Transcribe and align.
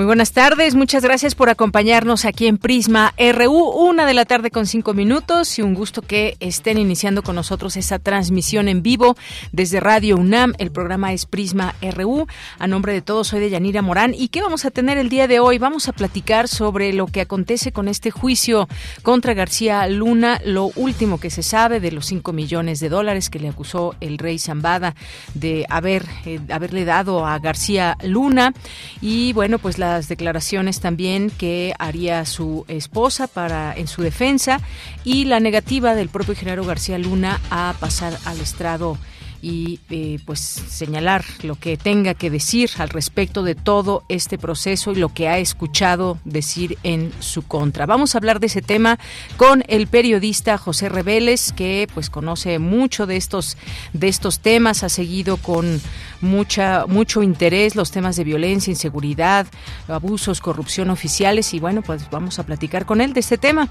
Muy 0.00 0.06
buenas 0.06 0.32
tardes, 0.32 0.76
muchas 0.76 1.04
gracias 1.04 1.34
por 1.34 1.50
acompañarnos 1.50 2.24
aquí 2.24 2.46
en 2.46 2.56
Prisma 2.56 3.12
RU, 3.18 3.52
una 3.52 4.06
de 4.06 4.14
la 4.14 4.24
tarde 4.24 4.50
con 4.50 4.64
cinco 4.64 4.94
minutos 4.94 5.58
y 5.58 5.62
un 5.62 5.74
gusto 5.74 6.00
que 6.00 6.38
estén 6.40 6.78
iniciando 6.78 7.22
con 7.22 7.36
nosotros 7.36 7.76
esa 7.76 7.98
transmisión 7.98 8.68
en 8.68 8.82
vivo 8.82 9.14
desde 9.52 9.78
Radio 9.78 10.16
UNAM. 10.16 10.54
El 10.56 10.72
programa 10.72 11.12
es 11.12 11.26
Prisma 11.26 11.74
RU. 11.82 12.26
A 12.58 12.66
nombre 12.66 12.94
de 12.94 13.02
todos, 13.02 13.28
soy 13.28 13.40
de 13.40 13.50
Yanira 13.50 13.82
Morán. 13.82 14.14
¿Y 14.14 14.28
qué 14.28 14.40
vamos 14.40 14.64
a 14.64 14.70
tener 14.70 14.96
el 14.96 15.10
día 15.10 15.28
de 15.28 15.38
hoy? 15.38 15.58
Vamos 15.58 15.86
a 15.86 15.92
platicar 15.92 16.48
sobre 16.48 16.94
lo 16.94 17.06
que 17.06 17.20
acontece 17.20 17.70
con 17.70 17.86
este 17.86 18.10
juicio 18.10 18.70
contra 19.02 19.34
García 19.34 19.86
Luna, 19.86 20.40
lo 20.46 20.70
último 20.76 21.20
que 21.20 21.28
se 21.28 21.42
sabe 21.42 21.78
de 21.78 21.92
los 21.92 22.06
cinco 22.06 22.32
millones 22.32 22.80
de 22.80 22.88
dólares 22.88 23.28
que 23.28 23.38
le 23.38 23.50
acusó 23.50 23.94
el 24.00 24.16
rey 24.16 24.38
Zambada 24.38 24.94
de 25.34 25.66
haber, 25.68 26.06
eh, 26.24 26.40
haberle 26.48 26.86
dado 26.86 27.26
a 27.26 27.38
García 27.38 27.98
Luna. 28.02 28.54
Y 29.02 29.34
bueno, 29.34 29.58
pues 29.58 29.76
la 29.76 29.89
las 29.90 30.08
declaraciones 30.08 30.80
también 30.80 31.30
que 31.30 31.74
haría 31.78 32.24
su 32.24 32.64
esposa 32.68 33.26
para 33.26 33.74
en 33.76 33.88
su 33.88 34.02
defensa 34.02 34.60
y 35.04 35.24
la 35.24 35.40
negativa 35.40 35.96
del 35.96 36.08
propio 36.08 36.36
Genaro 36.36 36.64
García 36.64 36.96
Luna 36.96 37.40
a 37.50 37.74
pasar 37.80 38.16
al 38.24 38.40
estrado 38.40 38.96
y 39.42 39.80
eh, 39.90 40.18
pues 40.24 40.40
señalar 40.40 41.24
lo 41.42 41.54
que 41.54 41.76
tenga 41.76 42.14
que 42.14 42.30
decir 42.30 42.70
al 42.78 42.90
respecto 42.90 43.42
de 43.42 43.54
todo 43.54 44.04
este 44.08 44.38
proceso 44.38 44.92
y 44.92 44.96
lo 44.96 45.10
que 45.10 45.28
ha 45.28 45.38
escuchado 45.38 46.18
decir 46.24 46.78
en 46.82 47.12
su 47.20 47.42
contra. 47.42 47.86
Vamos 47.86 48.14
a 48.14 48.18
hablar 48.18 48.40
de 48.40 48.46
ese 48.46 48.62
tema 48.62 48.98
con 49.36 49.64
el 49.68 49.86
periodista 49.86 50.58
José 50.58 50.88
Reveles 50.88 51.52
que 51.52 51.88
pues 51.94 52.10
conoce 52.10 52.58
mucho 52.58 53.06
de 53.06 53.16
estos 53.16 53.56
de 53.92 54.08
estos 54.08 54.40
temas, 54.40 54.82
ha 54.82 54.88
seguido 54.88 55.36
con 55.36 55.80
mucha 56.20 56.84
mucho 56.86 57.22
interés 57.22 57.76
los 57.76 57.90
temas 57.90 58.16
de 58.16 58.24
violencia, 58.24 58.70
inseguridad, 58.70 59.46
abusos, 59.88 60.40
corrupción 60.40 60.90
oficiales 60.90 61.54
y 61.54 61.60
bueno, 61.60 61.82
pues 61.82 62.10
vamos 62.10 62.38
a 62.38 62.44
platicar 62.44 62.84
con 62.86 63.00
él 63.00 63.12
de 63.12 63.20
este 63.20 63.38
tema. 63.38 63.68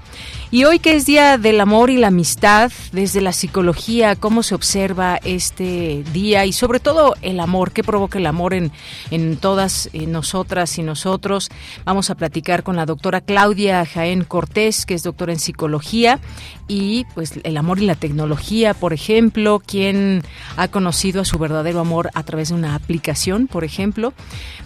Y 0.50 0.64
hoy 0.64 0.78
que 0.78 0.96
es 0.96 1.06
Día 1.06 1.38
del 1.38 1.60
Amor 1.60 1.90
y 1.90 1.96
la 1.96 2.08
Amistad, 2.08 2.72
desde 2.92 3.20
la 3.20 3.32
psicología, 3.32 4.16
cómo 4.16 4.42
se 4.42 4.54
observa 4.54 5.20
este 5.24 5.59
este 5.60 6.10
día 6.12 6.46
y 6.46 6.52
sobre 6.52 6.80
todo 6.80 7.14
el 7.20 7.38
amor, 7.38 7.72
que 7.72 7.84
provoca 7.84 8.18
el 8.18 8.26
amor 8.26 8.54
en, 8.54 8.72
en 9.10 9.36
todas 9.36 9.90
nosotras 9.92 10.78
y 10.78 10.82
nosotros. 10.82 11.50
Vamos 11.84 12.08
a 12.08 12.14
platicar 12.14 12.62
con 12.62 12.76
la 12.76 12.86
doctora 12.86 13.20
Claudia 13.20 13.84
Jaén 13.84 14.24
Cortés, 14.24 14.86
que 14.86 14.94
es 14.94 15.02
doctora 15.02 15.32
en 15.32 15.38
psicología, 15.38 16.18
y 16.66 17.04
pues 17.14 17.32
el 17.42 17.56
amor 17.56 17.80
y 17.80 17.86
la 17.86 17.94
tecnología, 17.94 18.74
por 18.74 18.92
ejemplo, 18.92 19.60
quien 19.64 20.22
ha 20.56 20.68
conocido 20.68 21.20
a 21.22 21.24
su 21.24 21.36
verdadero 21.36 21.80
amor 21.80 22.10
a 22.14 22.22
través 22.22 22.50
de 22.50 22.54
una 22.54 22.74
aplicación, 22.74 23.46
por 23.46 23.64
ejemplo. 23.64 24.14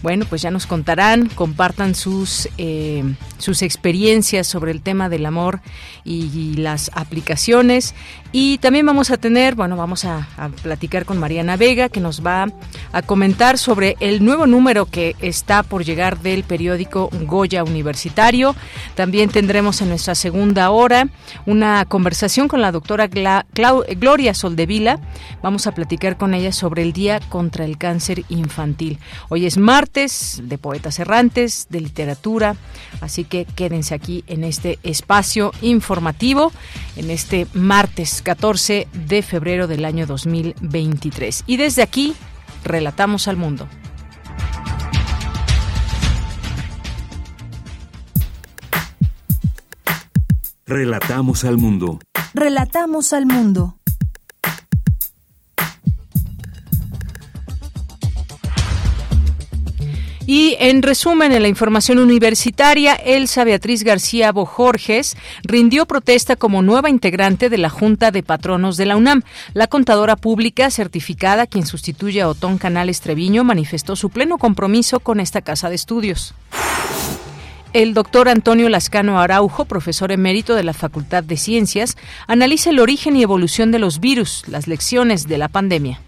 Bueno, 0.03 0.27
pues 0.29 0.43
ya 0.43 0.51
nos 0.51 0.67
contarán, 0.67 1.31
compartan 1.31 1.95
sus, 1.95 2.49
eh, 2.59 3.03
sus 3.39 3.63
experiencias 3.63 4.47
sobre 4.47 4.71
el 4.71 4.83
tema 4.83 5.09
del 5.09 5.25
amor 5.27 5.61
y, 6.05 6.55
las 6.55 6.91
aplicaciones. 6.95 7.95
Y 8.37 8.59
también 8.59 8.85
vamos 8.85 9.13
a 9.13 9.17
tener, 9.17 9.55
bueno, 9.55 9.77
vamos 9.77 10.05
a, 10.05 10.27
platicar 10.65 11.05
con 11.05 11.19
Mariana 11.19 11.57
Vega, 11.57 11.89
que 11.89 12.01
nos 12.01 12.27
va 12.27 12.49
a 12.93 13.03
comentar 13.03 13.59
sobre 13.59 13.97
el 14.01 14.25
nuevo 14.25 14.49
número 14.49 14.87
que 14.87 15.15
está 15.21 15.63
por 15.63 15.85
llegar 15.85 16.19
del 16.19 16.43
periódico 16.43 17.11
Goya 17.27 17.63
Universitario. 17.63 18.57
También 18.97 19.31
tendremos 19.31 19.81
en 19.83 19.91
nuestra 19.91 20.17
segunda 20.17 20.71
hora 20.71 21.09
una 21.47 21.85
conversación 21.85 22.49
con 22.49 22.61
la 22.61 22.73
doctora 22.73 23.07
Gloria 23.07 24.35
Soldevila. 24.35 24.99
Vamos 25.41 25.69
a 25.69 25.73
platicar 25.73 26.17
con 26.17 26.35
ella 26.35 26.51
sobre 26.51 26.83
el 26.83 26.93
Día 26.93 27.21
contra 27.29 27.65
el 27.65 27.79
Cáncer 27.79 28.25
Infantil. 28.31 28.99
Hoy 29.29 29.47
es 29.47 29.59
martes 29.59 30.43
de 30.43 30.59
Poetas 30.59 30.99
Errantes, 30.99 31.69
de 31.71 31.81
literatura, 31.81 32.57
así 33.01 33.23
que 33.23 33.45
quédense 33.45 33.95
aquí 33.95 34.25
en 34.27 34.43
este 34.43 34.81
espacio 34.83 35.53
informativo, 35.63 36.51
en 36.97 37.13
este 37.13 37.47
martes 37.55 38.24
14 38.25 38.89
de 38.93 39.23
febrero 39.23 39.69
del 39.69 39.85
año 39.85 40.07
2020. 40.07 41.31
Y 41.47 41.57
desde 41.57 41.83
aquí, 41.83 42.15
relatamos 42.65 43.29
al 43.29 43.37
mundo. 43.37 43.69
Relatamos 50.67 51.45
al 51.45 51.59
mundo. 51.59 52.01
Relatamos 52.33 53.13
al 53.13 53.27
mundo. 53.27 53.77
Y 60.27 60.57
en 60.59 60.83
resumen, 60.83 61.33
en 61.33 61.43
la 61.43 61.49
información 61.49 61.99
universitaria, 61.99 62.95
Elsa 62.95 63.45
Beatriz 63.45 63.83
García 63.85 64.33
Bojorges 64.33 65.17
rindió 65.43 65.85
protesta 65.85 66.37
como 66.37 66.63
nueva 66.63 66.89
integrante 66.89 67.51
de 67.51 67.59
la 67.59 67.69
Junta 67.69 68.11
de 68.11 68.23
Patronos 68.23 68.79
de 68.79 68.87
la 68.87 68.97
UNAM. 68.97 69.23
La 69.53 69.67
contadora 69.67 70.17
pública 70.17 70.71
certificada, 70.71 71.47
quien 71.47 71.67
sustituye 71.67 72.23
a 72.23 72.29
Otón 72.29 72.57
Canales 72.57 73.03
Treviño, 73.03 73.45
manifestó 73.45 73.97
su 73.97 74.09
pleno 74.09 74.39
compromiso 74.39 74.99
con 75.01 75.21
esta 75.21 75.43
casa 75.43 75.69
de 75.69 75.75
estudios. 75.75 76.35
El 77.75 77.93
doctor 77.93 78.29
Antonio 78.29 78.69
Lascano 78.71 79.21
Araujo, 79.21 79.67
profesor 79.67 80.11
emérito 80.11 80.55
de 80.55 80.63
la 80.63 80.73
Facultad 80.73 81.23
de 81.23 81.37
Ciencias, 81.37 81.97
analiza 82.27 82.71
el 82.71 82.79
origen 82.79 83.17
y 83.17 83.23
evolución 83.23 83.73
de 83.73 83.81
los 83.81 84.01
virus, 84.01 84.45
las 84.47 84.69
lecciones 84.69 85.27
de 85.27 85.39
la 85.39 85.49
pandemia. 85.49 86.01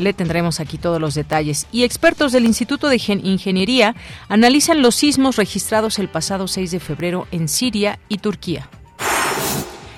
Le 0.00 0.12
tendremos 0.14 0.60
aquí 0.60 0.78
todos 0.78 1.00
los 1.00 1.14
detalles. 1.14 1.66
Y 1.70 1.84
expertos 1.84 2.32
del 2.32 2.46
Instituto 2.46 2.88
de 2.88 3.00
Ingeniería 3.22 3.94
analizan 4.28 4.82
los 4.82 4.94
sismos 4.94 5.36
registrados 5.36 5.98
el 5.98 6.08
pasado 6.08 6.48
6 6.48 6.70
de 6.70 6.80
febrero 6.80 7.26
en 7.30 7.48
Siria 7.48 7.98
y 8.08 8.18
Turquía. 8.18 8.68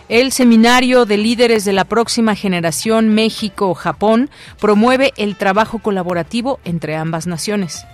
El 0.08 0.32
Seminario 0.32 1.06
de 1.06 1.16
Líderes 1.16 1.64
de 1.64 1.72
la 1.72 1.84
Próxima 1.84 2.34
Generación 2.34 3.08
México-Japón 3.14 4.28
promueve 4.60 5.12
el 5.16 5.36
trabajo 5.36 5.78
colaborativo 5.78 6.60
entre 6.64 6.96
ambas 6.96 7.26
naciones. 7.26 7.86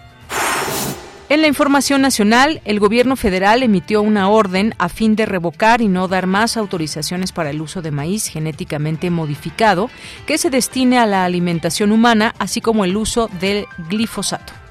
En 1.30 1.42
la 1.42 1.46
información 1.46 2.00
nacional, 2.00 2.62
el 2.64 2.80
gobierno 2.80 3.14
federal 3.14 3.62
emitió 3.62 4.00
una 4.00 4.30
orden 4.30 4.74
a 4.78 4.88
fin 4.88 5.14
de 5.14 5.26
revocar 5.26 5.82
y 5.82 5.88
no 5.88 6.08
dar 6.08 6.26
más 6.26 6.56
autorizaciones 6.56 7.32
para 7.32 7.50
el 7.50 7.60
uso 7.60 7.82
de 7.82 7.90
maíz 7.90 8.28
genéticamente 8.28 9.10
modificado 9.10 9.90
que 10.26 10.38
se 10.38 10.48
destine 10.48 10.98
a 10.98 11.04
la 11.04 11.26
alimentación 11.26 11.92
humana, 11.92 12.34
así 12.38 12.62
como 12.62 12.86
el 12.86 12.96
uso 12.96 13.28
del 13.40 13.66
glifosato. 13.90 14.67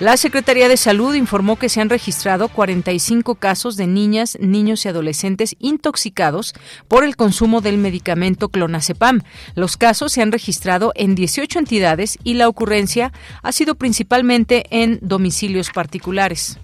La 0.00 0.16
Secretaría 0.16 0.70
de 0.70 0.78
Salud 0.78 1.14
informó 1.14 1.56
que 1.56 1.68
se 1.68 1.82
han 1.82 1.90
registrado 1.90 2.48
45 2.48 3.34
casos 3.34 3.76
de 3.76 3.86
niñas, 3.86 4.38
niños 4.40 4.86
y 4.86 4.88
adolescentes 4.88 5.56
intoxicados 5.58 6.54
por 6.88 7.04
el 7.04 7.16
consumo 7.16 7.60
del 7.60 7.76
medicamento 7.76 8.48
clonazepam. 8.48 9.20
Los 9.54 9.76
casos 9.76 10.12
se 10.12 10.22
han 10.22 10.32
registrado 10.32 10.92
en 10.94 11.14
18 11.14 11.58
entidades 11.58 12.18
y 12.24 12.32
la 12.32 12.48
ocurrencia 12.48 13.12
ha 13.42 13.52
sido 13.52 13.74
principalmente 13.74 14.64
en 14.70 14.98
domicilios 15.02 15.68
particulares. 15.68 16.58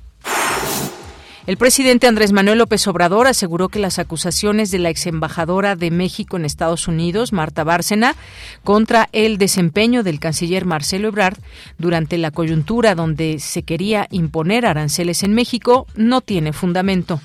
El 1.46 1.58
presidente 1.58 2.08
Andrés 2.08 2.32
Manuel 2.32 2.58
López 2.58 2.88
Obrador 2.88 3.28
aseguró 3.28 3.68
que 3.68 3.78
las 3.78 4.00
acusaciones 4.00 4.72
de 4.72 4.80
la 4.80 4.90
ex 4.90 5.06
embajadora 5.06 5.76
de 5.76 5.92
México 5.92 6.36
en 6.36 6.44
Estados 6.44 6.88
Unidos, 6.88 7.32
Marta 7.32 7.62
Bárcena, 7.62 8.16
contra 8.64 9.08
el 9.12 9.38
desempeño 9.38 10.02
del 10.02 10.18
canciller 10.18 10.64
Marcelo 10.64 11.06
Ebrard 11.06 11.38
durante 11.78 12.18
la 12.18 12.32
coyuntura 12.32 12.96
donde 12.96 13.38
se 13.38 13.62
quería 13.62 14.08
imponer 14.10 14.66
aranceles 14.66 15.22
en 15.22 15.34
México 15.34 15.86
no 15.94 16.20
tiene 16.20 16.52
fundamento. 16.52 17.20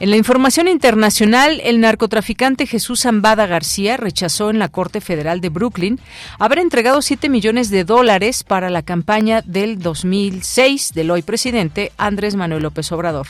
En 0.00 0.10
la 0.10 0.16
información 0.16 0.66
internacional, 0.66 1.60
el 1.62 1.80
narcotraficante 1.80 2.66
Jesús 2.66 3.02
Zambada 3.02 3.46
García 3.46 3.96
rechazó 3.96 4.50
en 4.50 4.58
la 4.58 4.68
Corte 4.68 5.00
Federal 5.00 5.40
de 5.40 5.50
Brooklyn 5.50 6.00
haber 6.40 6.58
entregado 6.58 7.00
7 7.00 7.28
millones 7.28 7.70
de 7.70 7.84
dólares 7.84 8.42
para 8.42 8.70
la 8.70 8.82
campaña 8.82 9.40
del 9.42 9.78
2006 9.78 10.94
del 10.94 11.12
hoy 11.12 11.22
presidente 11.22 11.92
Andrés 11.96 12.34
Manuel 12.34 12.64
López 12.64 12.90
Obrador. 12.90 13.28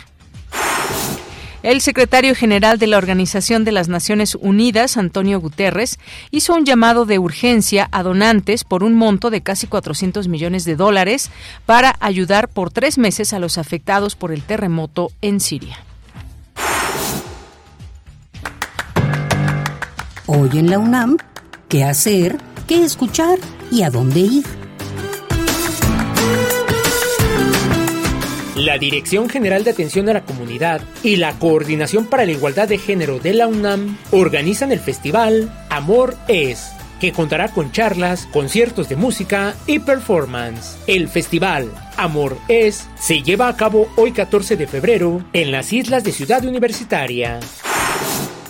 El 1.62 1.80
secretario 1.80 2.34
general 2.34 2.78
de 2.78 2.86
la 2.86 2.98
Organización 2.98 3.64
de 3.64 3.72
las 3.72 3.88
Naciones 3.88 4.34
Unidas, 4.34 4.96
Antonio 4.96 5.40
Guterres, 5.40 5.98
hizo 6.30 6.54
un 6.54 6.64
llamado 6.64 7.04
de 7.04 7.18
urgencia 7.18 7.88
a 7.90 8.02
donantes 8.02 8.64
por 8.64 8.84
un 8.84 8.94
monto 8.94 9.30
de 9.30 9.42
casi 9.42 9.66
400 9.66 10.28
millones 10.28 10.64
de 10.64 10.76
dólares 10.76 11.30
para 11.66 11.96
ayudar 12.00 12.48
por 12.48 12.70
tres 12.70 12.98
meses 12.98 13.32
a 13.32 13.38
los 13.38 13.58
afectados 13.58 14.14
por 14.14 14.32
el 14.32 14.42
terremoto 14.42 15.10
en 15.22 15.40
Siria. 15.40 15.78
Hoy 20.26 20.48
en 20.54 20.70
la 20.70 20.78
UNAM, 20.78 21.18
¿qué 21.68 21.84
hacer? 21.84 22.38
¿Qué 22.66 22.82
escuchar? 22.82 23.38
¿Y 23.70 23.82
a 23.82 23.90
dónde 23.90 24.20
ir? 24.20 24.44
La 28.56 28.78
Dirección 28.78 29.28
General 29.28 29.64
de 29.64 29.72
Atención 29.72 30.08
a 30.08 30.14
la 30.14 30.24
Comunidad 30.24 30.80
y 31.02 31.16
la 31.16 31.38
Coordinación 31.38 32.06
para 32.06 32.24
la 32.24 32.32
Igualdad 32.32 32.68
de 32.68 32.78
Género 32.78 33.18
de 33.18 33.34
la 33.34 33.48
UNAM 33.48 33.98
organizan 34.12 34.72
el 34.72 34.80
festival 34.80 35.52
Amor 35.68 36.16
es 36.26 36.72
que 37.00 37.12
contará 37.12 37.48
con 37.48 37.70
charlas, 37.70 38.26
conciertos 38.32 38.88
de 38.88 38.96
música 38.96 39.54
y 39.66 39.80
performance. 39.80 40.78
El 40.86 41.08
festival 41.08 41.70
Amor 41.98 42.38
es 42.48 42.88
se 42.98 43.20
lleva 43.20 43.48
a 43.48 43.56
cabo 43.58 43.88
hoy 43.96 44.12
14 44.12 44.56
de 44.56 44.66
febrero 44.66 45.22
en 45.34 45.52
las 45.52 45.70
islas 45.74 46.02
de 46.02 46.12
Ciudad 46.12 46.42
Universitaria. 46.46 47.40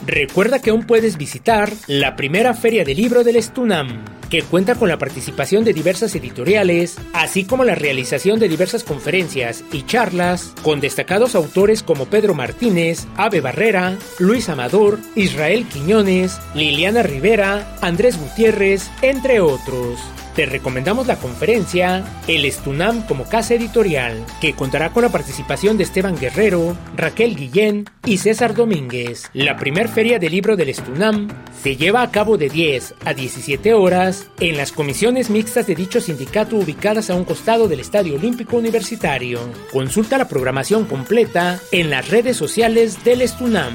Recuerda 0.06 0.60
que 0.60 0.70
aún 0.70 0.86
puedes 0.86 1.16
visitar 1.16 1.72
la 1.86 2.14
primera 2.14 2.52
feria 2.52 2.84
del 2.84 2.98
libro 2.98 3.24
del 3.24 3.36
Estunam, 3.36 4.04
que 4.28 4.42
cuenta 4.42 4.74
con 4.74 4.88
la 4.88 4.98
participación 4.98 5.64
de 5.64 5.72
diversas 5.72 6.14
editoriales, 6.14 6.96
así 7.14 7.44
como 7.44 7.64
la 7.64 7.74
realización 7.74 8.38
de 8.38 8.48
diversas 8.48 8.84
conferencias 8.84 9.64
y 9.72 9.82
charlas 9.82 10.52
con 10.62 10.80
destacados 10.80 11.34
autores 11.34 11.82
como 11.82 12.04
Pedro 12.06 12.34
Martínez, 12.34 13.06
Ave 13.16 13.40
Barrera, 13.40 13.96
Luis 14.18 14.50
Amador, 14.50 14.98
Israel 15.14 15.66
Quiñones, 15.72 16.38
Liliana 16.54 17.02
Rivera, 17.02 17.76
Andrés 17.80 18.18
Gutiérrez, 18.18 18.90
entre 19.00 19.40
otros. 19.40 20.00
Te 20.34 20.46
recomendamos 20.46 21.06
la 21.06 21.16
conferencia 21.16 22.04
El 22.26 22.44
Estunam 22.44 23.06
como 23.06 23.24
casa 23.24 23.54
editorial, 23.54 24.26
que 24.40 24.54
contará 24.54 24.90
con 24.90 25.04
la 25.04 25.10
participación 25.10 25.76
de 25.76 25.84
Esteban 25.84 26.18
Guerrero, 26.18 26.76
Raquel 26.96 27.36
Guillén 27.36 27.84
y 28.04 28.18
César 28.18 28.52
Domínguez. 28.52 29.30
La 29.32 29.56
primer 29.56 29.88
feria 29.88 30.18
del 30.18 30.32
libro 30.32 30.56
del 30.56 30.70
Estunam 30.70 31.28
se 31.62 31.76
lleva 31.76 32.02
a 32.02 32.10
cabo 32.10 32.36
de 32.36 32.48
10 32.48 32.96
a 33.04 33.14
17 33.14 33.74
horas 33.74 34.26
en 34.40 34.56
las 34.56 34.72
comisiones 34.72 35.30
mixtas 35.30 35.68
de 35.68 35.76
dicho 35.76 36.00
sindicato 36.00 36.56
ubicadas 36.56 37.10
a 37.10 37.14
un 37.14 37.24
costado 37.24 37.68
del 37.68 37.78
Estadio 37.78 38.16
Olímpico 38.16 38.56
Universitario. 38.56 39.38
Consulta 39.72 40.18
la 40.18 40.26
programación 40.26 40.84
completa 40.84 41.60
en 41.70 41.90
las 41.90 42.10
redes 42.10 42.36
sociales 42.36 43.04
del 43.04 43.22
Estunam. 43.22 43.72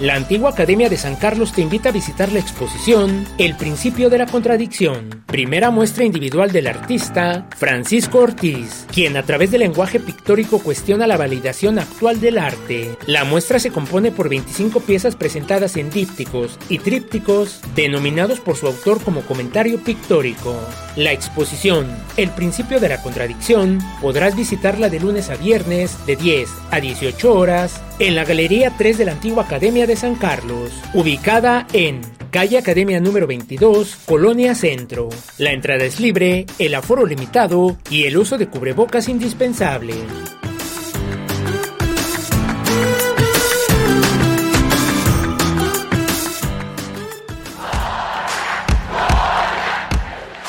La 0.00 0.14
antigua 0.14 0.48
Academia 0.48 0.88
de 0.88 0.96
San 0.96 1.14
Carlos 1.14 1.52
te 1.52 1.60
invita 1.60 1.90
a 1.90 1.92
visitar 1.92 2.32
la 2.32 2.38
exposición 2.38 3.26
El 3.36 3.54
principio 3.54 4.08
de 4.08 4.16
la 4.16 4.24
contradicción, 4.24 5.24
primera 5.26 5.70
muestra 5.70 6.06
individual 6.06 6.52
del 6.52 6.68
artista 6.68 7.46
Francisco 7.54 8.20
Ortiz, 8.20 8.86
quien 8.90 9.18
a 9.18 9.24
través 9.24 9.50
del 9.50 9.60
lenguaje 9.60 10.00
pictórico 10.00 10.58
cuestiona 10.60 11.06
la 11.06 11.18
validación 11.18 11.78
actual 11.78 12.18
del 12.18 12.38
arte. 12.38 12.96
La 13.06 13.24
muestra 13.24 13.58
se 13.58 13.72
compone 13.72 14.10
por 14.10 14.30
25 14.30 14.80
piezas 14.80 15.16
presentadas 15.16 15.76
en 15.76 15.90
dípticos 15.90 16.58
y 16.70 16.78
trípticos, 16.78 17.60
denominados 17.74 18.40
por 18.40 18.56
su 18.56 18.68
autor 18.68 19.02
como 19.02 19.20
comentario 19.20 19.84
pictórico. 19.84 20.58
La 20.96 21.12
exposición 21.12 21.86
El 22.16 22.30
principio 22.30 22.80
de 22.80 22.88
la 22.88 23.02
contradicción 23.02 23.78
podrás 24.00 24.34
visitarla 24.34 24.88
de 24.88 24.98
lunes 24.98 25.28
a 25.28 25.36
viernes 25.36 26.06
de 26.06 26.16
10 26.16 26.48
a 26.70 26.80
18 26.80 27.34
horas 27.34 27.82
en 28.00 28.14
la 28.14 28.24
Galería 28.24 28.72
3 28.76 28.96
de 28.96 29.04
la 29.04 29.12
antigua 29.12 29.44
Academia 29.44 29.86
de 29.86 29.94
San 29.94 30.14
Carlos, 30.14 30.72
ubicada 30.94 31.66
en 31.74 32.00
calle 32.30 32.56
Academia 32.56 32.98
número 32.98 33.26
22, 33.26 33.94
Colonia 34.06 34.54
Centro. 34.54 35.10
La 35.36 35.52
entrada 35.52 35.84
es 35.84 36.00
libre, 36.00 36.46
el 36.58 36.74
aforo 36.74 37.04
limitado 37.04 37.76
y 37.90 38.04
el 38.04 38.16
uso 38.16 38.38
de 38.38 38.48
cubrebocas 38.48 39.08
indispensable. 39.08 39.94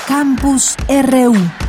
Campus 0.07 0.77
RU 0.87 1.60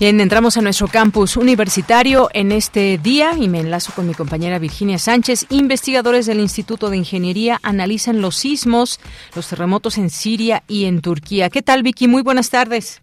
Bien, 0.00 0.18
entramos 0.18 0.56
a 0.56 0.62
nuestro 0.62 0.86
campus 0.86 1.36
universitario 1.36 2.30
en 2.32 2.52
este 2.52 2.96
día 2.96 3.32
y 3.38 3.50
me 3.50 3.60
enlazo 3.60 3.92
con 3.94 4.06
mi 4.06 4.14
compañera 4.14 4.58
Virginia 4.58 4.96
Sánchez. 4.96 5.44
Investigadores 5.50 6.24
del 6.24 6.40
Instituto 6.40 6.88
de 6.88 6.96
Ingeniería 6.96 7.58
analizan 7.62 8.22
los 8.22 8.36
sismos, 8.36 8.98
los 9.36 9.50
terremotos 9.50 9.98
en 9.98 10.08
Siria 10.08 10.62
y 10.66 10.86
en 10.86 11.02
Turquía. 11.02 11.50
¿Qué 11.50 11.60
tal, 11.60 11.82
Vicky? 11.82 12.08
Muy 12.08 12.22
buenas 12.22 12.48
tardes. 12.48 13.02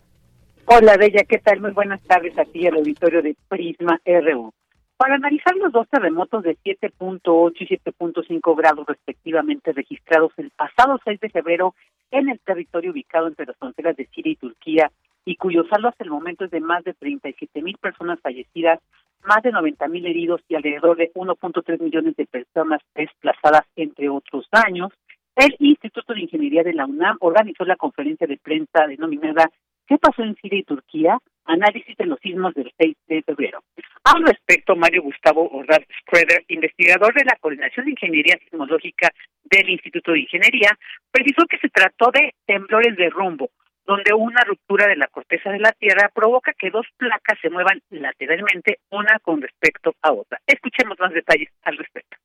Hola, 0.66 0.98
Bella, 0.98 1.24
¿qué 1.30 1.38
tal? 1.38 1.62
Muy 1.62 1.70
buenas 1.70 2.02
tardes 2.02 2.36
aquí 2.40 2.66
al 2.66 2.78
auditorio 2.78 3.22
de 3.22 3.36
Prisma 3.48 4.02
RU. 4.04 4.52
Para 4.98 5.14
analizar 5.14 5.56
los 5.58 5.72
dos 5.72 5.88
terremotos 5.90 6.42
de 6.42 6.58
7.8 6.66 7.54
y 7.60 7.78
7.5 7.78 8.58
grados 8.58 8.88
respectivamente 8.88 9.72
registrados 9.72 10.32
el 10.38 10.50
pasado 10.50 11.00
6 11.06 11.20
de 11.20 11.30
febrero 11.30 11.76
en 12.10 12.30
el 12.30 12.40
territorio 12.40 12.90
ubicado 12.90 13.28
entre 13.28 13.46
las 13.46 13.56
fronteras 13.58 13.96
de 13.96 14.08
Siria 14.08 14.32
y 14.32 14.36
Turquía, 14.38 14.92
y 15.28 15.36
cuyo 15.36 15.66
saldo 15.68 15.90
hasta 15.90 16.06
el 16.06 16.10
momento 16.10 16.46
es 16.46 16.52
de 16.52 16.62
más 16.62 16.86
de 16.86 16.94
37 16.94 17.62
mil 17.62 17.78
personas 17.78 18.18
fallecidas, 18.22 18.80
más 19.26 19.44
de 19.44 19.52
90 19.52 19.86
mil 19.90 20.06
heridos 20.06 20.40
y 20.48 20.56
alrededor 20.56 20.96
de 20.96 21.12
1.3 21.14 21.82
millones 21.82 22.16
de 22.16 22.26
personas 22.28 22.80
desplazadas, 22.96 23.64
entre 23.76 24.08
otros 24.08 24.48
daños, 24.50 24.94
el 25.36 25.54
Instituto 25.60 26.14
de 26.14 26.22
Ingeniería 26.22 26.64
de 26.64 26.74
la 26.74 26.86
UNAM 26.86 27.18
organizó 27.20 27.66
la 27.66 27.76
conferencia 27.76 28.26
de 28.26 28.38
prensa 28.38 28.88
denominada 28.88 29.50
¿Qué 29.88 29.98
pasó 29.98 30.22
en 30.22 30.36
Siria 30.36 30.60
y 30.60 30.64
Turquía? 30.64 31.18
Análisis 31.46 31.96
de 31.96 32.06
los 32.06 32.20
sismos 32.20 32.54
del 32.54 32.72
6 32.78 32.98
de 33.08 33.22
febrero. 33.24 33.60
Al 34.04 34.22
respecto, 34.24 34.76
Mario 34.76 35.02
Gustavo 35.04 35.50
Ordaz 35.50 35.80
Schroeder, 36.02 36.44
investigador 36.50 37.14
de 37.14 37.24
la 37.24 37.38
Coordinación 37.40 37.86
de 37.86 37.92
Ingeniería 37.92 38.38
Sismológica 38.38 39.12
del 39.46 39.70
Instituto 39.70 40.12
de 40.12 40.20
Ingeniería, 40.20 40.78
precisó 41.10 41.46
que 41.46 41.58
se 41.60 41.70
trató 41.70 42.12
de 42.12 42.34
temblores 42.46 42.98
de 42.98 43.10
rumbo, 43.10 43.50
donde 43.88 44.14
una 44.14 44.44
ruptura 44.44 44.86
de 44.88 44.98
la 44.98 45.08
corteza 45.08 45.50
de 45.50 45.60
la 45.60 45.72
Tierra 45.72 46.12
provoca 46.14 46.54
que 46.60 46.70
dos 46.70 46.86
placas 46.98 47.40
se 47.42 47.50
muevan 47.50 47.82
lateralmente 47.90 48.80
una 48.92 49.18
con 49.20 49.42
respecto 49.42 49.94
a 50.02 50.12
otra. 50.12 50.40
Escuchemos 50.46 51.00
más 51.00 51.14
detalles 51.14 51.50
al 51.64 51.78
respecto. 51.78 52.18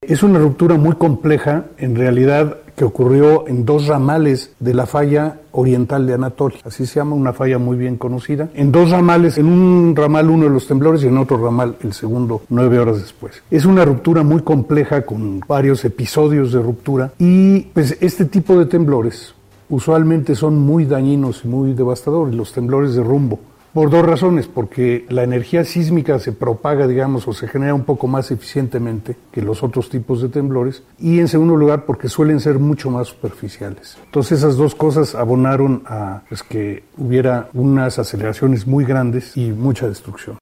Es 0.00 0.24
una 0.24 0.40
ruptura 0.40 0.74
muy 0.74 0.96
compleja, 0.96 1.66
en 1.78 1.94
realidad, 1.94 2.58
que 2.76 2.82
ocurrió 2.82 3.46
en 3.46 3.64
dos 3.64 3.86
ramales 3.86 4.56
de 4.58 4.74
la 4.74 4.86
falla 4.86 5.36
oriental 5.52 6.08
de 6.08 6.14
Anatolia. 6.14 6.58
Así 6.64 6.86
se 6.86 6.96
llama, 6.96 7.14
una 7.14 7.32
falla 7.32 7.58
muy 7.58 7.76
bien 7.76 7.96
conocida. 7.98 8.48
En 8.54 8.72
dos 8.72 8.90
ramales, 8.90 9.38
en 9.38 9.46
un 9.46 9.94
ramal 9.94 10.28
uno 10.28 10.44
de 10.44 10.50
los 10.50 10.66
temblores 10.66 11.04
y 11.04 11.06
en 11.06 11.18
otro 11.18 11.36
ramal 11.36 11.76
el 11.84 11.92
segundo 11.92 12.42
nueve 12.48 12.80
horas 12.80 13.00
después. 13.00 13.44
Es 13.48 13.64
una 13.64 13.84
ruptura 13.84 14.24
muy 14.24 14.42
compleja 14.42 15.06
con 15.06 15.38
varios 15.38 15.84
episodios 15.84 16.52
de 16.52 16.60
ruptura 16.60 17.12
y 17.18 17.60
pues 17.72 17.96
este 18.00 18.24
tipo 18.24 18.58
de 18.58 18.66
temblores 18.66 19.36
usualmente 19.72 20.34
son 20.34 20.58
muy 20.58 20.84
dañinos 20.84 21.46
y 21.46 21.48
muy 21.48 21.72
devastadores, 21.72 22.34
los 22.34 22.52
temblores 22.52 22.94
de 22.94 23.02
rumbo. 23.02 23.40
Por 23.72 23.88
dos 23.88 24.04
razones, 24.04 24.46
porque 24.46 25.06
la 25.08 25.22
energía 25.22 25.64
sísmica 25.64 26.18
se 26.18 26.32
propaga, 26.32 26.86
digamos, 26.86 27.26
o 27.26 27.32
se 27.32 27.48
genera 27.48 27.72
un 27.72 27.84
poco 27.84 28.06
más 28.06 28.30
eficientemente 28.30 29.16
que 29.32 29.40
los 29.40 29.62
otros 29.62 29.88
tipos 29.88 30.20
de 30.20 30.28
temblores, 30.28 30.82
y 30.98 31.20
en 31.20 31.28
segundo 31.28 31.56
lugar, 31.56 31.86
porque 31.86 32.10
suelen 32.10 32.38
ser 32.38 32.58
mucho 32.58 32.90
más 32.90 33.08
superficiales. 33.08 33.96
Entonces 34.04 34.40
esas 34.40 34.58
dos 34.58 34.74
cosas 34.74 35.14
abonaron 35.14 35.82
a 35.86 36.20
pues, 36.28 36.42
que 36.42 36.84
hubiera 36.98 37.48
unas 37.54 37.98
aceleraciones 37.98 38.66
muy 38.66 38.84
grandes 38.84 39.34
y 39.38 39.52
mucha 39.52 39.88
destrucción. 39.88 40.36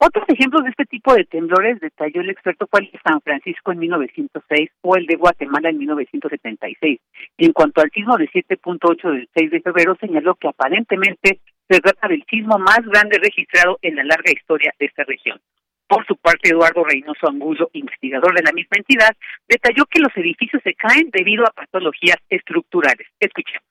Otros 0.00 0.24
ejemplos 0.28 0.62
de 0.62 0.70
este 0.70 0.84
tipo 0.84 1.12
de 1.12 1.24
temblores, 1.24 1.80
detalló 1.80 2.20
el 2.20 2.30
experto, 2.30 2.68
fue 2.70 2.80
el 2.80 2.90
de 2.92 3.00
San 3.04 3.20
Francisco 3.20 3.72
en 3.72 3.80
1906 3.80 4.70
o 4.82 4.96
el 4.96 5.06
de 5.06 5.16
Guatemala 5.16 5.70
en 5.70 5.78
1976. 5.78 7.00
Y 7.36 7.44
en 7.44 7.52
cuanto 7.52 7.80
al 7.80 7.90
sismo 7.90 8.16
de 8.16 8.28
7.8 8.30 9.10
del 9.10 9.28
6 9.34 9.50
de 9.50 9.60
febrero, 9.60 9.96
señaló 10.00 10.36
que 10.36 10.46
aparentemente 10.46 11.40
se 11.68 11.80
trata 11.80 12.06
del 12.06 12.24
sismo 12.30 12.58
más 12.58 12.80
grande 12.86 13.18
registrado 13.18 13.78
en 13.82 13.96
la 13.96 14.04
larga 14.04 14.30
historia 14.30 14.72
de 14.78 14.86
esta 14.86 15.02
región. 15.02 15.40
Por 15.88 16.06
su 16.06 16.16
parte, 16.16 16.50
Eduardo 16.50 16.84
Reynoso 16.84 17.28
Angulo, 17.28 17.70
investigador 17.72 18.34
de 18.34 18.42
la 18.42 18.52
misma 18.52 18.76
entidad, 18.76 19.16
detalló 19.48 19.84
que 19.86 20.00
los 20.00 20.14
edificios 20.16 20.62
se 20.62 20.74
caen 20.74 21.10
debido 21.10 21.44
a 21.44 21.50
patologías 21.50 22.18
estructurales. 22.28 23.08
Escuchemos 23.18 23.67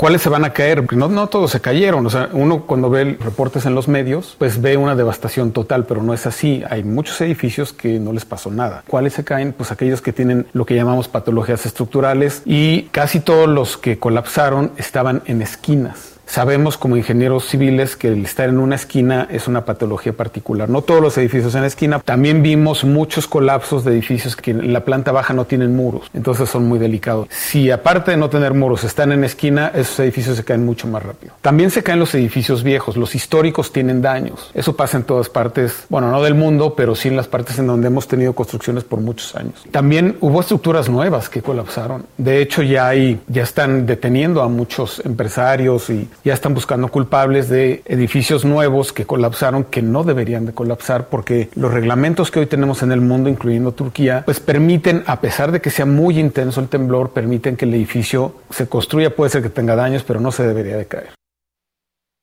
¿Cuáles 0.00 0.22
se 0.22 0.30
van 0.30 0.46
a 0.46 0.54
caer? 0.54 0.90
No, 0.94 1.08
no 1.08 1.26
todos 1.26 1.50
se 1.50 1.60
cayeron. 1.60 2.06
O 2.06 2.08
sea, 2.08 2.30
uno 2.32 2.62
cuando 2.62 2.88
ve 2.88 3.18
reportes 3.20 3.66
en 3.66 3.74
los 3.74 3.86
medios, 3.86 4.34
pues 4.38 4.62
ve 4.62 4.78
una 4.78 4.96
devastación 4.96 5.52
total, 5.52 5.84
pero 5.84 6.02
no 6.02 6.14
es 6.14 6.24
así. 6.24 6.62
Hay 6.70 6.84
muchos 6.84 7.20
edificios 7.20 7.74
que 7.74 7.98
no 7.98 8.14
les 8.14 8.24
pasó 8.24 8.50
nada. 8.50 8.82
¿Cuáles 8.88 9.12
se 9.12 9.24
caen? 9.24 9.52
Pues 9.52 9.70
aquellos 9.72 10.00
que 10.00 10.14
tienen 10.14 10.46
lo 10.54 10.64
que 10.64 10.74
llamamos 10.74 11.08
patologías 11.08 11.66
estructurales 11.66 12.40
y 12.46 12.84
casi 12.84 13.20
todos 13.20 13.46
los 13.46 13.76
que 13.76 13.98
colapsaron 13.98 14.72
estaban 14.78 15.20
en 15.26 15.42
esquinas. 15.42 16.09
Sabemos 16.30 16.78
como 16.78 16.96
ingenieros 16.96 17.48
civiles 17.48 17.96
que 17.96 18.06
el 18.06 18.24
estar 18.24 18.48
en 18.48 18.60
una 18.60 18.76
esquina 18.76 19.26
es 19.32 19.48
una 19.48 19.64
patología 19.64 20.12
particular. 20.12 20.70
No 20.70 20.82
todos 20.82 21.00
los 21.00 21.18
edificios 21.18 21.56
en 21.56 21.62
la 21.62 21.66
esquina. 21.66 21.98
También 21.98 22.40
vimos 22.40 22.84
muchos 22.84 23.26
colapsos 23.26 23.84
de 23.84 23.90
edificios 23.90 24.36
que 24.36 24.52
en 24.52 24.72
la 24.72 24.84
planta 24.84 25.10
baja 25.10 25.34
no 25.34 25.46
tienen 25.46 25.74
muros. 25.74 26.08
Entonces 26.14 26.48
son 26.48 26.68
muy 26.68 26.78
delicados. 26.78 27.26
Si 27.30 27.72
aparte 27.72 28.12
de 28.12 28.16
no 28.16 28.30
tener 28.30 28.54
muros 28.54 28.84
están 28.84 29.10
en 29.10 29.24
esquina, 29.24 29.72
esos 29.74 29.98
edificios 29.98 30.36
se 30.36 30.44
caen 30.44 30.64
mucho 30.64 30.86
más 30.86 31.02
rápido. 31.02 31.34
También 31.40 31.72
se 31.72 31.82
caen 31.82 31.98
los 31.98 32.14
edificios 32.14 32.62
viejos. 32.62 32.96
Los 32.96 33.16
históricos 33.16 33.72
tienen 33.72 34.00
daños. 34.00 34.52
Eso 34.54 34.76
pasa 34.76 34.98
en 34.98 35.02
todas 35.02 35.28
partes. 35.28 35.86
Bueno, 35.88 36.12
no 36.12 36.22
del 36.22 36.36
mundo, 36.36 36.74
pero 36.76 36.94
sí 36.94 37.08
en 37.08 37.16
las 37.16 37.26
partes 37.26 37.58
en 37.58 37.66
donde 37.66 37.88
hemos 37.88 38.06
tenido 38.06 38.34
construcciones 38.34 38.84
por 38.84 39.00
muchos 39.00 39.34
años. 39.34 39.64
También 39.72 40.16
hubo 40.20 40.40
estructuras 40.40 40.88
nuevas 40.88 41.28
que 41.28 41.42
colapsaron. 41.42 42.06
De 42.18 42.40
hecho, 42.40 42.62
ya 42.62 42.86
hay, 42.86 43.20
ya 43.26 43.42
están 43.42 43.84
deteniendo 43.84 44.42
a 44.42 44.48
muchos 44.48 45.02
empresarios 45.04 45.90
y 45.90 46.08
ya 46.24 46.34
están 46.34 46.54
buscando 46.54 46.88
culpables 46.88 47.48
de 47.48 47.82
edificios 47.86 48.44
nuevos 48.44 48.92
que 48.92 49.06
colapsaron 49.06 49.64
que 49.64 49.82
no 49.82 50.04
deberían 50.04 50.46
de 50.46 50.54
colapsar 50.54 51.08
porque 51.08 51.48
los 51.56 51.72
reglamentos 51.72 52.30
que 52.30 52.40
hoy 52.40 52.46
tenemos 52.46 52.82
en 52.82 52.92
el 52.92 53.00
mundo, 53.00 53.30
incluyendo 53.30 53.72
Turquía, 53.72 54.22
pues 54.24 54.40
permiten, 54.40 55.02
a 55.06 55.20
pesar 55.20 55.52
de 55.52 55.60
que 55.60 55.70
sea 55.70 55.86
muy 55.86 56.18
intenso 56.18 56.60
el 56.60 56.68
temblor, 56.68 57.12
permiten 57.12 57.56
que 57.56 57.64
el 57.64 57.74
edificio 57.74 58.34
se 58.50 58.68
construya, 58.68 59.14
puede 59.14 59.30
ser 59.30 59.42
que 59.42 59.48
tenga 59.48 59.76
daños, 59.76 60.04
pero 60.04 60.20
no 60.20 60.30
se 60.32 60.46
debería 60.46 60.76
de 60.76 60.86
caer. 60.86 61.10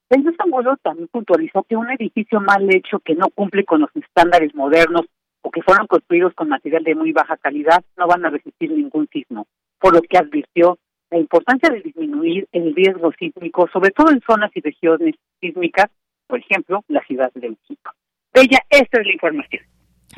El 0.10 0.24
Zamolo 0.38 0.78
también 0.78 1.10
puntualizó 1.12 1.64
que 1.64 1.76
un 1.76 1.90
edificio 1.92 2.40
mal 2.40 2.74
hecho 2.74 3.00
que 3.00 3.16
no 3.16 3.28
cumple 3.36 3.66
con 3.66 3.82
los 3.82 3.90
estándares 3.94 4.56
modernos 4.56 5.06
o 5.42 5.52
que 5.52 5.62
fueron 5.62 5.88
construidos 5.88 6.34
con 6.34 6.50
material 6.50 6.84
de 6.84 6.96
muy 6.96 7.12
baja 7.12 7.36
calidad 7.38 7.84
no 7.98 8.08
van 8.08 8.26
a 8.26 8.30
resistir 8.30 8.72
ningún 8.72 9.08
sismo, 9.12 9.48
por 9.80 9.94
lo 9.94 10.02
que 10.02 10.18
advirtió 10.18 10.78
la 11.12 11.18
importancia 11.18 11.70
de 11.70 11.82
disminuir 11.82 12.48
el 12.52 12.76
riesgo 12.76 13.12
sísmico, 13.18 13.68
sobre 13.72 13.92
todo 13.92 14.12
en 14.12 14.22
zonas 14.22 14.52
y 14.56 14.62
regiones 14.62 15.16
sísmicas, 15.40 15.90
por 16.28 16.40
ejemplo, 16.40 16.84
la 16.88 17.02
Ciudad 17.06 17.32
de 17.34 17.50
México. 17.50 17.92
Bella, 18.34 18.60
esta 18.70 19.00
es 19.00 19.08
la 19.08 19.14
información. 19.14 19.64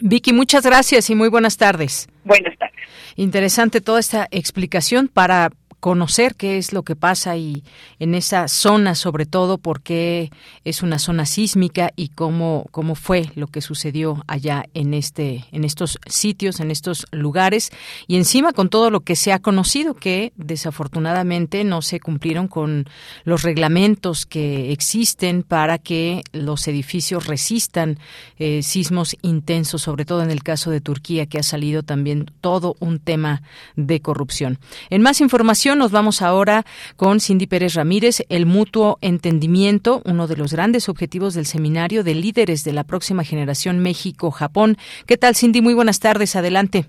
Vicky, 0.02 0.34
muchas 0.34 0.66
gracias 0.66 1.10
y 1.10 1.16
muy 1.16 1.30
buenas 1.30 1.58
tardes. 1.58 2.08
Buenas 2.24 2.58
tardes. 2.58 2.80
Interesante 3.16 3.82
toda 3.82 4.00
esta 4.00 4.28
explicación 4.32 5.08
para 5.08 5.50
conocer 5.80 6.36
qué 6.36 6.58
es 6.58 6.74
lo 6.74 6.84
que 6.84 6.96
pasa 6.96 7.38
y 7.38 7.64
en 8.00 8.16
esa 8.16 8.48
zona 8.48 8.96
sobre 8.96 9.26
todo 9.26 9.58
porque 9.58 10.32
es 10.64 10.84
una 10.84 11.00
zona 11.00 11.26
sísmica 11.26 11.92
y 11.96 12.10
cómo 12.10 12.66
cómo 12.72 12.96
fue 12.96 13.32
lo 13.36 13.48
que 13.48 13.62
sucedió 13.62 14.24
allá 14.28 14.66
en 14.74 14.94
este 14.94 15.46
en 15.52 15.64
estos 15.64 16.00
sitios 16.08 16.60
en 16.60 16.72
estos 16.72 17.06
lugares. 17.12 17.72
Y 18.08 18.18
encima 18.18 18.54
con 18.54 18.70
todo 18.70 18.90
lo 18.90 19.02
que 19.02 19.16
se 19.16 19.32
ha 19.32 19.40
conocido 19.40 19.94
que 19.94 20.34
desafortunadamente 20.36 21.64
no 21.64 21.82
se 21.82 22.00
cumplieron 22.00 22.48
con 22.48 22.86
los 23.24 23.44
reglamentos 23.44 24.26
que 24.26 24.72
existen 24.72 25.44
para 25.44 25.78
que 25.78 26.24
los 26.32 26.68
edificios 26.68 27.28
resistan 27.28 28.00
eh, 28.38 28.64
sismos 28.64 29.16
intensos 29.22 29.82
sobre 29.82 30.06
todo 30.06 30.24
en 30.24 30.32
el 30.32 30.44
caso 30.44 30.72
de 30.72 30.82
Turquía 30.82 31.26
que 31.26 31.40
ha 31.40 31.44
salido 31.44 31.84
también 31.84 32.32
todo 32.42 32.76
un 32.80 33.00
tema 33.00 33.42
de 33.76 34.02
corrupción. 34.02 34.60
En 34.90 35.02
más 35.02 35.22
información 35.22 35.69
nos 35.76 35.92
vamos 35.92 36.22
ahora 36.22 36.66
con 36.96 37.20
Cindy 37.20 37.48
Pérez 37.48 37.74
Ramírez, 37.74 38.24
el 38.30 38.46
mutuo 38.46 38.98
entendimiento, 39.02 40.02
uno 40.06 40.28
de 40.28 40.38
los 40.38 40.54
grandes 40.54 40.90
objetivos 40.90 41.34
del 41.34 41.46
seminario 41.46 42.04
de 42.04 42.16
líderes 42.16 42.64
de 42.64 42.74
la 42.74 42.84
próxima 42.84 43.24
generación 43.24 43.80
México-Japón. 43.80 44.78
¿Qué 45.06 45.18
tal, 45.18 45.36
Cindy? 45.36 45.62
Muy 45.62 45.74
buenas 45.74 46.00
tardes. 46.00 46.36
Adelante. 46.36 46.86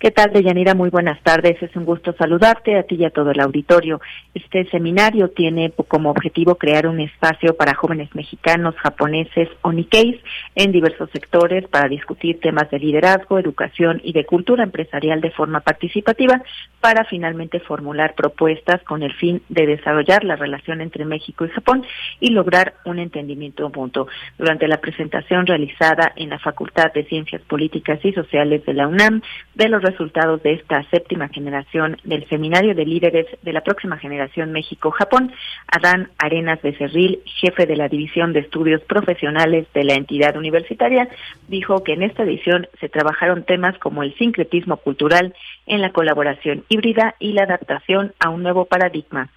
¿Qué 0.00 0.12
tal, 0.12 0.32
Deyanira? 0.32 0.74
Muy 0.74 0.90
buenas 0.90 1.20
tardes. 1.24 1.60
Es 1.60 1.74
un 1.74 1.84
gusto 1.84 2.14
saludarte 2.16 2.78
a 2.78 2.84
ti 2.84 2.94
y 2.94 3.04
a 3.04 3.10
todo 3.10 3.32
el 3.32 3.40
auditorio. 3.40 4.00
Este 4.32 4.64
seminario 4.70 5.30
tiene 5.30 5.72
como 5.88 6.10
objetivo 6.10 6.54
crear 6.54 6.86
un 6.86 7.00
espacio 7.00 7.56
para 7.56 7.74
jóvenes 7.74 8.14
mexicanos, 8.14 8.76
japoneses 8.76 9.48
o 9.62 9.72
nikkeis 9.72 10.14
en 10.54 10.70
diversos 10.70 11.10
sectores 11.10 11.66
para 11.66 11.88
discutir 11.88 12.38
temas 12.38 12.70
de 12.70 12.78
liderazgo, 12.78 13.40
educación 13.40 14.00
y 14.04 14.12
de 14.12 14.24
cultura 14.24 14.62
empresarial 14.62 15.20
de 15.20 15.32
forma 15.32 15.62
participativa 15.62 16.44
para 16.80 17.04
finalmente 17.04 17.58
formular 17.58 18.14
propuestas 18.14 18.80
con 18.84 19.02
el 19.02 19.12
fin 19.14 19.42
de 19.48 19.66
desarrollar 19.66 20.22
la 20.22 20.36
relación 20.36 20.80
entre 20.80 21.06
México 21.06 21.44
y 21.44 21.48
Japón 21.48 21.84
y 22.20 22.30
lograr 22.30 22.74
un 22.84 23.00
entendimiento 23.00 23.68
mutuo. 23.68 24.06
Durante 24.38 24.68
la 24.68 24.80
presentación 24.80 25.44
realizada 25.44 26.12
en 26.14 26.30
la 26.30 26.38
Facultad 26.38 26.92
de 26.92 27.02
Ciencias 27.02 27.42
Políticas 27.42 27.98
y 28.04 28.12
Sociales 28.12 28.64
de 28.64 28.74
la 28.74 28.86
UNAM 28.86 29.22
de 29.56 29.68
los 29.68 29.87
resultados 29.90 30.42
de 30.42 30.54
esta 30.54 30.82
séptima 30.90 31.28
generación 31.28 31.96
del 32.04 32.28
Seminario 32.28 32.74
de 32.74 32.84
Líderes 32.84 33.26
de 33.42 33.52
la 33.52 33.62
próxima 33.62 33.98
generación 33.98 34.52
México-Japón, 34.52 35.32
Adán 35.66 36.10
Arenas 36.18 36.60
Becerril, 36.62 37.20
jefe 37.24 37.66
de 37.66 37.76
la 37.76 37.88
División 37.88 38.32
de 38.32 38.40
Estudios 38.40 38.82
Profesionales 38.82 39.66
de 39.74 39.84
la 39.84 39.94
entidad 39.94 40.36
universitaria, 40.36 41.08
dijo 41.48 41.82
que 41.82 41.94
en 41.94 42.02
esta 42.02 42.22
edición 42.24 42.66
se 42.80 42.88
trabajaron 42.88 43.44
temas 43.44 43.78
como 43.78 44.02
el 44.02 44.14
sincretismo 44.16 44.76
cultural 44.76 45.34
en 45.66 45.80
la 45.80 45.92
colaboración 45.92 46.64
híbrida 46.68 47.14
y 47.18 47.32
la 47.32 47.42
adaptación 47.44 48.12
a 48.18 48.30
un 48.30 48.42
nuevo 48.42 48.66
paradigma. 48.66 49.30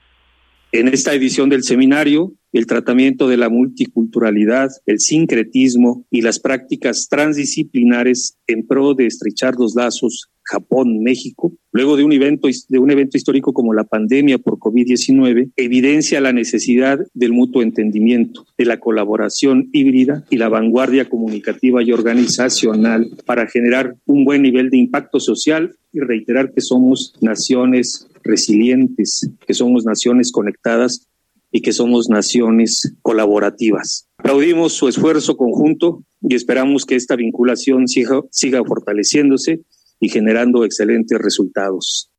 En 0.74 0.88
esta 0.88 1.14
edición 1.14 1.50
del 1.50 1.64
seminario, 1.64 2.32
el 2.54 2.66
tratamiento 2.66 3.28
de 3.28 3.36
la 3.36 3.50
multiculturalidad, 3.50 4.70
el 4.86 5.00
sincretismo 5.00 6.06
y 6.10 6.22
las 6.22 6.40
prácticas 6.40 7.08
transdisciplinares 7.10 8.38
en 8.48 8.66
pro 8.66 8.94
de 8.94 9.06
estrechar 9.06 9.56
los 9.56 9.76
lazos 9.76 10.30
Japón, 10.52 11.02
México, 11.02 11.54
luego 11.72 11.96
de 11.96 12.04
un 12.04 12.12
evento, 12.12 12.50
de 12.68 12.78
un 12.78 12.92
evento 12.92 13.16
histórico 13.16 13.54
como 13.54 13.74
la 13.74 13.86
pandemia 13.86 14.38
por 14.38 14.60
COVID-19, 14.60 15.52
evidencia 15.56 16.20
la 16.20 16.34
necesidad 16.34 17.00
del 17.14 17.32
mutuo 17.32 17.62
entendimiento, 17.62 18.46
de 18.58 18.66
la 18.66 18.82
colaboración 18.82 19.70
híbrida 19.72 20.26
y 20.30 20.36
la 20.36 20.50
vanguardia 20.50 21.08
comunicativa 21.08 21.82
y 21.82 21.94
organizacional 21.94 23.10
para 23.26 23.48
generar 23.48 23.96
un 24.06 24.26
buen 24.26 24.42
nivel 24.42 24.70
de 24.70 24.78
impacto 24.78 25.22
social 25.22 25.74
y 25.94 26.02
reiterar 26.02 26.54
que 26.54 26.60
somos 26.60 27.14
naciones 27.22 28.08
resilientes, 28.22 29.30
que 29.48 29.54
somos 29.54 29.86
naciones 29.86 30.34
conectadas 30.34 31.08
y 31.50 31.62
que 31.62 31.72
somos 31.72 32.10
naciones 32.10 32.94
colaborativas. 33.02 34.08
Aplaudimos 34.18 34.74
su 34.74 34.90
esfuerzo 34.90 35.38
conjunto 35.38 36.04
y 36.22 36.36
esperamos 36.36 36.86
que 36.86 36.96
esta 36.96 37.16
vinculación 37.16 37.88
siga, 37.88 38.22
siga 38.32 38.64
fortaleciéndose 38.64 39.62
y 40.02 40.10
generando 40.10 40.66
excelentes 40.66 41.18
resultados. 41.18 42.12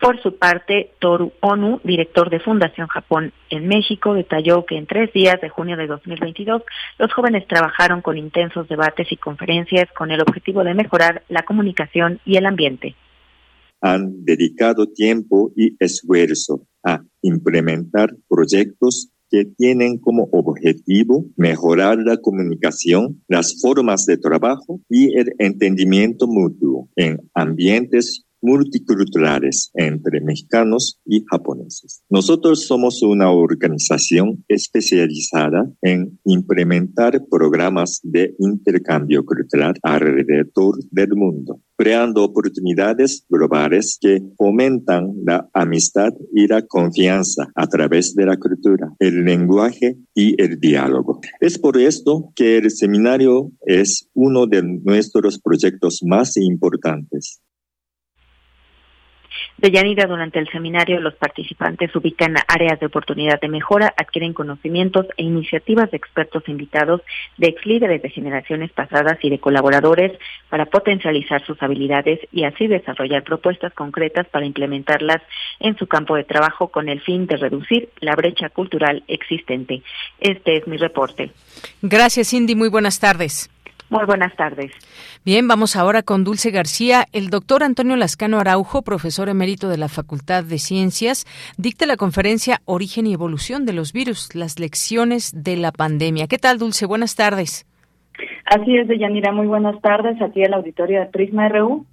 Por 0.00 0.20
su 0.22 0.36
parte, 0.36 0.90
Toru 0.98 1.32
Onu, 1.40 1.80
director 1.82 2.28
de 2.28 2.40
Fundación 2.40 2.86
Japón 2.86 3.32
en 3.48 3.66
México, 3.66 4.14
detalló 4.14 4.66
que 4.66 4.76
en 4.76 4.86
tres 4.86 5.12
días 5.12 5.40
de 5.40 5.48
junio 5.48 5.76
de 5.76 5.86
2022 5.86 6.62
los 6.98 7.12
jóvenes 7.12 7.46
trabajaron 7.46 8.02
con 8.02 8.18
intensos 8.18 8.68
debates 8.68 9.10
y 9.10 9.16
conferencias 9.16 9.88
con 9.96 10.10
el 10.10 10.20
objetivo 10.20 10.64
de 10.64 10.74
mejorar 10.74 11.22
la 11.28 11.44
comunicación 11.44 12.20
y 12.26 12.36
el 12.36 12.46
ambiente. 12.46 12.94
Han 13.80 14.24
dedicado 14.24 14.86
tiempo 14.86 15.52
y 15.56 15.76
esfuerzo 15.78 16.66
a 16.84 17.02
implementar 17.22 18.10
proyectos 18.28 19.10
que 19.36 19.44
tienen 19.44 19.98
como 19.98 20.28
objetivo 20.32 21.26
mejorar 21.36 21.98
la 21.98 22.16
comunicación, 22.16 23.22
las 23.28 23.60
formas 23.60 24.06
de 24.06 24.16
trabajo 24.16 24.80
y 24.88 25.18
el 25.18 25.34
entendimiento 25.38 26.26
mutuo 26.26 26.88
en 26.96 27.18
ambientes 27.34 28.25
multiculturales 28.42 29.70
entre 29.74 30.20
mexicanos 30.20 31.00
y 31.04 31.24
japoneses. 31.30 32.02
Nosotros 32.08 32.66
somos 32.66 33.02
una 33.02 33.30
organización 33.30 34.44
especializada 34.48 35.70
en 35.82 36.18
implementar 36.24 37.24
programas 37.30 38.00
de 38.02 38.34
intercambio 38.38 39.24
cultural 39.24 39.74
alrededor 39.82 40.76
del 40.90 41.14
mundo, 41.14 41.60
creando 41.76 42.24
oportunidades 42.24 43.24
globales 43.28 43.98
que 44.00 44.20
fomentan 44.36 45.12
la 45.24 45.48
amistad 45.52 46.12
y 46.32 46.46
la 46.46 46.62
confianza 46.62 47.48
a 47.54 47.66
través 47.66 48.14
de 48.14 48.26
la 48.26 48.36
cultura, 48.36 48.92
el 48.98 49.24
lenguaje 49.24 49.96
y 50.14 50.40
el 50.40 50.58
diálogo. 50.58 51.20
Es 51.40 51.58
por 51.58 51.78
esto 51.78 52.32
que 52.34 52.58
el 52.58 52.70
seminario 52.70 53.52
es 53.64 54.08
uno 54.14 54.46
de 54.46 54.62
nuestros 54.62 55.40
proyectos 55.40 56.00
más 56.04 56.36
importantes 56.36 57.40
De 59.56 59.70
Yanira, 59.70 60.06
durante 60.06 60.38
el 60.38 60.48
seminario, 60.50 61.00
los 61.00 61.14
participantes 61.14 61.94
ubican 61.96 62.34
áreas 62.46 62.78
de 62.78 62.86
oportunidad 62.86 63.40
de 63.40 63.48
mejora, 63.48 63.94
adquieren 63.96 64.34
conocimientos 64.34 65.06
e 65.16 65.22
iniciativas 65.22 65.90
de 65.90 65.96
expertos 65.96 66.42
invitados, 66.48 67.00
de 67.38 67.48
ex 67.48 67.64
líderes 67.64 68.02
de 68.02 68.10
generaciones 68.10 68.70
pasadas 68.72 69.18
y 69.22 69.30
de 69.30 69.38
colaboradores 69.38 70.12
para 70.50 70.66
potencializar 70.66 71.44
sus 71.46 71.62
habilidades 71.62 72.20
y 72.32 72.44
así 72.44 72.66
desarrollar 72.66 73.24
propuestas 73.24 73.72
concretas 73.72 74.26
para 74.28 74.46
implementarlas 74.46 75.22
en 75.60 75.76
su 75.76 75.86
campo 75.86 76.16
de 76.16 76.24
trabajo 76.24 76.68
con 76.68 76.88
el 76.88 77.00
fin 77.00 77.26
de 77.26 77.36
reducir 77.36 77.88
la 78.00 78.14
brecha 78.14 78.50
cultural 78.50 79.04
existente. 79.08 79.82
Este 80.20 80.58
es 80.58 80.66
mi 80.66 80.76
reporte. 80.76 81.30
Gracias, 81.82 82.28
Cindy. 82.28 82.54
Muy 82.54 82.68
buenas 82.68 83.00
tardes. 83.00 83.50
Muy 83.88 84.04
buenas 84.04 84.34
tardes. 84.34 84.72
Bien, 85.24 85.46
vamos 85.46 85.76
ahora 85.76 86.02
con 86.02 86.24
Dulce 86.24 86.50
García. 86.50 87.04
El 87.12 87.30
doctor 87.30 87.62
Antonio 87.62 87.94
Lascano 87.96 88.38
Araujo, 88.38 88.82
profesor 88.82 89.28
emérito 89.28 89.68
de 89.68 89.78
la 89.78 89.88
Facultad 89.88 90.42
de 90.42 90.58
Ciencias, 90.58 91.24
dicta 91.56 91.86
la 91.86 91.96
conferencia 91.96 92.60
Origen 92.64 93.06
y 93.06 93.12
Evolución 93.12 93.64
de 93.64 93.72
los 93.72 93.92
Virus, 93.92 94.34
las 94.34 94.58
lecciones 94.58 95.32
de 95.44 95.56
la 95.56 95.70
pandemia. 95.70 96.26
¿Qué 96.26 96.38
tal, 96.38 96.58
Dulce? 96.58 96.86
Buenas 96.86 97.14
tardes. 97.14 97.64
Así 98.44 98.76
es, 98.76 98.88
Deyanira. 98.88 99.32
Muy 99.32 99.46
buenas 99.46 99.80
tardes 99.80 100.20
aquí 100.20 100.42
al 100.42 100.54
auditorio 100.54 101.00
de 101.00 101.06
Prisma 101.06 101.48
RU. 101.48 101.86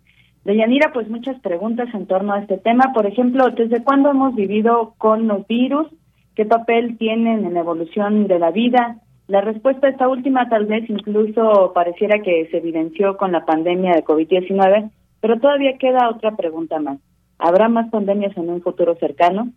Deyanira, 0.46 0.92
pues 0.94 1.08
muchas 1.10 1.40
preguntas 1.42 1.88
en 1.94 2.08
torno 2.08 2.34
a 2.34 2.40
este 2.40 2.58
tema. 2.58 2.92
Por 2.94 3.06
ejemplo, 3.06 3.50
¿desde 3.52 3.84
cuándo 3.84 4.10
hemos 4.10 4.36
vivido 4.36 4.96
con 4.98 5.28
los 5.28 5.48
virus? 5.48 5.88
¿Qué 6.36 6.46
papel 6.46 6.98
tienen 6.98 7.46
en 7.46 7.54
la 7.54 7.60
evolución 7.60 8.28
de 8.28 8.40
la 8.40 8.52
vida? 8.52 8.98
La 9.28 9.42
respuesta 9.42 9.88
a 9.88 9.90
esta 9.90 10.10
última 10.10 10.50
tal 10.50 10.66
vez 10.66 10.90
incluso 10.90 11.72
pareciera 11.74 12.22
que 12.22 12.48
se 12.52 12.58
evidenció 12.58 13.16
con 13.16 13.32
la 13.32 13.46
pandemia 13.46 13.94
de 13.94 14.04
COVID-19, 14.04 14.92
pero 15.22 15.40
todavía 15.40 15.78
queda 15.78 16.10
otra 16.10 16.36
pregunta 16.36 16.80
más. 16.80 17.00
¿Habrá 17.40 17.70
más 17.70 17.90
pandemias 17.90 18.36
en 18.36 18.50
un 18.50 18.62
futuro 18.62 18.96
cercano? 18.96 19.50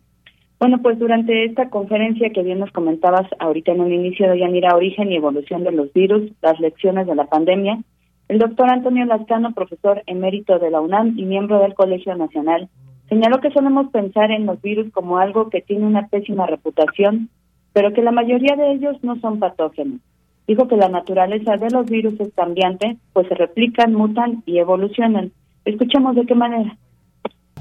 Bueno, 0.59 0.81
pues 0.81 0.97
durante 0.97 1.45
esta 1.45 1.69
conferencia 1.69 2.31
que 2.31 2.41
bien 2.41 2.59
nos 2.59 2.71
comentabas 2.71 3.27
ahorita 3.39 3.73
en 3.73 3.81
un 3.81 3.93
inicio 3.93 4.29
de 4.29 4.39
Yanira, 4.39 4.75
origen 4.75 5.11
y 5.11 5.17
evolución 5.17 5.63
de 5.63 5.71
los 5.71 5.93
virus, 5.93 6.31
las 6.41 6.59
lecciones 6.59 7.05
de 7.05 7.15
la 7.15 7.25
pandemia, 7.25 7.79
el 8.27 8.39
doctor 8.39 8.69
Antonio 8.69 9.05
Lascano, 9.05 9.53
profesor 9.53 10.01
emérito 10.05 10.59
de 10.59 10.71
la 10.71 10.81
UNAM 10.81 11.13
y 11.17 11.25
miembro 11.25 11.59
del 11.59 11.75
Colegio 11.75 12.15
Nacional, 12.15 12.69
señaló 13.07 13.39
que 13.39 13.51
solemos 13.51 13.91
pensar 13.91 14.31
en 14.31 14.45
los 14.45 14.61
virus 14.61 14.91
como 14.91 15.17
algo 15.17 15.49
que 15.49 15.61
tiene 15.61 15.85
una 15.85 16.07
pésima 16.07 16.45
reputación 16.47 17.29
pero 17.77 17.93
que 17.93 18.01
la 18.01 18.11
mayoría 18.11 18.55
de 18.55 18.71
ellos 18.71 18.95
no 19.03 19.19
son 19.19 19.37
patógenos. 19.37 20.01
Dijo 20.47 20.67
que 20.67 20.77
la 20.77 20.89
naturaleza 20.89 21.57
de 21.57 21.69
los 21.69 21.85
virus 21.85 22.19
es 22.19 22.29
cambiante, 22.33 22.97
pues 23.13 23.27
se 23.27 23.35
replican, 23.35 23.93
mutan 23.93 24.41
y 24.47 24.57
evolucionan. 24.57 25.31
Escuchemos 25.63 26.15
de 26.15 26.25
qué 26.25 26.33
manera. 26.33 26.75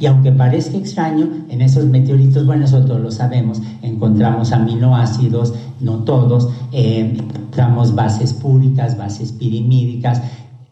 Y 0.00 0.06
aunque 0.06 0.32
parezca 0.32 0.78
extraño, 0.78 1.28
en 1.50 1.60
esos 1.60 1.84
meteoritos, 1.84 2.46
bueno, 2.46 2.64
eso 2.64 2.82
todos 2.86 3.02
lo 3.02 3.10
sabemos, 3.10 3.60
encontramos 3.82 4.52
aminoácidos, 4.52 5.54
no 5.82 6.02
todos, 6.04 6.48
eh, 6.72 7.14
encontramos 7.18 7.94
bases 7.94 8.32
púricas, 8.32 8.96
bases 8.96 9.32
pirimídicas. 9.32 10.22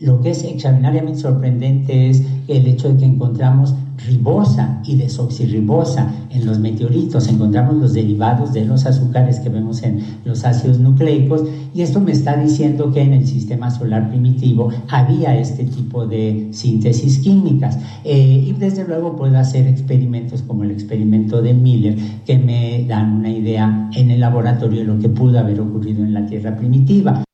Lo 0.00 0.22
que 0.22 0.30
es 0.30 0.42
extraordinariamente 0.42 1.20
sorprendente 1.20 2.08
es 2.08 2.26
el 2.48 2.66
hecho 2.66 2.94
de 2.94 2.98
que 2.98 3.04
encontramos 3.04 3.74
ribosa 4.06 4.80
y 4.84 4.96
desoxirribosa 4.96 6.12
en 6.30 6.46
los 6.46 6.58
meteoritos. 6.58 7.28
Encontramos 7.28 7.76
los 7.76 7.92
derivados 7.92 8.52
de 8.52 8.64
los 8.64 8.86
azúcares 8.86 9.40
que 9.40 9.48
vemos 9.48 9.82
en 9.82 10.00
los 10.24 10.44
ácidos 10.44 10.78
nucleicos 10.78 11.44
y 11.74 11.82
esto 11.82 12.00
me 12.00 12.12
está 12.12 12.36
diciendo 12.36 12.92
que 12.92 13.02
en 13.02 13.12
el 13.12 13.26
sistema 13.26 13.70
solar 13.70 14.08
primitivo 14.08 14.70
había 14.88 15.38
este 15.38 15.64
tipo 15.64 16.06
de 16.06 16.48
síntesis 16.52 17.18
químicas. 17.18 17.78
Eh, 18.04 18.44
y 18.46 18.52
desde 18.52 18.84
luego 18.84 19.16
puedo 19.16 19.38
hacer 19.38 19.66
experimentos 19.66 20.42
como 20.42 20.64
el 20.64 20.70
experimento 20.70 21.42
de 21.42 21.54
Miller 21.54 21.96
que 22.26 22.38
me 22.38 22.84
dan 22.86 23.12
una 23.12 23.30
idea 23.30 23.90
en 23.94 24.10
el 24.10 24.20
laboratorio 24.20 24.80
de 24.80 24.86
lo 24.86 24.98
que 24.98 25.08
pudo 25.08 25.38
haber 25.38 25.60
ocurrido 25.60 26.04
en 26.04 26.14
la 26.14 26.26
Tierra 26.26 26.56
primitiva. 26.56 27.24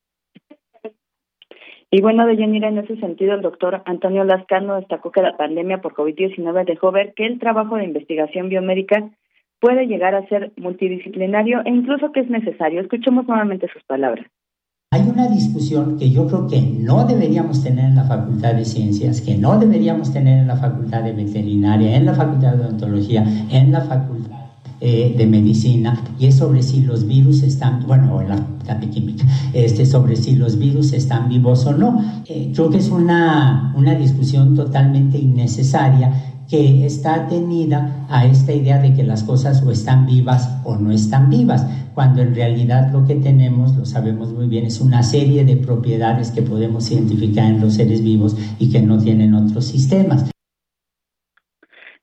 Y 1.92 2.00
bueno, 2.00 2.24
de 2.26 2.36
Yanira, 2.36 2.68
en 2.68 2.78
ese 2.78 2.96
sentido, 2.98 3.34
el 3.34 3.42
doctor 3.42 3.82
Antonio 3.84 4.22
Lascano 4.22 4.76
destacó 4.76 5.10
que 5.10 5.22
la 5.22 5.36
pandemia 5.36 5.80
por 5.80 5.94
COVID-19 5.94 6.64
dejó 6.64 6.92
ver 6.92 7.14
que 7.14 7.26
el 7.26 7.40
trabajo 7.40 7.76
de 7.76 7.84
investigación 7.84 8.48
biomédica 8.48 9.10
puede 9.60 9.86
llegar 9.86 10.14
a 10.14 10.26
ser 10.28 10.52
multidisciplinario 10.56 11.62
e 11.64 11.70
incluso 11.70 12.12
que 12.12 12.20
es 12.20 12.30
necesario. 12.30 12.80
Escuchemos 12.80 13.26
nuevamente 13.26 13.66
sus 13.72 13.82
palabras. 13.82 14.24
Hay 14.92 15.02
una 15.02 15.28
discusión 15.28 15.98
que 15.98 16.10
yo 16.10 16.26
creo 16.26 16.46
que 16.48 16.60
no 16.60 17.06
deberíamos 17.06 17.62
tener 17.62 17.86
en 17.86 17.96
la 17.96 18.04
Facultad 18.04 18.54
de 18.54 18.64
Ciencias, 18.64 19.20
que 19.20 19.36
no 19.36 19.58
deberíamos 19.58 20.12
tener 20.12 20.38
en 20.40 20.48
la 20.48 20.56
Facultad 20.56 21.02
de 21.02 21.12
Veterinaria, 21.12 21.96
en 21.96 22.06
la 22.06 22.14
Facultad 22.14 22.54
de 22.54 22.64
Odontología, 22.66 23.24
en 23.50 23.72
la 23.72 23.80
Facultad 23.82 24.39
eh, 24.80 25.14
de 25.16 25.26
medicina 25.26 26.02
y 26.18 26.26
es 26.26 26.36
sobre 26.36 26.62
si 26.62 26.80
los 26.80 27.06
virus 27.06 27.42
están, 27.42 27.86
bueno, 27.86 28.22
la, 28.22 28.74
de 28.74 28.88
química, 28.88 29.26
este, 29.52 29.84
sobre 29.84 30.16
si 30.16 30.36
los 30.36 30.58
virus 30.58 30.92
están 30.92 31.28
vivos 31.28 31.66
o 31.66 31.72
no. 31.72 32.02
Eh, 32.26 32.50
creo 32.54 32.70
que 32.70 32.78
es 32.78 32.88
una, 32.88 33.74
una 33.76 33.94
discusión 33.94 34.54
totalmente 34.54 35.18
innecesaria 35.18 36.30
que 36.48 36.84
está 36.84 37.14
atenida 37.14 38.06
a 38.08 38.24
esta 38.24 38.52
idea 38.52 38.78
de 38.78 38.92
que 38.92 39.04
las 39.04 39.22
cosas 39.22 39.62
o 39.62 39.70
están 39.70 40.06
vivas 40.06 40.48
o 40.64 40.76
no 40.76 40.90
están 40.90 41.30
vivas, 41.30 41.64
cuando 41.94 42.22
en 42.22 42.34
realidad 42.34 42.90
lo 42.92 43.04
que 43.04 43.14
tenemos, 43.14 43.76
lo 43.76 43.84
sabemos 43.84 44.32
muy 44.32 44.48
bien, 44.48 44.66
es 44.66 44.80
una 44.80 45.02
serie 45.02 45.44
de 45.44 45.56
propiedades 45.56 46.32
que 46.32 46.42
podemos 46.42 46.90
identificar 46.90 47.44
en 47.44 47.60
los 47.60 47.74
seres 47.74 48.02
vivos 48.02 48.36
y 48.58 48.70
que 48.70 48.82
no 48.82 48.98
tienen 48.98 49.34
otros 49.34 49.66
sistemas. 49.66 50.30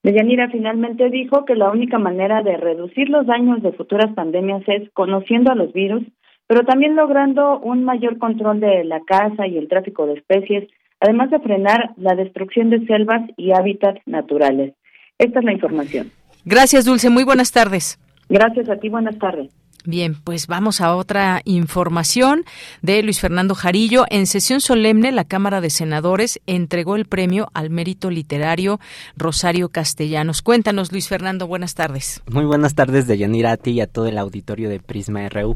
Deyanira 0.07 0.47
finalmente 0.49 1.09
dijo 1.09 1.43
que 1.43 1.53
la 1.53 1.69
única 1.69 1.99
manera 1.99 2.41
de 2.41 2.55
reducir 2.55 3.09
los 3.09 3.25
daños 3.25 3.61
de 3.61 3.73
futuras 3.73 4.13
pandemias 4.13 4.63
es 4.67 4.89
conociendo 4.93 5.51
a 5.51 5.55
los 5.55 5.73
virus, 5.73 6.01
pero 6.47 6.63
también 6.63 6.95
logrando 6.95 7.59
un 7.59 7.83
mayor 7.83 8.17
control 8.17 8.61
de 8.61 8.85
la 8.85 9.01
caza 9.01 9.47
y 9.47 9.57
el 9.57 9.67
tráfico 9.67 10.05
de 10.07 10.13
especies, 10.13 10.69
además 11.01 11.29
de 11.29 11.41
frenar 11.41 11.91
la 11.97 12.15
destrucción 12.15 12.69
de 12.69 12.85
selvas 12.85 13.29
y 13.35 13.51
hábitats 13.51 13.99
naturales. 14.05 14.75
Esta 15.17 15.39
es 15.39 15.45
la 15.45 15.51
información. 15.51 16.09
Gracias, 16.45 16.85
Dulce. 16.85 17.09
Muy 17.09 17.25
buenas 17.25 17.51
tardes. 17.51 17.99
Gracias 18.29 18.69
a 18.69 18.77
ti. 18.77 18.87
Buenas 18.87 19.19
tardes. 19.19 19.51
Bien, 19.87 20.17
pues 20.21 20.47
vamos 20.47 20.81
a 20.81 20.93
otra 20.93 21.41
información 21.45 22.43
de 22.81 23.01
Luis 23.03 23.21
Fernando 23.21 23.55
Jarillo. 23.55 24.03
En 24.09 24.27
sesión 24.27 24.59
solemne, 24.59 25.13
la 25.13 25.23
Cámara 25.23 25.61
de 25.61 25.69
Senadores 25.69 26.41
entregó 26.45 26.97
el 26.97 27.05
premio 27.05 27.47
al 27.53 27.69
mérito 27.69 28.09
literario 28.09 28.81
Rosario 29.15 29.69
Castellanos. 29.69 30.41
Cuéntanos, 30.41 30.91
Luis 30.91 31.07
Fernando, 31.07 31.47
buenas 31.47 31.73
tardes. 31.73 32.21
Muy 32.29 32.43
buenas 32.43 32.75
tardes, 32.75 33.07
de 33.07 33.17
Yanira, 33.17 33.53
a 33.53 33.55
ti 33.55 33.71
y 33.71 33.79
a 33.79 33.87
todo 33.87 34.07
el 34.07 34.17
auditorio 34.17 34.67
de 34.67 34.81
Prisma 34.81 35.29
RU. 35.29 35.55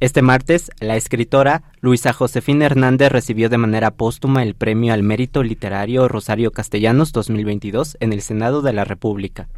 Este 0.00 0.22
martes, 0.22 0.70
la 0.80 0.96
escritora 0.96 1.62
Luisa 1.82 2.14
Josefina 2.14 2.64
Hernández 2.64 3.12
recibió 3.12 3.50
de 3.50 3.58
manera 3.58 3.90
póstuma 3.90 4.42
el 4.42 4.54
premio 4.54 4.94
al 4.94 5.02
mérito 5.02 5.42
literario 5.42 6.08
Rosario 6.08 6.50
Castellanos 6.50 7.12
2022 7.12 7.98
en 8.00 8.14
el 8.14 8.22
Senado 8.22 8.62
de 8.62 8.72
la 8.72 8.84
República. 8.84 9.48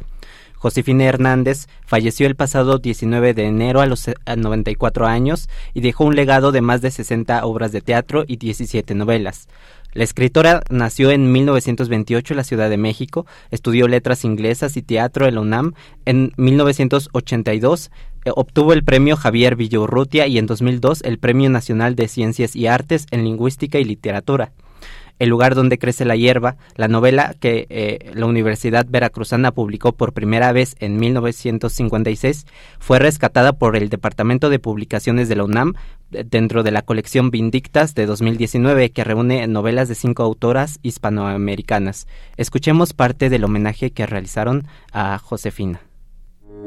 Josefina 0.59 1.05
Hernández 1.05 1.67
falleció 1.85 2.27
el 2.27 2.35
pasado 2.35 2.77
19 2.77 3.33
de 3.33 3.45
enero 3.45 3.81
a 3.81 3.85
los 3.85 4.09
94 4.35 5.07
años 5.07 5.49
y 5.73 5.81
dejó 5.81 6.03
un 6.03 6.15
legado 6.15 6.51
de 6.51 6.61
más 6.61 6.81
de 6.81 6.91
60 6.91 7.45
obras 7.45 7.71
de 7.71 7.81
teatro 7.81 8.25
y 8.27 8.37
17 8.37 8.93
novelas. 8.93 9.47
La 9.93 10.03
escritora 10.03 10.61
nació 10.69 11.09
en 11.09 11.31
1928 11.31 12.33
en 12.33 12.37
la 12.37 12.43
Ciudad 12.43 12.69
de 12.69 12.77
México, 12.77 13.25
estudió 13.49 13.87
letras 13.87 14.23
inglesas 14.23 14.77
y 14.77 14.83
teatro 14.83 15.25
en 15.25 15.35
la 15.35 15.41
UNAM. 15.41 15.73
En 16.05 16.31
1982 16.37 17.89
eh, 18.25 18.31
obtuvo 18.35 18.73
el 18.73 18.83
premio 18.83 19.15
Javier 19.15 19.55
Villaurrutia 19.55 20.27
y 20.27 20.37
en 20.37 20.45
2002 20.45 21.01
el 21.03 21.17
Premio 21.17 21.49
Nacional 21.49 21.95
de 21.95 22.07
Ciencias 22.07 22.55
y 22.55 22.67
Artes 22.67 23.07
en 23.09 23.23
Lingüística 23.23 23.79
y 23.79 23.85
Literatura. 23.85 24.51
El 25.19 25.29
lugar 25.29 25.53
donde 25.53 25.77
crece 25.77 26.05
la 26.05 26.15
hierba, 26.15 26.55
la 26.75 26.87
novela 26.87 27.35
que 27.39 27.67
eh, 27.69 28.11
la 28.13 28.25
Universidad 28.25 28.85
Veracruzana 28.89 29.51
publicó 29.51 29.91
por 29.91 30.13
primera 30.13 30.51
vez 30.51 30.75
en 30.79 30.97
1956, 30.97 32.45
fue 32.79 32.99
rescatada 32.99 33.53
por 33.53 33.75
el 33.75 33.89
Departamento 33.89 34.49
de 34.49 34.59
Publicaciones 34.59 35.29
de 35.29 35.35
la 35.35 35.43
UNAM 35.43 35.73
eh, 36.11 36.23
dentro 36.25 36.63
de 36.63 36.71
la 36.71 36.81
colección 36.81 37.31
Vindictas 37.31 37.95
de 37.95 38.05
2019 38.05 38.91
que 38.91 39.03
reúne 39.03 39.45
novelas 39.47 39.89
de 39.89 39.95
cinco 39.95 40.23
autoras 40.23 40.79
hispanoamericanas. 40.83 42.07
Escuchemos 42.37 42.93
parte 42.93 43.29
del 43.29 43.43
homenaje 43.43 43.91
que 43.91 44.05
realizaron 44.05 44.65
a 44.91 45.17
Josefina. 45.19 45.81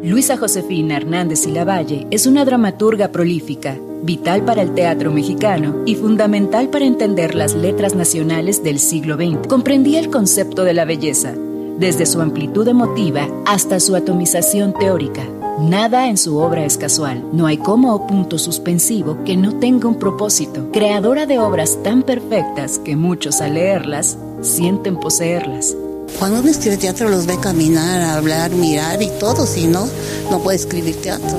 Luisa 0.01 0.37
Josefina 0.37 0.97
Hernández 0.97 1.47
y 1.47 1.53
Lavalle 1.53 2.07
es 2.11 2.27
una 2.27 2.45
dramaturga 2.45 3.13
prolífica, 3.13 3.79
vital 4.03 4.45
para 4.45 4.63
el 4.63 4.75
teatro 4.75 5.13
mexicano 5.13 5.83
y 5.87 5.95
fundamental 5.95 6.71
para 6.71 6.87
entender 6.87 7.35
las 7.35 7.55
letras 7.55 7.95
nacionales 7.95 8.65
del 8.65 8.81
siglo 8.81 9.17
XX. 9.17 9.47
Comprendía 9.47 10.01
el 10.01 10.11
concepto 10.11 10.65
de 10.65 10.75
la 10.75 10.85
belleza, 10.85 11.35
desde 11.79 12.07
su 12.07 12.21
amplitud 12.21 12.67
emotiva 12.67 13.29
hasta 13.47 13.79
su 13.79 13.95
atomización 13.95 14.73
teórica. 14.73 15.23
Nada 15.61 16.09
en 16.09 16.17
su 16.17 16.39
obra 16.39 16.65
es 16.65 16.77
casual, 16.79 17.25
no 17.33 17.47
hay 17.47 17.59
coma 17.59 17.95
o 17.95 18.07
punto 18.07 18.39
suspensivo 18.39 19.23
que 19.25 19.37
no 19.37 19.59
tenga 19.61 19.87
un 19.87 20.01
propósito. 20.01 20.71
Creadora 20.73 21.27
de 21.27 21.39
obras 21.39 21.81
tan 21.85 22.03
perfectas 22.03 22.81
que 22.81 22.97
muchos 22.97 23.41
al 23.41 23.55
leerlas 23.55 24.19
sienten 24.41 24.97
poseerlas 24.99 25.77
Cuando 26.19 26.41
uno 26.41 26.51
escribe 26.51 26.77
teatro 26.77 27.09
los 27.09 27.27
ve 27.27 27.39
caminar, 27.41 28.01
hablar, 28.01 28.51
mirar 28.53 29.03
y 29.03 29.11
todo, 29.19 29.47
si 29.47 29.67
no, 29.67 29.89
no 30.31 30.41
puede 30.41 30.57
escribir 30.57 30.97
teatro. 31.01 31.37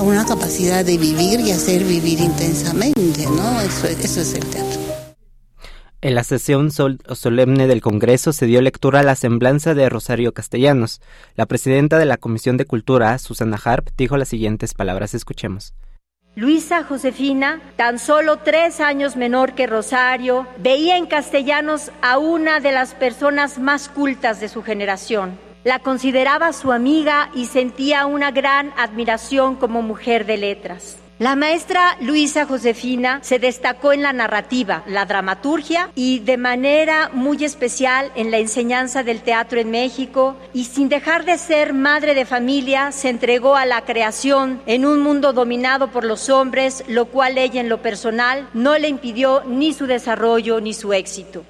Una 0.00 0.24
capacidad 0.24 0.84
de 0.84 0.96
vivir 0.96 1.40
y 1.40 1.50
hacer 1.50 1.84
vivir 1.84 2.20
intensamente, 2.20 3.26
¿no? 3.26 3.60
Eso, 3.60 3.86
es 3.86 4.34
el 4.34 4.46
teatro. 4.46 4.80
En 6.00 6.14
la 6.14 6.24
sesión 6.24 6.70
solemne 6.70 7.66
del 7.66 7.82
Congreso 7.82 8.32
se 8.32 8.46
dio 8.46 8.62
lectura 8.62 9.00
a 9.00 9.02
la 9.02 9.16
semblanza 9.16 9.74
de 9.74 9.88
Rosario 9.90 10.32
Castellanos. 10.32 11.02
La 11.36 11.44
presidenta 11.44 11.98
de 11.98 12.06
la 12.06 12.16
Comisión 12.16 12.56
de 12.56 12.64
Cultura, 12.64 13.18
Susana 13.18 13.60
Harp, 13.62 13.88
dijo 13.98 14.16
las 14.16 14.28
siguientes 14.28 14.72
palabras. 14.72 15.12
Escuchemos. 15.12 15.74
Luisa 16.36 16.84
Josefina, 16.84 17.60
tan 17.74 17.98
solo 17.98 18.36
tres 18.38 18.78
años 18.80 19.16
menor 19.16 19.54
que 19.54 19.66
Rosario, 19.66 20.46
veía 20.58 20.96
en 20.96 21.06
Castellanos 21.06 21.90
a 22.02 22.18
una 22.18 22.60
de 22.60 22.70
las 22.70 22.94
personas 22.94 23.58
más 23.58 23.88
cultas 23.88 24.38
de 24.38 24.48
su 24.48 24.62
generación. 24.62 25.36
La 25.64 25.80
consideraba 25.80 26.52
su 26.52 26.70
amiga 26.70 27.30
y 27.34 27.46
sentía 27.46 28.06
una 28.06 28.30
gran 28.30 28.72
admiración 28.78 29.56
como 29.56 29.82
mujer 29.82 30.24
de 30.24 30.36
letras. 30.36 30.99
La 31.20 31.36
maestra 31.36 31.98
Luisa 32.00 32.46
Josefina 32.46 33.18
se 33.22 33.38
destacó 33.38 33.92
en 33.92 34.00
la 34.00 34.14
narrativa, 34.14 34.82
la 34.86 35.04
dramaturgia 35.04 35.90
y 35.94 36.20
de 36.20 36.38
manera 36.38 37.10
muy 37.12 37.44
especial 37.44 38.10
en 38.14 38.30
la 38.30 38.38
enseñanza 38.38 39.02
del 39.02 39.20
teatro 39.20 39.60
en 39.60 39.70
México 39.70 40.38
y 40.54 40.64
sin 40.64 40.88
dejar 40.88 41.26
de 41.26 41.36
ser 41.36 41.74
madre 41.74 42.14
de 42.14 42.24
familia 42.24 42.90
se 42.90 43.10
entregó 43.10 43.54
a 43.56 43.66
la 43.66 43.84
creación 43.84 44.62
en 44.64 44.86
un 44.86 45.00
mundo 45.00 45.34
dominado 45.34 45.90
por 45.90 46.06
los 46.06 46.30
hombres, 46.30 46.84
lo 46.88 47.04
cual 47.04 47.36
ella 47.36 47.60
en 47.60 47.68
lo 47.68 47.82
personal 47.82 48.48
no 48.54 48.78
le 48.78 48.88
impidió 48.88 49.42
ni 49.44 49.74
su 49.74 49.86
desarrollo 49.86 50.62
ni 50.62 50.72
su 50.72 50.94
éxito. 50.94 51.44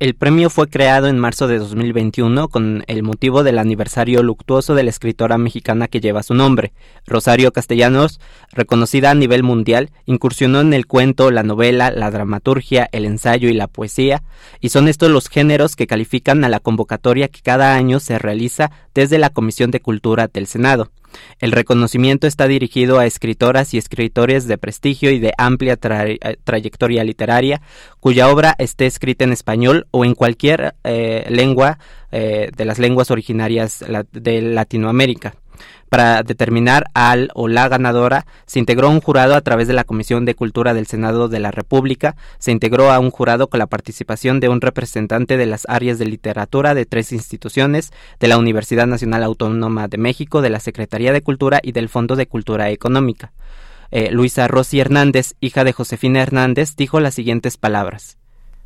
El 0.00 0.14
premio 0.14 0.48
fue 0.48 0.70
creado 0.70 1.08
en 1.08 1.18
marzo 1.18 1.46
de 1.46 1.58
2021 1.58 2.48
con 2.48 2.84
el 2.86 3.02
motivo 3.02 3.42
del 3.42 3.58
aniversario 3.58 4.22
luctuoso 4.22 4.74
de 4.74 4.82
la 4.82 4.88
escritora 4.88 5.36
mexicana 5.36 5.88
que 5.88 6.00
lleva 6.00 6.22
su 6.22 6.32
nombre. 6.32 6.72
Rosario 7.06 7.52
Castellanos, 7.52 8.18
reconocida 8.50 9.10
a 9.10 9.14
nivel 9.14 9.42
mundial, 9.42 9.90
incursionó 10.06 10.62
en 10.62 10.72
el 10.72 10.86
cuento, 10.86 11.30
la 11.30 11.42
novela, 11.42 11.90
la 11.90 12.10
dramaturgia, 12.10 12.88
el 12.92 13.04
ensayo 13.04 13.50
y 13.50 13.52
la 13.52 13.66
poesía, 13.66 14.22
y 14.58 14.70
son 14.70 14.88
estos 14.88 15.10
los 15.10 15.28
géneros 15.28 15.76
que 15.76 15.86
califican 15.86 16.44
a 16.44 16.48
la 16.48 16.60
convocatoria 16.60 17.28
que 17.28 17.42
cada 17.42 17.74
año 17.74 18.00
se 18.00 18.18
realiza 18.18 18.70
desde 18.94 19.18
la 19.18 19.28
Comisión 19.28 19.70
de 19.70 19.80
Cultura 19.80 20.28
del 20.28 20.46
Senado. 20.46 20.90
El 21.38 21.52
reconocimiento 21.52 22.26
está 22.26 22.46
dirigido 22.46 22.98
a 22.98 23.06
escritoras 23.06 23.74
y 23.74 23.78
escritores 23.78 24.46
de 24.46 24.58
prestigio 24.58 25.10
y 25.10 25.18
de 25.18 25.32
amplia 25.38 25.78
eh, 25.82 26.36
trayectoria 26.44 27.04
literaria, 27.04 27.62
cuya 27.98 28.28
obra 28.28 28.54
esté 28.58 28.86
escrita 28.86 29.24
en 29.24 29.32
español 29.32 29.86
o 29.90 30.04
en 30.04 30.14
cualquier 30.14 30.74
eh, 30.84 31.26
lengua 31.28 31.78
eh, 32.12 32.50
de 32.56 32.64
las 32.64 32.78
lenguas 32.78 33.10
originarias 33.10 33.84
de 34.12 34.42
Latinoamérica. 34.42 35.34
Para 35.90 36.22
determinar 36.22 36.84
al 36.94 37.30
o 37.34 37.48
la 37.48 37.68
ganadora, 37.68 38.24
se 38.46 38.60
integró 38.60 38.90
un 38.90 39.00
jurado 39.00 39.34
a 39.34 39.40
través 39.40 39.66
de 39.66 39.74
la 39.74 39.82
Comisión 39.82 40.24
de 40.24 40.36
Cultura 40.36 40.72
del 40.72 40.86
Senado 40.86 41.28
de 41.28 41.40
la 41.40 41.50
República, 41.50 42.14
se 42.38 42.52
integró 42.52 42.92
a 42.92 43.00
un 43.00 43.10
jurado 43.10 43.48
con 43.48 43.58
la 43.58 43.66
participación 43.66 44.38
de 44.38 44.48
un 44.48 44.60
representante 44.60 45.36
de 45.36 45.46
las 45.46 45.66
áreas 45.68 45.98
de 45.98 46.06
literatura 46.06 46.74
de 46.74 46.86
tres 46.86 47.10
instituciones, 47.10 47.92
de 48.20 48.28
la 48.28 48.38
Universidad 48.38 48.86
Nacional 48.86 49.24
Autónoma 49.24 49.88
de 49.88 49.98
México, 49.98 50.42
de 50.42 50.50
la 50.50 50.60
Secretaría 50.60 51.12
de 51.12 51.22
Cultura 51.22 51.58
y 51.60 51.72
del 51.72 51.88
Fondo 51.88 52.14
de 52.14 52.28
Cultura 52.28 52.70
Económica. 52.70 53.32
Eh, 53.90 54.12
Luisa 54.12 54.46
Rossi 54.46 54.78
Hernández, 54.78 55.34
hija 55.40 55.64
de 55.64 55.72
Josefina 55.72 56.22
Hernández, 56.22 56.76
dijo 56.76 57.00
las 57.00 57.14
siguientes 57.14 57.56
palabras. 57.56 58.19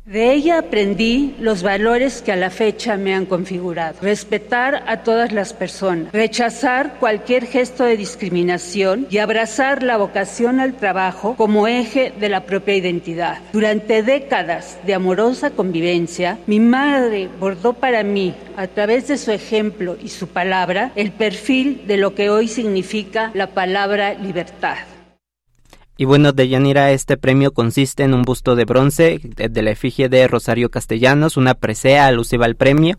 De 0.05 0.33
ella 0.33 0.59
aprendí 0.59 1.35
los 1.39 1.63
valores 1.63 2.21
que 2.21 2.31
a 2.31 2.35
la 2.35 2.51
fecha 2.51 2.95
me 2.95 3.15
han 3.15 3.25
configurado. 3.25 3.95
Respetar 4.03 4.83
a 4.85 5.01
todas 5.01 5.31
las 5.31 5.53
personas, 5.53 6.13
rechazar 6.13 6.99
cualquier 6.99 7.47
gesto 7.47 7.83
de 7.83 7.97
discriminación 7.97 9.07
y 9.09 9.17
abrazar 9.17 9.81
la 9.81 9.97
vocación 9.97 10.59
al 10.59 10.75
trabajo 10.75 11.35
como 11.35 11.67
eje 11.67 12.13
de 12.19 12.29
la 12.29 12.45
propia 12.45 12.75
identidad. 12.75 13.39
Durante 13.51 14.03
décadas 14.03 14.77
de 14.85 14.93
amorosa 14.93 15.49
convivencia, 15.49 16.37
mi 16.45 16.59
madre 16.59 17.27
bordó 17.39 17.73
para 17.73 18.03
mí, 18.03 18.35
a 18.57 18.67
través 18.67 19.07
de 19.07 19.17
su 19.17 19.31
ejemplo 19.31 19.97
y 19.99 20.09
su 20.09 20.27
palabra, 20.27 20.91
el 20.95 21.13
perfil 21.13 21.81
de 21.87 21.97
lo 21.97 22.13
que 22.13 22.29
hoy 22.29 22.47
significa 22.47 23.31
la 23.33 23.47
palabra 23.47 24.13
libertad. 24.13 24.77
Y 25.97 26.03
bueno, 26.03 26.33
de 26.33 26.49
Yanira, 26.49 26.91
este 26.91 27.15
premio 27.15 27.53
consiste 27.53 28.03
en 28.03 28.13
un 28.13 28.23
busto 28.23 28.55
de 28.55 28.65
bronce 28.65 29.21
de 29.23 29.61
la 29.61 29.71
efigie 29.71 30.09
de 30.09 30.27
Rosario 30.27 30.69
Castellanos, 30.69 31.37
una 31.37 31.53
presea 31.53 32.07
alusiva 32.07 32.45
al 32.45 32.55
premio, 32.55 32.97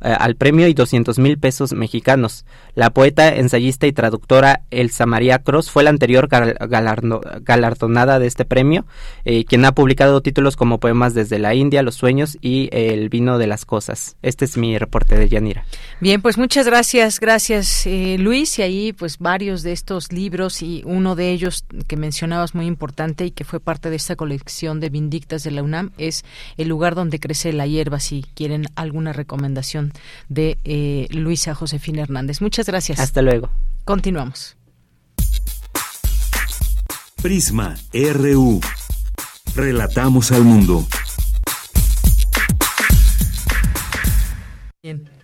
al 0.00 0.36
premio 0.36 0.68
y 0.68 0.74
200 0.74 1.18
mil 1.18 1.38
pesos 1.38 1.72
mexicanos. 1.72 2.44
La 2.74 2.90
poeta, 2.90 3.34
ensayista 3.34 3.86
y 3.86 3.92
traductora 3.92 4.62
Elsa 4.70 5.06
María 5.06 5.38
Cross 5.38 5.70
fue 5.70 5.82
la 5.82 5.90
anterior 5.90 6.28
galardonada 6.28 8.18
de 8.18 8.26
este 8.26 8.44
premio, 8.44 8.84
eh, 9.24 9.44
quien 9.44 9.64
ha 9.64 9.72
publicado 9.72 10.20
títulos 10.20 10.56
como 10.56 10.78
poemas 10.78 11.14
desde 11.14 11.38
la 11.38 11.54
India, 11.54 11.82
Los 11.82 11.94
sueños 11.94 12.36
y 12.40 12.68
El 12.72 13.08
vino 13.08 13.38
de 13.38 13.46
las 13.46 13.64
cosas. 13.64 14.16
Este 14.22 14.44
es 14.44 14.56
mi 14.56 14.76
reporte 14.78 15.16
de 15.16 15.28
Yanira. 15.28 15.64
Bien, 16.00 16.20
pues 16.20 16.36
muchas 16.38 16.66
gracias, 16.66 17.20
gracias 17.20 17.86
eh, 17.86 18.16
Luis. 18.18 18.58
Y 18.58 18.62
ahí 18.62 18.92
pues 18.92 19.18
varios 19.18 19.62
de 19.62 19.72
estos 19.72 20.12
libros 20.12 20.62
y 20.62 20.82
uno 20.84 21.16
de 21.16 21.30
ellos 21.30 21.64
que 21.86 21.96
mencionabas 21.96 22.54
muy 22.54 22.66
importante 22.66 23.24
y 23.24 23.30
que 23.30 23.44
fue 23.44 23.60
parte 23.60 23.90
de 23.90 23.96
esta 23.96 24.16
colección 24.16 24.80
de 24.80 24.90
Vindictas 24.90 25.42
de 25.42 25.50
la 25.50 25.62
UNAM 25.62 25.92
es 25.98 26.24
El 26.56 26.68
lugar 26.68 26.94
donde 26.94 27.18
crece 27.18 27.52
la 27.52 27.66
hierba, 27.66 28.00
si 28.00 28.24
quieren 28.34 28.66
alguna 28.74 29.12
recomendación 29.12 29.85
de 30.28 30.58
eh, 30.64 31.06
Luisa 31.10 31.54
Josefina 31.54 32.02
Hernández. 32.02 32.40
Muchas 32.40 32.66
gracias. 32.66 32.98
Hasta 33.00 33.22
luego. 33.22 33.50
Continuamos. 33.84 34.56
Prisma 37.22 37.74
RU. 37.92 38.60
Relatamos 39.54 40.32
al 40.32 40.44
mundo. 40.44 40.86
Bien. 44.82 45.15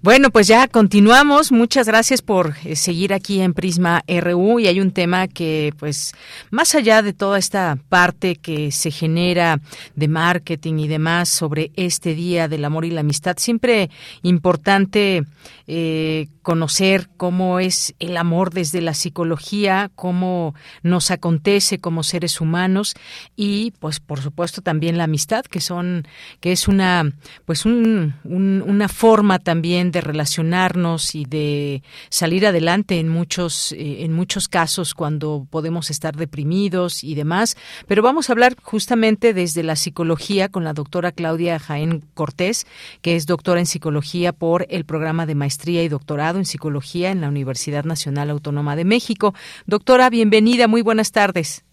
Bueno, 0.00 0.30
pues 0.30 0.46
ya 0.46 0.68
continuamos. 0.68 1.50
Muchas 1.50 1.88
gracias 1.88 2.22
por 2.22 2.54
eh, 2.64 2.76
seguir 2.76 3.12
aquí 3.12 3.40
en 3.40 3.52
Prisma 3.52 4.04
RU 4.06 4.60
y 4.60 4.68
hay 4.68 4.80
un 4.80 4.92
tema 4.92 5.26
que, 5.26 5.74
pues, 5.76 6.14
más 6.52 6.76
allá 6.76 7.02
de 7.02 7.12
toda 7.12 7.36
esta 7.36 7.76
parte 7.88 8.36
que 8.36 8.70
se 8.70 8.92
genera 8.92 9.60
de 9.96 10.06
marketing 10.06 10.78
y 10.78 10.86
demás 10.86 11.28
sobre 11.28 11.72
este 11.74 12.14
Día 12.14 12.46
del 12.46 12.64
Amor 12.64 12.84
y 12.84 12.90
la 12.90 13.00
Amistad, 13.00 13.38
siempre 13.38 13.90
importante 14.22 15.24
eh, 15.66 16.28
conocer 16.42 17.08
cómo 17.16 17.58
es 17.58 17.96
el 17.98 18.16
amor 18.16 18.52
desde 18.52 18.80
la 18.80 18.94
psicología, 18.94 19.90
cómo 19.96 20.54
nos 20.84 21.10
acontece 21.10 21.80
como 21.80 22.04
seres 22.04 22.40
humanos 22.40 22.94
y, 23.34 23.72
pues, 23.80 23.98
por 23.98 24.20
supuesto, 24.20 24.62
también 24.62 24.96
la 24.96 25.04
amistad, 25.04 25.44
que 25.44 25.60
son, 25.60 26.06
que 26.38 26.52
es 26.52 26.68
una, 26.68 27.12
pues, 27.44 27.66
un, 27.66 28.14
una 28.22 28.88
forma 28.88 29.40
también 29.40 29.87
de 29.90 30.00
relacionarnos 30.00 31.14
y 31.14 31.24
de 31.24 31.82
salir 32.08 32.46
adelante 32.46 32.98
en 33.00 33.08
muchos, 33.08 33.72
eh, 33.72 34.04
en 34.04 34.12
muchos 34.12 34.48
casos 34.48 34.94
cuando 34.94 35.46
podemos 35.50 35.90
estar 35.90 36.16
deprimidos 36.16 37.04
y 37.04 37.14
demás. 37.14 37.56
Pero 37.86 38.02
vamos 38.02 38.28
a 38.28 38.32
hablar 38.32 38.54
justamente 38.62 39.34
desde 39.34 39.62
la 39.62 39.76
psicología 39.76 40.48
con 40.48 40.64
la 40.64 40.72
doctora 40.72 41.12
Claudia 41.12 41.58
Jaén 41.58 42.02
Cortés, 42.14 42.66
que 43.02 43.16
es 43.16 43.26
doctora 43.26 43.60
en 43.60 43.66
psicología 43.66 44.32
por 44.32 44.66
el 44.68 44.84
programa 44.84 45.26
de 45.26 45.34
maestría 45.34 45.82
y 45.82 45.88
doctorado 45.88 46.38
en 46.38 46.44
psicología 46.44 47.10
en 47.10 47.20
la 47.20 47.28
Universidad 47.28 47.84
Nacional 47.84 48.30
Autónoma 48.30 48.76
de 48.76 48.84
México. 48.84 49.34
Doctora, 49.66 50.10
bienvenida, 50.10 50.68
muy 50.68 50.82
buenas 50.82 51.12
tardes. 51.12 51.64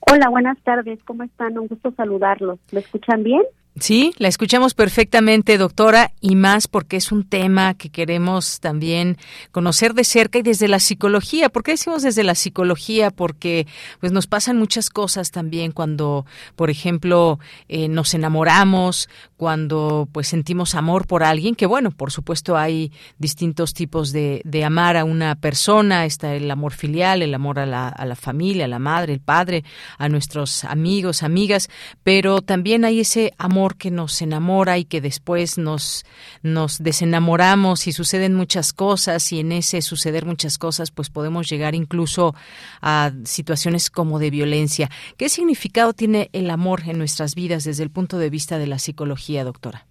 Hola, 0.00 0.28
buenas 0.30 0.58
tardes, 0.62 0.98
¿cómo 1.04 1.22
están? 1.22 1.58
Un 1.58 1.68
gusto 1.68 1.92
saludarlos. 1.92 2.58
¿Me 2.72 2.80
escuchan 2.80 3.22
bien? 3.22 3.42
Sí, 3.80 4.12
la 4.18 4.28
escuchamos 4.28 4.74
perfectamente, 4.74 5.56
doctora, 5.56 6.12
y 6.20 6.36
más 6.36 6.68
porque 6.68 6.98
es 6.98 7.12
un 7.12 7.26
tema 7.26 7.72
que 7.72 7.88
queremos 7.88 8.60
también 8.60 9.16
conocer 9.52 9.94
de 9.94 10.04
cerca 10.04 10.38
y 10.38 10.42
desde 10.42 10.68
la 10.68 10.80
psicología. 10.80 11.48
¿Por 11.48 11.62
qué 11.62 11.70
decimos 11.70 12.02
desde 12.02 12.22
la 12.22 12.34
psicología? 12.34 13.10
Porque 13.10 13.66
pues 13.98 14.12
nos 14.12 14.26
pasan 14.26 14.58
muchas 14.58 14.90
cosas 14.90 15.30
también 15.30 15.72
cuando, 15.72 16.26
por 16.56 16.68
ejemplo, 16.68 17.40
eh, 17.68 17.88
nos 17.88 18.12
enamoramos, 18.12 19.08
cuando 19.38 20.06
pues 20.12 20.28
sentimos 20.28 20.74
amor 20.74 21.06
por 21.06 21.22
alguien, 21.22 21.54
que 21.54 21.64
bueno, 21.64 21.90
por 21.90 22.12
supuesto 22.12 22.58
hay 22.58 22.92
distintos 23.18 23.72
tipos 23.72 24.12
de, 24.12 24.42
de 24.44 24.62
amar 24.62 24.98
a 24.98 25.04
una 25.04 25.36
persona, 25.36 26.04
está 26.04 26.34
el 26.34 26.50
amor 26.50 26.74
filial, 26.74 27.22
el 27.22 27.32
amor 27.32 27.58
a 27.58 27.64
la, 27.64 27.88
a 27.88 28.04
la 28.04 28.14
familia, 28.14 28.66
a 28.66 28.68
la 28.68 28.78
madre, 28.78 29.14
el 29.14 29.20
padre, 29.20 29.64
a 29.96 30.10
nuestros 30.10 30.64
amigos, 30.64 31.22
amigas, 31.22 31.70
pero 32.02 32.42
también 32.42 32.84
hay 32.84 33.00
ese 33.00 33.32
amor 33.38 33.69
que 33.78 33.90
nos 33.90 34.20
enamora 34.22 34.78
y 34.78 34.84
que 34.84 35.00
después 35.00 35.58
nos, 35.58 36.04
nos 36.42 36.82
desenamoramos 36.82 37.86
y 37.86 37.92
suceden 37.92 38.34
muchas 38.34 38.72
cosas 38.72 39.32
y 39.32 39.40
en 39.40 39.52
ese 39.52 39.82
suceder 39.82 40.24
muchas 40.24 40.58
cosas 40.58 40.90
pues 40.90 41.10
podemos 41.10 41.48
llegar 41.48 41.74
incluso 41.74 42.34
a 42.80 43.12
situaciones 43.24 43.90
como 43.90 44.18
de 44.18 44.30
violencia. 44.30 44.88
¿Qué 45.16 45.28
significado 45.28 45.92
tiene 45.92 46.30
el 46.32 46.50
amor 46.50 46.82
en 46.86 46.98
nuestras 46.98 47.34
vidas 47.34 47.64
desde 47.64 47.82
el 47.82 47.90
punto 47.90 48.18
de 48.18 48.30
vista 48.30 48.58
de 48.58 48.66
la 48.66 48.78
psicología, 48.78 49.44
doctora? 49.44 49.86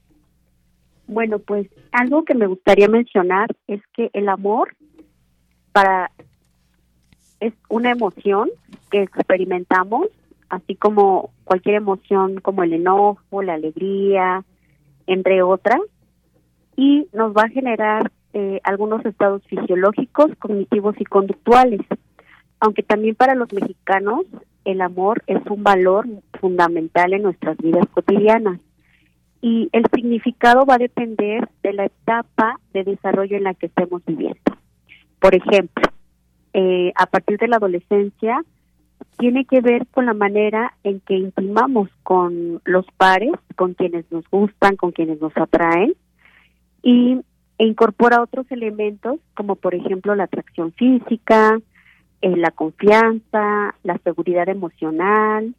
Bueno, 1.08 1.40
pues 1.40 1.68
algo 1.92 2.24
que 2.24 2.36
me 2.36 2.46
gustaría 2.46 2.88
mencionar 2.88 3.48
es 3.68 3.82
que 3.96 4.12
el 4.14 4.30
amor 4.30 4.76
para 5.72 6.12
es 7.40 7.54
una 7.70 7.92
emoción 7.92 8.50
que 8.92 9.04
experimentamos, 9.04 10.08
así 10.50 10.76
como 10.76 11.32
cualquier 11.44 11.76
emoción 11.76 12.40
como 12.42 12.64
el 12.64 12.74
enojo, 12.74 13.42
la 13.42 13.54
alegría, 13.54 14.44
entre 15.08 15.42
otras, 15.42 15.80
y 16.76 17.08
nos 17.14 17.34
va 17.34 17.44
a 17.44 17.50
generar 17.50 18.12
eh, 18.34 18.60
algunos 18.64 19.06
estados 19.06 19.42
fisiológicos, 19.48 20.32
cognitivos 20.40 20.96
y 21.00 21.06
conductuales. 21.06 21.82
Aunque 22.60 22.84
también 22.84 23.16
para 23.16 23.36
los 23.36 23.52
mexicanos 23.54 24.26
el 24.66 24.82
amor 24.82 25.24
es 25.28 25.42
un 25.50 25.64
valor 25.64 26.06
fundamental 26.40 27.14
en 27.14 27.24
nuestras 27.24 27.58
vidas 27.58 27.88
cotidianas 27.92 28.60
y 29.42 29.70
el 29.72 29.86
significado 29.94 30.66
va 30.66 30.76
a 30.76 30.80
depender 30.80 31.48
de 31.64 31.74
la 31.74 31.86
etapa 31.86 32.60
de 32.74 32.84
desarrollo 32.84 33.38
en 33.38 33.44
la 33.44 33.54
que 33.54 33.68
estemos 33.68 34.04
viviendo. 34.06 34.40
Por 35.20 35.34
ejemplo, 35.34 35.84
eh, 36.54 36.92
a 36.96 37.06
partir 37.06 37.38
de 37.38 37.48
la 37.48 37.58
adolescencia 37.58 38.44
tiene 39.18 39.46
que 39.46 39.62
ver 39.62 39.88
con 39.88 40.06
la 40.06 40.14
manera 40.14 40.74
en 40.84 41.00
que 41.02 41.16
intimamos 41.16 41.90
con 42.04 42.62
los 42.66 42.86
pares, 42.98 43.32
con 43.56 43.74
quienes 43.74 44.10
nos 44.12 44.28
gustan, 44.30 44.76
con 44.76 44.92
quienes 44.92 45.20
nos 45.20 45.36
atraen, 45.36 45.94
y 46.82 47.20
e 47.58 47.66
incorpora 47.66 48.22
otros 48.22 48.50
elementos 48.52 49.20
como 49.36 49.58
por 49.58 49.76
ejemplo 49.76 50.16
la 50.16 50.24
atracción 50.24 50.72
física, 50.74 51.60
eh, 52.22 52.36
la 52.38 52.52
confianza, 52.52 53.76
la 53.84 53.98
seguridad 54.04 54.48
emocional, 54.48 55.54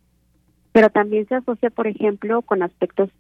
pero 0.72 0.88
también 0.88 1.26
se 1.28 1.34
asocia 1.34 1.68
por 1.68 1.86
ejemplo 1.86 2.40
con 2.42 2.62
aspectos 2.62 3.10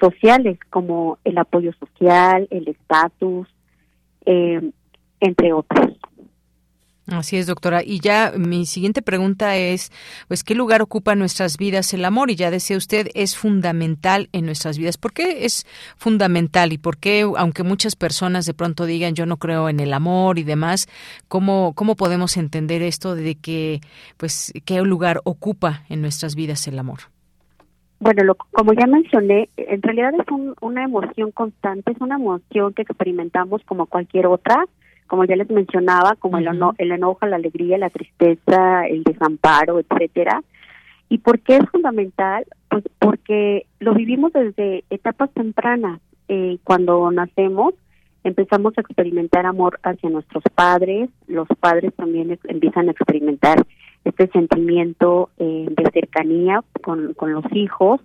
sociales 0.00 0.58
como 0.70 1.18
el 1.24 1.36
apoyo 1.36 1.72
social, 1.74 2.48
el 2.50 2.68
estatus, 2.68 3.48
eh, 4.24 4.70
entre 5.20 5.52
otros. 5.52 5.98
Así 7.08 7.36
es, 7.36 7.46
doctora. 7.46 7.82
Y 7.84 8.00
ya 8.00 8.32
mi 8.36 8.66
siguiente 8.66 9.00
pregunta 9.00 9.56
es, 9.56 9.92
pues, 10.26 10.42
¿qué 10.42 10.56
lugar 10.56 10.82
ocupa 10.82 11.12
en 11.12 11.20
nuestras 11.20 11.56
vidas 11.56 11.94
el 11.94 12.04
amor? 12.04 12.30
Y 12.30 12.34
ya 12.34 12.50
decía 12.50 12.76
usted, 12.76 13.08
es 13.14 13.36
fundamental 13.36 14.28
en 14.32 14.44
nuestras 14.44 14.76
vidas. 14.76 14.98
¿Por 14.98 15.12
qué 15.12 15.44
es 15.44 15.66
fundamental 15.96 16.72
y 16.72 16.78
por 16.78 16.98
qué, 16.98 17.20
aunque 17.36 17.62
muchas 17.62 17.94
personas 17.94 18.44
de 18.44 18.54
pronto 18.54 18.86
digan 18.86 19.14
yo 19.14 19.24
no 19.24 19.36
creo 19.36 19.68
en 19.68 19.78
el 19.78 19.92
amor 19.92 20.40
y 20.40 20.42
demás, 20.42 20.88
cómo, 21.28 21.74
cómo 21.76 21.94
podemos 21.94 22.36
entender 22.36 22.82
esto 22.82 23.14
de 23.14 23.36
que, 23.36 23.80
pues, 24.16 24.52
qué 24.64 24.82
lugar 24.82 25.20
ocupa 25.22 25.84
en 25.88 26.02
nuestras 26.02 26.34
vidas 26.34 26.66
el 26.66 26.78
amor? 26.78 26.98
Bueno, 27.98 28.34
como 28.50 28.72
ya 28.74 28.86
mencioné, 28.86 29.48
en 29.56 29.80
realidad 29.80 30.12
es 30.14 30.26
una 30.60 30.84
emoción 30.84 31.30
constante, 31.30 31.92
es 31.92 32.00
una 32.00 32.16
emoción 32.16 32.74
que 32.74 32.82
experimentamos 32.82 33.62
como 33.64 33.86
cualquier 33.86 34.26
otra 34.26 34.66
como 35.06 35.24
ya 35.24 35.36
les 35.36 35.50
mencionaba, 35.50 36.16
como 36.16 36.38
el, 36.38 36.48
el 36.78 36.92
enojo, 36.92 37.26
la 37.26 37.36
alegría, 37.36 37.78
la 37.78 37.90
tristeza, 37.90 38.86
el 38.86 39.02
desamparo, 39.04 39.78
etcétera. 39.80 40.42
¿Y 41.08 41.18
por 41.18 41.40
qué 41.40 41.56
es 41.56 41.70
fundamental? 41.70 42.44
Pues 42.68 42.84
porque 42.98 43.66
lo 43.78 43.94
vivimos 43.94 44.32
desde 44.32 44.84
etapas 44.90 45.30
tempranas. 45.32 46.00
Eh, 46.28 46.58
cuando 46.64 47.08
nacemos, 47.12 47.74
empezamos 48.24 48.76
a 48.76 48.80
experimentar 48.80 49.46
amor 49.46 49.78
hacia 49.84 50.10
nuestros 50.10 50.42
padres, 50.54 51.08
los 51.28 51.46
padres 51.60 51.94
también 51.94 52.36
empiezan 52.48 52.88
a 52.88 52.90
experimentar 52.90 53.64
este 54.04 54.26
sentimiento 54.28 55.30
eh, 55.38 55.66
de 55.70 55.90
cercanía 55.92 56.64
con, 56.82 57.14
con 57.14 57.32
los 57.32 57.44
hijos. 57.52 58.00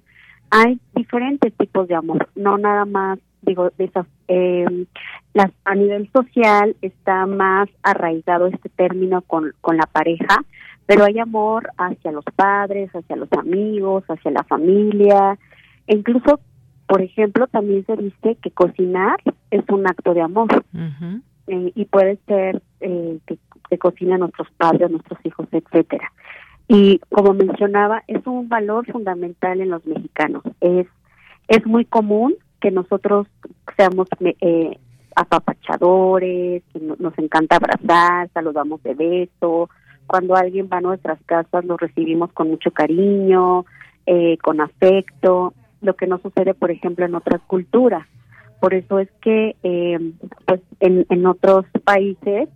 Hay 0.51 0.79
diferentes 0.93 1.53
tipos 1.53 1.87
de 1.87 1.95
amor, 1.95 2.29
no 2.35 2.57
nada 2.57 2.85
más 2.85 3.19
digo, 3.41 3.71
de 3.77 3.91
eh, 4.27 4.85
las, 5.33 5.51
a 5.65 5.75
nivel 5.75 6.09
social 6.11 6.75
está 6.81 7.25
más 7.25 7.69
arraigado 7.83 8.47
este 8.47 8.69
término 8.69 9.21
con, 9.21 9.53
con 9.61 9.77
la 9.77 9.85
pareja, 9.85 10.43
pero 10.85 11.05
hay 11.05 11.19
amor 11.19 11.69
hacia 11.77 12.11
los 12.11 12.25
padres, 12.35 12.91
hacia 12.91 13.15
los 13.15 13.31
amigos, 13.33 14.03
hacia 14.07 14.31
la 14.31 14.43
familia, 14.43 15.37
e 15.87 15.95
incluso, 15.95 16.39
por 16.87 17.01
ejemplo, 17.01 17.47
también 17.47 17.85
se 17.85 17.95
dice 17.95 18.37
que 18.41 18.51
cocinar 18.51 19.17
es 19.49 19.63
un 19.69 19.87
acto 19.87 20.13
de 20.13 20.21
amor. 20.21 20.63
Eh, 21.47 21.71
y 21.75 21.85
puede 21.85 22.17
ser 22.27 22.61
eh, 22.79 23.19
que, 23.25 23.37
que 23.69 23.77
cocinen 23.77 24.19
nuestros 24.19 24.49
padres, 24.51 24.91
nuestros 24.91 25.19
hijos, 25.25 25.47
etcétera. 25.51 26.11
Y 26.67 26.99
como 27.09 27.33
mencionaba, 27.33 28.03
es 28.07 28.25
un 28.25 28.47
valor 28.47 28.85
fundamental 28.89 29.59
en 29.59 29.71
los 29.71 29.85
mexicanos. 29.85 30.43
Es 30.61 30.87
es 31.51 31.65
muy 31.65 31.83
común 31.83 32.35
que 32.61 32.71
nosotros 32.71 33.27
seamos 33.75 34.07
eh, 34.21 34.77
apapachadores, 35.15 36.63
que 36.71 36.79
nos 36.79 37.17
encanta 37.17 37.57
abrazar, 37.57 38.29
saludamos 38.33 38.81
de 38.83 38.93
beso. 38.93 39.69
Cuando 40.07 40.35
alguien 40.35 40.69
va 40.71 40.77
a 40.77 40.81
nuestras 40.81 41.21
casas, 41.25 41.65
lo 41.65 41.75
recibimos 41.75 42.31
con 42.33 42.49
mucho 42.49 42.71
cariño, 42.71 43.65
eh, 44.05 44.37
con 44.41 44.61
afecto, 44.61 45.53
lo 45.81 45.95
que 45.95 46.07
no 46.07 46.19
sucede, 46.19 46.53
por 46.53 46.71
ejemplo, 46.71 47.05
en 47.05 47.15
otras 47.15 47.41
culturas. 47.47 48.07
Por 48.59 48.73
eso 48.73 48.99
es 48.99 49.09
que, 49.21 49.55
eh, 49.63 49.99
pues, 50.45 50.61
en, 50.79 51.05
en 51.09 51.25
otros 51.25 51.65
países 51.83 52.47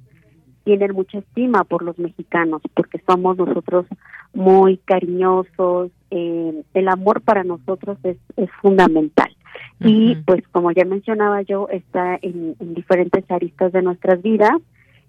tienen 0.63 0.93
mucha 0.93 1.19
estima 1.19 1.63
por 1.63 1.83
los 1.83 1.97
mexicanos, 1.97 2.61
porque 2.73 3.01
somos 3.07 3.37
nosotros 3.37 3.85
muy 4.33 4.77
cariñosos, 4.77 5.91
eh, 6.11 6.63
el 6.73 6.87
amor 6.87 7.21
para 7.21 7.43
nosotros 7.43 7.97
es, 8.03 8.17
es 8.35 8.49
fundamental. 8.61 9.34
Y 9.79 10.15
pues 10.25 10.47
como 10.51 10.71
ya 10.71 10.85
mencionaba 10.85 11.41
yo, 11.41 11.67
está 11.69 12.17
en, 12.21 12.55
diferentes 12.59 13.29
aristas 13.29 13.71
de 13.71 13.81
nuestras 13.81 14.21
vidas, 14.21 14.53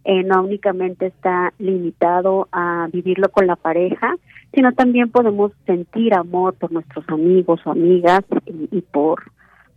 eh, 0.05 0.23
no 0.23 0.43
únicamente 0.43 1.07
está 1.07 1.53
limitado 1.59 2.49
a 2.53 2.89
vivirlo 2.93 3.29
con 3.31 3.47
la 3.47 3.57
pareja, 3.57 4.15
sino 4.55 4.73
también 4.73 5.11
podemos 5.11 5.53
sentir 5.67 6.15
amor 6.15 6.55
por 6.55 6.73
nuestros 6.73 7.09
amigos 7.09 7.61
o 7.65 7.71
amigas 7.71 8.21
y, 8.47 8.81
por, 8.83 9.23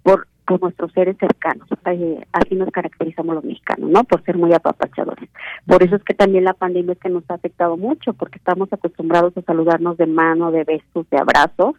por, 0.03 0.27
por 0.45 0.62
nuestros 0.62 0.91
seres 0.93 1.17
cercanos. 1.17 1.67
Eh, 1.86 2.25
así 2.32 2.55
nos 2.55 2.69
caracterizamos 2.69 3.36
los 3.36 3.43
mexicanos, 3.43 3.89
¿no? 3.89 4.03
Por 4.03 4.23
ser 4.23 4.38
muy 4.38 4.53
apapachadores. 4.53 5.29
Por 5.65 5.82
eso 5.84 5.95
es 5.95 6.03
que 6.03 6.13
también 6.13 6.43
la 6.43 6.53
pandemia 6.53 6.93
es 6.93 6.99
que 6.99 7.10
nos 7.10 7.23
ha 7.29 7.36
afectado 7.36 7.77
mucho, 7.77 8.13
porque 8.13 8.38
estamos 8.38 8.71
acostumbrados 8.71 9.36
a 9.38 9.41
saludarnos 9.41 9.97
de 9.97 10.05
mano, 10.05 10.51
de 10.51 10.63
besos, 10.63 11.10
de 11.10 11.17
abrazos, 11.17 11.75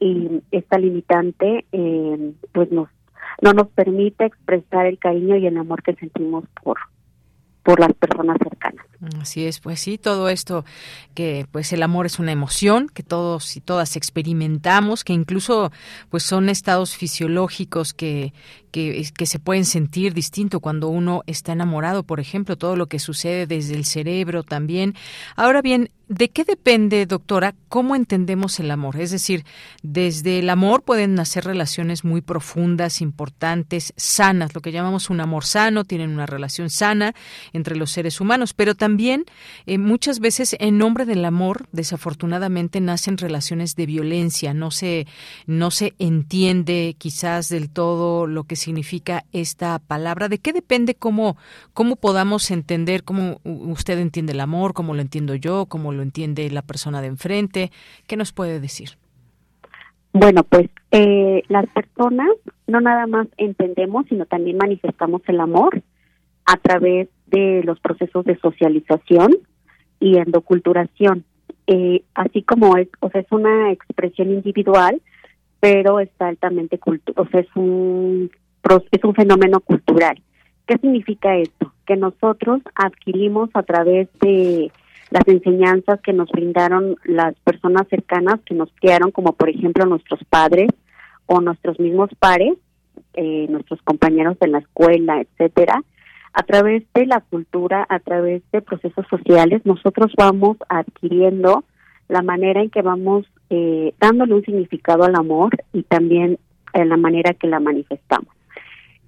y 0.00 0.42
esta 0.50 0.78
limitante 0.78 1.66
eh, 1.70 2.32
pues 2.52 2.72
nos 2.72 2.88
no 3.42 3.52
nos 3.52 3.68
permite 3.68 4.24
expresar 4.24 4.86
el 4.86 4.98
cariño 4.98 5.36
y 5.36 5.46
el 5.46 5.56
amor 5.56 5.82
que 5.82 5.94
sentimos 5.94 6.44
por 6.62 6.78
por 7.62 7.78
las 7.78 7.92
personas 7.92 8.38
cercanas. 8.42 8.89
Así 9.18 9.46
es, 9.46 9.60
pues 9.60 9.80
sí, 9.80 9.96
todo 9.96 10.28
esto 10.28 10.66
que 11.14 11.46
pues 11.50 11.72
el 11.72 11.82
amor 11.82 12.04
es 12.04 12.18
una 12.18 12.32
emoción 12.32 12.90
que 12.92 13.02
todos 13.02 13.56
y 13.56 13.62
todas 13.62 13.96
experimentamos, 13.96 15.04
que 15.04 15.14
incluso 15.14 15.72
pues 16.10 16.22
son 16.22 16.50
estados 16.50 16.94
fisiológicos 16.96 17.94
que 17.94 18.34
que, 18.70 19.26
se 19.26 19.38
pueden 19.38 19.64
sentir 19.64 20.14
distinto 20.14 20.60
cuando 20.60 20.88
uno 20.88 21.22
está 21.26 21.52
enamorado, 21.52 22.02
por 22.02 22.20
ejemplo, 22.20 22.56
todo 22.56 22.76
lo 22.76 22.86
que 22.86 22.98
sucede 22.98 23.46
desde 23.46 23.74
el 23.74 23.84
cerebro 23.84 24.42
también. 24.42 24.94
Ahora 25.36 25.62
bien, 25.62 25.90
¿de 26.08 26.30
qué 26.30 26.44
depende, 26.44 27.06
doctora, 27.06 27.54
cómo 27.68 27.96
entendemos 27.96 28.58
el 28.60 28.70
amor? 28.70 28.96
Es 29.00 29.10
decir, 29.10 29.44
desde 29.82 30.38
el 30.38 30.50
amor 30.50 30.82
pueden 30.82 31.14
nacer 31.14 31.44
relaciones 31.44 32.04
muy 32.04 32.20
profundas, 32.20 33.00
importantes, 33.00 33.92
sanas, 33.96 34.54
lo 34.54 34.60
que 34.60 34.72
llamamos 34.72 35.10
un 35.10 35.20
amor 35.20 35.44
sano, 35.44 35.84
tienen 35.84 36.10
una 36.10 36.26
relación 36.26 36.70
sana 36.70 37.14
entre 37.52 37.76
los 37.76 37.90
seres 37.90 38.20
humanos, 38.20 38.54
pero 38.54 38.74
también 38.74 38.89
eh, 38.98 39.78
muchas 39.78 40.20
veces 40.20 40.56
en 40.58 40.78
nombre 40.78 41.04
del 41.04 41.24
amor, 41.24 41.66
desafortunadamente, 41.72 42.80
nacen 42.80 43.18
relaciones 43.18 43.76
de 43.76 43.86
violencia, 43.86 44.54
no 44.54 44.70
se, 44.70 45.06
no 45.46 45.70
se 45.70 45.94
entiende 45.98 46.94
quizás 46.98 47.48
del 47.48 47.70
todo 47.70 48.26
lo 48.26 48.44
que 48.44 48.56
significa 48.56 49.24
esta 49.32 49.78
palabra? 49.78 50.28
¿De 50.28 50.38
qué 50.38 50.52
depende 50.52 50.94
cómo, 50.94 51.36
cómo 51.72 51.96
podamos 51.96 52.50
entender, 52.50 53.04
cómo 53.04 53.40
usted 53.44 53.98
entiende 53.98 54.32
el 54.32 54.40
amor, 54.40 54.72
cómo 54.72 54.94
lo 54.94 55.00
entiendo 55.00 55.34
yo, 55.34 55.66
cómo 55.66 55.92
lo 55.92 56.02
entiende 56.02 56.50
la 56.50 56.62
persona 56.62 57.00
de 57.00 57.08
enfrente? 57.08 57.70
¿Qué 58.06 58.16
nos 58.16 58.32
puede 58.32 58.60
decir? 58.60 58.90
Bueno, 60.12 60.42
pues 60.42 60.68
eh, 60.90 61.42
las 61.48 61.66
personas 61.68 62.28
no 62.66 62.80
nada 62.80 63.06
más 63.06 63.28
entendemos, 63.36 64.06
sino 64.08 64.26
también 64.26 64.56
manifestamos 64.56 65.22
el 65.26 65.40
amor 65.40 65.82
a 66.46 66.56
través 66.56 67.08
de 67.30 67.62
los 67.64 67.80
procesos 67.80 68.24
de 68.24 68.38
socialización 68.38 69.32
y 69.98 70.16
endoculturación. 70.16 71.24
Eh, 71.66 72.02
así 72.14 72.42
como 72.42 72.76
es, 72.76 72.88
o 73.00 73.10
sea, 73.10 73.20
es 73.20 73.30
una 73.30 73.70
expresión 73.70 74.30
individual, 74.30 75.00
pero 75.60 76.00
está 76.00 76.28
altamente 76.28 76.78
cultural, 76.78 77.24
o 77.24 77.30
sea, 77.30 77.40
es 77.40 77.54
un 77.54 78.30
es 78.92 79.04
un 79.04 79.14
fenómeno 79.14 79.60
cultural. 79.60 80.20
¿Qué 80.66 80.76
significa 80.78 81.36
esto? 81.36 81.72
Que 81.86 81.96
nosotros 81.96 82.60
adquirimos 82.74 83.50
a 83.54 83.62
través 83.62 84.08
de 84.20 84.70
las 85.10 85.26
enseñanzas 85.26 86.00
que 86.00 86.12
nos 86.12 86.30
brindaron 86.30 86.96
las 87.04 87.34
personas 87.40 87.88
cercanas 87.88 88.40
que 88.46 88.54
nos 88.54 88.70
criaron, 88.80 89.10
como 89.10 89.32
por 89.32 89.48
ejemplo 89.48 89.84
nuestros 89.86 90.20
padres 90.24 90.68
o 91.26 91.40
nuestros 91.40 91.80
mismos 91.80 92.10
pares, 92.18 92.54
eh, 93.14 93.46
nuestros 93.48 93.82
compañeros 93.82 94.36
en 94.40 94.52
la 94.52 94.58
escuela, 94.58 95.20
etcétera, 95.20 95.82
a 96.32 96.42
través 96.42 96.84
de 96.94 97.06
la 97.06 97.20
cultura, 97.20 97.86
a 97.88 97.98
través 97.98 98.42
de 98.52 98.62
procesos 98.62 99.06
sociales, 99.08 99.62
nosotros 99.64 100.12
vamos 100.16 100.56
adquiriendo 100.68 101.64
la 102.08 102.22
manera 102.22 102.62
en 102.62 102.70
que 102.70 102.82
vamos 102.82 103.26
eh, 103.50 103.94
dándole 104.00 104.34
un 104.34 104.44
significado 104.44 105.04
al 105.04 105.14
amor 105.14 105.56
y 105.72 105.82
también 105.82 106.38
en 106.72 106.88
la 106.88 106.96
manera 106.96 107.34
que 107.34 107.48
la 107.48 107.60
manifestamos. 107.60 108.34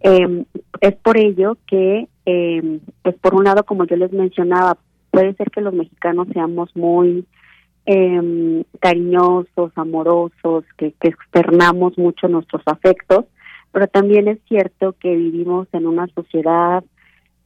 Eh, 0.00 0.44
es 0.80 0.94
por 0.96 1.16
ello 1.16 1.56
que, 1.66 2.08
eh, 2.26 2.80
pues 3.02 3.14
por 3.16 3.34
un 3.34 3.44
lado, 3.44 3.64
como 3.64 3.84
yo 3.84 3.96
les 3.96 4.12
mencionaba, 4.12 4.76
puede 5.10 5.34
ser 5.34 5.50
que 5.50 5.60
los 5.60 5.74
mexicanos 5.74 6.26
seamos 6.32 6.74
muy 6.74 7.24
eh, 7.86 8.64
cariñosos, 8.80 9.72
amorosos, 9.76 10.64
que, 10.76 10.92
que 11.00 11.08
externamos 11.08 11.96
mucho 11.98 12.28
nuestros 12.28 12.62
afectos, 12.66 13.26
pero 13.70 13.86
también 13.86 14.28
es 14.28 14.38
cierto 14.48 14.94
que 14.98 15.14
vivimos 15.14 15.68
en 15.72 15.86
una 15.86 16.06
sociedad 16.08 16.84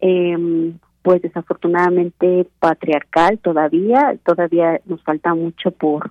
eh, 0.01 0.73
pues 1.03 1.23
desafortunadamente 1.23 2.49
patriarcal 2.59 3.39
todavía, 3.39 4.19
todavía 4.25 4.81
nos 4.87 5.03
falta 5.05 5.35
mucho 5.35 5.71
por, 5.71 6.11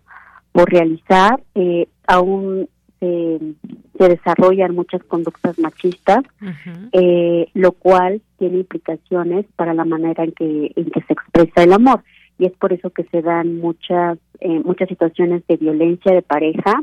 por 0.54 0.72
realizar, 0.72 1.42
eh, 1.54 1.90
aún 2.08 2.70
se, 3.02 3.40
se, 3.98 4.10
desarrollan 4.10 4.74
muchas 4.74 5.04
conductas 5.04 5.60
machistas, 5.60 6.24
eh, 6.94 7.48
lo 7.54 7.74
cual 7.74 8.22
tiene 8.38 8.60
implicaciones 8.60 9.46
para 9.58 9.74
la 9.74 9.84
manera 9.84 10.24
en 10.24 10.32
que, 10.32 10.72
en 10.76 10.90
que 10.92 11.02
se 11.02 11.14
expresa 11.14 11.64
el 11.64 11.74
amor. 11.74 12.02
Y 12.38 12.46
es 12.46 12.54
por 12.54 12.74
eso 12.74 12.90
que 12.90 13.04
se 13.06 13.22
dan 13.22 13.58
muchas, 13.58 14.18
eh, 14.40 14.62
muchas 14.64 14.90
situaciones 14.90 15.46
de 15.48 15.58
violencia 15.58 16.14
de 16.14 16.22
pareja, 16.22 16.82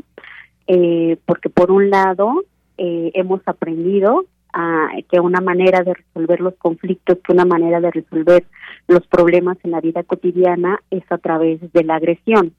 eh, 0.67 1.17
porque 1.25 1.49
por 1.49 1.71
un 1.71 1.89
lado 1.89 2.43
eh, 2.77 3.11
hemos 3.13 3.41
aprendido 3.47 4.25
que 5.09 5.19
una 5.19 5.41
manera 5.41 5.83
de 5.83 5.93
resolver 5.93 6.39
los 6.39 6.55
conflictos, 6.55 7.17
que 7.23 7.33
una 7.33 7.45
manera 7.45 7.81
de 7.81 7.91
resolver 7.91 8.45
los 8.87 9.05
problemas 9.07 9.57
en 9.63 9.71
la 9.71 9.81
vida 9.81 10.03
cotidiana 10.03 10.79
es 10.91 11.03
a 11.09 11.17
través 11.17 11.59
de 11.73 11.83
la 11.83 11.95
agresión. 11.95 12.53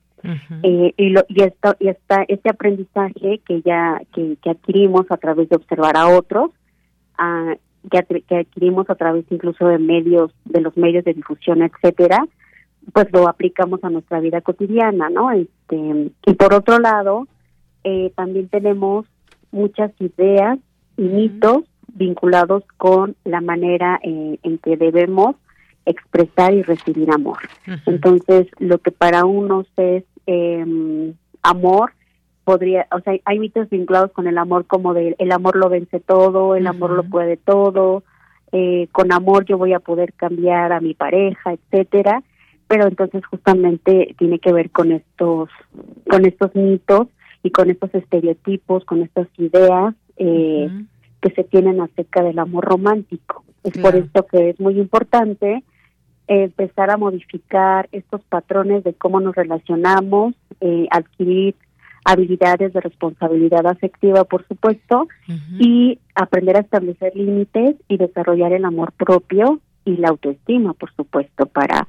eh, 0.63 0.95
y, 0.97 1.11
lo, 1.11 1.23
y, 1.29 1.43
esto, 1.43 1.77
y 1.79 1.89
esta, 1.89 2.25
este 2.29 2.49
aprendizaje 2.49 3.41
que 3.47 3.61
ya 3.61 4.01
que, 4.15 4.37
que, 4.43 4.51
adquirimos 4.51 5.05
a 5.11 5.19
través 5.19 5.51
de 5.51 5.57
observar 5.57 5.97
a 5.99 6.09
otros, 6.09 6.51
que, 7.91 8.23
que, 8.23 8.37
adquirimos 8.37 8.89
a 8.89 8.95
través 8.95 9.27
incluso 9.31 9.67
de 9.69 9.79
medios, 9.79 10.33
de 10.47 10.63
los 10.63 10.77
medios 10.77 11.05
de 11.05 11.13
difusión, 11.13 11.63
etcétera, 11.63 12.27
pues 12.93 13.07
lo 13.13 13.29
aplicamos 13.29 13.83
a 13.85 13.91
nuestra 13.91 14.21
vida 14.21 14.41
cotidiana, 14.41 15.11
¿no? 15.11 15.31
Este, 15.31 16.11
y 16.27 16.35
por 16.35 16.55
otro 16.55 16.79
lado, 16.79 17.29
eh, 17.85 18.13
también 18.17 18.49
tenemos 18.49 19.07
muchas 19.53 19.93
ideas 20.01 20.59
y 20.97 21.03
mitos 21.03 21.65
vinculados 21.93 22.65
con 22.77 23.17
la 23.25 23.41
manera 23.41 24.01
eh, 24.03 24.39
en 24.43 24.59
que 24.59 24.77
debemos 24.77 25.37
expresar 25.87 26.55
y 26.55 26.63
recibir 26.63 27.11
amor. 27.11 27.39
Uh 27.67 27.73
-huh. 27.73 27.83
Entonces, 27.87 28.49
lo 28.59 28.79
que 28.79 28.91
para 28.91 29.25
unos 29.25 29.67
es 29.77 30.05
eh, 30.27 31.13
amor, 31.43 31.93
podría, 32.45 32.87
o 32.91 33.01
sea, 33.01 33.15
hay 33.25 33.39
mitos 33.39 33.69
vinculados 33.71 34.13
con 34.13 34.27
el 34.27 34.39
amor 34.39 34.67
como 34.67 34.95
de 34.95 35.15
el 35.19 35.33
amor 35.33 35.57
lo 35.57 35.69
vence 35.69 36.01
todo, 36.01 36.57
el 36.57 36.65
uh 36.65 36.67
-huh. 36.67 36.71
amor 36.71 36.91
lo 36.91 37.05
puede 37.05 37.37
todo, 37.37 38.03
eh, 38.53 38.89
con 38.93 39.13
amor 39.13 39.45
yo 39.45 39.59
voy 39.59 39.73
a 39.73 39.81
poder 39.81 40.13
cambiar 40.15 40.73
a 40.73 40.81
mi 40.81 40.95
pareja, 40.95 41.53
etcétera, 41.53 42.23
pero 42.69 42.87
entonces 42.87 43.25
justamente 43.27 44.15
tiene 44.19 44.39
que 44.39 44.53
ver 44.53 44.71
con 44.71 44.93
estos, 44.93 45.49
con 46.09 46.25
estos 46.25 46.55
mitos 46.55 47.09
y 47.43 47.51
con 47.51 47.71
estos 47.71 47.95
estereotipos, 47.95 48.85
con 48.85 49.03
estas 49.03 49.29
ideas 49.39 49.95
eh, 50.17 50.69
uh 50.71 50.73
-huh 50.73 50.87
que 51.25 51.31
se 51.31 51.45
tienen 51.45 51.81
acerca 51.81 52.23
del 52.23 52.39
amor 52.39 52.67
romántico. 52.67 53.45
Es 53.63 53.73
claro. 53.73 53.91
por 53.91 54.05
esto 54.05 54.27
que 54.27 54.51
es 54.51 54.61
muy 54.61 54.79
importante 54.79 55.65
empezar 56.27 56.91
a 56.91 56.99
modificar 56.99 57.89
estos 57.93 58.23
patrones 58.25 58.85
de 58.85 58.93
cómo 58.93 59.21
nos 59.21 59.35
relacionamos, 59.35 60.35
eh, 60.61 60.87
adquirir 60.91 61.55
habilidades 62.05 62.75
de 62.75 62.81
responsabilidad 62.83 63.67
afectiva, 63.67 64.25
por 64.25 64.47
supuesto, 64.47 65.09
uh 65.29 65.33
-huh. 65.33 65.67
y 65.67 65.99
aprender 66.15 66.59
a 66.59 66.61
establecer 66.61 67.17
límites 67.17 67.77
y 67.89 67.97
desarrollar 67.97 68.53
el 68.53 68.67
amor 68.67 68.93
propio 68.93 69.61
y 69.87 69.97
la 69.97 70.09
autoestima, 70.09 70.75
por 70.75 70.93
supuesto, 70.95 71.47
para 71.47 71.89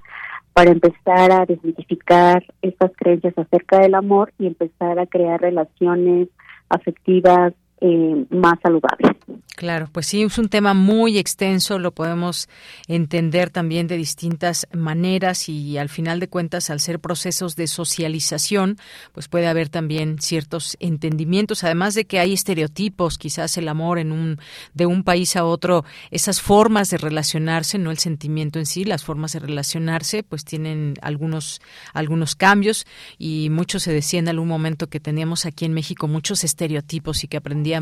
para 0.53 0.71
empezar 0.71 1.33
a 1.33 1.45
desmitificar 1.45 2.45
estas 2.61 2.91
creencias 2.95 3.37
acerca 3.37 3.79
del 3.79 3.93
amor 3.93 4.31
y 4.39 4.47
empezar 4.47 4.97
a 4.99 5.05
crear 5.05 5.41
relaciones 5.41 6.29
afectivas 6.69 7.53
eh, 7.85 8.25
más 8.31 8.55
saludables. 8.63 9.11
Claro, 9.55 9.87
pues 9.91 10.07
sí, 10.07 10.21
es 10.23 10.37
un 10.37 10.49
tema 10.49 10.73
muy 10.73 11.17
extenso, 11.17 11.79
lo 11.79 11.91
podemos 11.91 12.49
entender 12.87 13.51
también 13.51 13.87
de 13.87 13.95
distintas 13.95 14.67
maneras 14.73 15.47
y 15.47 15.77
al 15.77 15.87
final 15.87 16.19
de 16.19 16.27
cuentas, 16.27 16.69
al 16.69 16.81
ser 16.81 16.99
procesos 16.99 17.55
de 17.55 17.67
socialización, 17.67 18.77
pues 19.13 19.29
puede 19.29 19.47
haber 19.47 19.69
también 19.69 20.17
ciertos 20.19 20.75
entendimientos, 20.81 21.63
además 21.63 21.93
de 21.93 22.05
que 22.05 22.19
hay 22.19 22.33
estereotipos, 22.33 23.17
quizás 23.17 23.57
el 23.57 23.69
amor 23.69 23.99
en 23.99 24.11
un 24.11 24.39
de 24.73 24.87
un 24.87 25.03
país 25.03 25.35
a 25.37 25.45
otro, 25.45 25.85
esas 26.11 26.41
formas 26.41 26.89
de 26.89 26.97
relacionarse, 26.97 27.77
no 27.77 27.91
el 27.91 27.99
sentimiento 27.99 28.59
en 28.59 28.65
sí, 28.65 28.83
las 28.83 29.05
formas 29.05 29.33
de 29.33 29.39
relacionarse, 29.39 30.23
pues 30.23 30.43
tienen 30.43 30.95
algunos 31.01 31.61
algunos 31.93 32.35
cambios 32.35 32.85
y 33.17 33.49
mucho 33.51 33.79
se 33.79 33.93
decía 33.93 34.19
en 34.19 34.27
algún 34.27 34.49
momento 34.49 34.87
que 34.87 34.99
teníamos 34.99 35.45
aquí 35.45 35.65
en 35.65 35.73
México 35.73 36.07
muchos 36.07 36.43
estereotipos 36.43 37.23
y 37.23 37.27
que 37.27 37.37
aprendíamos 37.37 37.74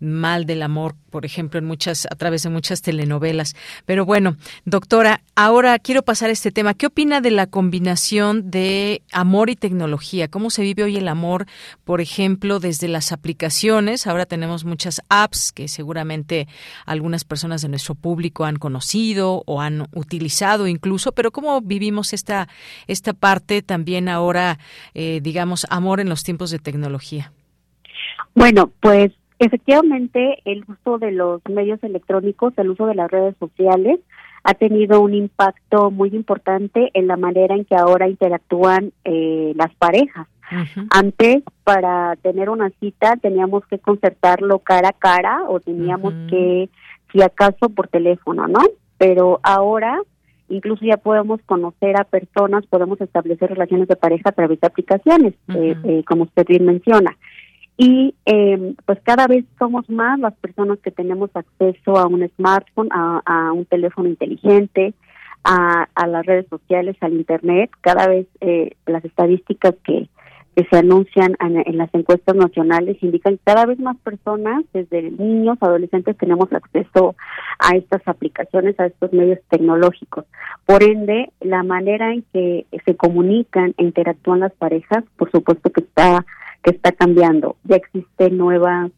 mal 0.00 0.46
del 0.46 0.62
amor 0.62 0.94
por 1.14 1.24
ejemplo, 1.24 1.60
en 1.60 1.64
muchas, 1.64 2.08
a 2.10 2.16
través 2.16 2.42
de 2.42 2.50
muchas 2.50 2.82
telenovelas. 2.82 3.54
Pero 3.86 4.04
bueno, 4.04 4.36
doctora, 4.64 5.22
ahora 5.36 5.78
quiero 5.78 6.02
pasar 6.02 6.28
a 6.28 6.32
este 6.32 6.50
tema. 6.50 6.74
¿Qué 6.74 6.86
opina 6.86 7.20
de 7.20 7.30
la 7.30 7.46
combinación 7.46 8.50
de 8.50 9.00
amor 9.12 9.48
y 9.48 9.54
tecnología? 9.54 10.26
¿Cómo 10.26 10.50
se 10.50 10.62
vive 10.62 10.82
hoy 10.82 10.96
el 10.96 11.06
amor, 11.06 11.46
por 11.84 12.00
ejemplo, 12.00 12.58
desde 12.58 12.88
las 12.88 13.12
aplicaciones? 13.12 14.08
Ahora 14.08 14.26
tenemos 14.26 14.64
muchas 14.64 15.02
apps 15.08 15.52
que 15.52 15.68
seguramente 15.68 16.48
algunas 16.84 17.22
personas 17.22 17.62
de 17.62 17.68
nuestro 17.68 17.94
público 17.94 18.44
han 18.44 18.56
conocido 18.56 19.44
o 19.46 19.60
han 19.60 19.86
utilizado 19.92 20.66
incluso, 20.66 21.12
pero 21.12 21.30
¿cómo 21.30 21.60
vivimos 21.60 22.12
esta, 22.12 22.48
esta 22.88 23.12
parte 23.12 23.62
también 23.62 24.08
ahora, 24.08 24.58
eh, 24.94 25.20
digamos, 25.22 25.64
amor 25.70 26.00
en 26.00 26.08
los 26.08 26.24
tiempos 26.24 26.50
de 26.50 26.58
tecnología? 26.58 27.30
Bueno, 28.34 28.70
pues 28.80 29.12
Efectivamente, 29.38 30.38
el 30.44 30.64
uso 30.68 30.98
de 30.98 31.10
los 31.10 31.42
medios 31.50 31.82
electrónicos, 31.82 32.54
el 32.56 32.70
uso 32.70 32.86
de 32.86 32.94
las 32.94 33.10
redes 33.10 33.34
sociales, 33.38 33.98
ha 34.44 34.54
tenido 34.54 35.00
un 35.00 35.12
impacto 35.12 35.90
muy 35.90 36.10
importante 36.10 36.90
en 36.94 37.08
la 37.08 37.16
manera 37.16 37.54
en 37.54 37.64
que 37.64 37.74
ahora 37.74 38.08
interactúan 38.08 38.92
eh, 39.04 39.52
las 39.56 39.74
parejas. 39.74 40.28
Antes, 40.90 41.42
para 41.64 42.16
tener 42.16 42.48
una 42.48 42.70
cita, 42.78 43.16
teníamos 43.16 43.66
que 43.66 43.78
concertarlo 43.78 44.60
cara 44.60 44.90
a 44.90 44.92
cara 44.92 45.42
o 45.48 45.58
teníamos 45.58 46.14
que, 46.28 46.68
si 47.12 47.22
acaso, 47.22 47.70
por 47.70 47.88
teléfono, 47.88 48.46
¿no? 48.46 48.60
Pero 48.98 49.40
ahora, 49.42 50.00
incluso 50.48 50.84
ya 50.84 50.98
podemos 50.98 51.40
conocer 51.46 51.98
a 51.98 52.04
personas, 52.04 52.66
podemos 52.66 53.00
establecer 53.00 53.50
relaciones 53.50 53.88
de 53.88 53.96
pareja 53.96 54.28
a 54.28 54.32
través 54.32 54.60
de 54.60 54.66
aplicaciones, 54.66 55.34
eh, 55.48 55.74
eh, 55.84 56.04
como 56.06 56.24
usted 56.24 56.46
bien 56.46 56.66
menciona 56.66 57.16
y 57.76 58.14
eh, 58.26 58.74
pues 58.86 59.00
cada 59.02 59.26
vez 59.26 59.44
somos 59.58 59.88
más 59.90 60.18
las 60.20 60.34
personas 60.34 60.78
que 60.78 60.92
tenemos 60.92 61.30
acceso 61.34 61.96
a 61.96 62.06
un 62.06 62.28
smartphone, 62.36 62.88
a, 62.92 63.52
un 63.52 63.64
teléfono 63.64 64.08
inteligente, 64.08 64.94
a, 65.42 65.88
a, 65.94 66.06
las 66.06 66.24
redes 66.24 66.46
sociales, 66.48 66.96
al 67.00 67.14
internet. 67.14 67.70
Cada 67.80 68.06
vez 68.06 68.26
eh, 68.40 68.76
las 68.86 69.04
estadísticas 69.04 69.74
que, 69.84 70.08
que 70.54 70.64
se 70.70 70.76
anuncian 70.76 71.36
en, 71.40 71.56
en, 71.66 71.76
las 71.76 71.92
encuestas 71.94 72.36
nacionales 72.36 72.96
indican 73.02 73.38
que 73.38 73.42
cada 73.44 73.66
vez 73.66 73.80
más 73.80 73.96
personas, 73.98 74.64
desde 74.72 75.10
niños, 75.10 75.58
adolescentes, 75.60 76.16
tenemos 76.16 76.52
acceso 76.52 77.16
a 77.58 77.76
estas 77.76 78.06
aplicaciones, 78.06 78.78
a 78.78 78.86
estos 78.86 79.12
medios 79.12 79.40
tecnológicos. 79.48 80.26
Por 80.64 80.84
ende, 80.84 81.32
la 81.40 81.64
manera 81.64 82.12
en 82.12 82.24
que 82.32 82.66
se 82.84 82.94
comunican 82.94 83.74
e 83.78 83.82
interactúan 83.82 84.40
las 84.40 84.52
parejas, 84.52 85.02
por 85.16 85.28
supuesto 85.32 85.70
que 85.70 85.80
está 85.80 86.24
que 86.64 86.70
está 86.70 86.92
cambiando. 86.92 87.56
Ya 87.64 87.76
existen 87.76 88.38
nuevas 88.38 88.90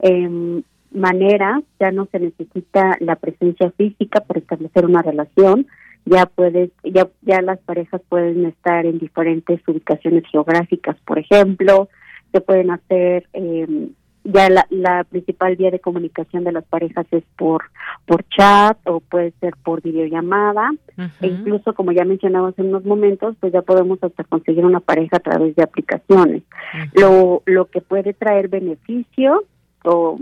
eh, 0.00 0.62
maneras, 0.90 1.62
ya 1.78 1.92
no 1.92 2.08
se 2.10 2.18
necesita 2.18 2.96
la 3.00 3.16
presencia 3.16 3.70
física 3.72 4.20
para 4.20 4.40
establecer 4.40 4.86
una 4.86 5.02
relación, 5.02 5.66
ya 6.06 6.26
puedes, 6.26 6.70
ya, 6.82 7.08
ya 7.22 7.42
las 7.42 7.58
parejas 7.60 8.00
pueden 8.08 8.46
estar 8.46 8.86
en 8.86 8.98
diferentes 8.98 9.60
ubicaciones 9.66 10.24
geográficas, 10.30 10.96
por 11.06 11.18
ejemplo, 11.18 11.88
se 12.32 12.40
pueden 12.40 12.70
hacer 12.70 13.28
eh, 13.32 13.88
ya 14.24 14.48
la, 14.48 14.66
la, 14.70 15.04
principal 15.04 15.56
vía 15.56 15.70
de 15.70 15.80
comunicación 15.80 16.44
de 16.44 16.52
las 16.52 16.64
parejas 16.64 17.06
es 17.10 17.24
por 17.36 17.64
por 18.06 18.24
chat 18.28 18.78
o 18.86 19.00
puede 19.00 19.32
ser 19.40 19.54
por 19.62 19.82
videollamada 19.82 20.70
uh 20.72 21.02
-huh. 21.02 21.10
e 21.20 21.26
incluso 21.26 21.74
como 21.74 21.92
ya 21.92 22.04
mencionamos 22.04 22.58
en 22.58 22.68
unos 22.68 22.84
momentos 22.84 23.36
pues 23.40 23.52
ya 23.52 23.62
podemos 23.62 24.02
hasta 24.02 24.24
conseguir 24.24 24.64
una 24.64 24.80
pareja 24.80 25.18
a 25.18 25.20
través 25.20 25.54
de 25.56 25.62
aplicaciones 25.62 26.42
uh 26.42 26.76
-huh. 26.78 27.00
lo 27.00 27.42
lo 27.44 27.66
que 27.66 27.80
puede 27.80 28.14
traer 28.14 28.48
beneficio 28.48 29.44
o 29.84 30.18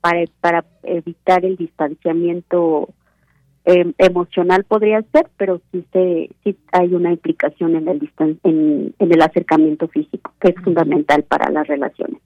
para, 0.00 0.24
para 0.40 0.64
evitar 0.82 1.44
el 1.44 1.56
distanciamiento 1.56 2.88
eh, 3.64 3.92
emocional 3.98 4.64
podría 4.64 5.02
ser, 5.12 5.28
pero 5.36 5.60
sí, 5.70 5.84
se, 5.92 6.30
sí 6.42 6.56
hay 6.72 6.94
una 6.94 7.12
implicación 7.12 7.76
en 7.76 7.88
el, 7.88 8.10
en, 8.18 8.94
en 8.98 9.12
el 9.12 9.22
acercamiento 9.22 9.88
físico, 9.88 10.32
que 10.40 10.50
es 10.50 10.64
fundamental 10.64 11.22
para 11.24 11.50
las 11.50 11.66
relaciones. 11.66 12.20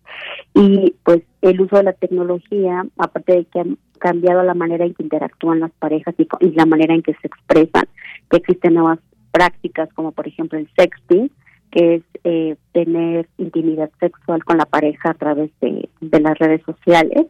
Y 0.54 0.94
pues 1.02 1.22
el 1.42 1.60
uso 1.60 1.76
de 1.76 1.82
la 1.84 1.92
tecnología, 1.92 2.84
aparte 2.98 3.32
de 3.34 3.44
que 3.46 3.60
ha 3.60 3.64
cambiado 3.98 4.42
la 4.42 4.54
manera 4.54 4.84
en 4.84 4.94
que 4.94 5.02
interactúan 5.02 5.60
las 5.60 5.72
parejas 5.72 6.14
y, 6.18 6.28
y 6.40 6.52
la 6.52 6.66
manera 6.66 6.94
en 6.94 7.02
que 7.02 7.14
se 7.14 7.26
expresan, 7.26 7.84
que 8.30 8.36
existen 8.36 8.74
nuevas 8.74 9.00
prácticas 9.32 9.92
como 9.94 10.12
por 10.12 10.28
ejemplo 10.28 10.58
el 10.58 10.68
sexting, 10.76 11.30
que 11.72 11.96
es 11.96 12.02
eh, 12.22 12.56
tener 12.72 13.28
intimidad 13.36 13.90
sexual 13.98 14.44
con 14.44 14.58
la 14.58 14.66
pareja 14.66 15.10
a 15.10 15.14
través 15.14 15.50
de, 15.60 15.88
de 16.00 16.20
las 16.20 16.38
redes 16.38 16.62
sociales. 16.64 17.26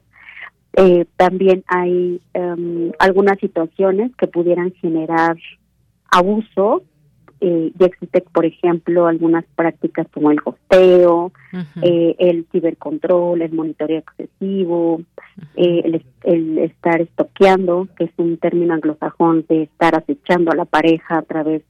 Eh, 0.77 1.07
también 1.17 1.65
hay 1.69 2.21
em, 2.33 2.91
algunas 2.99 3.39
situaciones 3.39 4.15
que 4.17 4.27
pudieran 4.27 4.73
generar 4.73 5.37
abuso. 6.11 6.83
Eh, 7.41 7.73
ya 7.79 7.87
existe, 7.87 8.23
por 8.23 8.47
ejemplo, 8.47 9.07
algunas 9.07 9.45
prácticas 9.55 10.07
como 10.13 10.31
el 10.31 10.41
gosteo, 10.41 11.33
eh, 11.83 12.17
el 12.19 12.47
cibercontrol, 12.51 13.43
el 13.43 13.53
monitoreo 13.53 13.99
excesivo, 13.99 15.03
el, 15.55 16.05
el, 16.23 16.59
estar 16.59 17.03
estoqueando, 17.03 17.89
que 17.97 18.05
es 18.05 18.11
un 18.17 18.39
término 18.39 18.73
anglosajón 18.75 19.45
de 19.49 19.65
estar 19.65 19.95
acechando 19.95 20.53
a 20.53 20.57
la 20.57 20.65
pareja 20.65 21.19
a 21.19 21.23
través 21.23 21.63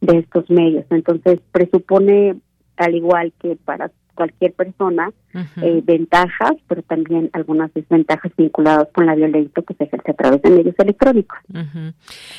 de 0.00 0.18
estos 0.18 0.48
medios. 0.48 0.86
Entonces, 0.90 1.40
presupone, 1.52 2.36
al 2.76 2.94
igual 2.94 3.32
que 3.38 3.56
para 3.56 3.90
cualquier 4.18 4.52
persona, 4.52 5.12
eh, 5.62 5.80
ventajas, 5.84 6.54
pero 6.66 6.82
también 6.82 7.30
algunas 7.32 7.72
desventajas 7.72 8.32
vinculadas 8.36 8.88
con 8.92 9.06
la 9.06 9.14
violencia 9.14 9.62
que 9.62 9.74
se 9.74 9.84
ejerce 9.84 10.10
a 10.10 10.14
través 10.14 10.42
de 10.42 10.50
medios 10.50 10.74
electrónicos. 10.76 11.38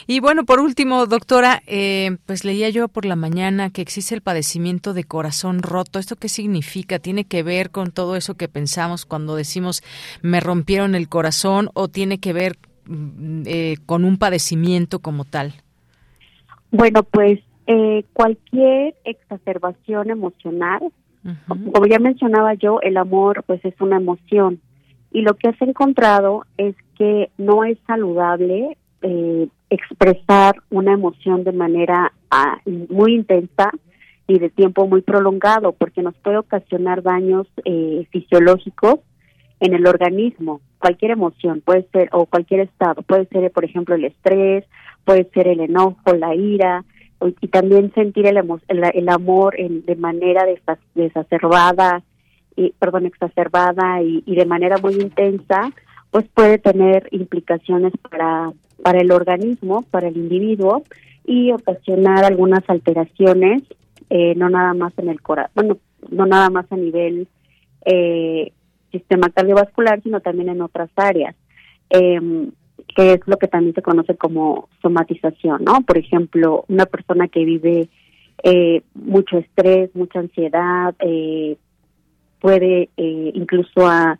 Y 0.05 0.19
bueno, 0.19 0.43
por 0.43 0.59
último, 0.59 1.05
doctora, 1.05 1.61
eh, 1.67 2.17
pues 2.25 2.43
leía 2.43 2.69
yo 2.69 2.89
por 2.89 3.05
la 3.05 3.15
mañana 3.15 3.69
que 3.69 3.81
existe 3.81 4.13
el 4.13 4.19
padecimiento 4.19 4.93
de 4.93 5.05
corazón 5.05 5.63
roto. 5.63 5.99
¿Esto 5.99 6.17
qué 6.17 6.27
significa? 6.27 6.99
¿Tiene 6.99 7.23
que 7.23 7.43
ver 7.43 7.69
con 7.69 7.91
todo 7.91 8.17
eso 8.17 8.35
que 8.35 8.49
pensamos 8.49 9.05
cuando 9.05 9.37
decimos 9.37 9.81
me 10.21 10.41
rompieron 10.41 10.95
el 10.95 11.07
corazón 11.07 11.69
o 11.75 11.87
tiene 11.87 12.19
que 12.19 12.33
ver 12.33 12.57
mm, 12.87 13.43
eh, 13.45 13.75
con 13.85 14.03
un 14.03 14.17
padecimiento 14.17 14.99
como 14.99 15.23
tal? 15.23 15.53
Bueno, 16.71 17.03
pues 17.03 17.39
eh, 17.71 18.03
cualquier 18.13 18.95
exacerbación 19.03 20.09
emocional, 20.09 20.81
como 21.47 21.85
ya 21.85 21.99
mencionaba 21.99 22.53
yo, 22.53 22.79
el 22.81 22.97
amor 22.97 23.43
pues 23.45 23.63
es 23.65 23.73
una 23.79 23.97
emoción. 23.97 24.59
Y 25.11 25.21
lo 25.21 25.35
que 25.35 25.49
has 25.49 25.61
encontrado 25.61 26.45
es 26.57 26.75
que 26.97 27.29
no 27.37 27.63
es 27.63 27.77
saludable 27.87 28.77
eh, 29.01 29.47
expresar 29.69 30.55
una 30.69 30.93
emoción 30.93 31.43
de 31.43 31.51
manera 31.51 32.11
ah, 32.31 32.59
muy 32.89 33.15
intensa 33.15 33.71
y 34.27 34.39
de 34.39 34.49
tiempo 34.49 34.87
muy 34.87 35.01
prolongado 35.01 35.71
porque 35.73 36.01
nos 36.01 36.15
puede 36.15 36.37
ocasionar 36.37 37.01
daños 37.01 37.47
eh, 37.65 38.07
fisiológicos 38.11 38.99
en 39.59 39.73
el 39.73 39.87
organismo, 39.87 40.61
cualquier 40.77 41.11
emoción 41.11 41.61
puede 41.61 41.83
ser 41.91 42.09
o 42.13 42.25
cualquier 42.25 42.61
estado, 42.61 43.01
puede 43.01 43.25
ser 43.25 43.51
por 43.51 43.65
ejemplo 43.65 43.95
el 43.95 44.05
estrés, 44.05 44.65
puede 45.03 45.29
ser 45.33 45.47
el 45.47 45.59
enojo, 45.59 46.13
la 46.17 46.33
ira, 46.35 46.85
y 47.41 47.47
también 47.49 47.93
sentir 47.93 48.27
el, 48.27 48.37
el, 48.67 49.09
amor 49.09 49.59
en, 49.59 49.85
de 49.85 49.95
manera 49.95 50.45
desacerbada, 50.95 52.01
perdón, 52.79 53.05
exacerbada 53.05 54.01
y, 54.01 54.35
de 54.35 54.45
manera 54.45 54.77
muy 54.77 54.95
intensa, 54.95 55.71
pues 56.11 56.25
puede 56.33 56.57
tener 56.57 57.07
implicaciones 57.11 57.93
para, 58.09 58.51
para 58.83 58.99
el 58.99 59.11
organismo, 59.11 59.83
para 59.83 60.07
el 60.07 60.17
individuo 60.17 60.83
y 61.25 61.51
ocasionar 61.51 62.25
algunas 62.25 62.67
alteraciones, 62.67 63.63
eh, 64.09 64.33
no 64.35 64.49
nada 64.49 64.73
más 64.73 64.93
en 64.97 65.09
el 65.09 65.21
corazón, 65.21 65.51
bueno, 65.55 65.77
no 66.09 66.25
nada 66.25 66.49
más 66.49 66.71
a 66.71 66.75
nivel 66.75 67.27
eh, 67.85 68.51
sistema 68.91 69.29
cardiovascular, 69.29 70.01
sino 70.01 70.21
también 70.21 70.49
en 70.49 70.61
otras 70.61 70.89
áreas. 70.95 71.35
Eh, 71.91 72.19
que 72.95 73.13
es 73.13 73.19
lo 73.25 73.37
que 73.37 73.47
también 73.47 73.75
se 73.75 73.81
conoce 73.81 74.15
como 74.15 74.69
somatización, 74.81 75.63
¿no? 75.63 75.81
Por 75.81 75.97
ejemplo, 75.97 76.65
una 76.67 76.85
persona 76.85 77.27
que 77.27 77.45
vive 77.45 77.89
eh, 78.43 78.81
mucho 78.93 79.37
estrés, 79.37 79.93
mucha 79.95 80.19
ansiedad, 80.19 80.95
eh, 80.99 81.57
puede 82.39 82.89
eh, 82.97 83.31
incluso 83.33 83.87
a, 83.87 84.17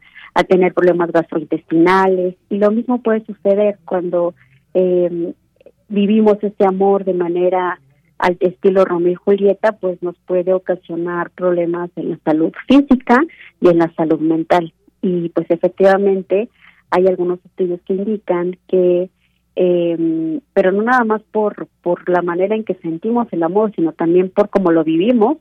tener 0.47 0.73
problemas 0.73 1.11
gastrointestinales 1.11 2.35
y 2.49 2.57
lo 2.59 2.71
mismo 2.71 3.01
puede 3.01 3.25
suceder 3.25 3.77
cuando 3.83 4.33
em, 4.73 5.33
vivimos 5.89 6.37
este 6.41 6.65
amor 6.65 7.03
de 7.03 7.13
manera 7.13 7.77
al 8.19 8.37
estilo 8.39 8.85
Romeo 8.85 9.11
y 9.11 9.15
Julieta, 9.15 9.73
pues 9.73 10.01
nos 10.01 10.15
puede 10.25 10.53
ocasionar 10.53 11.31
problemas 11.31 11.89
en 11.97 12.11
la 12.11 12.19
salud 12.23 12.53
física 12.69 13.21
y 13.59 13.67
en 13.67 13.79
la 13.79 13.91
salud 13.95 14.19
mental. 14.21 14.71
Y 15.01 15.27
pues 15.29 15.47
efectivamente 15.49 16.47
hay 16.91 17.07
algunos 17.07 17.39
estudios 17.45 17.79
que 17.85 17.93
indican 17.93 18.57
que, 18.67 19.09
eh, 19.55 20.39
pero 20.53 20.71
no 20.71 20.83
nada 20.83 21.03
más 21.03 21.21
por, 21.31 21.67
por 21.81 22.07
la 22.09 22.21
manera 22.21 22.55
en 22.55 22.63
que 22.63 22.75
sentimos 22.75 23.27
el 23.31 23.43
amor, 23.43 23.71
sino 23.75 23.91
también 23.93 24.29
por 24.29 24.49
cómo 24.49 24.71
lo 24.71 24.83
vivimos, 24.83 25.37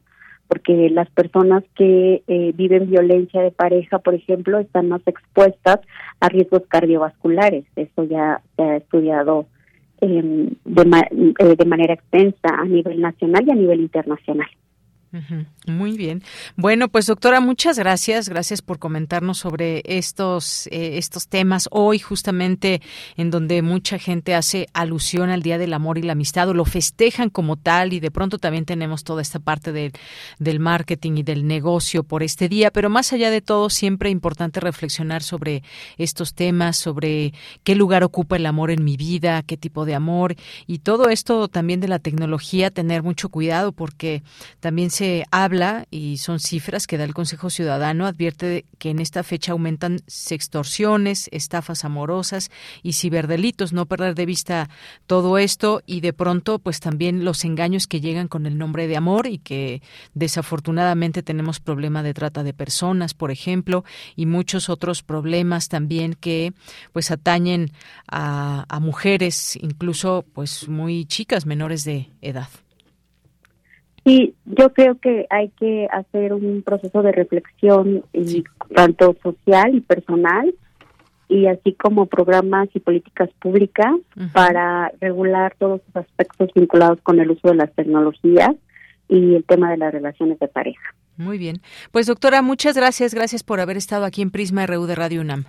porque 0.48 0.88
las 0.90 1.10
personas 1.10 1.62
que 1.76 2.22
eh, 2.26 2.52
viven 2.54 2.90
violencia 2.90 3.42
de 3.42 3.50
pareja, 3.50 3.98
por 3.98 4.14
ejemplo, 4.14 4.58
están 4.58 4.88
más 4.88 5.02
expuestas 5.06 5.80
a 6.20 6.28
riesgos 6.30 6.62
cardiovasculares. 6.68 7.66
Eso 7.76 8.04
ya 8.04 8.40
se 8.56 8.62
ha 8.62 8.76
estudiado 8.76 9.46
eh, 10.00 10.48
de, 10.64 11.34
eh, 11.38 11.56
de 11.56 11.64
manera 11.66 11.94
extensa 11.94 12.48
a 12.48 12.64
nivel 12.64 13.00
nacional 13.00 13.44
y 13.46 13.50
a 13.50 13.54
nivel 13.54 13.80
internacional. 13.80 14.48
Muy 15.66 15.96
bien. 15.96 16.22
Bueno, 16.56 16.88
pues 16.88 17.06
doctora, 17.06 17.40
muchas 17.40 17.78
gracias. 17.78 18.28
Gracias 18.28 18.60
por 18.60 18.78
comentarnos 18.78 19.38
sobre 19.38 19.82
estos, 19.86 20.66
eh, 20.66 20.98
estos 20.98 21.28
temas 21.28 21.68
hoy, 21.70 21.98
justamente 21.98 22.82
en 23.16 23.30
donde 23.30 23.62
mucha 23.62 23.98
gente 23.98 24.34
hace 24.34 24.66
alusión 24.74 25.30
al 25.30 25.42
Día 25.42 25.56
del 25.56 25.72
Amor 25.72 25.96
y 25.96 26.02
la 26.02 26.12
Amistad 26.12 26.50
o 26.50 26.54
lo 26.54 26.66
festejan 26.66 27.30
como 27.30 27.56
tal 27.56 27.92
y 27.94 28.00
de 28.00 28.10
pronto 28.10 28.38
también 28.38 28.66
tenemos 28.66 29.02
toda 29.02 29.22
esta 29.22 29.38
parte 29.38 29.72
del 29.72 30.60
marketing 30.60 31.12
y 31.16 31.22
del 31.22 31.46
negocio 31.46 32.02
por 32.02 32.22
este 32.22 32.48
día. 32.48 32.70
Pero 32.70 32.90
más 32.90 33.12
allá 33.12 33.30
de 33.30 33.40
todo, 33.40 33.70
siempre 33.70 34.10
importante 34.10 34.60
reflexionar 34.60 35.22
sobre 35.22 35.62
estos 35.96 36.34
temas, 36.34 36.76
sobre 36.76 37.32
qué 37.64 37.74
lugar 37.74 38.04
ocupa 38.04 38.36
el 38.36 38.46
amor 38.46 38.70
en 38.70 38.84
mi 38.84 38.96
vida, 38.96 39.42
qué 39.42 39.56
tipo 39.56 39.86
de 39.86 39.94
amor 39.94 40.36
y 40.66 40.80
todo 40.80 41.08
esto 41.08 41.48
también 41.48 41.80
de 41.80 41.88
la 41.88 41.98
tecnología, 41.98 42.70
tener 42.70 43.02
mucho 43.02 43.30
cuidado 43.30 43.72
porque 43.72 44.22
también 44.60 44.90
se 44.98 45.26
habla, 45.30 45.86
y 45.92 46.16
son 46.16 46.40
cifras 46.40 46.88
que 46.88 46.98
da 46.98 47.04
el 47.04 47.14
Consejo 47.14 47.50
Ciudadano, 47.50 48.04
advierte 48.04 48.64
que 48.78 48.90
en 48.90 48.98
esta 48.98 49.22
fecha 49.22 49.52
aumentan 49.52 50.00
sextorsiones, 50.08 51.28
estafas 51.30 51.84
amorosas 51.84 52.50
y 52.82 52.94
ciberdelitos. 52.94 53.72
No 53.72 53.86
perder 53.86 54.16
de 54.16 54.26
vista 54.26 54.68
todo 55.06 55.38
esto 55.38 55.82
y 55.86 56.00
de 56.00 56.12
pronto, 56.12 56.58
pues 56.58 56.80
también 56.80 57.24
los 57.24 57.44
engaños 57.44 57.86
que 57.86 58.00
llegan 58.00 58.26
con 58.26 58.44
el 58.44 58.58
nombre 58.58 58.88
de 58.88 58.96
amor 58.96 59.28
y 59.28 59.38
que 59.38 59.82
desafortunadamente 60.14 61.22
tenemos 61.22 61.60
problema 61.60 62.02
de 62.02 62.12
trata 62.12 62.42
de 62.42 62.52
personas, 62.52 63.14
por 63.14 63.30
ejemplo, 63.30 63.84
y 64.16 64.26
muchos 64.26 64.68
otros 64.68 65.04
problemas 65.04 65.68
también 65.68 66.14
que 66.14 66.54
pues 66.92 67.12
atañen 67.12 67.70
a, 68.08 68.64
a 68.68 68.80
mujeres, 68.80 69.54
incluso 69.62 70.24
pues 70.32 70.68
muy 70.68 71.04
chicas, 71.04 71.46
menores 71.46 71.84
de 71.84 72.10
edad. 72.20 72.48
Sí, 74.08 74.34
yo 74.46 74.72
creo 74.72 74.98
que 74.98 75.26
hay 75.28 75.50
que 75.50 75.86
hacer 75.92 76.32
un 76.32 76.62
proceso 76.62 77.02
de 77.02 77.12
reflexión 77.12 78.04
tanto 78.74 79.14
social 79.22 79.74
y 79.74 79.82
personal 79.82 80.54
y 81.28 81.46
así 81.46 81.74
como 81.74 82.06
programas 82.06 82.70
y 82.72 82.80
políticas 82.80 83.28
públicas 83.38 83.92
para 84.32 84.90
regular 84.98 85.54
todos 85.58 85.82
los 85.86 86.06
aspectos 86.06 86.48
vinculados 86.54 87.02
con 87.02 87.20
el 87.20 87.30
uso 87.30 87.48
de 87.48 87.56
las 87.56 87.70
tecnologías 87.74 88.56
y 89.10 89.34
el 89.34 89.44
tema 89.44 89.70
de 89.70 89.76
las 89.76 89.92
relaciones 89.92 90.38
de 90.38 90.48
pareja. 90.48 90.94
Muy 91.18 91.36
bien. 91.36 91.60
Pues 91.92 92.06
doctora, 92.06 92.40
muchas 92.40 92.78
gracias. 92.78 93.12
Gracias 93.12 93.42
por 93.42 93.60
haber 93.60 93.76
estado 93.76 94.06
aquí 94.06 94.22
en 94.22 94.30
Prisma 94.30 94.66
RU 94.66 94.86
de 94.86 94.94
Radio 94.94 95.20
UNAM. 95.20 95.44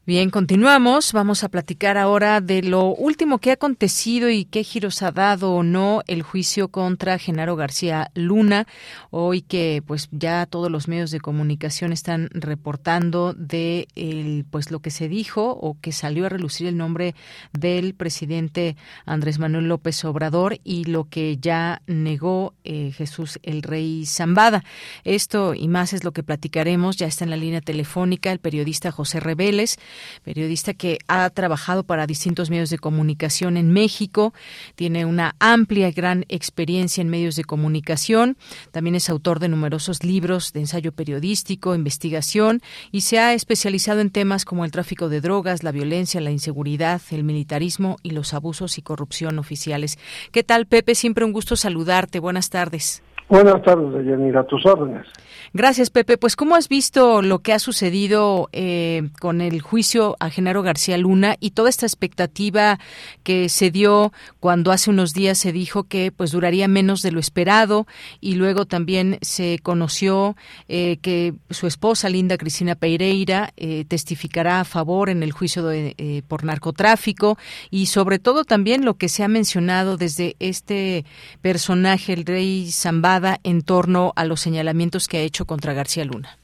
Bien, 0.06 0.30
continuamos. 0.30 1.12
Vamos 1.12 1.44
a 1.44 1.50
platicar 1.50 1.98
ahora 1.98 2.40
de 2.40 2.62
lo 2.62 2.86
último 2.86 3.38
que 3.38 3.50
ha 3.50 3.54
acontecido 3.54 4.30
y 4.30 4.46
qué 4.46 4.64
giros 4.64 5.02
ha 5.02 5.12
dado 5.12 5.52
o 5.52 5.62
no 5.62 6.00
el 6.06 6.22
juicio 6.22 6.68
contra 6.68 7.18
Genaro 7.18 7.54
García 7.54 8.10
Luna. 8.14 8.66
Hoy 9.10 9.42
que 9.42 9.82
pues 9.86 10.08
ya 10.10 10.46
todos 10.46 10.70
los 10.70 10.88
medios 10.88 11.10
de 11.10 11.20
comunicación 11.20 11.92
están 11.92 12.30
reportando 12.32 13.34
de 13.34 13.88
el, 13.94 14.46
pues 14.50 14.70
lo 14.70 14.80
que 14.80 14.90
se 14.90 15.06
dijo 15.06 15.50
o 15.50 15.76
que 15.78 15.92
salió 15.92 16.24
a 16.24 16.30
relucir 16.30 16.66
el 16.66 16.78
nombre 16.78 17.14
del 17.52 17.94
presidente 17.94 18.76
Andrés 19.04 19.38
Manuel 19.38 19.68
López 19.68 20.02
Obrador 20.06 20.60
y 20.64 20.84
lo 20.84 21.10
que 21.10 21.36
ya 21.36 21.82
negó 21.86 22.54
eh, 22.64 22.90
Jesús 22.96 23.38
el 23.42 23.62
Rey 23.62 24.06
Zambada. 24.06 24.64
Esto 25.04 25.54
y 25.54 25.68
más 25.68 25.92
es 25.92 26.04
lo 26.04 26.12
que 26.12 26.22
platicaremos. 26.22 26.96
Ya 26.96 27.06
está 27.06 27.24
en 27.24 27.30
la 27.30 27.36
línea 27.36 27.60
telefónica 27.60 28.32
el 28.32 28.38
periodista 28.38 28.90
José 28.90 29.20
Reveles 29.20 29.78
periodista 30.22 30.74
que 30.74 30.98
ha 31.08 31.28
trabajado 31.30 31.84
para 31.84 32.06
distintos 32.06 32.50
medios 32.50 32.70
de 32.70 32.78
comunicación 32.78 33.56
en 33.56 33.70
México, 33.70 34.32
tiene 34.74 35.04
una 35.04 35.34
amplia 35.38 35.88
y 35.88 35.92
gran 35.92 36.24
experiencia 36.28 37.02
en 37.02 37.08
medios 37.08 37.36
de 37.36 37.44
comunicación, 37.44 38.36
también 38.72 38.94
es 38.94 39.08
autor 39.08 39.38
de 39.38 39.48
numerosos 39.48 40.04
libros 40.04 40.52
de 40.52 40.60
ensayo 40.60 40.92
periodístico, 40.92 41.74
investigación 41.74 42.62
y 42.92 43.02
se 43.02 43.18
ha 43.18 43.34
especializado 43.34 44.00
en 44.00 44.10
temas 44.10 44.44
como 44.44 44.64
el 44.64 44.70
tráfico 44.70 45.08
de 45.08 45.20
drogas, 45.20 45.62
la 45.62 45.72
violencia, 45.72 46.20
la 46.20 46.30
inseguridad, 46.30 47.00
el 47.10 47.24
militarismo 47.24 47.96
y 48.02 48.10
los 48.10 48.34
abusos 48.34 48.78
y 48.78 48.82
corrupción 48.82 49.38
oficiales. 49.38 49.98
¿Qué 50.32 50.42
tal, 50.42 50.66
Pepe? 50.66 50.94
Siempre 50.94 51.24
un 51.24 51.32
gusto 51.32 51.56
saludarte. 51.56 52.18
Buenas 52.18 52.50
tardes. 52.50 53.02
Buenas 53.30 53.62
tardes, 53.62 54.04
Yanira, 54.04 54.40
a 54.40 54.44
tus 54.44 54.66
órdenes. 54.66 55.06
Gracias, 55.52 55.90
Pepe. 55.90 56.16
Pues, 56.16 56.34
¿cómo 56.34 56.54
has 56.54 56.68
visto 56.68 57.22
lo 57.22 57.40
que 57.40 57.52
ha 57.52 57.58
sucedido 57.58 58.48
eh, 58.52 59.08
con 59.20 59.40
el 59.40 59.60
juicio 59.60 60.16
a 60.20 60.30
Genaro 60.30 60.62
García 60.62 60.96
Luna 60.96 61.36
y 61.40 61.50
toda 61.50 61.68
esta 61.68 61.86
expectativa 61.86 62.78
que 63.24 63.48
se 63.48 63.72
dio 63.72 64.12
cuando 64.38 64.70
hace 64.70 64.90
unos 64.90 65.12
días 65.12 65.38
se 65.38 65.52
dijo 65.52 65.84
que 65.84 66.12
pues 66.12 66.30
duraría 66.30 66.68
menos 66.68 67.02
de 67.02 67.10
lo 67.10 67.18
esperado 67.20 67.86
y 68.20 68.34
luego 68.34 68.64
también 68.64 69.18
se 69.22 69.58
conoció 69.60 70.36
eh, 70.68 70.98
que 71.02 71.34
su 71.50 71.66
esposa, 71.66 72.08
Linda 72.08 72.36
Cristina 72.36 72.74
Peireira, 72.74 73.52
eh, 73.56 73.84
testificará 73.86 74.60
a 74.60 74.64
favor 74.64 75.08
en 75.08 75.22
el 75.22 75.32
juicio 75.32 75.64
de, 75.66 76.24
por 76.28 76.44
narcotráfico 76.44 77.38
y 77.70 77.86
sobre 77.86 78.18
todo 78.20 78.44
también 78.44 78.84
lo 78.84 78.94
que 78.94 79.08
se 79.08 79.24
ha 79.24 79.28
mencionado 79.28 79.96
desde 79.96 80.36
este 80.38 81.04
personaje, 81.42 82.12
el 82.12 82.24
rey 82.24 82.70
Zambada, 82.70 83.19
en 83.42 83.62
torno 83.62 84.12
a 84.16 84.24
los 84.24 84.40
señalamientos 84.40 85.08
que 85.08 85.18
ha 85.18 85.22
hecho 85.22 85.44
contra 85.44 85.74
García 85.74 86.04
Luna. 86.04 86.36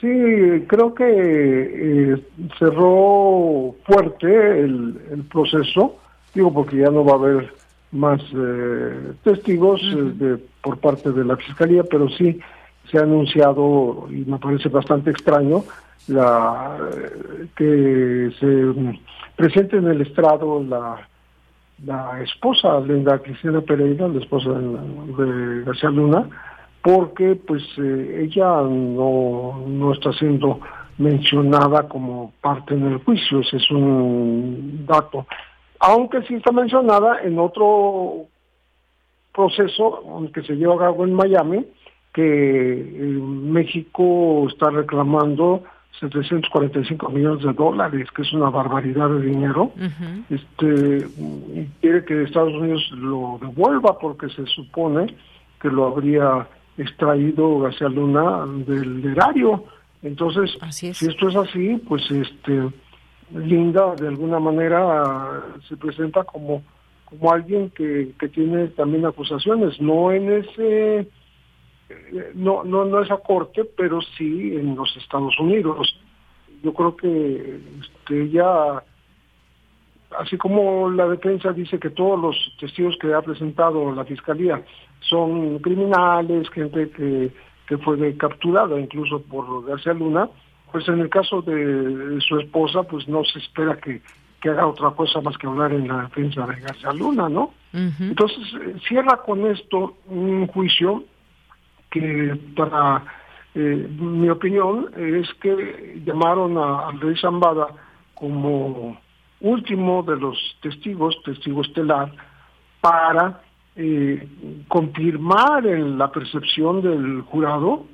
Sí, 0.00 0.08
creo 0.66 0.94
que 0.94 1.04
eh, 1.06 2.16
cerró 2.58 3.76
fuerte 3.84 4.60
el, 4.60 5.24
proceso, 5.30 5.96
digo 6.34 6.52
porque 6.52 6.78
ya 6.78 6.90
no 6.90 7.04
va 7.04 7.12
a 7.12 7.16
haber 7.16 7.54
más 7.92 8.20
eh, 8.34 9.12
testigos 9.22 9.80
eh, 10.20 10.38
por 10.60 10.78
parte 10.78 11.12
de 11.12 11.24
la 11.24 11.36
Fiscalía, 11.36 11.84
pero 11.84 12.08
sí 12.08 12.40
se 12.90 12.98
ha 12.98 13.02
anunciado, 13.02 14.08
y 14.10 14.24
me 14.28 14.38
parece 14.38 14.68
bastante 14.68 15.10
extraño, 15.10 15.62
la 16.08 16.78
que 17.56 18.32
se 18.40 18.90
presente 19.36 19.76
en 19.76 19.86
el 19.86 20.00
estrado 20.00 20.64
la, 20.64 21.08
la 21.84 22.22
esposa, 22.22 22.80
Linda 22.80 23.18
Cristina 23.18 23.60
Pereira, 23.60 24.08
la 24.08 24.20
esposa 24.20 24.50
de 24.50 25.64
García 25.64 25.90
Luna, 25.90 26.28
porque 26.82 27.36
pues 27.36 27.62
eh, 27.78 28.24
ella 28.24 28.62
no, 28.62 29.64
no 29.66 29.92
está 29.92 30.12
siendo 30.12 30.60
mencionada 30.98 31.88
como 31.88 32.32
parte 32.40 32.74
en 32.74 32.86
el 32.86 32.98
juicio, 32.98 33.40
ese 33.40 33.56
es 33.56 33.70
un 33.70 34.84
dato. 34.86 35.26
Aunque 35.80 36.22
sí 36.22 36.34
está 36.34 36.52
mencionada 36.52 37.22
en 37.22 37.38
otro 37.38 38.26
proceso 39.34 40.28
que 40.32 40.42
se 40.42 40.54
lleva 40.54 40.74
a 40.74 40.78
cabo 40.78 41.04
en 41.04 41.14
Miami, 41.14 41.66
que 42.12 42.22
eh, 42.22 43.20
México 43.20 44.46
está 44.48 44.70
reclamando 44.70 45.64
745 46.00 47.10
millones 47.10 47.44
de 47.44 47.52
dólares, 47.52 48.08
que 48.14 48.22
es 48.22 48.32
una 48.32 48.50
barbaridad 48.50 49.08
de 49.08 49.22
dinero. 49.22 49.72
Este 50.30 51.06
y 51.54 51.66
quiere 51.80 52.04
que 52.04 52.22
Estados 52.22 52.54
Unidos 52.54 52.90
lo 52.92 53.38
devuelva 53.40 53.98
porque 53.98 54.28
se 54.30 54.46
supone 54.46 55.14
que 55.60 55.68
lo 55.68 55.86
habría 55.86 56.48
extraído 56.76 57.60
García 57.60 57.88
Luna 57.88 58.46
del 58.66 59.04
erario. 59.04 59.64
Entonces, 60.02 60.50
si 60.70 60.88
esto 60.88 61.28
es 61.28 61.36
así, 61.36 61.80
pues 61.88 62.10
este 62.10 62.68
Linda 63.34 63.94
de 63.94 64.08
alguna 64.08 64.38
manera 64.40 65.42
se 65.68 65.76
presenta 65.76 66.24
como 66.24 66.62
como 67.04 67.30
alguien 67.30 67.70
que, 67.70 68.12
que 68.18 68.28
tiene 68.28 68.68
también 68.68 69.04
acusaciones, 69.04 69.78
no 69.80 70.12
en 70.12 70.32
ese 70.32 71.06
no 72.34 72.64
no 72.64 72.84
no 72.84 73.02
esa 73.02 73.18
corte, 73.18 73.64
pero 73.64 74.00
sí 74.16 74.56
en 74.56 74.76
los 74.76 74.96
Estados 74.96 75.38
Unidos. 75.38 75.98
Yo 76.62 76.72
creo 76.72 76.96
que 76.96 77.60
este, 77.80 78.22
ella 78.22 78.82
así 80.18 80.36
como 80.36 80.90
la 80.90 81.08
defensa 81.08 81.52
dice 81.52 81.78
que 81.78 81.90
todos 81.90 82.20
los 82.20 82.56
testigos 82.58 82.96
que 83.00 83.12
ha 83.12 83.22
presentado 83.22 83.92
la 83.92 84.04
fiscalía 84.04 84.62
son 85.00 85.58
criminales, 85.58 86.48
gente 86.50 86.90
que, 86.90 87.30
que 87.66 87.78
fue 87.78 88.16
capturada 88.16 88.78
incluso 88.78 89.22
por 89.22 89.66
García 89.66 89.94
Luna, 89.94 90.28
pues 90.70 90.88
en 90.88 91.00
el 91.00 91.08
caso 91.08 91.42
de 91.42 92.18
su 92.20 92.38
esposa, 92.38 92.82
pues 92.82 93.06
no 93.08 93.24
se 93.24 93.38
espera 93.38 93.76
que, 93.76 94.00
que 94.40 94.48
haga 94.48 94.66
otra 94.66 94.90
cosa 94.90 95.20
más 95.20 95.36
que 95.36 95.46
hablar 95.46 95.72
en 95.72 95.86
la 95.86 96.02
defensa 96.02 96.46
de 96.46 96.60
García 96.60 96.92
Luna, 96.92 97.28
¿no? 97.28 97.52
Entonces, 97.72 98.38
eh, 98.60 98.76
cierra 98.86 99.18
con 99.18 99.46
esto 99.46 99.96
un 100.06 100.46
juicio 100.46 101.04
que 101.92 102.36
para 102.56 103.04
eh, 103.54 103.86
mi 104.00 104.28
opinión 104.28 104.90
es 104.96 105.32
que 105.34 106.02
llamaron 106.04 106.58
a 106.58 106.88
Andrés 106.88 107.20
Zambada 107.20 107.68
como 108.14 108.98
último 109.40 110.02
de 110.02 110.16
los 110.16 110.38
testigos, 110.62 111.16
testigo 111.24 111.60
estelar, 111.62 112.10
para 112.80 113.42
eh, 113.76 114.26
confirmar 114.68 115.66
en 115.66 115.98
la 115.98 116.10
percepción 116.10 116.82
del 116.82 117.22
jurado 117.22 117.86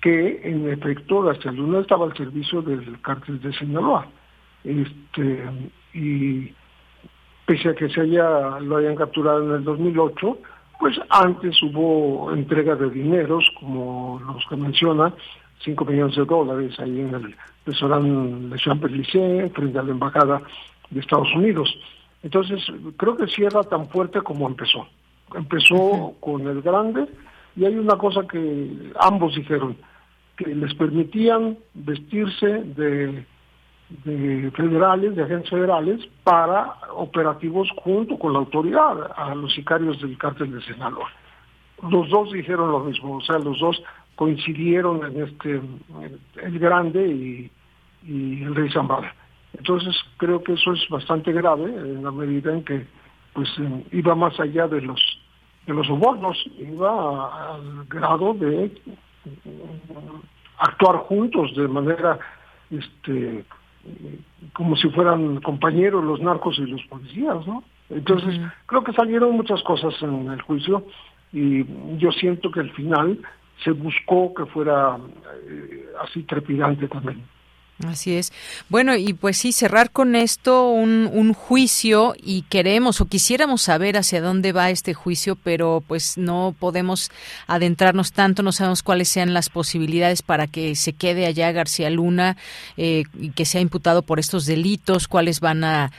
que 0.00 0.40
en 0.44 0.68
efecto 0.68 1.22
García 1.22 1.52
Luna 1.52 1.80
estaba 1.80 2.06
al 2.06 2.16
servicio 2.16 2.62
del 2.62 3.00
cártel 3.02 3.40
de 3.40 3.52
Sinaloa. 3.52 4.06
Este, 4.64 5.44
y 5.94 6.52
pese 7.46 7.68
a 7.68 7.74
que 7.74 7.88
se 7.88 8.00
haya, 8.00 8.58
lo 8.60 8.76
hayan 8.78 8.96
capturado 8.96 9.44
en 9.44 9.52
el 9.56 9.64
2008, 9.64 10.38
pues 10.82 10.98
antes 11.10 11.62
hubo 11.62 12.32
entrega 12.32 12.74
de 12.74 12.90
dineros, 12.90 13.48
como 13.60 14.20
los 14.26 14.44
que 14.48 14.56
menciona, 14.56 15.14
5 15.62 15.84
millones 15.84 16.16
de 16.16 16.24
dólares 16.24 16.74
ahí 16.80 17.02
en 17.02 17.14
el 17.14 17.36
restaurante 17.64 18.48
de 18.48 18.58
Champs-Élysées, 18.58 19.52
frente 19.52 19.78
a 19.78 19.84
la 19.84 19.92
embajada 19.92 20.42
de 20.90 20.98
Estados 20.98 21.32
Unidos. 21.36 21.72
Entonces, 22.24 22.60
creo 22.96 23.16
que 23.16 23.28
cierra 23.28 23.62
tan 23.62 23.88
fuerte 23.90 24.22
como 24.22 24.48
empezó. 24.48 24.88
Empezó 25.36 26.14
con 26.18 26.48
el 26.48 26.62
grande 26.62 27.06
y 27.54 27.64
hay 27.64 27.76
una 27.76 27.96
cosa 27.96 28.22
que 28.26 28.92
ambos 28.98 29.36
dijeron, 29.36 29.76
que 30.36 30.46
les 30.46 30.74
permitían 30.74 31.58
vestirse 31.74 32.48
de, 32.48 33.24
federales, 34.04 35.16
de 35.16 35.22
agentes 35.22 35.50
federales, 35.50 36.00
para 36.24 36.74
operativos 36.94 37.68
junto 37.76 38.18
con 38.18 38.32
la 38.32 38.40
autoridad, 38.40 39.12
a 39.16 39.34
los 39.34 39.52
sicarios 39.54 40.00
del 40.00 40.16
cártel 40.18 40.52
de 40.52 40.62
Sinaloa. 40.62 41.10
Los 41.90 42.08
dos 42.10 42.32
dijeron 42.32 42.70
lo 42.70 42.80
mismo, 42.80 43.16
o 43.16 43.20
sea, 43.20 43.38
los 43.38 43.58
dos 43.58 43.82
coincidieron 44.14 45.04
en 45.04 45.22
este, 45.22 45.60
el 46.42 46.58
grande 46.58 47.06
y, 47.08 47.50
el 48.04 48.54
rey 48.54 48.70
Zambada. 48.70 49.14
Entonces 49.56 49.94
creo 50.16 50.42
que 50.42 50.54
eso 50.54 50.72
es 50.72 50.88
bastante 50.88 51.32
grave 51.32 51.64
en 51.64 52.02
la 52.02 52.10
medida 52.10 52.52
en 52.52 52.64
que 52.64 52.86
pues 53.32 53.48
iba 53.92 54.14
más 54.14 54.38
allá 54.40 54.66
de 54.66 54.80
los 54.80 55.00
de 55.66 55.74
los 55.74 55.86
sobornos, 55.86 56.36
iba 56.58 57.54
al 57.54 57.84
grado 57.86 58.34
de 58.34 58.72
actuar 60.58 60.96
juntos 60.96 61.54
de 61.54 61.68
manera 61.68 62.18
este 62.70 63.44
como 64.52 64.76
si 64.76 64.88
fueran 64.90 65.40
compañeros 65.40 66.04
los 66.04 66.20
narcos 66.20 66.58
y 66.58 66.66
los 66.66 66.82
policías, 66.84 67.46
¿no? 67.46 67.64
Entonces, 67.90 68.40
creo 68.66 68.82
que 68.84 68.92
salieron 68.92 69.32
muchas 69.36 69.62
cosas 69.62 69.94
en 70.02 70.30
el 70.30 70.40
juicio 70.42 70.86
y 71.32 71.64
yo 71.98 72.12
siento 72.12 72.50
que 72.50 72.60
al 72.60 72.70
final 72.72 73.18
se 73.64 73.70
buscó 73.72 74.32
que 74.34 74.46
fuera 74.46 74.98
eh, 75.48 75.86
así 76.02 76.22
trepidante 76.22 76.88
también. 76.88 77.22
Así 77.86 78.14
es. 78.14 78.32
Bueno, 78.68 78.94
y 78.94 79.12
pues 79.12 79.38
sí, 79.38 79.52
cerrar 79.52 79.90
con 79.90 80.14
esto 80.14 80.68
un, 80.68 81.10
un, 81.12 81.32
juicio 81.32 82.14
y 82.22 82.42
queremos 82.42 83.00
o 83.00 83.06
quisiéramos 83.06 83.62
saber 83.62 83.96
hacia 83.96 84.20
dónde 84.20 84.52
va 84.52 84.70
este 84.70 84.94
juicio, 84.94 85.36
pero 85.36 85.82
pues 85.86 86.16
no 86.16 86.54
podemos 86.58 87.10
adentrarnos 87.46 88.12
tanto, 88.12 88.42
no 88.42 88.52
sabemos 88.52 88.82
cuáles 88.82 89.08
sean 89.08 89.34
las 89.34 89.48
posibilidades 89.48 90.22
para 90.22 90.46
que 90.46 90.76
se 90.76 90.92
quede 90.92 91.26
allá 91.26 91.50
García 91.52 91.90
Luna 91.90 92.36
eh, 92.76 93.04
que 93.34 93.44
sea 93.44 93.60
imputado 93.60 94.02
por 94.02 94.20
estos 94.20 94.46
delitos, 94.46 95.08
cuáles 95.08 95.40
van 95.40 95.64
a, 95.64 95.90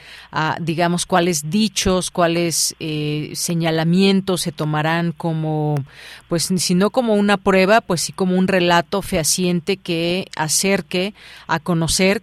digamos, 0.60 1.06
cuáles 1.06 1.50
dichos, 1.50 2.10
cuáles 2.10 2.74
eh, 2.80 3.32
señalamientos 3.34 4.42
se 4.42 4.52
tomarán 4.52 5.12
como, 5.12 5.76
pues 6.28 6.50
si 6.56 6.74
no 6.74 6.90
como 6.90 7.14
una 7.14 7.36
prueba, 7.36 7.80
pues 7.80 8.00
sí 8.02 8.12
como 8.12 8.36
un 8.36 8.48
relato 8.48 9.02
fehaciente 9.02 9.76
que 9.76 10.26
acerque 10.36 11.14
a 11.46 11.58
conocer 11.58 11.73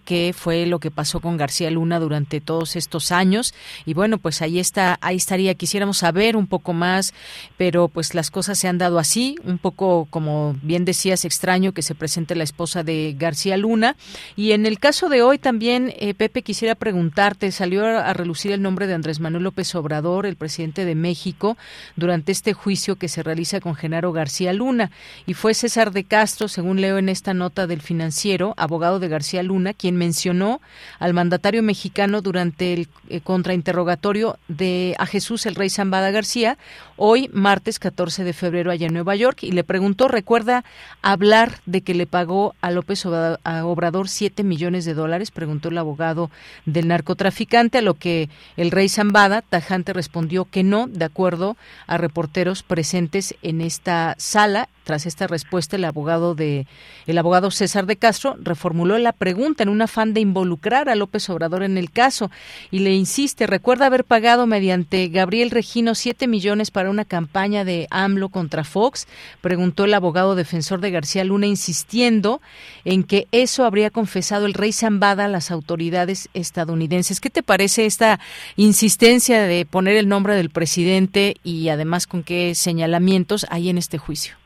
qué 0.04 0.34
fue 0.38 0.66
lo 0.66 0.80
que 0.80 0.91
pasó 0.91 1.20
con 1.20 1.38
García 1.38 1.72
Luna 1.72 1.99
durante 1.99 2.41
todos 2.41 2.76
estos 2.76 3.12
años. 3.12 3.54
Y 3.86 3.93
bueno 3.93 4.18
pues 4.18 4.41
ahí 4.41 4.60
está 4.60 4.97
ahí 5.02 5.18
estaría. 5.18 5.56
Quisiéramos 5.56 5.97
saber 5.97 6.36
un 6.36 6.47
poco 6.47 6.74
más 6.74 7.14
pero 7.58 7.88
pues 7.88 8.14
las 8.14 8.32
cosas 8.32 8.60
se 8.60 8.68
han 8.68 8.78
dado 8.78 8.99
así. 8.99 9.36
Un 9.43 9.58
poco 9.58 10.08
como 10.10 10.56
bien 10.62 10.86
decías 10.86 11.26
extraño 11.26 11.74
que 11.74 11.82
se 11.82 11.95
presente 11.95 12.36
la 12.36 12.43
esposa 12.43 12.84
de 12.84 13.16
García 13.18 13.58
Luna. 13.58 13.95
Y 14.36 14.52
en 14.52 14.66
el 14.66 14.80
caso 14.80 15.10
de 15.10 15.22
hoy 15.22 15.38
también 15.38 15.93
eh, 15.97 16.14
Pepe 16.14 16.41
quisiera 16.41 16.76
preguntarte 16.76 17.52
salió 17.52 17.86
a 17.86 18.14
relucir 18.14 18.52
el 18.52 18.62
nombre 18.62 18.88
de 18.88 18.93
Andrés 18.93 19.20
Manuel 19.20 19.43
López 19.43 19.74
Obrador 19.76 20.26
el 20.26 20.36
presidente 20.36 20.86
de 20.86 20.95
México 20.95 21.58
durante 21.95 22.32
este 22.32 22.54
juicio 22.54 22.95
que 22.95 23.08
se 23.08 23.24
realiza 23.24 23.60
con 23.60 23.76
Genaro 23.76 24.12
García 24.12 24.54
Luna. 24.54 24.91
Y 25.26 25.34
fue 25.34 25.54
César 25.54 25.91
de 25.91 26.04
Castro 26.04 26.47
según 26.47 26.82
leo 26.82 26.97
en 26.97 27.10
esta 27.10 27.34
nota 27.34 27.68
del 27.68 27.82
financiero 27.82 28.54
abogado 28.58 28.99
de 28.99 29.08
García 29.08 29.31
Luna, 29.44 29.74
quien 29.74 29.96
mencionó 29.96 30.62
al 31.00 31.14
mandatario 31.14 31.64
mexicano 31.64 32.22
durante 32.22 32.74
el 32.74 32.88
eh, 33.10 33.22
contrainterrogatorio 33.22 34.38
de 34.48 34.96
a 35.00 35.06
Jesús 35.06 35.46
el 35.46 35.56
Rey 35.56 35.70
Zambada 35.70 36.12
García, 36.12 36.58
hoy 36.98 37.30
martes 37.34 37.80
14 37.80 38.24
de 38.24 38.34
febrero 38.34 38.72
allá 38.72 38.88
en 38.88 38.94
Nueva 38.94 39.16
York, 39.16 39.44
y 39.44 39.52
le 39.52 39.64
preguntó, 39.64 40.08
¿recuerda 40.08 40.64
hablar 41.02 41.60
de 41.66 41.82
que 41.82 41.96
le 41.96 42.06
pagó 42.06 42.56
a 42.62 42.72
López 42.72 43.06
Obrador 43.06 44.10
7 44.10 44.44
millones 44.44 44.86
de 44.86 44.94
dólares? 44.94 45.32
Preguntó 45.32 45.70
el 45.70 45.78
abogado 45.78 46.30
del 46.66 46.88
narcotraficante, 46.88 47.80
a 47.80 47.82
lo 47.82 47.96
que 47.96 48.30
el 48.58 48.72
Rey 48.72 48.90
Zambada 48.90 49.42
tajante 49.42 49.94
respondió 49.94 50.46
que 50.46 50.64
no, 50.64 50.88
de 50.88 51.06
acuerdo 51.06 51.58
a 51.88 51.98
reporteros 51.98 52.64
presentes 52.64 53.36
en 53.42 53.62
esta 53.62 54.16
sala 54.18 54.70
tras 54.84 55.06
esta 55.06 55.28
respuesta, 55.28 55.76
el 55.76 55.86
abogado 55.86 56.36
de 56.36 56.68
el 57.08 57.18
abogado 57.18 57.52
César 57.52 57.86
de 57.86 57.96
Castro 57.96 58.36
reformuló 58.42 58.98
la 58.98 59.12
pregunta 59.12 59.64
en 59.64 59.70
un 59.70 59.82
afán 59.82 60.14
de 60.14 60.22
involucrar 60.22 60.90
a 60.90 60.96
López 60.96 61.30
Obrador 61.30 61.64
en 61.64 61.78
el 61.78 61.92
caso 61.92 62.32
y 62.72 62.80
le 62.80 62.94
insiste, 62.94 63.48
recuerda 63.48 63.86
haber 63.86 64.04
pagado 64.04 64.48
mediante 64.48 65.08
Gabriel 65.08 65.52
Regino 65.52 65.96
siete 65.96 66.28
millones 66.28 66.72
para 66.72 66.90
una 66.90 67.06
campaña 67.06 67.64
de 67.64 67.88
AMLO 67.90 68.30
contra 68.30 68.64
Fox, 68.64 69.08
preguntó 69.42 69.86
el 69.86 69.94
abogado 69.94 70.36
defensor 70.36 70.82
de 70.82 70.92
García 70.92 71.24
Luna 71.24 71.48
insistiendo 71.48 72.42
en 72.86 73.04
que 73.04 73.28
eso 73.32 73.66
habría 73.66 73.90
confesado 73.90 74.46
el 74.46 74.54
rey 74.54 74.74
Zambada 74.74 75.26
a 75.26 75.30
las 75.30 75.52
autoridades 75.52 76.30
estadounidenses. 76.34 77.20
¿Qué 77.20 77.30
te 77.30 77.44
parece 77.44 77.86
esta 77.86 78.20
insistencia 78.56 79.42
de 79.42 79.66
poner 79.66 79.96
el 79.98 80.08
nombre 80.08 80.36
del 80.36 80.50
presidente 80.50 81.36
y 81.44 81.70
además 81.70 82.08
con 82.08 82.24
qué 82.24 82.56
señalamientos 82.56 83.46
hay 83.50 83.70
en 83.70 83.78
este 83.78 83.98
juicio? 83.98 84.41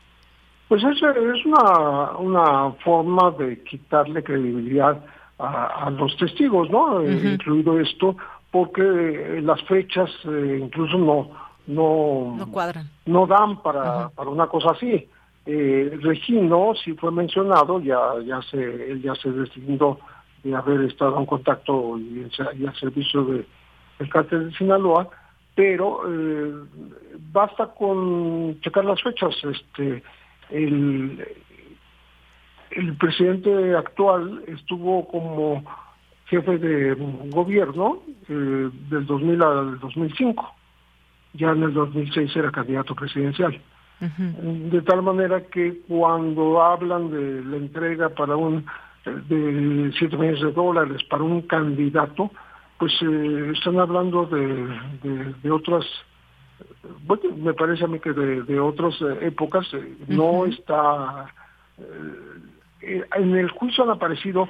Pues 0.68 0.82
es, 0.82 0.96
es 0.96 1.46
una, 1.46 2.18
una 2.18 2.72
forma 2.84 3.30
de 3.32 3.62
quitarle 3.62 4.22
credibilidad 4.22 5.04
a, 5.38 5.90
los 5.90 6.16
testigos, 6.16 6.70
¿no? 6.70 7.02
Eh, 7.02 7.34
incluido 7.34 7.78
esto, 7.78 8.16
porque 8.50 9.40
las 9.42 9.62
fechas 9.64 10.10
eh, 10.24 10.58
incluso 10.62 10.96
no, 10.98 11.30
no, 11.66 12.36
no 12.36 12.50
cuadran. 12.50 12.88
No 13.04 13.26
dan 13.26 13.62
para, 13.62 14.08
para 14.08 14.30
una 14.30 14.46
cosa 14.46 14.70
así. 14.70 15.08
Eh, 15.44 15.98
Regino 16.02 16.72
sí 16.82 16.94
fue 16.94 17.12
mencionado, 17.12 17.80
ya, 17.80 17.98
ya 18.24 18.40
se, 18.42 18.58
él 18.90 19.02
ya 19.02 19.14
se 19.14 19.30
decidió 19.30 19.98
de 20.42 20.54
haber 20.54 20.82
estado 20.82 21.18
en 21.18 21.26
contacto 21.26 21.98
y, 21.98 22.28
y 22.58 22.66
al 22.66 22.74
servicio 22.76 23.24
de, 23.24 23.46
del 23.98 24.08
cártel 24.08 24.50
de 24.50 24.56
Sinaloa, 24.56 25.08
pero 25.54 26.00
eh, 26.08 26.52
basta 27.32 27.66
con 27.66 28.60
checar 28.60 28.84
las 28.84 29.00
fechas, 29.02 29.34
este 29.44 30.02
el, 30.50 31.26
el 32.70 32.96
presidente 32.96 33.74
actual 33.76 34.42
estuvo 34.46 35.06
como 35.08 35.64
jefe 36.26 36.58
de 36.58 36.94
gobierno 37.30 38.02
eh, 38.28 38.70
del 38.90 39.06
2000 39.06 39.42
al 39.42 39.78
2005. 39.78 40.54
Ya 41.34 41.50
en 41.50 41.62
el 41.62 41.74
2006 41.74 42.34
era 42.36 42.50
candidato 42.50 42.94
presidencial. 42.94 43.60
De 43.98 44.82
tal 44.82 45.02
manera 45.02 45.46
que 45.46 45.80
cuando 45.88 46.62
hablan 46.62 47.10
de 47.10 47.42
la 47.44 47.56
entrega 47.56 48.10
para 48.10 48.36
un 48.36 48.66
de 49.06 49.90
7 49.98 50.16
millones 50.16 50.42
de 50.42 50.52
dólares 50.52 51.02
para 51.04 51.22
un 51.22 51.42
candidato, 51.42 52.30
pues 52.78 52.92
eh, 53.00 53.52
están 53.54 53.78
hablando 53.78 54.26
de, 54.26 55.34
de 55.42 55.50
otras 55.50 55.86
bueno, 57.06 57.36
me 57.36 57.54
parece 57.54 57.84
a 57.84 57.88
mí 57.88 57.98
que 58.00 58.12
de, 58.12 58.60
otras 58.60 58.94
eh, 59.00 59.26
épocas 59.26 59.66
eh, 59.74 59.96
no 60.08 60.46
está... 60.46 61.32
Eh, 61.78 63.04
en 63.16 63.36
el 63.36 63.50
juicio 63.50 63.84
han 63.84 63.90
aparecido 63.90 64.48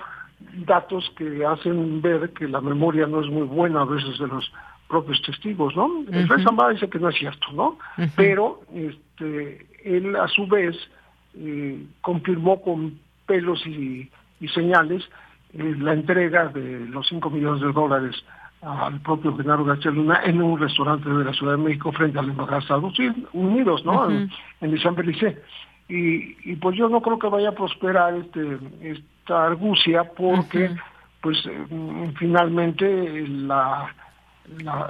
datos 0.67 1.11
que 1.17 1.45
hacen 1.45 2.03
ver 2.03 2.31
que 2.31 2.47
la 2.49 2.61
memoria 2.61 3.07
no 3.07 3.21
es 3.23 3.31
muy 3.31 3.45
buena 3.45 3.83
a 3.83 3.85
veces 3.85 4.19
de 4.19 4.27
los 4.27 4.53
propios 4.89 5.21
testigos, 5.23 5.75
¿no? 5.75 6.05
El 6.11 6.29
juez 6.29 6.45
dice 6.75 6.91
que 6.91 6.99
no 6.99 7.09
es 7.09 7.17
cierto, 7.17 7.47
¿no? 7.53 7.79
Pero 8.15 8.61
este, 8.73 9.67
él 9.83 10.15
a 10.17 10.29
su 10.29 10.47
vez 10.47 10.77
confirmó 12.03 12.61
con 12.61 12.99
pelos 13.27 13.67
y, 13.67 14.11
y 14.41 14.49
señales 14.49 15.09
la 15.55 15.95
entrega 15.95 16.49
de 16.49 16.81
los 16.87 17.09
5 17.09 17.31
millones 17.31 17.63
de 17.63 17.73
dólares 17.73 18.23
al 18.63 19.01
propio 19.01 19.37
Genaro 19.37 19.65
García 19.65 19.91
Luna 19.91 20.21
en 20.25 20.43
un 20.43 20.59
restaurante 20.59 21.09
de 21.09 21.25
la 21.25 21.33
Ciudad 21.33 21.53
de 21.53 21.63
México 21.63 21.93
frente 21.93 22.19
a 22.19 22.23
la 22.23 22.33
Embajada 22.33 22.59
de 22.59 22.63
Estados 22.63 22.99
Unidos, 23.33 23.85
¿no? 23.85 24.11
En, 24.11 24.31
en 24.61 24.79
San. 24.81 24.97
Y, 25.89 26.51
y 26.51 26.57
pues 26.57 26.77
yo 26.77 26.89
no 26.89 27.01
creo 27.01 27.19
que 27.19 27.29
vaya 27.29 27.51
a 27.51 27.55
prosperar 27.55 28.15
este 28.15 28.59
esta 28.83 29.47
argucia 29.47 30.05
porque 30.17 30.71
pues 31.21 31.39
mm, 31.71 32.09
finalmente 32.19 33.27
la, 33.29 33.95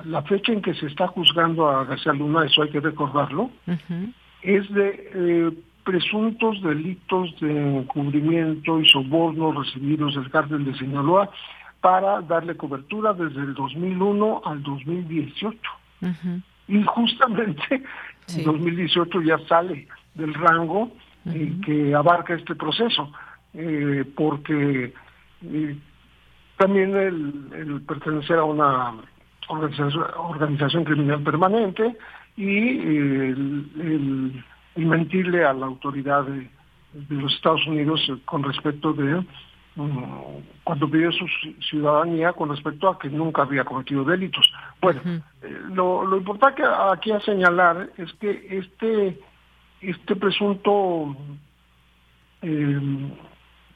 la, 0.05 0.23
fecha 0.23 0.53
en 0.53 0.63
que 0.63 0.75
se 0.75 0.87
está 0.87 1.07
juzgando 1.09 1.69
a 1.69 1.85
García 1.85 2.13
Luna, 2.13 2.45
eso 2.45 2.63
hay 2.63 2.71
que 2.71 2.81
recordarlo, 2.81 3.51
es 4.43 4.73
de 4.73 5.11
eh, 5.15 5.51
presuntos 5.85 6.61
delitos 6.63 7.39
de 7.41 7.79
encubrimiento 7.79 8.81
y 8.81 8.89
sobornos 8.89 9.67
recibidos 9.67 10.15
del 10.15 10.31
cártel 10.31 10.65
de 10.65 10.77
Sinaloa 10.77 11.31
para 11.87 12.21
darle 12.23 12.57
cobertura 12.57 13.13
desde 13.13 13.43
el 13.43 13.55
2001 13.55 14.43
al 14.45 14.61
2018. 14.61 15.61
Y 16.67 16.83
justamente 16.83 17.63
en 18.35 18.45
2018 18.45 19.23
ya 19.23 19.39
sale 19.49 19.87
del 20.15 20.35
rango 20.35 20.91
eh, 21.27 21.53
que 21.65 21.95
abarca 21.95 22.35
este 22.35 22.57
proceso, 22.57 23.13
eh, 23.55 24.05
porque 24.17 24.93
eh, 25.45 25.77
también 26.57 26.97
el, 26.97 27.81
pertenecer 27.87 28.39
a 28.39 28.45
una 28.45 28.95
organización, 29.47 30.83
criminal 30.83 31.23
permanente 31.23 31.97
y 32.37 32.81
el, 32.81 34.45
mentirle 34.75 35.45
a 35.45 35.53
la 35.53 35.67
autoridad 35.67 36.25
de, 36.25 36.51
de 36.95 37.15
los 37.15 37.33
Estados 37.33 37.65
Unidos 37.69 38.01
con 38.25 38.43
respecto 38.43 38.93
de 38.93 39.25
cuando 40.65 40.91
pidió 40.91 41.13
su 41.13 41.27
ciudadanía 41.69 42.33
con 42.33 42.49
respecto 42.49 42.89
a 42.89 42.99
que 42.99 43.11
nunca 43.11 43.43
había 43.43 43.65
cometido 43.65 44.05
delitos. 44.05 44.51
Bueno, 44.81 45.01
eh, 45.05 45.23
lo, 45.75 46.07
lo, 46.07 46.17
importante 46.17 46.63
aquí 46.65 47.13
a 47.13 47.21
señalar 47.21 47.91
es 47.99 48.11
que 48.15 48.47
este, 48.51 49.21
este 49.83 50.17
presunto 50.17 51.15
eh, 52.41 53.13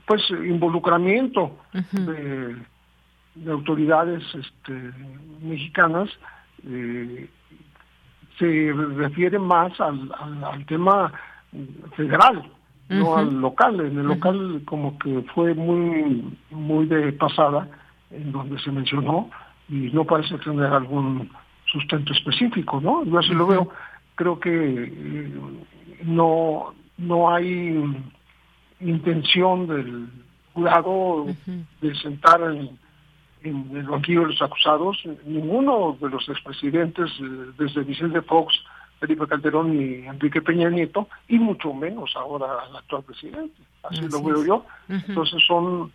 pues 0.06 0.22
involucramiento 0.30 1.58
de, 1.92 2.56
autoridades 3.50 4.22
este, 4.34 4.92
mexicanas 5.42 6.08
eh, 6.66 7.28
se 8.38 8.72
refiere 8.96 9.38
más 9.38 9.78
al, 9.80 10.10
al 10.18 10.64
tema 10.64 11.12
federal 11.94 12.50
no 12.90 13.16
al 13.16 13.40
local. 13.40 13.80
En 13.80 13.98
el 13.98 14.06
local 14.06 14.62
como 14.64 14.98
que 14.98 15.22
fue 15.34 15.54
muy, 15.54 16.36
muy 16.50 16.86
de 16.86 17.12
pasada, 17.12 17.68
en 18.10 18.32
donde 18.32 18.58
se 18.60 18.70
mencionó, 18.70 19.30
y 19.68 19.90
no 19.92 20.04
parece 20.04 20.36
tener 20.38 20.72
algún 20.72 21.30
sustento 21.66 22.12
específico, 22.12 22.80
¿no? 22.80 23.04
Yo 23.04 23.18
así 23.18 23.32
lo 23.32 23.46
veo. 23.46 23.68
Creo 24.16 24.38
que 24.38 24.50
eh, 24.50 25.32
no, 26.04 26.74
no 26.98 27.30
hay 27.32 27.82
intención 28.80 29.66
del, 29.66 30.08
jurado 30.52 31.26
de 31.80 31.94
sentar 31.96 32.40
en, 32.42 32.78
el 33.42 33.84
banquillo 33.84 34.20
de 34.20 34.26
los 34.26 34.42
acusados 34.42 35.02
ninguno 35.24 35.96
de 35.98 36.10
los 36.10 36.28
expresidentes, 36.28 37.10
eh, 37.20 37.52
desde 37.58 37.84
Vicente 37.84 38.20
Fox, 38.20 38.54
Felipe 39.00 39.26
Calderón 39.26 39.80
y 39.80 40.06
Enrique 40.06 40.42
Peña 40.42 40.68
Nieto, 40.68 41.08
y 41.26 41.38
mucho 41.38 41.72
menos 41.72 42.14
ahora 42.16 42.46
el 42.68 42.76
actual 42.76 43.02
presidente. 43.02 43.62
Así, 43.82 44.02
lo 44.02 44.22
veo 44.22 44.44
yo. 44.44 44.66
Entonces 44.88 45.42
son 45.46 45.90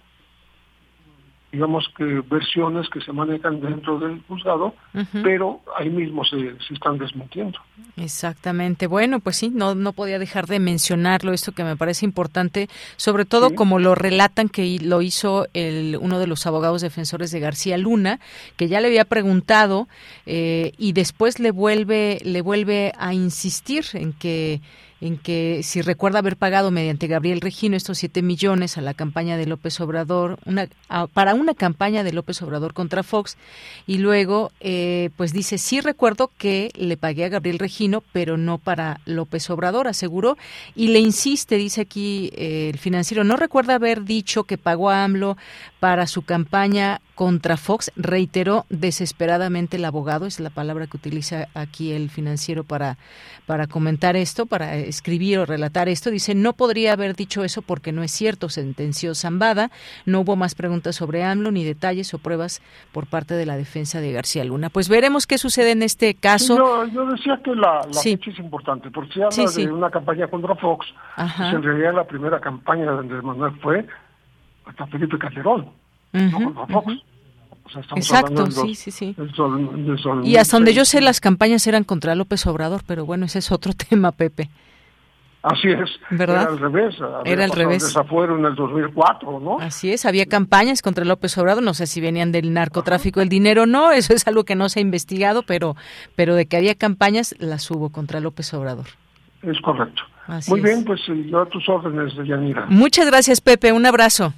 digamos 1.55 1.85
que 1.97 2.03
versiones 2.29 2.89
que 2.89 2.99
se 2.99 3.13
manejan 3.13 3.61
dentro 3.61 3.97
del 3.97 4.21
juzgado, 4.27 4.75
pero 5.23 5.61
ahí 5.77 5.89
mismo 5.89 6.25
se, 6.25 6.37
se, 6.67 6.73
están 6.73 6.97
desmintiendo. 6.97 7.57
Exactamente. 7.95 8.87
Bueno, 8.87 9.21
pues 9.21 9.37
sí, 9.37 9.51
no, 9.53 9.73
no 9.73 9.93
podía 9.93 10.19
dejar 10.19 10.47
de 10.47 10.59
mencionarlo, 10.59 11.31
esto 11.31 11.53
que 11.53 11.63
me 11.63 11.77
parece 11.77 12.05
importante, 12.05 12.67
sobre 12.97 13.23
todo 13.23 13.55
como 13.55 13.79
lo 13.79 13.95
relatan 13.95 14.49
que 14.49 14.79
lo 14.81 15.01
hizo 15.01 15.47
el, 15.53 15.97
uno 16.01 16.19
de 16.19 16.27
los 16.27 16.45
abogados 16.45 16.81
defensores 16.81 17.31
de 17.31 17.39
García 17.39 17.77
Luna, 17.77 18.19
que 18.57 18.67
ya 18.67 18.81
le 18.81 18.87
había 18.87 19.05
preguntado 19.05 19.87
eh, 20.25 20.73
y 20.77 20.91
después 20.91 21.39
le 21.39 21.51
vuelve, 21.51 22.19
le 22.25 22.41
vuelve 22.41 22.91
a 22.99 23.13
insistir 23.13 23.85
en 23.93 24.11
que 24.11 24.59
en 25.01 25.17
que 25.17 25.61
si 25.63 25.81
recuerda 25.81 26.19
haber 26.19 26.37
pagado 26.37 26.71
mediante 26.71 27.07
Gabriel 27.07 27.41
Regino 27.41 27.75
estos 27.75 27.97
7 27.97 28.21
millones 28.21 28.77
a 28.77 28.81
la 28.81 28.93
campaña 28.93 29.37
de 29.37 29.45
López 29.45 29.79
Obrador, 29.81 30.39
una, 30.45 30.67
para 31.13 31.33
una 31.33 31.53
campaña 31.53 32.03
de 32.03 32.13
López 32.13 32.41
Obrador 32.41 32.73
contra 32.73 33.03
Fox, 33.03 33.37
y 33.87 33.97
luego 33.97 34.51
eh, 34.61 35.09
pues 35.17 35.33
dice, 35.33 35.57
sí 35.57 35.81
recuerdo 35.81 36.31
que 36.37 36.71
le 36.75 36.97
pagué 36.97 37.25
a 37.25 37.29
Gabriel 37.29 37.59
Regino, 37.59 38.03
pero 38.13 38.37
no 38.37 38.57
para 38.57 38.99
López 39.05 39.49
Obrador, 39.49 39.87
aseguró, 39.87 40.37
y 40.75 40.87
le 40.89 40.99
insiste, 40.99 41.57
dice 41.57 41.81
aquí 41.81 42.31
eh, 42.35 42.69
el 42.73 42.79
financiero, 42.79 43.23
no 43.23 43.35
recuerda 43.37 43.75
haber 43.75 44.03
dicho 44.03 44.45
que 44.45 44.57
pagó 44.57 44.89
a 44.89 45.03
AMLO 45.03 45.37
para 45.85 46.07
su 46.07 46.25
campaña 46.25 46.99
contra 47.13 47.57
Fox, 47.57 47.91
reiteró 47.95 48.65
desesperadamente 48.69 49.77
el 49.77 49.85
abogado, 49.85 50.25
es 50.25 50.39
la 50.39 50.49
palabra 50.49 50.87
que 50.87 50.97
utiliza 50.97 51.47
aquí 51.53 51.91
el 51.91 52.09
financiero 52.09 52.63
para, 52.63 52.97
para 53.45 53.67
comentar 53.67 54.15
esto, 54.15 54.47
para 54.47 54.73
escribir 54.77 55.37
o 55.37 55.45
relatar 55.45 55.87
esto. 55.87 56.09
Dice, 56.09 56.33
no 56.33 56.53
podría 56.53 56.93
haber 56.93 57.15
dicho 57.15 57.43
eso 57.43 57.61
porque 57.61 57.91
no 57.91 58.01
es 58.01 58.09
cierto, 58.09 58.49
sentenció 58.49 59.13
Zambada. 59.13 59.69
No 60.07 60.21
hubo 60.21 60.35
más 60.35 60.55
preguntas 60.55 60.95
sobre 60.95 61.23
AMLO 61.23 61.51
ni 61.51 61.63
detalles 61.63 62.11
o 62.15 62.17
pruebas 62.17 62.63
por 62.91 63.05
parte 63.05 63.35
de 63.35 63.45
la 63.45 63.55
defensa 63.55 64.01
de 64.01 64.11
García 64.11 64.43
Luna. 64.43 64.71
Pues 64.71 64.89
veremos 64.89 65.27
qué 65.27 65.37
sucede 65.37 65.69
en 65.69 65.83
este 65.83 66.15
caso. 66.15 66.87
yo, 66.87 67.05
decía 67.11 67.39
que 67.43 67.53
la, 67.53 67.83
fecha 67.93 68.31
es 68.31 68.39
importante, 68.39 68.89
porque 68.89 69.13
si 69.13 69.21
habla 69.21 69.51
de 69.51 69.71
una 69.71 69.91
campaña 69.91 70.27
contra 70.29 70.55
Fox, 70.55 70.87
pues 71.15 71.53
en 71.53 71.61
realidad 71.61 71.93
la 71.93 72.07
primera 72.07 72.39
campaña 72.39 72.85
donde 72.85 73.21
Manuel 73.21 73.53
fue 73.61 73.85
hasta 74.65 74.87
Felipe 74.87 75.17
Calderón. 75.17 75.67
Exacto, 77.95 78.49
sí, 78.51 78.75
sí, 78.75 78.91
sí. 78.91 79.15
y 80.23 80.37
hasta 80.37 80.57
donde 80.57 80.73
yo 80.73 80.85
sé, 80.85 81.01
las 81.01 81.19
campañas 81.19 81.65
eran 81.67 81.83
contra 81.83 82.15
López 82.15 82.45
Obrador, 82.47 82.81
pero 82.85 83.05
bueno, 83.05 83.25
ese 83.25 83.39
es 83.39 83.51
otro 83.51 83.73
tema, 83.89 84.11
Pepe. 84.11 84.49
Así 85.41 85.69
es. 85.69 85.91
¿Verdad? 86.09 86.41
Era 86.41 86.51
al 86.51 86.59
revés. 86.59 86.95
Era 87.23 87.43
al 87.43 87.51
revés. 87.51 87.83
Desafuero 87.83 88.35
en 88.35 88.45
el 88.45 88.55
2004, 88.55 89.39
¿no? 89.39 89.59
Así 89.59 89.91
es. 89.91 90.07
Había 90.07 90.25
campañas 90.25 90.81
contra 90.81 91.05
López 91.05 91.37
Obrador. 91.37 91.61
No 91.61 91.75
sé 91.75 91.85
si 91.85 92.01
venían 92.01 92.31
del 92.31 92.51
narcotráfico 92.51 93.21
el 93.21 93.29
dinero 93.29 93.63
o 93.63 93.65
no. 93.67 93.91
Eso 93.91 94.13
es 94.13 94.27
algo 94.27 94.43
que 94.43 94.55
no 94.55 94.69
se 94.69 94.79
ha 94.79 94.81
investigado, 94.81 95.43
pero, 95.43 95.75
pero 96.15 96.33
de 96.33 96.47
que 96.47 96.57
había 96.57 96.73
campañas, 96.73 97.35
las 97.37 97.69
hubo 97.69 97.91
contra 97.91 98.21
López 98.21 98.51
Obrador. 98.55 98.87
Es 99.43 99.61
correcto. 99.61 100.01
Muy 100.47 100.61
bien, 100.61 100.83
pues 100.83 101.01
yo 101.05 101.41
a 101.41 101.45
tus 101.45 101.69
órdenes, 101.69 102.15
Yanira. 102.25 102.65
Muchas 102.67 103.05
gracias, 103.05 103.39
Pepe. 103.39 103.71
Un 103.71 103.85
abrazo. 103.85 104.33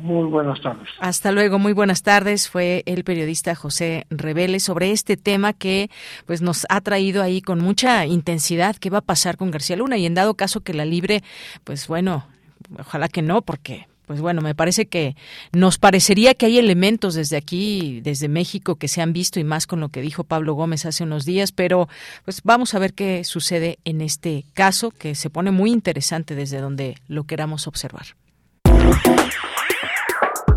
Muy 0.00 0.28
buenas 0.28 0.60
tardes. 0.62 0.88
Hasta 1.00 1.32
luego, 1.32 1.58
muy 1.58 1.72
buenas 1.72 2.04
tardes. 2.04 2.48
Fue 2.48 2.84
el 2.86 3.02
periodista 3.02 3.56
José 3.56 4.06
Revele 4.10 4.60
sobre 4.60 4.92
este 4.92 5.16
tema 5.16 5.52
que 5.52 5.90
pues 6.24 6.40
nos 6.40 6.66
ha 6.68 6.80
traído 6.80 7.20
ahí 7.20 7.42
con 7.42 7.58
mucha 7.58 8.06
intensidad 8.06 8.76
qué 8.76 8.90
va 8.90 8.98
a 8.98 9.02
pasar 9.02 9.36
con 9.36 9.50
García 9.50 9.76
Luna 9.76 9.96
y 9.96 10.06
en 10.06 10.14
dado 10.14 10.34
caso 10.34 10.60
que 10.60 10.72
la 10.72 10.84
libre, 10.84 11.24
pues 11.64 11.88
bueno, 11.88 12.24
ojalá 12.78 13.08
que 13.08 13.22
no 13.22 13.42
porque 13.42 13.88
pues 14.06 14.20
bueno, 14.20 14.40
me 14.40 14.54
parece 14.54 14.86
que 14.86 15.16
nos 15.52 15.78
parecería 15.78 16.32
que 16.32 16.46
hay 16.46 16.58
elementos 16.58 17.14
desde 17.14 17.36
aquí, 17.36 18.00
desde 18.00 18.28
México, 18.28 18.76
que 18.76 18.88
se 18.88 19.02
han 19.02 19.12
visto 19.12 19.40
y 19.40 19.44
más 19.44 19.66
con 19.66 19.80
lo 19.80 19.88
que 19.90 20.00
dijo 20.00 20.24
Pablo 20.24 20.54
Gómez 20.54 20.86
hace 20.86 21.04
unos 21.04 21.24
días, 21.24 21.50
pero 21.52 21.88
pues 22.24 22.40
vamos 22.42 22.72
a 22.72 22.78
ver 22.78 22.94
qué 22.94 23.24
sucede 23.24 23.78
en 23.84 24.00
este 24.00 24.44
caso, 24.54 24.92
que 24.92 25.14
se 25.16 25.28
pone 25.28 25.50
muy 25.50 25.72
interesante 25.72 26.36
desde 26.36 26.60
donde 26.60 26.96
lo 27.08 27.24
queramos 27.24 27.66
observar. 27.66 28.06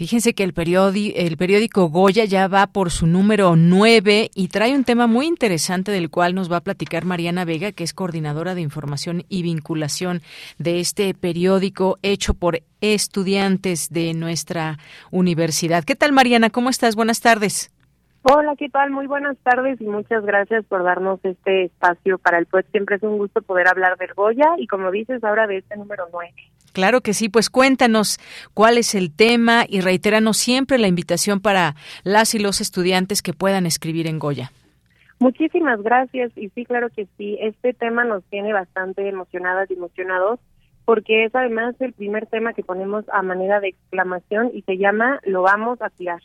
Fíjense 0.00 0.32
que 0.32 0.44
el 0.44 0.54
periódico, 0.54 1.14
el 1.18 1.36
periódico 1.36 1.90
Goya 1.90 2.24
ya 2.24 2.48
va 2.48 2.68
por 2.68 2.90
su 2.90 3.06
número 3.06 3.54
9 3.54 4.30
y 4.34 4.48
trae 4.48 4.74
un 4.74 4.84
tema 4.84 5.06
muy 5.06 5.26
interesante 5.26 5.92
del 5.92 6.08
cual 6.08 6.34
nos 6.34 6.50
va 6.50 6.56
a 6.56 6.60
platicar 6.62 7.04
Mariana 7.04 7.44
Vega, 7.44 7.72
que 7.72 7.84
es 7.84 7.92
coordinadora 7.92 8.54
de 8.54 8.62
información 8.62 9.24
y 9.28 9.42
vinculación 9.42 10.22
de 10.56 10.80
este 10.80 11.12
periódico 11.12 11.98
hecho 12.00 12.32
por 12.32 12.60
estudiantes 12.80 13.90
de 13.90 14.14
nuestra 14.14 14.78
universidad. 15.10 15.84
¿Qué 15.84 15.96
tal, 15.96 16.12
Mariana? 16.12 16.48
¿Cómo 16.48 16.70
estás? 16.70 16.96
Buenas 16.96 17.20
tardes. 17.20 17.70
Hola, 18.22 18.56
¿qué 18.56 18.70
tal? 18.70 18.90
Muy 18.90 19.06
buenas 19.06 19.36
tardes 19.42 19.78
y 19.82 19.84
muchas 19.84 20.24
gracias 20.24 20.64
por 20.64 20.82
darnos 20.82 21.20
este 21.24 21.64
espacio 21.64 22.16
para 22.16 22.38
el 22.38 22.46
pues 22.46 22.64
siempre 22.70 22.96
es 22.96 23.02
un 23.02 23.18
gusto 23.18 23.42
poder 23.42 23.68
hablar 23.68 23.98
del 23.98 24.14
Goya 24.14 24.48
y 24.56 24.66
como 24.66 24.90
dices 24.90 25.22
ahora 25.22 25.46
de 25.46 25.58
este 25.58 25.76
número 25.76 26.06
9. 26.10 26.32
Claro 26.72 27.00
que 27.00 27.14
sí, 27.14 27.28
pues 27.28 27.50
cuéntanos 27.50 28.18
cuál 28.54 28.78
es 28.78 28.94
el 28.94 29.14
tema 29.14 29.64
y 29.68 29.80
reitéranos 29.80 30.36
siempre 30.36 30.78
la 30.78 30.88
invitación 30.88 31.40
para 31.40 31.74
las 32.04 32.34
y 32.34 32.38
los 32.38 32.60
estudiantes 32.60 33.22
que 33.22 33.32
puedan 33.32 33.66
escribir 33.66 34.06
en 34.06 34.18
Goya. 34.18 34.52
Muchísimas 35.18 35.82
gracias 35.82 36.32
y 36.36 36.48
sí, 36.50 36.64
claro 36.64 36.88
que 36.88 37.06
sí, 37.18 37.36
este 37.40 37.74
tema 37.74 38.04
nos 38.04 38.24
tiene 38.24 38.54
bastante 38.54 39.06
emocionadas 39.06 39.70
y 39.70 39.74
emocionados 39.74 40.40
porque 40.86 41.24
es 41.24 41.34
además 41.34 41.76
el 41.80 41.92
primer 41.92 42.26
tema 42.26 42.54
que 42.54 42.64
ponemos 42.64 43.04
a 43.12 43.22
manera 43.22 43.60
de 43.60 43.68
exclamación 43.68 44.50
y 44.54 44.62
se 44.62 44.78
llama 44.78 45.20
Lo 45.24 45.42
vamos 45.42 45.80
a 45.82 45.90
tirar. 45.90 46.20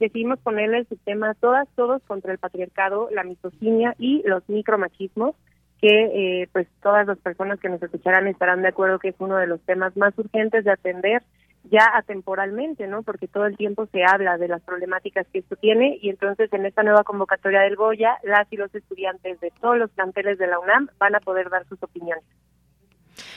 Decidimos 0.00 0.40
ponerle 0.40 0.84
su 0.86 0.96
tema 0.96 1.34
Todas, 1.34 1.68
todos 1.76 2.02
contra 2.02 2.32
el 2.32 2.38
patriarcado, 2.38 3.08
la 3.12 3.22
misoginia 3.22 3.94
y 3.98 4.22
los 4.26 4.42
micromachismos 4.48 5.36
que 5.84 6.42
eh, 6.42 6.48
pues 6.50 6.66
todas 6.82 7.06
las 7.06 7.18
personas 7.18 7.60
que 7.60 7.68
nos 7.68 7.82
escucharán 7.82 8.26
estarán 8.26 8.62
de 8.62 8.68
acuerdo 8.68 8.98
que 8.98 9.08
es 9.08 9.16
uno 9.18 9.36
de 9.36 9.46
los 9.46 9.60
temas 9.66 9.94
más 9.98 10.18
urgentes 10.18 10.64
de 10.64 10.70
atender 10.70 11.22
ya 11.64 11.90
atemporalmente, 11.94 12.86
¿no? 12.86 13.02
Porque 13.02 13.28
todo 13.28 13.44
el 13.44 13.58
tiempo 13.58 13.84
se 13.92 14.02
habla 14.02 14.38
de 14.38 14.48
las 14.48 14.62
problemáticas 14.62 15.26
que 15.30 15.40
esto 15.40 15.56
tiene 15.56 15.98
y 16.00 16.08
entonces 16.08 16.50
en 16.54 16.64
esta 16.64 16.82
nueva 16.82 17.04
convocatoria 17.04 17.60
del 17.60 17.76
Goya, 17.76 18.16
las 18.22 18.50
y 18.50 18.56
los 18.56 18.74
estudiantes 18.74 19.38
de 19.40 19.52
todos 19.60 19.76
los 19.76 19.90
planteles 19.90 20.38
de 20.38 20.46
la 20.46 20.58
UNAM 20.58 20.88
van 20.96 21.16
a 21.16 21.20
poder 21.20 21.50
dar 21.50 21.66
sus 21.66 21.82
opiniones. 21.82 22.24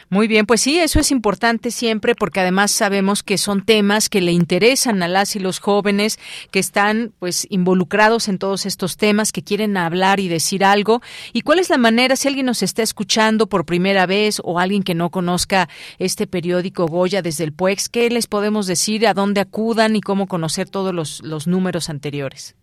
Muy 0.09 0.29
bien, 0.29 0.45
pues 0.45 0.61
sí, 0.61 0.79
eso 0.79 1.01
es 1.01 1.11
importante 1.11 1.69
siempre 1.69 2.15
porque 2.15 2.39
además 2.39 2.71
sabemos 2.71 3.23
que 3.23 3.37
son 3.37 3.65
temas 3.65 4.07
que 4.07 4.21
le 4.21 4.31
interesan 4.31 5.03
a 5.03 5.09
las 5.09 5.35
y 5.35 5.39
los 5.39 5.59
jóvenes 5.59 6.17
que 6.49 6.59
están 6.59 7.11
pues 7.19 7.45
involucrados 7.49 8.29
en 8.29 8.37
todos 8.37 8.65
estos 8.65 8.95
temas, 8.95 9.33
que 9.33 9.43
quieren 9.43 9.75
hablar 9.75 10.21
y 10.21 10.29
decir 10.29 10.63
algo. 10.63 11.01
¿Y 11.33 11.41
cuál 11.41 11.59
es 11.59 11.69
la 11.69 11.77
manera, 11.77 12.15
si 12.15 12.29
alguien 12.29 12.45
nos 12.45 12.63
está 12.63 12.83
escuchando 12.83 13.47
por 13.47 13.65
primera 13.65 14.05
vez 14.05 14.39
o 14.45 14.59
alguien 14.59 14.83
que 14.83 14.95
no 14.95 15.09
conozca 15.09 15.67
este 15.99 16.25
periódico 16.25 16.87
Goya 16.87 17.21
desde 17.21 17.43
el 17.43 17.51
PUEX, 17.51 17.89
qué 17.89 18.09
les 18.09 18.27
podemos 18.27 18.65
decir, 18.65 19.05
a 19.07 19.13
dónde 19.13 19.41
acudan 19.41 19.97
y 19.97 20.01
cómo 20.01 20.27
conocer 20.27 20.69
todos 20.69 20.95
los, 20.95 21.21
los 21.21 21.47
números 21.47 21.89
anteriores? 21.89 22.55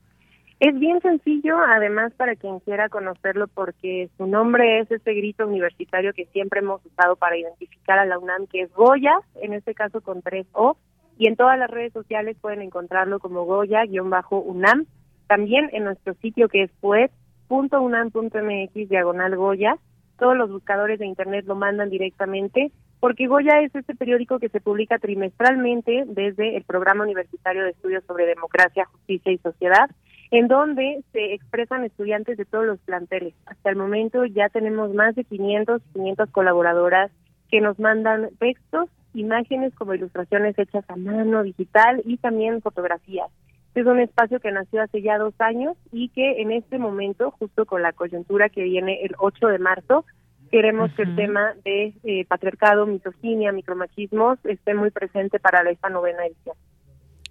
Es 0.65 0.79
bien 0.79 0.99
sencillo, 1.03 1.59
además 1.59 2.15
para 2.15 2.37
quien 2.37 2.59
quiera 2.61 2.89
conocerlo, 2.89 3.49
porque 3.49 4.09
su 4.17 4.27
nombre 4.27 4.81
es 4.81 4.91
ese 4.91 5.12
grito 5.12 5.47
universitario 5.47 6.15
que 6.15 6.25
siempre 6.33 6.61
hemos 6.61 6.83
usado 6.87 7.17
para 7.17 7.37
identificar 7.37 7.99
a 7.99 8.07
la 8.07 8.19
UNAM, 8.19 8.47
que 8.47 8.62
es 8.62 8.73
Goya, 8.73 9.12
en 9.43 9.53
este 9.53 9.75
caso 9.75 10.01
con 10.01 10.23
tres 10.23 10.47
O, 10.53 10.79
y 11.19 11.29
en 11.29 11.37
todas 11.37 11.59
las 11.59 11.71
redes 11.71 11.93
sociales 11.93 12.39
pueden 12.41 12.62
encontrarlo 12.62 13.19
como 13.19 13.45
Goya-UNAM, 13.45 14.87
también 15.27 15.69
en 15.75 15.85
nuestro 15.85 16.15
sitio 16.15 16.49
que 16.49 16.62
es 16.62 16.71
poet.unam.mx 16.81 18.89
diagonal 18.89 19.37
Goya, 19.37 19.77
todos 20.19 20.35
los 20.35 20.51
buscadores 20.51 20.99
de 20.99 21.05
internet 21.05 21.45
lo 21.47 21.57
mandan 21.57 21.91
directamente, 21.91 22.73
porque 23.01 23.27
Goya 23.27 23.61
es 23.61 23.75
este 23.75 23.95
periódico 23.95 24.39
que 24.39 24.49
se 24.49 24.62
publica 24.62 24.99
trimestralmente 24.99 26.05
desde 26.07 26.57
el 26.57 26.65
Programa 26.65 27.05
Universitario 27.05 27.65
de 27.65 27.71
Estudios 27.73 28.03
sobre 28.07 28.25
Democracia, 28.25 28.87
Justicia 28.87 29.31
y 29.31 29.37
Sociedad, 29.37 29.91
en 30.37 30.49
donde 30.49 31.05
se 31.12 31.32
expresan 31.32 31.85
estudiantes 31.85 32.37
de 32.37 32.45
todos 32.45 32.66
los 32.66 32.80
planteles. 32.80 33.35
Hasta 33.47 33.70
el 33.70 33.76
momento 33.76 34.24
ya 34.24 34.49
tenemos 34.49 34.93
más 34.93 35.14
de 35.14 35.22
500, 35.22 35.80
500 35.93 36.30
colaboradoras 36.30 37.12
que 37.53 37.61
nos 37.61 37.78
mandan 37.78 38.30
textos 38.41 38.91
imágenes 39.14 39.72
como 39.76 39.95
ilustraciones 39.95 40.59
hechas 40.59 40.85
a 40.89 40.97
mano, 40.97 41.45
digital 41.45 42.03
y 42.05 42.16
también 42.16 42.62
fotografías. 42.62 43.30
Es 43.76 43.87
un 43.87 44.01
espacio 44.01 44.41
que 44.41 44.51
nació 44.51 44.82
hace 44.82 45.03
ya 45.03 45.18
dos 45.18 45.35
años 45.39 45.76
y 45.93 46.09
que 46.09 46.43
en 46.43 46.51
este 46.51 46.78
momento, 46.78 47.30
justo 47.30 47.64
con 47.64 47.82
la 47.82 47.93
coyuntura 47.93 48.49
que 48.49 48.64
viene 48.64 49.05
el 49.05 49.14
8 49.18 49.47
de 49.47 49.59
marzo, 49.61 50.05
queremos 50.51 50.93
que 50.95 51.03
el 51.03 51.14
tema 51.14 51.55
de 51.64 51.95
eh, 52.03 52.24
patriarcado, 52.26 52.87
misoginia, 52.87 53.53
micromachismos 53.53 54.45
esté 54.47 54.74
muy 54.74 54.91
presente 54.91 55.39
para 55.39 55.68
esta 55.70 55.91
novena 55.91 56.26
edición. 56.26 56.57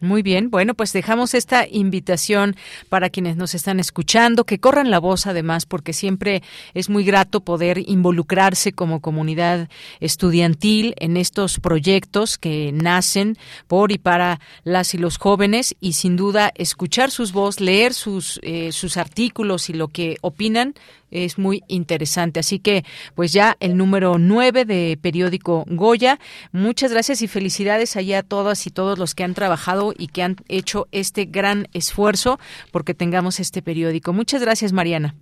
Muy 0.03 0.21
bien, 0.21 0.49
bueno, 0.49 0.73
pues 0.73 0.91
dejamos 0.91 1.33
esta 1.33 1.65
invitación 1.65 2.57
para 2.89 3.09
quienes 3.09 3.37
nos 3.37 3.55
están 3.55 3.79
escuchando, 3.79 4.43
que 4.43 4.59
corran 4.59 4.91
la 4.91 4.99
voz 4.99 5.27
además, 5.27 5.65
porque 5.65 5.93
siempre 5.93 6.43
es 6.73 6.89
muy 6.89 7.05
grato 7.05 7.39
poder 7.39 7.77
involucrarse 7.89 8.73
como 8.73 8.99
comunidad 8.99 9.69
estudiantil 10.01 10.93
en 10.97 11.15
estos 11.15 11.61
proyectos 11.61 12.37
que 12.37 12.71
nacen 12.73 13.37
por 13.67 13.93
y 13.93 13.97
para 13.97 14.41
las 14.65 14.93
y 14.93 14.97
los 14.97 15.17
jóvenes 15.17 15.73
y 15.79 15.93
sin 15.93 16.17
duda 16.17 16.51
escuchar 16.55 17.09
sus 17.09 17.31
voces, 17.31 17.61
leer 17.61 17.93
sus, 17.93 18.41
eh, 18.43 18.73
sus 18.73 18.97
artículos 18.97 19.69
y 19.69 19.73
lo 19.73 19.87
que 19.87 20.17
opinan 20.19 20.73
es 21.13 21.37
muy 21.37 21.63
interesante. 21.67 22.39
Así 22.39 22.59
que, 22.59 22.83
pues 23.15 23.31
ya 23.31 23.55
el 23.59 23.77
número 23.77 24.17
9 24.17 24.65
de 24.65 24.97
periódico 24.99 25.63
Goya. 25.67 26.19
Muchas 26.51 26.91
gracias 26.91 27.21
y 27.21 27.27
felicidades 27.27 27.95
allá 27.95 28.19
a 28.19 28.23
todas 28.23 28.65
y 28.67 28.71
todos 28.71 28.97
los 28.97 29.13
que 29.13 29.23
han 29.23 29.33
trabajado 29.33 29.92
y 29.97 30.07
que 30.07 30.23
han 30.23 30.35
hecho 30.47 30.87
este 30.91 31.25
gran 31.25 31.67
esfuerzo 31.73 32.39
porque 32.71 32.93
tengamos 32.93 33.39
este 33.39 33.61
periódico. 33.61 34.13
Muchas 34.13 34.41
gracias, 34.41 34.73
Mariana. 34.73 35.15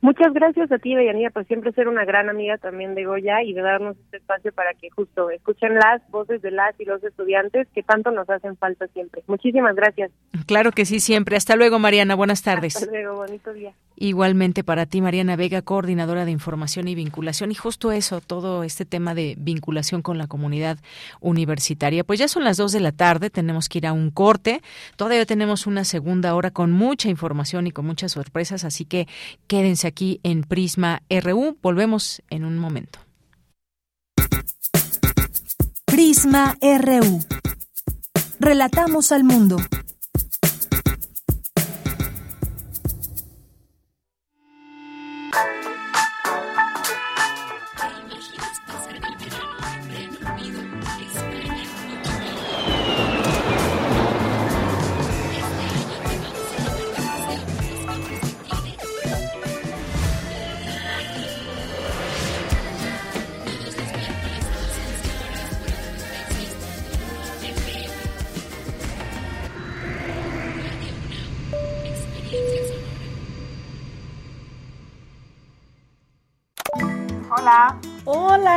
Muchas 0.00 0.32
gracias 0.32 0.70
a 0.70 0.78
ti, 0.78 0.94
Deyanira, 0.94 1.30
por 1.30 1.44
siempre 1.46 1.72
ser 1.72 1.88
una 1.88 2.04
gran 2.04 2.28
amiga 2.28 2.56
también 2.56 2.94
de 2.94 3.04
Goya 3.04 3.42
y 3.42 3.52
de 3.52 3.62
darnos 3.62 3.96
este 3.98 4.18
espacio 4.18 4.52
para 4.52 4.72
que 4.74 4.90
justo 4.90 5.28
escuchen 5.30 5.74
las 5.74 6.08
voces 6.10 6.40
de 6.40 6.52
las 6.52 6.78
y 6.78 6.84
los 6.84 7.02
estudiantes 7.02 7.66
que 7.74 7.82
tanto 7.82 8.12
nos 8.12 8.30
hacen 8.30 8.56
falta 8.56 8.86
siempre. 8.88 9.22
Muchísimas 9.26 9.74
gracias. 9.74 10.12
Claro 10.46 10.70
que 10.70 10.84
sí, 10.84 11.00
siempre. 11.00 11.36
Hasta 11.36 11.56
luego, 11.56 11.80
Mariana. 11.80 12.14
Buenas 12.14 12.42
tardes. 12.42 12.76
Hasta 12.76 12.90
luego, 12.90 13.16
bonito 13.16 13.52
día. 13.52 13.72
Igualmente 14.00 14.62
para 14.62 14.86
ti, 14.86 15.00
Mariana 15.00 15.34
Vega, 15.34 15.60
coordinadora 15.62 16.24
de 16.24 16.30
información 16.30 16.86
y 16.86 16.94
vinculación. 16.94 17.50
Y 17.50 17.56
justo 17.56 17.90
eso, 17.90 18.20
todo 18.20 18.62
este 18.62 18.84
tema 18.84 19.12
de 19.12 19.34
vinculación 19.38 20.02
con 20.02 20.18
la 20.18 20.28
comunidad 20.28 20.78
universitaria. 21.20 22.04
Pues 22.04 22.20
ya 22.20 22.28
son 22.28 22.44
las 22.44 22.56
dos 22.56 22.70
de 22.70 22.78
la 22.78 22.92
tarde, 22.92 23.28
tenemos 23.28 23.68
que 23.68 23.78
ir 23.78 23.88
a 23.88 23.92
un 23.92 24.10
corte. 24.10 24.62
Todavía 24.94 25.26
tenemos 25.26 25.66
una 25.66 25.82
segunda 25.84 26.36
hora 26.36 26.52
con 26.52 26.70
mucha 26.70 27.08
información 27.08 27.66
y 27.66 27.72
con 27.72 27.86
muchas 27.86 28.12
sorpresas, 28.12 28.62
así 28.62 28.84
que 28.84 29.08
quédense 29.48 29.88
aquí 29.88 30.20
en 30.22 30.42
Prisma 30.42 31.02
RU. 31.10 31.58
Volvemos 31.60 32.22
en 32.30 32.44
un 32.44 32.56
momento. 32.56 33.00
Prisma 35.86 36.56
RU. 36.60 37.20
Relatamos 38.38 39.10
al 39.10 39.24
mundo. 39.24 39.56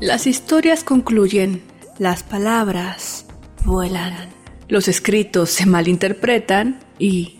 Las 0.00 0.26
historias 0.26 0.82
concluyen, 0.82 1.62
las 1.98 2.22
palabras 2.22 3.26
vuelan, 3.66 4.30
los 4.66 4.88
escritos 4.88 5.50
se 5.50 5.66
malinterpretan 5.66 6.80
y 6.98 7.39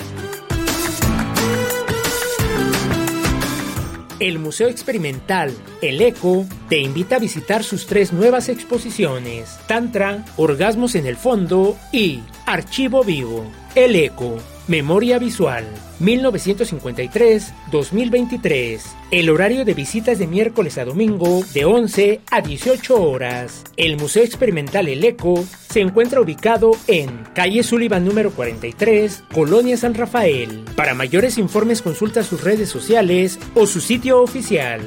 El 4.21 4.37
Museo 4.37 4.67
Experimental 4.67 5.51
El 5.81 5.99
Eco 5.99 6.45
te 6.69 6.77
invita 6.77 7.15
a 7.15 7.19
visitar 7.19 7.63
sus 7.63 7.87
tres 7.87 8.13
nuevas 8.13 8.49
exposiciones, 8.49 9.57
Tantra, 9.67 10.23
Orgasmos 10.37 10.93
en 10.93 11.07
el 11.07 11.17
Fondo 11.17 11.75
y 11.91 12.21
Archivo 12.45 13.03
Vivo. 13.03 13.51
El 13.73 13.95
Eco, 13.95 14.37
Memoria 14.67 15.17
Visual. 15.17 15.65
1953-2023. 16.01 18.81
El 19.11 19.29
horario 19.29 19.63
de 19.63 19.73
visitas 19.73 20.19
de 20.19 20.27
miércoles 20.27 20.77
a 20.77 20.85
domingo 20.85 21.43
de 21.53 21.65
11 21.65 22.21
a 22.29 22.41
18 22.41 23.01
horas. 23.01 23.63
El 23.77 23.97
Museo 23.97 24.23
Experimental 24.23 24.87
El 24.87 25.03
Eco 25.03 25.43
se 25.69 25.81
encuentra 25.81 26.21
ubicado 26.21 26.71
en 26.87 27.23
calle 27.33 27.63
Sullivan 27.63 28.03
número 28.03 28.31
43, 28.31 29.23
Colonia 29.33 29.77
San 29.77 29.93
Rafael. 29.93 30.65
Para 30.75 30.93
mayores 30.93 31.37
informes 31.37 31.81
consulta 31.81 32.23
sus 32.23 32.43
redes 32.43 32.69
sociales 32.69 33.39
o 33.55 33.67
su 33.67 33.79
sitio 33.79 34.21
oficial. 34.21 34.81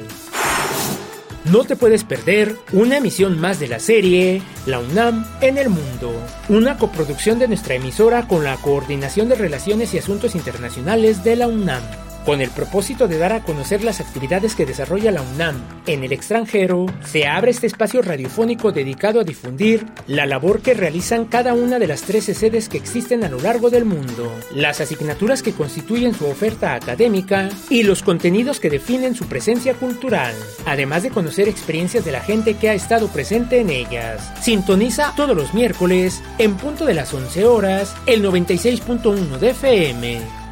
No 1.51 1.63
te 1.63 1.75
puedes 1.75 2.03
perder 2.03 2.55
una 2.73 2.97
emisión 2.97 3.39
más 3.39 3.59
de 3.59 3.67
la 3.67 3.79
serie 3.79 4.41
La 4.65 4.79
UNAM 4.79 5.25
en 5.41 5.59
el 5.59 5.69
Mundo, 5.69 6.11
una 6.49 6.77
coproducción 6.77 7.37
de 7.37 7.47
nuestra 7.47 7.75
emisora 7.75 8.27
con 8.27 8.43
la 8.43 8.57
Coordinación 8.57 9.29
de 9.29 9.35
Relaciones 9.35 9.93
y 9.93 9.99
Asuntos 9.99 10.33
Internacionales 10.33 11.23
de 11.23 11.35
la 11.35 11.47
UNAM 11.47 11.83
con 12.25 12.41
el 12.41 12.49
propósito 12.49 13.07
de 13.07 13.17
dar 13.17 13.33
a 13.33 13.43
conocer 13.43 13.83
las 13.83 14.01
actividades 14.01 14.55
que 14.55 14.65
desarrolla 14.65 15.11
la 15.11 15.21
UNAM 15.21 15.55
en 15.85 16.03
el 16.03 16.11
extranjero, 16.11 16.87
se 17.05 17.27
abre 17.27 17.51
este 17.51 17.67
espacio 17.67 18.01
radiofónico 18.01 18.71
dedicado 18.71 19.19
a 19.19 19.23
difundir 19.23 19.85
la 20.07 20.25
labor 20.25 20.61
que 20.61 20.73
realizan 20.73 21.25
cada 21.25 21.53
una 21.53 21.79
de 21.79 21.87
las 21.87 22.01
13 22.01 22.33
sedes 22.33 22.69
que 22.69 22.77
existen 22.77 23.23
a 23.23 23.29
lo 23.29 23.39
largo 23.39 23.69
del 23.69 23.85
mundo, 23.85 24.31
las 24.51 24.81
asignaturas 24.81 25.43
que 25.43 25.53
constituyen 25.53 26.13
su 26.13 26.25
oferta 26.25 26.73
académica 26.73 27.49
y 27.69 27.83
los 27.83 28.01
contenidos 28.01 28.59
que 28.59 28.69
definen 28.69 29.15
su 29.15 29.27
presencia 29.27 29.75
cultural, 29.75 30.33
además 30.65 31.03
de 31.03 31.11
conocer 31.11 31.47
experiencias 31.47 32.05
de 32.05 32.11
la 32.11 32.21
gente 32.21 32.55
que 32.55 32.69
ha 32.69 32.73
estado 32.73 33.07
presente 33.09 33.59
en 33.59 33.69
ellas. 33.69 34.31
Sintoniza 34.41 35.13
todos 35.15 35.35
los 35.35 35.53
miércoles, 35.53 36.23
en 36.39 36.55
punto 36.55 36.85
de 36.85 36.95
las 36.95 37.13
11 37.13 37.45
horas, 37.45 37.95
el 38.07 38.23
96.1 38.23 39.37
de 39.37 39.49
FM. 39.51 40.44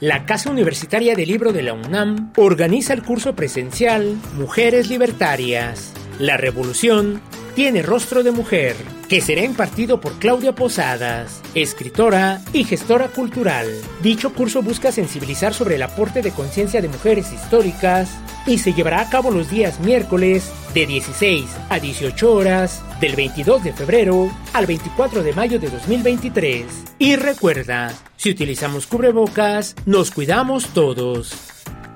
La 0.00 0.26
Casa 0.26 0.50
Universitaria 0.50 1.14
del 1.14 1.28
Libro 1.28 1.54
de 1.54 1.62
la 1.62 1.72
UNAM 1.72 2.30
organiza 2.36 2.92
el 2.92 3.02
curso 3.02 3.34
presencial 3.34 4.18
Mujeres 4.34 4.90
Libertarias. 4.90 5.94
La 6.18 6.36
revolución 6.36 7.22
tiene 7.54 7.80
rostro 7.80 8.22
de 8.22 8.30
mujer, 8.30 8.76
que 9.08 9.22
será 9.22 9.42
impartido 9.42 9.98
por 9.98 10.18
Claudia 10.18 10.54
Posadas, 10.54 11.40
escritora 11.54 12.42
y 12.52 12.64
gestora 12.64 13.08
cultural. 13.08 13.68
Dicho 14.02 14.34
curso 14.34 14.60
busca 14.60 14.92
sensibilizar 14.92 15.54
sobre 15.54 15.76
el 15.76 15.82
aporte 15.82 16.20
de 16.20 16.32
conciencia 16.32 16.82
de 16.82 16.88
mujeres 16.88 17.32
históricas 17.32 18.10
y 18.46 18.58
se 18.58 18.72
llevará 18.72 19.00
a 19.00 19.10
cabo 19.10 19.30
los 19.30 19.50
días 19.50 19.80
miércoles 19.80 20.50
de 20.72 20.86
16 20.86 21.44
a 21.68 21.78
18 21.78 22.32
horas 22.32 22.82
del 23.00 23.16
22 23.16 23.64
de 23.64 23.72
febrero 23.72 24.30
al 24.52 24.66
24 24.66 25.22
de 25.22 25.32
mayo 25.32 25.58
de 25.58 25.68
2023. 25.68 26.66
Y 26.98 27.16
recuerda, 27.16 27.92
si 28.16 28.30
utilizamos 28.30 28.86
cubrebocas, 28.86 29.74
nos 29.84 30.10
cuidamos 30.10 30.68
todos. 30.68 31.34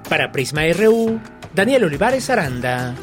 Para 0.09 0.33
Prisma 0.33 0.63
RU, 0.73 1.21
Daniel 1.55 1.85
Olivares 1.85 2.29
Aranda. 2.31 2.95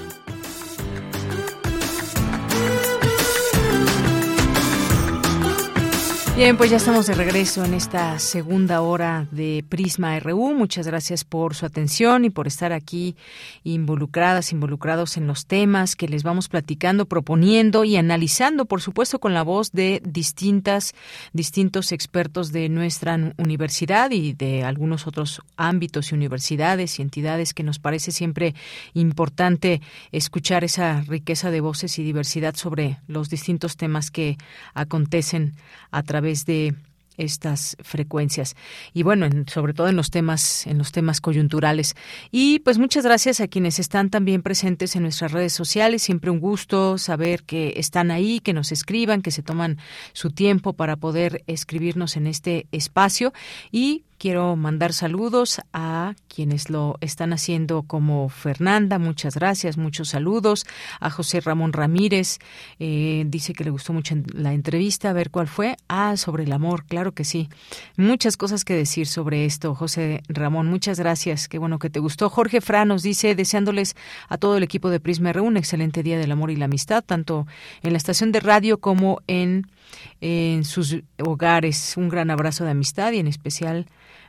Bien, 6.38 6.56
pues 6.56 6.70
ya 6.70 6.78
estamos 6.78 7.08
de 7.08 7.16
regreso 7.16 7.66
en 7.66 7.74
esta 7.74 8.20
segunda 8.20 8.82
hora 8.82 9.28
de 9.32 9.66
Prisma 9.68 10.20
RU. 10.20 10.54
Muchas 10.54 10.86
gracias 10.86 11.24
por 11.24 11.56
su 11.56 11.66
atención 11.66 12.26
y 12.26 12.30
por 12.30 12.46
estar 12.46 12.74
aquí 12.74 13.16
involucradas, 13.64 14.52
involucrados 14.52 15.18
en 15.18 15.26
los 15.26 15.48
temas 15.48 15.96
que 15.96 16.08
les 16.08 16.22
vamos 16.22 16.48
platicando, 16.48 17.08
proponiendo 17.08 17.86
y 17.86 17.98
analizando, 17.98 18.66
por 18.66 18.84
supuesto, 18.84 19.18
con 19.18 19.34
la 19.34 19.42
voz 19.42 19.72
de 19.72 20.00
distintas, 20.06 20.94
distintos 21.34 21.92
expertos 21.92 22.52
de 22.52 22.70
nuestra 22.70 23.18
universidad 23.38 24.12
y 24.12 24.34
de 24.34 24.64
algunos 24.64 25.08
otros 25.08 25.42
ámbitos 25.56 26.12
y 26.12 26.16
universidades 26.16 27.00
y 27.00 27.02
entidades 27.02 27.56
que 27.56 27.64
nos 27.64 27.80
parece 27.80 28.12
siempre 28.12 28.54
importante 28.94 29.82
escuchar 30.12 30.64
esa 30.64 31.02
riqueza 31.02 31.50
de 31.50 31.62
voces 31.62 31.98
y 31.98 32.04
diversidad 32.04 32.56
sobre 32.56 33.00
los 33.08 33.28
distintos 33.32 33.76
temas 33.76 34.12
que 34.12 34.38
acontecen 34.76 35.56
a 35.90 36.04
través 36.04 36.27
de 36.46 36.76
estas 37.18 37.76
frecuencias. 37.82 38.56
Y 38.94 39.04
bueno 39.04 39.28
sobre 39.48 39.74
todo 39.74 39.90
en 39.90 39.96
los 39.96 40.12
temas 40.12 40.66
en 40.68 40.78
los 40.78 40.92
temas 40.92 41.20
coyunturales. 41.20 41.96
Y 42.32 42.60
pues 42.60 42.78
muchas 42.78 43.04
gracias 43.04 43.42
a 43.42 43.48
quienes 43.48 43.80
están 43.80 44.10
también 44.10 44.44
presentes 44.44 44.96
en 44.96 45.04
nuestras 45.04 45.32
redes 45.32 45.54
sociales. 45.54 46.04
Siempre 46.04 46.32
un 46.32 46.40
gusto 46.40 46.98
saber 46.98 47.44
que 47.44 47.74
están 47.78 48.12
ahí 48.12 48.40
que 48.40 48.54
nos 48.54 48.72
escriban 48.72 49.22
que 49.22 49.32
se 49.32 49.44
toman 49.44 49.78
su 50.14 50.30
tiempo 50.32 50.74
para 50.74 50.96
poder 50.96 51.44
escribirnos 51.48 52.16
en 52.18 52.28
este 52.28 52.68
espacio. 52.72 53.34
Y 53.72 54.04
Quiero 54.20 54.56
mandar 54.56 54.94
saludos 54.94 55.62
a 55.74 56.16
quienes 56.28 56.72
lo 56.72 56.98
están 57.02 57.34
haciendo 57.34 57.84
como 57.84 58.30
Fernanda, 58.30 58.98
muchas 58.98 59.36
gracias, 59.36 59.78
muchos 59.78 60.10
saludos. 60.10 60.66
A 61.00 61.12
José 61.12 61.40
Ramón 61.40 61.72
Ramírez, 61.72 62.40
eh, 62.80 63.26
dice 63.28 63.54
que 63.54 63.64
le 63.64 63.70
gustó 63.70 63.94
mucho 63.94 64.16
la 64.34 64.54
entrevista, 64.54 65.12
a 65.12 65.14
ver 65.14 65.30
cuál 65.30 65.48
fue. 65.48 65.78
Ah, 65.88 66.18
sobre 66.18 66.46
el 66.46 66.52
amor, 66.52 66.86
claro 66.86 67.12
que 67.12 67.24
sí. 67.26 67.48
Muchas 67.96 68.38
cosas 68.38 68.66
que 68.66 68.74
decir 68.74 69.06
sobre 69.06 69.46
esto, 69.46 69.76
José 69.76 70.24
Ramón, 70.30 70.66
muchas 70.66 71.00
gracias, 71.00 71.48
qué 71.48 71.60
bueno 71.60 71.78
que 71.78 71.92
te 71.92 72.00
gustó. 72.00 72.32
Jorge 72.32 72.60
Fra 72.60 72.86
nos 72.86 73.04
dice, 73.04 73.36
deseándoles 73.36 73.96
a 74.30 74.40
todo 74.40 74.58
el 74.58 74.64
equipo 74.64 74.90
de 74.90 75.00
Prisma 75.00 75.30
R 75.30 75.42
un 75.42 75.58
excelente 75.58 76.02
día 76.02 76.18
del 76.18 76.32
amor 76.32 76.50
y 76.50 76.56
la 76.56 76.66
amistad, 76.66 77.04
tanto 77.04 77.46
en 77.84 77.92
la 77.92 77.98
estación 77.98 78.32
de 78.32 78.40
radio 78.40 78.80
como 78.80 79.22
en, 79.28 79.68
en 80.22 80.66
sus 80.66 80.98
hogares. 81.24 81.94
Un 81.98 82.10
gran 82.10 82.32
abrazo 82.32 82.64
de 82.64 82.72
amistad 82.72 83.12
y 83.12 83.20
en 83.20 83.28
especial 83.28 83.86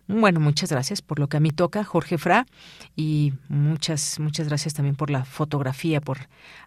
bueno, 0.09 0.41
muchas 0.41 0.71
gracias 0.71 1.03
por 1.03 1.19
lo 1.19 1.29
que 1.29 1.37
a 1.37 1.41
mí 1.41 1.51
toca, 1.51 1.85
Jorge 1.85 2.19
Fra, 2.19 2.47
y 2.97 3.35
muchas, 3.49 4.19
muchas 4.19 4.49
gracias 4.49 4.75
también 4.75 4.97
por 4.97 5.11
la 5.11 5.25
fotografía, 5.25 6.01
por 6.01 6.19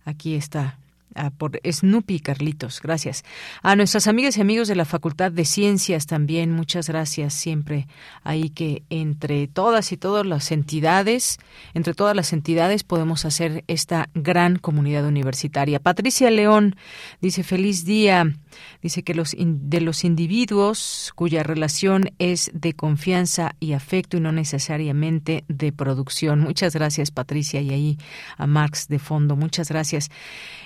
aquí 0.05 0.35
está 0.35 0.77
Ah, 1.13 1.29
por 1.29 1.59
Snoopy 1.69 2.21
Carlitos, 2.21 2.81
gracias. 2.81 3.23
A 3.61 3.75
nuestras 3.75 4.07
amigas 4.07 4.37
y 4.37 4.41
amigos 4.41 4.69
de 4.69 4.75
la 4.75 4.85
Facultad 4.85 5.29
de 5.29 5.43
Ciencias 5.43 6.05
también, 6.05 6.53
muchas 6.53 6.87
gracias. 6.87 7.33
Siempre 7.33 7.87
ahí 8.23 8.49
que 8.49 8.83
entre 8.89 9.47
todas 9.47 9.91
y 9.91 9.97
todas 9.97 10.25
las 10.25 10.51
entidades, 10.53 11.37
entre 11.73 11.93
todas 11.93 12.15
las 12.15 12.31
entidades 12.31 12.83
podemos 12.83 13.25
hacer 13.25 13.65
esta 13.67 14.09
gran 14.13 14.57
comunidad 14.57 15.05
universitaria. 15.05 15.81
Patricia 15.81 16.31
León 16.31 16.77
dice 17.19 17.43
feliz 17.43 17.83
día. 17.83 18.33
Dice 18.81 19.03
que 19.03 19.13
los 19.13 19.35
de 19.37 19.81
los 19.81 20.03
individuos 20.03 21.11
cuya 21.15 21.43
relación 21.43 22.11
es 22.19 22.51
de 22.53 22.73
confianza 22.73 23.55
y 23.59 23.73
afecto 23.73 24.17
y 24.17 24.19
no 24.19 24.31
necesariamente 24.31 25.43
de 25.47 25.71
producción. 25.71 26.39
Muchas 26.39 26.73
gracias, 26.73 27.11
Patricia, 27.11 27.61
y 27.61 27.71
ahí 27.71 27.97
a 28.37 28.47
Marx 28.47 28.87
de 28.87 28.99
fondo. 28.99 29.35
Muchas 29.35 29.69
gracias. 29.69 30.09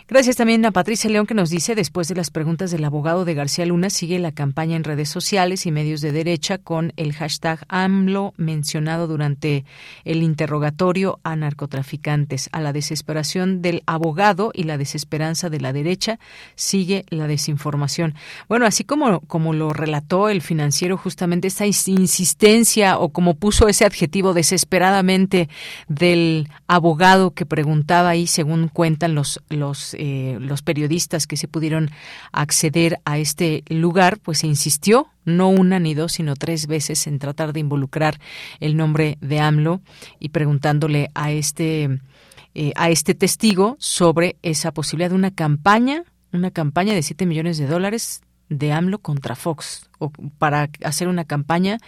Gracias 0.08 0.36
también 0.36 0.66
a 0.66 0.72
Patricia 0.72 1.10
León 1.10 1.26
que 1.26 1.34
nos 1.34 1.50
dice, 1.50 1.76
después 1.76 2.08
de 2.08 2.16
las 2.16 2.30
preguntas 2.30 2.72
del 2.72 2.86
abogado 2.86 3.26
de 3.26 3.34
García 3.34 3.66
Luna, 3.66 3.90
sigue 3.90 4.20
la 4.20 4.32
campaña 4.32 4.76
en 4.76 4.84
redes 4.84 5.10
sociales 5.10 5.66
y 5.66 5.72
medios 5.72 6.02
de 6.02 6.12
derecha 6.12 6.58
con 6.60 6.94
el 6.96 7.14
hashtag 7.14 7.66
AMLO 7.70 8.34
mencionado 8.38 9.08
durante 9.08 9.66
el 10.04 10.22
interrogatorio 10.22 11.20
a 11.24 11.36
narcotraficantes. 11.36 12.50
A 12.52 12.62
la 12.62 12.74
desesperación 12.74 13.62
del 13.62 13.82
abogado 13.88 14.52
y 14.54 14.64
la 14.64 14.78
desesperanza 14.78 15.50
de 15.50 15.60
la 15.60 15.74
derecha 15.74 16.20
sigue 16.56 17.06
la 17.10 17.28
desinformación. 17.28 17.75
Bueno, 18.48 18.66
así 18.66 18.84
como, 18.84 19.22
como 19.22 19.54
lo 19.54 19.72
relató 19.72 20.30
el 20.30 20.42
financiero, 20.42 20.98
justamente 20.98 21.48
esta 21.48 21.66
insistencia 21.66 22.98
o 22.98 23.10
como 23.10 23.36
puso 23.36 23.68
ese 23.68 23.86
adjetivo 23.86 24.34
desesperadamente 24.34 25.50
del 25.88 26.50
abogado 26.68 27.32
que 27.32 27.46
preguntaba 27.46 28.10
ahí, 28.10 28.28
según 28.28 28.68
cuentan 28.68 29.16
los, 29.16 29.42
los 29.50 29.96
eh, 29.98 30.38
los 30.40 30.62
periodistas 30.62 31.28
que 31.28 31.38
se 31.38 31.48
pudieron 31.48 31.92
acceder 32.32 33.00
a 33.06 33.18
este 33.18 33.64
lugar, 33.70 34.20
pues 34.20 34.40
se 34.40 34.48
insistió 34.48 35.08
no 35.26 35.50
una 35.50 35.80
ni 35.80 35.94
dos, 35.94 36.14
sino 36.14 36.36
tres 36.36 36.68
veces 36.68 37.08
en 37.08 37.20
tratar 37.20 37.52
de 37.54 37.60
involucrar 37.60 38.20
el 38.60 38.78
nombre 38.78 39.18
de 39.22 39.40
AMLO 39.40 39.82
y 40.20 40.30
preguntándole 40.30 41.10
a 41.16 41.32
este 41.32 42.00
eh, 42.58 42.72
a 42.76 42.90
este 42.90 43.16
testigo 43.16 43.76
sobre 43.80 44.38
esa 44.42 44.72
posibilidad 44.72 45.10
de 45.10 45.16
una 45.16 45.32
campaña, 45.32 46.06
una 46.36 46.52
campaña 46.52 46.94
de 46.94 47.04
7 47.04 47.26
millones 47.26 47.58
de 47.58 47.68
dólares 47.68 48.22
de 48.50 48.72
AMLO 48.72 49.00
contra 49.00 49.36
Fox 49.36 49.90
o 49.98 50.12
para 50.38 50.70
hacer 50.84 51.08
una 51.08 51.26
campaña 51.26 51.80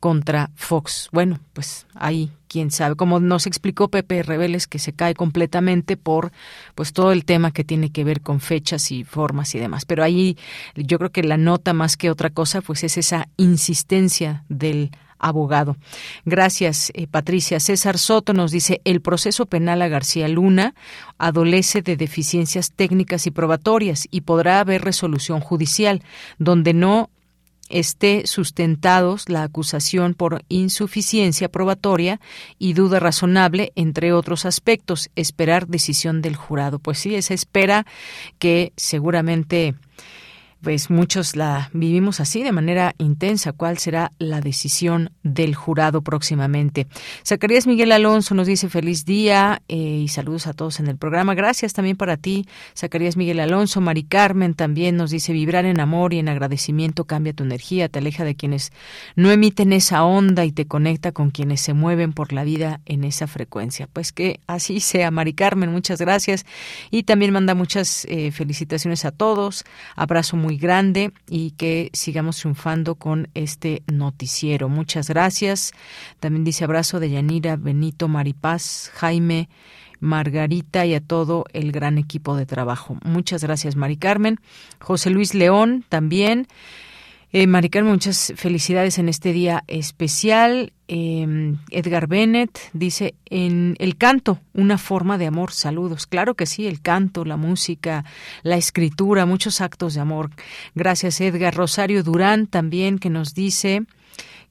contra 0.00 0.50
Fox. 0.54 1.08
Bueno, 1.12 1.38
pues 1.52 1.86
ahí 1.94 2.32
quién 2.48 2.70
sabe. 2.70 2.96
Como 2.96 3.20
nos 3.20 3.46
explicó 3.46 3.88
Pepe 3.88 4.22
Rebeles 4.22 4.66
que 4.66 4.78
se 4.78 4.92
cae 4.92 5.14
completamente 5.14 5.96
por 5.96 6.32
pues 6.74 6.92
todo 6.92 7.12
el 7.12 7.24
tema 7.24 7.52
que 7.52 7.64
tiene 7.64 7.90
que 7.90 8.04
ver 8.04 8.22
con 8.22 8.40
fechas 8.40 8.90
y 8.90 9.04
formas 9.04 9.54
y 9.54 9.60
demás. 9.60 9.84
Pero 9.84 10.02
ahí 10.02 10.36
yo 10.74 10.98
creo 10.98 11.12
que 11.12 11.22
la 11.22 11.36
nota 11.36 11.72
más 11.72 11.96
que 11.96 12.10
otra 12.10 12.30
cosa 12.30 12.60
pues 12.60 12.82
es 12.82 12.96
esa 12.96 13.28
insistencia 13.36 14.44
del 14.48 14.90
abogado. 15.20 15.76
Gracias, 16.24 16.90
eh, 16.94 17.06
Patricia. 17.06 17.60
César 17.60 17.98
Soto 17.98 18.32
nos 18.32 18.50
dice, 18.50 18.80
el 18.84 19.00
proceso 19.00 19.46
penal 19.46 19.82
a 19.82 19.88
García 19.88 20.26
Luna 20.28 20.74
adolece 21.18 21.82
de 21.82 21.96
deficiencias 21.96 22.72
técnicas 22.72 23.26
y 23.26 23.30
probatorias 23.30 24.08
y 24.10 24.22
podrá 24.22 24.60
haber 24.60 24.82
resolución 24.82 25.40
judicial 25.40 26.02
donde 26.38 26.74
no 26.74 27.10
esté 27.70 28.26
sustentados 28.26 29.28
la 29.28 29.44
acusación 29.44 30.14
por 30.14 30.44
insuficiencia 30.48 31.48
probatoria 31.48 32.20
y 32.58 32.74
duda 32.74 33.00
razonable, 33.00 33.72
entre 33.76 34.12
otros 34.12 34.44
aspectos. 34.44 35.08
Esperar 35.16 35.68
decisión 35.68 36.20
del 36.20 36.36
jurado. 36.36 36.78
Pues 36.78 36.98
sí, 36.98 37.14
esa 37.14 37.32
espera 37.32 37.86
que 38.38 38.72
seguramente 38.76 39.74
pues 40.62 40.90
muchos 40.90 41.36
la 41.36 41.70
vivimos 41.72 42.20
así 42.20 42.42
de 42.42 42.52
manera 42.52 42.94
intensa. 42.98 43.52
¿Cuál 43.52 43.78
será 43.78 44.12
la 44.18 44.40
decisión 44.40 45.10
del 45.22 45.54
jurado 45.54 46.02
próximamente? 46.02 46.86
Zacarías 47.26 47.66
Miguel 47.66 47.92
Alonso 47.92 48.34
nos 48.34 48.46
dice 48.46 48.68
feliz 48.68 49.04
día 49.04 49.62
eh, 49.68 49.76
y 49.76 50.08
saludos 50.08 50.46
a 50.46 50.52
todos 50.52 50.80
en 50.80 50.88
el 50.88 50.96
programa. 50.96 51.34
Gracias 51.34 51.72
también 51.72 51.96
para 51.96 52.16
ti, 52.16 52.46
Zacarías 52.76 53.16
Miguel 53.16 53.40
Alonso. 53.40 53.80
Mari 53.80 54.04
Carmen 54.04 54.54
también 54.54 54.96
nos 54.96 55.10
dice 55.10 55.32
vibrar 55.32 55.64
en 55.64 55.80
amor 55.80 56.12
y 56.12 56.18
en 56.18 56.28
agradecimiento 56.28 57.04
cambia 57.04 57.32
tu 57.32 57.44
energía, 57.44 57.88
te 57.88 57.98
aleja 57.98 58.24
de 58.24 58.34
quienes 58.34 58.72
no 59.16 59.30
emiten 59.30 59.72
esa 59.72 60.04
onda 60.04 60.44
y 60.44 60.52
te 60.52 60.66
conecta 60.66 61.12
con 61.12 61.30
quienes 61.30 61.60
se 61.60 61.74
mueven 61.74 62.12
por 62.12 62.32
la 62.32 62.44
vida 62.44 62.80
en 62.86 63.04
esa 63.04 63.26
frecuencia. 63.26 63.88
Pues 63.92 64.12
que 64.12 64.40
así 64.46 64.80
sea, 64.80 65.10
Mari 65.10 65.32
Carmen, 65.32 65.70
muchas 65.70 66.00
gracias. 66.00 66.44
Y 66.90 67.04
también 67.04 67.32
manda 67.32 67.54
muchas 67.54 68.04
eh, 68.06 68.30
felicitaciones 68.32 69.04
a 69.04 69.10
todos. 69.10 69.64
Abrazo 69.96 70.36
grande 70.58 71.12
y 71.28 71.52
que 71.52 71.90
sigamos 71.92 72.38
triunfando 72.38 72.94
con 72.94 73.28
este 73.34 73.82
noticiero. 73.86 74.68
Muchas 74.68 75.08
gracias. 75.08 75.72
También 76.18 76.44
dice 76.44 76.64
abrazo 76.64 77.00
de 77.00 77.10
Yanira, 77.10 77.56
Benito, 77.56 78.08
Maripaz, 78.08 78.90
Jaime. 78.94 79.48
Margarita 80.02 80.86
y 80.86 80.94
a 80.94 81.00
todo 81.00 81.44
el 81.52 81.72
gran 81.72 81.98
equipo 81.98 82.34
de 82.34 82.46
trabajo. 82.46 82.96
Muchas 83.04 83.44
gracias, 83.44 83.76
Mari 83.76 83.98
Carmen. 83.98 84.40
José 84.80 85.10
Luis 85.10 85.34
León 85.34 85.84
también. 85.90 86.48
Eh, 87.32 87.46
muchas 87.46 88.32
felicidades 88.34 88.98
en 88.98 89.08
este 89.08 89.32
día 89.32 89.62
especial. 89.68 90.72
Em, 90.88 91.58
Edgar 91.70 92.08
Bennett 92.08 92.58
dice, 92.72 93.14
en 93.26 93.76
el 93.78 93.96
canto, 93.96 94.40
una 94.52 94.78
forma 94.78 95.16
de 95.16 95.26
amor, 95.26 95.52
saludos. 95.52 96.08
Claro 96.08 96.34
que 96.34 96.46
sí, 96.46 96.66
el 96.66 96.80
canto, 96.80 97.24
la 97.24 97.36
música, 97.36 98.04
la 98.42 98.56
escritura, 98.56 99.26
muchos 99.26 99.60
actos 99.60 99.94
de 99.94 100.00
amor. 100.00 100.30
Gracias, 100.74 101.20
Edgar. 101.20 101.54
Rosario 101.54 102.02
Durán 102.02 102.48
también, 102.48 102.98
que 102.98 103.10
nos 103.10 103.32
dice 103.32 103.84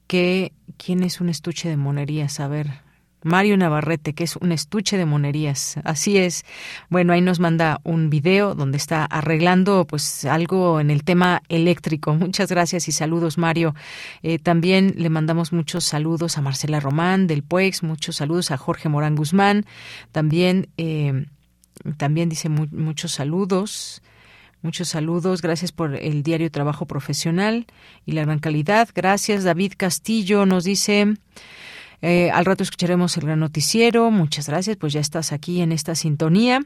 que, 0.06 0.52
¿quién 0.78 1.02
es 1.02 1.20
un 1.20 1.28
estuche 1.28 1.68
de 1.68 1.76
monerías? 1.76 2.40
A 2.40 2.48
ver, 2.48 2.80
Mario 3.22 3.56
Navarrete, 3.56 4.14
que 4.14 4.24
es 4.24 4.36
un 4.36 4.52
estuche 4.52 4.96
de 4.96 5.04
monerías. 5.04 5.76
Así 5.84 6.18
es. 6.18 6.44
Bueno, 6.88 7.12
ahí 7.12 7.20
nos 7.20 7.40
manda 7.40 7.80
un 7.84 8.10
video 8.10 8.54
donde 8.54 8.76
está 8.78 9.04
arreglando 9.04 9.86
pues 9.86 10.24
algo 10.24 10.80
en 10.80 10.90
el 10.90 11.04
tema 11.04 11.42
eléctrico. 11.48 12.14
Muchas 12.14 12.50
gracias 12.50 12.88
y 12.88 12.92
saludos, 12.92 13.38
Mario. 13.38 13.74
Eh, 14.22 14.38
también 14.38 14.94
le 14.96 15.10
mandamos 15.10 15.52
muchos 15.52 15.84
saludos 15.84 16.38
a 16.38 16.42
Marcela 16.42 16.80
Román 16.80 17.26
del 17.26 17.42
PUEX, 17.42 17.82
muchos 17.82 18.16
saludos 18.16 18.50
a 18.50 18.56
Jorge 18.56 18.88
Morán 18.88 19.16
Guzmán. 19.16 19.66
También, 20.12 20.68
eh, 20.76 21.26
también 21.96 22.28
dice 22.28 22.48
muchos 22.48 23.12
saludos. 23.12 24.02
Muchos 24.62 24.90
saludos, 24.90 25.40
gracias 25.40 25.72
por 25.72 25.96
el 25.96 26.22
diario 26.22 26.50
Trabajo 26.50 26.84
Profesional 26.84 27.66
y 28.04 28.12
la 28.12 28.26
gran 28.26 28.40
calidad. 28.40 28.90
Gracias, 28.94 29.42
David 29.42 29.72
Castillo 29.78 30.44
nos 30.44 30.64
dice, 30.64 31.14
eh, 32.02 32.30
al 32.30 32.44
rato 32.44 32.62
escucharemos 32.62 33.16
el 33.16 33.24
gran 33.24 33.40
noticiero. 33.40 34.10
Muchas 34.10 34.48
gracias, 34.48 34.76
pues 34.76 34.92
ya 34.92 35.00
estás 35.00 35.32
aquí 35.32 35.60
en 35.60 35.72
esta 35.72 35.94
sintonía. 35.94 36.60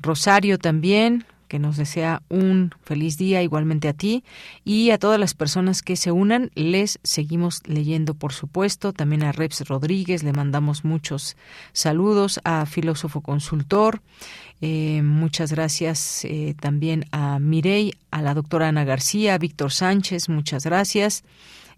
Rosario 0.00 0.58
también, 0.58 1.24
que 1.48 1.58
nos 1.58 1.76
desea 1.76 2.22
un 2.28 2.72
feliz 2.82 3.16
día 3.16 3.42
igualmente 3.42 3.88
a 3.88 3.92
ti 3.92 4.24
y 4.64 4.90
a 4.90 4.98
todas 4.98 5.20
las 5.20 5.34
personas 5.34 5.82
que 5.82 5.96
se 5.96 6.10
unan. 6.10 6.50
Les 6.54 6.98
seguimos 7.02 7.62
leyendo, 7.66 8.14
por 8.14 8.32
supuesto. 8.32 8.92
También 8.92 9.22
a 9.22 9.32
Reps 9.32 9.66
Rodríguez 9.68 10.22
le 10.22 10.32
mandamos 10.32 10.84
muchos 10.84 11.36
saludos, 11.72 12.40
a 12.44 12.66
Filósofo 12.66 13.20
Consultor. 13.20 14.00
Eh, 14.60 15.02
muchas 15.02 15.52
gracias 15.52 16.24
eh, 16.24 16.54
también 16.58 17.04
a 17.12 17.38
Mirey, 17.38 17.92
a 18.10 18.22
la 18.22 18.34
doctora 18.34 18.68
Ana 18.68 18.84
García, 18.84 19.34
a 19.34 19.38
Víctor 19.38 19.72
Sánchez, 19.72 20.28
muchas 20.28 20.64
gracias. 20.64 21.22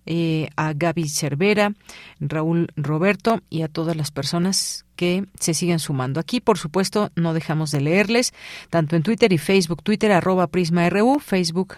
Eh, 0.07 0.51
a 0.57 0.73
Gaby 0.73 1.09
Cervera, 1.09 1.75
Raúl 2.21 2.69
Roberto 2.77 3.41
y 3.51 3.63
a 3.63 3.69
todas 3.69 3.97
las 3.97 4.13
personas 4.13 4.87
que 4.95 5.27
se 5.41 5.53
siguen 5.53 5.81
sumando. 5.81 6.21
Aquí, 6.21 6.41
por 6.41 6.59
supuesto, 6.59 7.11
no 7.17 7.35
dejamos 7.35 7.73
de 7.73 7.81
leerles, 7.81 8.33
tanto 8.71 8.95
en 8.95 9.03
Twitter 9.03 9.33
y 9.33 9.39
Facebook, 9.39 9.83
Twitter 9.83 10.13
arroba 10.13 10.47
Prisma 10.47 10.89
RU, 10.89 11.19
Facebook 11.19 11.77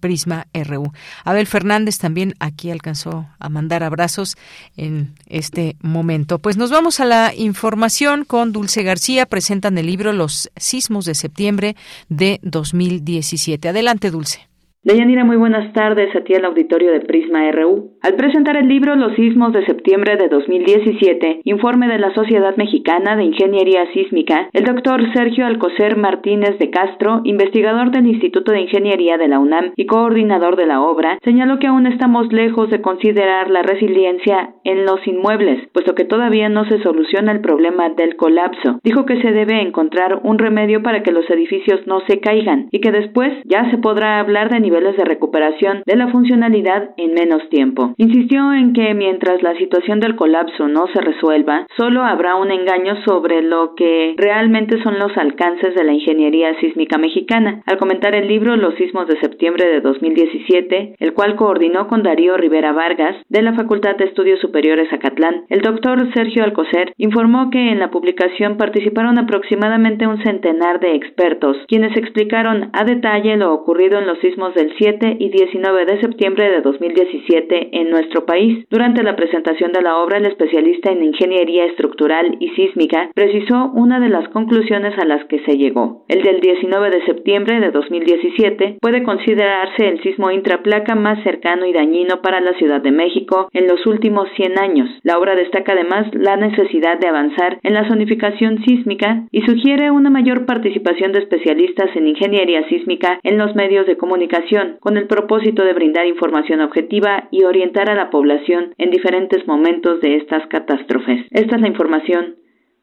Prisma 0.00 0.46
RU. 0.52 0.92
Abel 1.24 1.46
Fernández 1.46 1.98
también 1.98 2.34
aquí 2.40 2.70
alcanzó 2.70 3.28
a 3.38 3.48
mandar 3.48 3.82
abrazos 3.82 4.36
en 4.76 5.14
este 5.26 5.76
momento. 5.80 6.38
Pues 6.38 6.56
nos 6.56 6.70
vamos 6.70 7.00
a 7.00 7.04
la 7.04 7.32
información 7.34 8.24
con 8.24 8.52
Dulce 8.52 8.82
García. 8.82 9.26
Presentan 9.26 9.78
el 9.78 9.86
libro 9.86 10.12
Los 10.12 10.50
sismos 10.56 11.04
de 11.04 11.14
septiembre 11.14 11.76
de 12.08 12.40
2017. 12.42 13.68
Adelante, 13.68 14.10
Dulce. 14.10 14.49
Deyanira, 14.82 15.26
muy 15.26 15.36
buenas 15.36 15.74
tardes 15.74 16.08
a 16.16 16.22
ti 16.22 16.32
al 16.32 16.46
auditorio 16.46 16.90
de 16.90 17.00
Prisma 17.00 17.52
RU. 17.52 17.90
Al 18.00 18.14
presentar 18.14 18.56
el 18.56 18.66
libro 18.66 18.96
Los 18.96 19.14
sismos 19.14 19.52
de 19.52 19.66
septiembre 19.66 20.16
de 20.16 20.28
2017, 20.28 21.42
informe 21.44 21.86
de 21.86 21.98
la 21.98 22.14
Sociedad 22.14 22.56
Mexicana 22.56 23.14
de 23.14 23.24
Ingeniería 23.24 23.84
Sísmica, 23.92 24.48
el 24.54 24.64
doctor 24.64 25.02
Sergio 25.12 25.44
Alcocer 25.44 25.98
Martínez 25.98 26.58
de 26.58 26.70
Castro, 26.70 27.20
investigador 27.24 27.90
del 27.90 28.06
Instituto 28.06 28.52
de 28.52 28.62
Ingeniería 28.62 29.18
de 29.18 29.28
la 29.28 29.38
UNAM 29.38 29.72
y 29.76 29.84
coordinador 29.84 30.56
de 30.56 30.64
la 30.64 30.80
obra, 30.80 31.18
señaló 31.24 31.58
que 31.58 31.66
aún 31.66 31.86
estamos 31.86 32.32
lejos 32.32 32.70
de 32.70 32.80
considerar 32.80 33.50
la 33.50 33.60
resiliencia 33.60 34.54
en 34.64 34.86
los 34.86 35.06
inmuebles, 35.06 35.68
puesto 35.74 35.94
que 35.94 36.06
todavía 36.06 36.48
no 36.48 36.64
se 36.64 36.82
soluciona 36.82 37.32
el 37.32 37.42
problema 37.42 37.90
del 37.90 38.16
colapso. 38.16 38.80
Dijo 38.82 39.04
que 39.04 39.20
se 39.20 39.32
debe 39.32 39.60
encontrar 39.60 40.20
un 40.22 40.38
remedio 40.38 40.82
para 40.82 41.02
que 41.02 41.12
los 41.12 41.28
edificios 41.28 41.86
no 41.86 42.00
se 42.08 42.20
caigan 42.20 42.68
y 42.70 42.80
que 42.80 42.92
después 42.92 43.30
ya 43.44 43.70
se 43.70 43.76
podrá 43.76 44.20
hablar 44.20 44.48
de 44.48 44.69
niveles 44.70 44.96
de 44.96 45.04
recuperación 45.04 45.82
de 45.84 45.96
la 45.96 46.08
funcionalidad 46.08 46.90
en 46.96 47.14
menos 47.14 47.48
tiempo. 47.48 47.94
Insistió 47.96 48.52
en 48.52 48.72
que 48.72 48.94
mientras 48.94 49.42
la 49.42 49.54
situación 49.56 49.98
del 49.98 50.14
colapso 50.14 50.68
no 50.68 50.86
se 50.94 51.00
resuelva, 51.00 51.66
solo 51.76 52.04
habrá 52.04 52.36
un 52.36 52.50
engaño 52.52 52.94
sobre 53.04 53.42
lo 53.42 53.74
que 53.74 54.14
realmente 54.16 54.80
son 54.82 54.98
los 54.98 55.16
alcances 55.16 55.74
de 55.74 55.84
la 55.84 55.92
ingeniería 55.92 56.58
sísmica 56.60 56.98
mexicana. 56.98 57.62
Al 57.66 57.78
comentar 57.78 58.14
el 58.14 58.28
libro 58.28 58.56
Los 58.56 58.74
sismos 58.76 59.08
de 59.08 59.18
septiembre 59.18 59.66
de 59.66 59.80
2017, 59.80 60.94
el 60.98 61.14
cual 61.14 61.34
coordinó 61.34 61.88
con 61.88 62.02
Darío 62.02 62.36
Rivera 62.36 62.72
Vargas 62.72 63.16
de 63.28 63.42
la 63.42 63.54
Facultad 63.54 63.96
de 63.96 64.04
Estudios 64.04 64.40
Superiores 64.40 64.92
Acatlán, 64.92 65.46
el 65.48 65.62
doctor 65.62 65.98
Sergio 66.14 66.44
Alcocer 66.44 66.92
informó 66.96 67.50
que 67.50 67.70
en 67.70 67.80
la 67.80 67.90
publicación 67.90 68.56
participaron 68.56 69.18
aproximadamente 69.18 70.06
un 70.06 70.22
centenar 70.22 70.78
de 70.78 70.94
expertos, 70.94 71.56
quienes 71.66 71.96
explicaron 71.96 72.70
a 72.72 72.84
detalle 72.84 73.36
lo 73.36 73.52
ocurrido 73.52 73.98
en 73.98 74.06
los 74.06 74.18
sismos 74.20 74.54
del 74.60 74.74
7 74.76 75.16
y 75.18 75.30
19 75.30 75.86
de 75.86 76.00
septiembre 76.02 76.50
de 76.50 76.60
2017 76.60 77.80
en 77.80 77.88
nuestro 77.88 78.26
país. 78.26 78.66
Durante 78.68 79.02
la 79.02 79.16
presentación 79.16 79.72
de 79.72 79.80
la 79.80 79.96
obra, 79.96 80.18
el 80.18 80.26
especialista 80.26 80.92
en 80.92 81.02
ingeniería 81.02 81.64
estructural 81.64 82.36
y 82.40 82.50
sísmica 82.50 83.10
precisó 83.14 83.70
una 83.72 84.00
de 84.00 84.10
las 84.10 84.28
conclusiones 84.28 84.98
a 84.98 85.06
las 85.06 85.24
que 85.28 85.38
se 85.46 85.56
llegó. 85.56 86.04
El 86.08 86.22
del 86.22 86.40
19 86.40 86.90
de 86.90 87.04
septiembre 87.06 87.58
de 87.58 87.70
2017 87.70 88.76
puede 88.82 89.02
considerarse 89.02 89.88
el 89.88 90.02
sismo 90.02 90.30
intraplaca 90.30 90.94
más 90.94 91.22
cercano 91.22 91.64
y 91.64 91.72
dañino 91.72 92.20
para 92.20 92.40
la 92.40 92.52
Ciudad 92.58 92.82
de 92.82 92.92
México 92.92 93.48
en 93.54 93.66
los 93.66 93.86
últimos 93.86 94.28
100 94.36 94.58
años. 94.58 94.90
La 95.04 95.18
obra 95.18 95.36
destaca 95.36 95.72
además 95.72 96.06
la 96.12 96.36
necesidad 96.36 96.98
de 96.98 97.08
avanzar 97.08 97.58
en 97.62 97.72
la 97.72 97.88
zonificación 97.88 98.62
sísmica 98.66 99.24
y 99.30 99.40
sugiere 99.40 99.90
una 99.90 100.10
mayor 100.10 100.44
participación 100.44 101.12
de 101.12 101.20
especialistas 101.20 101.96
en 101.96 102.08
ingeniería 102.08 102.68
sísmica 102.68 103.20
en 103.22 103.38
los 103.38 103.54
medios 103.54 103.86
de 103.86 103.96
comunicación 103.96 104.49
con 104.80 104.96
el 104.96 105.06
propósito 105.06 105.62
de 105.62 105.74
brindar 105.74 106.06
información 106.06 106.60
objetiva 106.60 107.28
y 107.30 107.44
orientar 107.44 107.88
a 107.90 107.94
la 107.94 108.10
población 108.10 108.74
en 108.78 108.90
diferentes 108.90 109.46
momentos 109.46 110.00
de 110.00 110.16
estas 110.16 110.46
catástrofes. 110.48 111.26
Esta 111.30 111.56
es 111.56 111.62
la 111.62 111.68
información. 111.68 112.36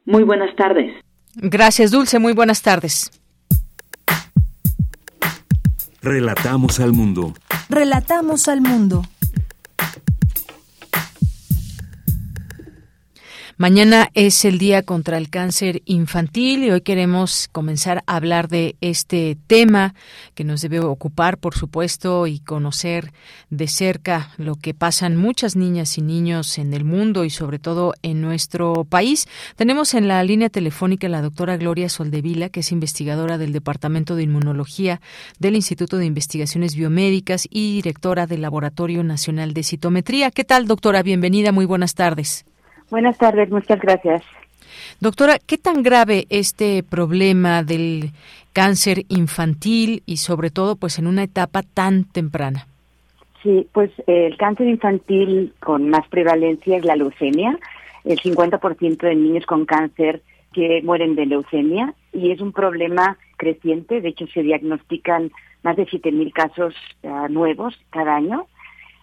Muy 0.04 0.22
buenas 0.22 0.54
tardes. 0.56 0.92
Gracias, 1.36 1.90
Dulce. 1.90 2.18
Muy 2.18 2.32
buenas 2.32 2.62
tardes. 2.62 3.10
Relatamos 6.02 6.80
al 6.80 6.92
mundo. 6.92 7.34
Relatamos 7.68 8.48
al 8.48 8.60
mundo. 8.60 9.02
Mañana 13.60 14.08
es 14.14 14.44
el 14.44 14.56
Día 14.56 14.84
contra 14.84 15.18
el 15.18 15.30
Cáncer 15.30 15.82
Infantil 15.84 16.62
y 16.62 16.70
hoy 16.70 16.80
queremos 16.80 17.48
comenzar 17.50 18.04
a 18.06 18.14
hablar 18.14 18.46
de 18.46 18.76
este 18.80 19.36
tema 19.48 19.96
que 20.36 20.44
nos 20.44 20.60
debe 20.60 20.78
ocupar, 20.78 21.38
por 21.38 21.56
supuesto, 21.56 22.28
y 22.28 22.38
conocer 22.38 23.12
de 23.50 23.66
cerca 23.66 24.30
lo 24.36 24.54
que 24.54 24.74
pasan 24.74 25.16
muchas 25.16 25.56
niñas 25.56 25.98
y 25.98 26.02
niños 26.02 26.56
en 26.58 26.72
el 26.72 26.84
mundo 26.84 27.24
y 27.24 27.30
sobre 27.30 27.58
todo 27.58 27.94
en 28.02 28.20
nuestro 28.20 28.84
país. 28.84 29.26
Tenemos 29.56 29.92
en 29.94 30.06
la 30.06 30.22
línea 30.22 30.50
telefónica 30.50 31.08
a 31.08 31.10
la 31.10 31.20
doctora 31.20 31.56
Gloria 31.56 31.88
Soldevila, 31.88 32.50
que 32.50 32.60
es 32.60 32.70
investigadora 32.70 33.38
del 33.38 33.52
Departamento 33.52 34.14
de 34.14 34.22
Inmunología 34.22 35.00
del 35.40 35.56
Instituto 35.56 35.96
de 35.96 36.06
Investigaciones 36.06 36.76
Biomédicas 36.76 37.48
y 37.50 37.72
directora 37.72 38.28
del 38.28 38.42
Laboratorio 38.42 39.02
Nacional 39.02 39.52
de 39.52 39.64
Citometría. 39.64 40.30
¿Qué 40.30 40.44
tal, 40.44 40.68
doctora? 40.68 41.02
Bienvenida, 41.02 41.50
muy 41.50 41.64
buenas 41.64 41.96
tardes. 41.96 42.47
Buenas 42.90 43.18
tardes, 43.18 43.50
muchas 43.50 43.80
gracias. 43.80 44.22
Doctora, 45.00 45.38
¿qué 45.38 45.58
tan 45.58 45.82
grave 45.82 46.26
este 46.30 46.82
problema 46.82 47.62
del 47.62 48.10
cáncer 48.52 49.04
infantil 49.08 50.02
y 50.06 50.16
sobre 50.18 50.50
todo 50.50 50.76
pues 50.76 50.98
en 50.98 51.06
una 51.06 51.22
etapa 51.22 51.62
tan 51.62 52.04
temprana? 52.04 52.66
Sí, 53.42 53.68
pues 53.72 53.90
el 54.06 54.36
cáncer 54.36 54.66
infantil 54.66 55.52
con 55.60 55.88
más 55.88 56.06
prevalencia 56.08 56.76
es 56.76 56.84
la 56.84 56.96
leucemia. 56.96 57.58
El 58.04 58.18
50% 58.18 58.98
de 58.98 59.14
niños 59.14 59.46
con 59.46 59.64
cáncer 59.64 60.22
que 60.52 60.80
mueren 60.82 61.14
de 61.14 61.26
leucemia 61.26 61.94
y 62.12 62.32
es 62.32 62.40
un 62.40 62.52
problema 62.52 63.16
creciente. 63.36 64.00
De 64.00 64.08
hecho, 64.08 64.26
se 64.26 64.42
diagnostican 64.42 65.30
más 65.62 65.76
de 65.76 65.86
7.000 65.86 66.32
casos 66.32 66.74
uh, 67.02 67.28
nuevos 67.28 67.78
cada 67.90 68.16
año 68.16 68.46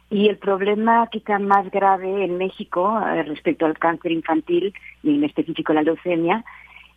y 0.10 0.28
el 0.28 0.38
problema 0.38 1.08
quizá 1.12 1.40
más 1.40 1.70
grave 1.72 2.26
en 2.26 2.38
México 2.38 3.00
eh, 3.00 3.24
respecto 3.24 3.66
al 3.66 3.78
cáncer 3.78 4.12
infantil 4.12 4.74
y 5.04 5.16
en 5.16 5.24
específico 5.24 5.74
la 5.74 5.82
leucemia 5.82 6.44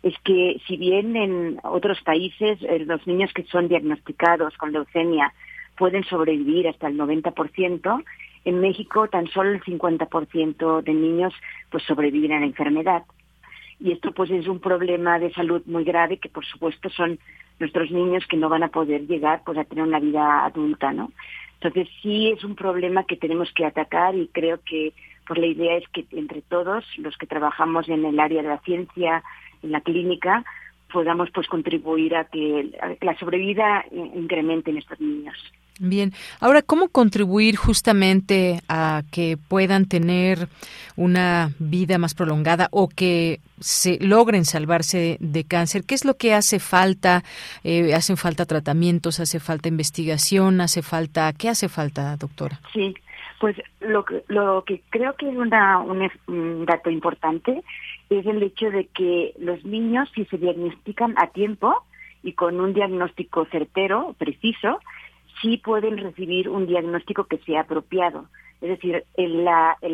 es 0.03 0.13
que 0.23 0.61
si 0.67 0.77
bien 0.77 1.15
en 1.15 1.59
otros 1.63 1.99
países 2.01 2.59
eh, 2.61 2.79
los 2.85 3.05
niños 3.07 3.31
que 3.33 3.43
son 3.43 3.67
diagnosticados 3.67 4.55
con 4.57 4.71
leucemia 4.71 5.33
pueden 5.77 6.03
sobrevivir 6.03 6.67
hasta 6.67 6.87
el 6.87 6.97
90%, 6.97 8.03
en 8.45 8.59
México 8.59 9.07
tan 9.07 9.27
solo 9.27 9.51
el 9.51 9.61
50% 9.61 10.83
de 10.83 10.93
niños 10.93 11.33
pues 11.71 11.83
sobreviven 11.83 12.33
a 12.33 12.39
la 12.39 12.45
enfermedad. 12.45 13.03
Y 13.79 13.93
esto 13.93 14.11
pues 14.11 14.29
es 14.29 14.47
un 14.47 14.59
problema 14.59 15.19
de 15.19 15.31
salud 15.33 15.61
muy 15.65 15.83
grave 15.83 16.17
que 16.17 16.29
por 16.29 16.45
supuesto 16.45 16.89
son 16.89 17.17
nuestros 17.59 17.91
niños 17.91 18.25
que 18.27 18.37
no 18.37 18.49
van 18.49 18.63
a 18.63 18.69
poder 18.69 19.07
llegar 19.07 19.41
pues 19.45 19.57
a 19.57 19.63
tener 19.63 19.83
una 19.83 19.99
vida 19.99 20.45
adulta, 20.45 20.91
¿no? 20.91 21.11
Entonces 21.61 21.89
sí 22.01 22.31
es 22.31 22.43
un 22.43 22.55
problema 22.55 23.03
que 23.03 23.17
tenemos 23.17 23.51
que 23.53 23.65
atacar 23.65 24.15
y 24.15 24.27
creo 24.27 24.59
que 24.63 24.93
pues 25.27 25.39
la 25.39 25.45
idea 25.45 25.77
es 25.77 25.87
que 25.89 26.05
entre 26.11 26.41
todos 26.41 26.85
los 26.97 27.17
que 27.17 27.27
trabajamos 27.27 27.89
en 27.89 28.05
el 28.05 28.19
área 28.19 28.41
de 28.41 28.47
la 28.47 28.59
ciencia, 28.59 29.23
en 29.61 29.71
la 29.71 29.81
clínica, 29.81 30.45
podamos 30.91 31.29
pues 31.31 31.47
contribuir 31.47 32.15
a 32.15 32.25
que 32.25 32.71
la 33.01 33.17
sobrevida 33.19 33.85
incremente 33.91 34.71
en 34.71 34.77
estos 34.77 34.99
niños. 34.99 35.35
Bien, 35.79 36.11
ahora, 36.41 36.61
¿cómo 36.61 36.89
contribuir 36.89 37.55
justamente 37.55 38.59
a 38.67 39.03
que 39.11 39.37
puedan 39.37 39.85
tener 39.85 40.49
una 40.97 41.51
vida 41.57 41.97
más 41.97 42.13
prolongada 42.13 42.67
o 42.71 42.89
que 42.89 43.39
se 43.61 43.97
logren 44.01 44.43
salvarse 44.43 45.15
de 45.21 45.45
cáncer? 45.45 45.85
¿Qué 45.85 45.95
es 45.95 46.03
lo 46.03 46.15
que 46.15 46.33
hace 46.33 46.59
falta? 46.59 47.23
Eh, 47.63 47.93
¿Hacen 47.93 48.17
falta 48.17 48.45
tratamientos? 48.45 49.21
¿Hace 49.21 49.39
falta 49.39 49.69
investigación? 49.69 50.59
¿Hace 50.59 50.81
falta? 50.81 51.31
¿Qué 51.31 51.47
hace 51.47 51.69
falta, 51.69 52.17
doctora? 52.17 52.59
Sí, 52.73 52.93
pues 53.39 53.55
lo 53.79 54.03
lo 54.27 54.65
que 54.65 54.81
creo 54.89 55.15
que 55.15 55.29
es 55.29 55.35
una, 55.37 55.79
un, 55.79 56.11
un 56.27 56.65
dato 56.65 56.89
importante 56.89 57.63
es 58.09 58.25
el 58.25 58.43
hecho 58.43 58.69
de 58.69 58.87
que 58.87 59.33
los 59.39 59.63
niños, 59.63 60.09
si 60.13 60.25
se 60.25 60.37
diagnostican 60.37 61.15
a 61.17 61.27
tiempo 61.27 61.73
y 62.21 62.33
con 62.33 62.59
un 62.59 62.73
diagnóstico 62.73 63.45
certero, 63.45 64.13
preciso, 64.17 64.79
sí 65.41 65.57
pueden 65.57 65.97
recibir 65.97 66.49
un 66.49 66.67
diagnóstico 66.67 67.25
que 67.25 67.37
sea 67.39 67.61
apropiado. 67.61 68.27
Es 68.61 68.69
decir, 68.69 69.05
el, 69.15 69.47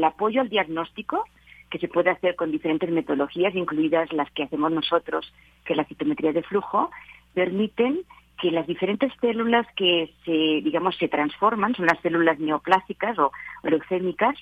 apoyo 0.04 0.42
al 0.42 0.50
diagnóstico, 0.50 1.24
que 1.70 1.80
se 1.80 1.88
puede 1.88 2.10
hacer 2.10 2.36
con 2.36 2.52
diferentes 2.52 2.90
metodologías, 2.90 3.56
incluidas 3.56 4.12
las 4.14 4.30
que 4.32 4.44
hacemos 4.44 4.72
nosotros, 4.72 5.32
que 5.66 5.74
es 5.74 5.78
la 5.78 5.86
citometría 5.86 6.32
de 6.32 6.44
flujo, 6.44 6.90
permiten 7.34 8.00
que 8.42 8.52
las 8.52 8.68
diferentes 8.68 9.12
células 9.22 9.66
que 9.76 10.14
se, 10.26 10.32
digamos, 10.32 10.98
se 10.98 11.08
transforman, 11.08 11.76
son 11.76 11.86
las 11.86 12.00
células 12.02 12.40
neoplásicas 12.40 13.18
o, 13.18 13.32
leucémicas, 13.64 14.36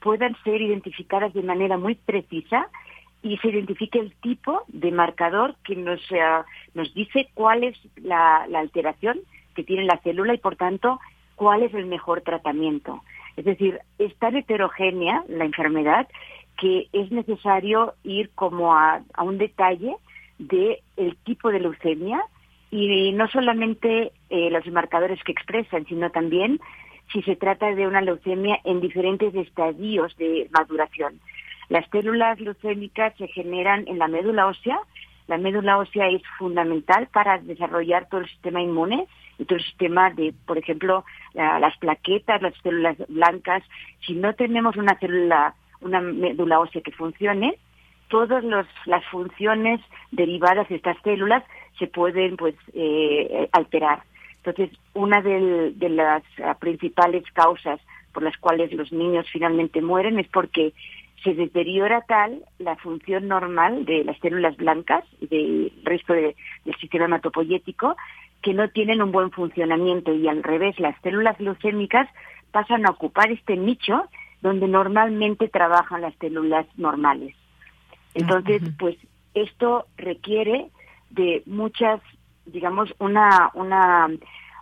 puedan 0.00 0.36
ser 0.44 0.60
identificadas 0.60 1.32
de 1.34 1.42
manera 1.42 1.78
muy 1.78 1.94
precisa 1.94 2.68
y 3.22 3.36
se 3.38 3.48
identifique 3.48 3.98
el 3.98 4.14
tipo 4.16 4.64
de 4.68 4.92
marcador 4.92 5.56
que 5.64 5.76
nos, 5.76 6.00
eh, 6.12 6.20
nos 6.74 6.92
dice 6.94 7.28
cuál 7.34 7.64
es 7.64 7.76
la 7.96 8.46
alteración 8.54 9.18
que 9.54 9.64
tiene 9.64 9.84
la 9.84 9.98
célula 9.98 10.34
y 10.34 10.38
por 10.38 10.56
tanto 10.56 10.98
cuál 11.36 11.62
es 11.62 11.72
el 11.74 11.86
mejor 11.86 12.22
tratamiento. 12.22 13.02
Es 13.36 13.44
decir, 13.44 13.80
es 13.98 14.14
tan 14.16 14.36
heterogénea 14.36 15.22
la 15.28 15.44
enfermedad 15.44 16.08
que 16.58 16.88
es 16.92 17.10
necesario 17.12 17.94
ir 18.02 18.30
como 18.34 18.74
a, 18.74 19.00
un 19.22 19.38
detalle 19.38 19.94
de 20.38 20.82
el 20.96 21.16
tipo 21.18 21.50
de 21.50 21.60
leucemia 21.60 22.20
y 22.70 23.12
no 23.12 23.28
solamente 23.28 24.12
eh, 24.28 24.50
los 24.50 24.66
marcadores 24.66 25.22
que 25.22 25.32
expresan, 25.32 25.86
sino 25.86 26.10
también 26.10 26.58
si 27.12 27.22
se 27.22 27.36
trata 27.36 27.74
de 27.74 27.86
una 27.86 28.00
leucemia 28.00 28.58
en 28.64 28.80
diferentes 28.80 29.34
estadios 29.34 30.14
de 30.16 30.48
maduración. 30.50 31.20
Las 31.68 31.88
células 31.90 32.40
leucémicas 32.40 33.14
se 33.16 33.28
generan 33.28 33.86
en 33.86 33.98
la 33.98 34.08
médula 34.08 34.46
ósea. 34.46 34.78
La 35.26 35.38
médula 35.38 35.78
ósea 35.78 36.08
es 36.08 36.22
fundamental 36.38 37.08
para 37.12 37.38
desarrollar 37.38 38.08
todo 38.08 38.20
el 38.20 38.28
sistema 38.28 38.60
inmune 38.60 39.06
todo 39.46 39.58
el 39.58 39.64
sistema 39.64 40.10
de, 40.10 40.34
por 40.46 40.58
ejemplo, 40.58 41.04
las 41.34 41.76
plaquetas, 41.78 42.42
las 42.42 42.54
células 42.62 42.96
blancas. 43.08 43.62
Si 44.06 44.14
no 44.14 44.34
tenemos 44.34 44.76
una 44.76 44.98
célula, 44.98 45.54
una 45.80 46.00
médula 46.00 46.60
ósea 46.60 46.82
que 46.82 46.92
funcione, 46.92 47.56
todas 48.08 48.44
las 48.86 49.04
funciones 49.06 49.80
derivadas 50.10 50.68
de 50.68 50.76
estas 50.76 50.96
células 51.02 51.44
se 51.78 51.86
pueden 51.86 52.36
pues 52.36 52.54
eh, 52.74 53.48
alterar. 53.52 54.02
Entonces, 54.44 54.76
una 54.94 55.20
de, 55.20 55.74
las 55.90 56.22
ah, 56.42 56.54
principales 56.54 57.24
causas 57.32 57.80
por 58.12 58.22
las 58.22 58.36
cuales 58.38 58.72
los 58.72 58.92
niños 58.92 59.26
finalmente 59.30 59.82
mueren 59.82 60.18
es 60.18 60.28
porque 60.28 60.72
se 61.22 61.34
deteriora 61.34 62.02
tal 62.02 62.42
la 62.58 62.76
función 62.76 63.28
normal 63.28 63.84
de 63.84 64.04
las 64.04 64.18
células 64.20 64.56
blancas 64.56 65.04
y 65.20 65.26
del 65.26 65.72
resto 65.82 66.14
del 66.14 66.34
sistema 66.80 67.06
hematopoyético 67.06 67.96
que 68.42 68.54
no 68.54 68.68
tienen 68.70 69.02
un 69.02 69.12
buen 69.12 69.30
funcionamiento 69.30 70.12
y 70.12 70.28
al 70.28 70.42
revés, 70.42 70.78
las 70.78 71.00
células 71.02 71.38
leucémicas 71.40 72.08
pasan 72.50 72.86
a 72.86 72.90
ocupar 72.90 73.30
este 73.30 73.56
nicho 73.56 74.08
donde 74.40 74.68
normalmente 74.68 75.48
trabajan 75.48 76.02
las 76.02 76.14
células 76.16 76.66
normales. 76.76 77.34
Entonces, 78.14 78.62
pues 78.78 78.96
esto 79.34 79.86
requiere 79.96 80.70
de 81.10 81.42
muchas, 81.46 82.00
digamos, 82.46 82.94
una, 82.98 83.50
una, 83.54 84.08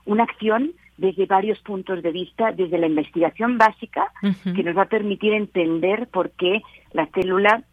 una 0.04 0.22
acción 0.24 0.72
desde 0.96 1.26
varios 1.26 1.58
puntos 1.60 2.02
de 2.02 2.10
vista, 2.10 2.52
desde 2.52 2.78
la 2.78 2.86
investigación 2.86 3.58
básica, 3.58 4.12
que 4.54 4.62
nos 4.62 4.76
va 4.76 4.82
a 4.82 4.88
permitir 4.88 5.34
entender 5.34 6.08
por 6.08 6.30
qué 6.30 6.62
la 6.92 7.06
célula 7.06 7.64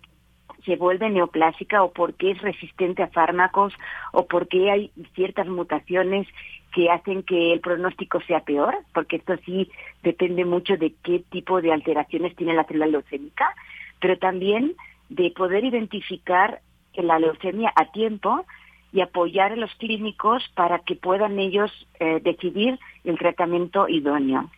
se 0.65 0.75
vuelve 0.75 1.09
neoplásica 1.09 1.83
o 1.83 1.91
porque 1.91 2.31
es 2.31 2.41
resistente 2.41 3.03
a 3.03 3.07
fármacos 3.07 3.73
o 4.11 4.25
porque 4.27 4.71
hay 4.71 4.91
ciertas 5.15 5.47
mutaciones 5.47 6.27
que 6.73 6.89
hacen 6.89 7.23
que 7.23 7.53
el 7.53 7.59
pronóstico 7.59 8.19
sea 8.21 8.41
peor, 8.41 8.75
porque 8.93 9.17
esto 9.17 9.35
sí 9.45 9.69
depende 10.01 10.45
mucho 10.45 10.75
de 10.77 10.93
qué 11.03 11.19
tipo 11.29 11.61
de 11.61 11.71
alteraciones 11.71 12.35
tiene 12.35 12.53
la 12.53 12.63
célula 12.63 12.87
leucémica, 12.87 13.53
pero 13.99 14.17
también 14.17 14.75
de 15.09 15.31
poder 15.31 15.63
identificar 15.63 16.61
la 16.95 17.19
leucemia 17.19 17.71
a 17.75 17.91
tiempo 17.91 18.45
y 18.91 19.01
apoyar 19.01 19.51
a 19.51 19.55
los 19.55 19.73
clínicos 19.75 20.43
para 20.55 20.79
que 20.79 20.95
puedan 20.95 21.39
ellos 21.39 21.71
eh, 21.99 22.19
decidir 22.23 22.79
el 23.03 23.17
tratamiento 23.17 23.87
idóneo. 23.89 24.49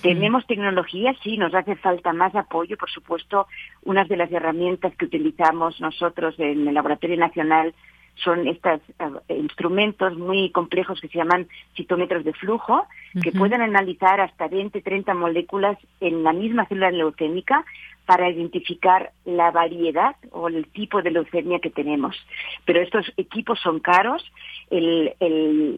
Tenemos 0.00 0.46
tecnología, 0.46 1.14
sí, 1.22 1.36
nos 1.36 1.54
hace 1.54 1.76
falta 1.76 2.12
más 2.12 2.34
apoyo. 2.34 2.76
Por 2.76 2.90
supuesto, 2.90 3.46
una 3.82 4.04
de 4.04 4.16
las 4.16 4.30
herramientas 4.30 4.94
que 4.96 5.06
utilizamos 5.06 5.80
nosotros 5.80 6.34
en 6.38 6.68
el 6.68 6.74
Laboratorio 6.74 7.16
Nacional 7.16 7.74
son 8.16 8.46
estos 8.46 8.80
eh, 9.28 9.36
instrumentos 9.36 10.16
muy 10.16 10.50
complejos 10.50 11.00
que 11.00 11.08
se 11.08 11.18
llaman 11.18 11.48
citómetros 11.74 12.24
de 12.24 12.32
flujo, 12.34 12.86
que 13.22 13.32
pueden 13.32 13.62
analizar 13.62 14.20
hasta 14.20 14.48
20, 14.48 14.80
30 14.80 15.14
moléculas 15.14 15.78
en 16.00 16.22
la 16.22 16.32
misma 16.32 16.66
célula 16.66 16.90
leucémica 16.90 17.64
para 18.06 18.28
identificar 18.28 19.12
la 19.24 19.50
variedad 19.50 20.16
o 20.30 20.48
el 20.48 20.66
tipo 20.68 21.02
de 21.02 21.10
leucemia 21.10 21.60
que 21.60 21.70
tenemos. 21.70 22.16
Pero 22.64 22.80
estos 22.80 23.12
equipos 23.16 23.60
son 23.60 23.80
caros, 23.80 24.24
el, 24.70 25.14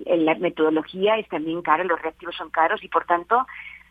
la 0.06 0.35
metodología 0.36 1.16
es 1.18 1.28
también 1.28 1.62
cara, 1.62 1.85
los 1.85 2.01
reactivos 2.01 2.36
son 2.36 2.51
caros 2.51 2.82
y 2.82 2.89
por 2.89 3.05
tanto 3.05 3.47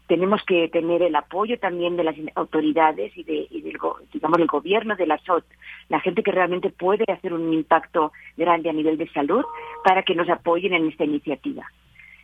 tenemos 0.08 0.44
que 0.44 0.68
tener 0.70 1.02
el 1.02 1.16
apoyo 1.16 1.58
también 1.60 1.96
de 1.96 2.04
las 2.04 2.16
autoridades 2.36 3.16
y, 3.18 3.24
de, 3.24 3.48
del, 3.52 3.78
digamos, 4.12 4.40
el 4.40 4.48
gobierno, 4.48 4.96
de 4.96 5.08
la 5.08 5.18
SOT, 5.20 5.46
la 5.90 6.00
gente 6.00 6.24
que 6.24 6.32
realmente 6.32 6.70
puede 6.70 7.06
hacer 7.12 7.34
un 7.34 7.54
impacto 7.54 8.12
grande 8.38 8.70
a 8.70 8.74
nivel 8.74 8.98
de 8.98 9.10
salud 9.10 9.44
para 9.84 10.04
que 10.04 10.16
nos 10.16 10.30
apoyen 10.30 10.74
en 10.74 10.88
esta 10.88 11.06
iniciativa. 11.06 11.66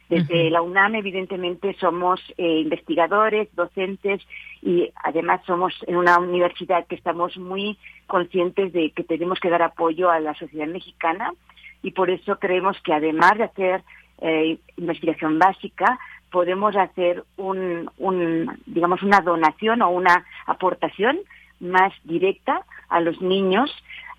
Desde 0.09 0.49
la 0.49 0.63
UNAM, 0.63 0.95
evidentemente, 0.95 1.75
somos 1.79 2.19
eh, 2.35 2.61
investigadores, 2.61 3.47
docentes 3.55 4.23
y 4.59 4.91
además 5.03 5.41
somos 5.45 5.71
en 5.85 5.97
una 5.97 6.17
universidad 6.17 6.87
que 6.87 6.95
estamos 6.95 7.37
muy 7.37 7.77
conscientes 8.07 8.73
de 8.73 8.89
que 8.89 9.03
tenemos 9.03 9.39
que 9.39 9.51
dar 9.51 9.61
apoyo 9.61 10.09
a 10.09 10.19
la 10.19 10.33
sociedad 10.33 10.65
mexicana 10.65 11.31
y 11.83 11.91
por 11.91 12.09
eso 12.09 12.39
creemos 12.39 12.75
que 12.81 12.91
además 12.91 13.37
de 13.37 13.43
hacer 13.43 13.83
eh, 14.21 14.57
investigación 14.77 15.37
básica, 15.37 15.99
podemos 16.31 16.75
hacer 16.75 17.23
un, 17.37 17.89
digamos, 18.65 19.03
una 19.03 19.21
donación 19.21 19.81
o 19.81 19.89
una 19.89 20.25
aportación 20.45 21.19
más 21.59 21.93
directa 22.03 22.61
a 22.89 23.01
los 23.01 23.21
niños, 23.21 23.71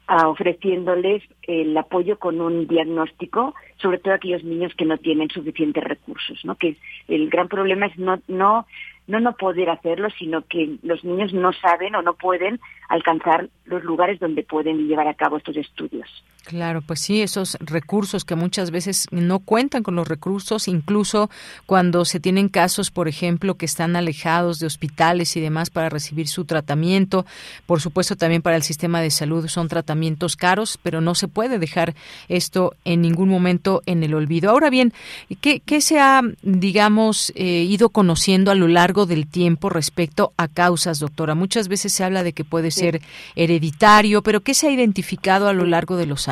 ofreciéndoles 0.09 1.23
el 1.43 1.77
apoyo 1.77 2.19
con 2.19 2.41
un 2.41 2.67
diagnóstico, 2.67 3.55
sobre 3.77 3.99
todo 3.99 4.15
aquellos 4.15 4.43
niños 4.43 4.75
que 4.75 4.85
no 4.85 4.99
tienen 4.99 5.31
suficientes 5.31 5.85
recursos, 5.85 6.45
¿no? 6.45 6.57
Que 6.57 6.77
el 7.07 7.31
gran 7.31 7.49
problema 7.49 7.87
es 7.87 7.97
no, 7.97 8.19
no 8.27 8.67
no 9.11 9.19
no 9.19 9.37
poder 9.37 9.69
hacerlo, 9.71 10.09
sino 10.19 10.43
que 10.47 10.77
los 10.83 11.05
niños 11.05 11.33
no 11.33 11.53
saben 11.53 11.97
o 11.97 12.03
no 12.03 12.15
pueden 12.15 12.61
alcanzar 12.89 13.49
los 13.65 13.83
lugares 13.83 14.21
donde 14.21 14.45
pueden 14.45 14.87
llevar 14.87 15.09
a 15.09 15.15
cabo 15.15 15.37
estos 15.37 15.57
estudios. 15.57 16.09
Claro, 16.45 16.81
pues 16.81 17.01
sí, 17.01 17.21
esos 17.21 17.57
recursos 17.61 18.25
que 18.25 18.35
muchas 18.35 18.71
veces 18.71 19.07
no 19.11 19.41
cuentan 19.41 19.83
con 19.83 19.95
los 19.95 20.09
recursos, 20.09 20.69
incluso 20.69 21.31
cuando 21.67 22.05
se 22.05 22.19
tienen 22.19 22.49
casos, 22.49 22.91
por 22.91 23.09
ejemplo, 23.09 23.57
que 23.57 23.67
están 23.67 23.95
alejados 23.95 24.59
de 24.59 24.67
hospitales 24.67 25.37
y 25.37 25.41
demás 25.41 25.71
para 25.71 25.91
recibir 25.91 26.29
su 26.29 26.47
tratamiento. 26.47 27.27
Por 27.67 27.81
supuesto, 27.81 28.17
también 28.17 28.43
para 28.43 28.57
el 28.57 28.63
sistema 28.63 29.01
de 29.01 29.11
salud 29.11 29.47
son 29.49 29.69
tratamientos 29.69 30.35
caros, 30.35 30.79
pero 30.83 31.01
no 31.01 31.15
se 31.15 31.29
puede 31.29 31.59
dejar 31.59 31.95
esto 32.29 32.75
en 32.85 33.03
ningún 33.03 33.29
momento 33.29 33.83
en 33.87 34.03
el 34.03 34.15
olvido. 34.15 34.51
Ahora 34.51 34.71
bien, 34.71 34.93
¿qué, 35.41 35.61
qué 35.61 35.81
se 35.81 36.01
ha, 36.01 36.23
digamos, 36.43 37.33
eh, 37.37 37.67
ido 37.69 37.91
conociendo 37.91 38.51
a 38.51 38.55
lo 38.55 38.67
largo 38.67 39.07
del 39.07 39.27
tiempo 39.29 39.69
respecto 39.69 40.33
a 40.37 40.49
causas, 40.49 40.99
doctora? 40.99 41.35
Muchas 41.35 41.69
veces 41.69 41.93
se 41.93 42.03
habla 42.03 42.23
de 42.23 42.33
que 42.33 42.45
puede 42.45 42.71
ser 42.71 43.03
hereditario, 43.37 44.23
pero 44.23 44.41
¿qué 44.41 44.55
se 44.55 44.69
ha 44.69 44.73
identificado 44.73 45.47
a 45.47 45.53
lo 45.53 45.67
largo 45.67 45.97
de 45.97 46.07
los 46.07 46.27
años? 46.27 46.30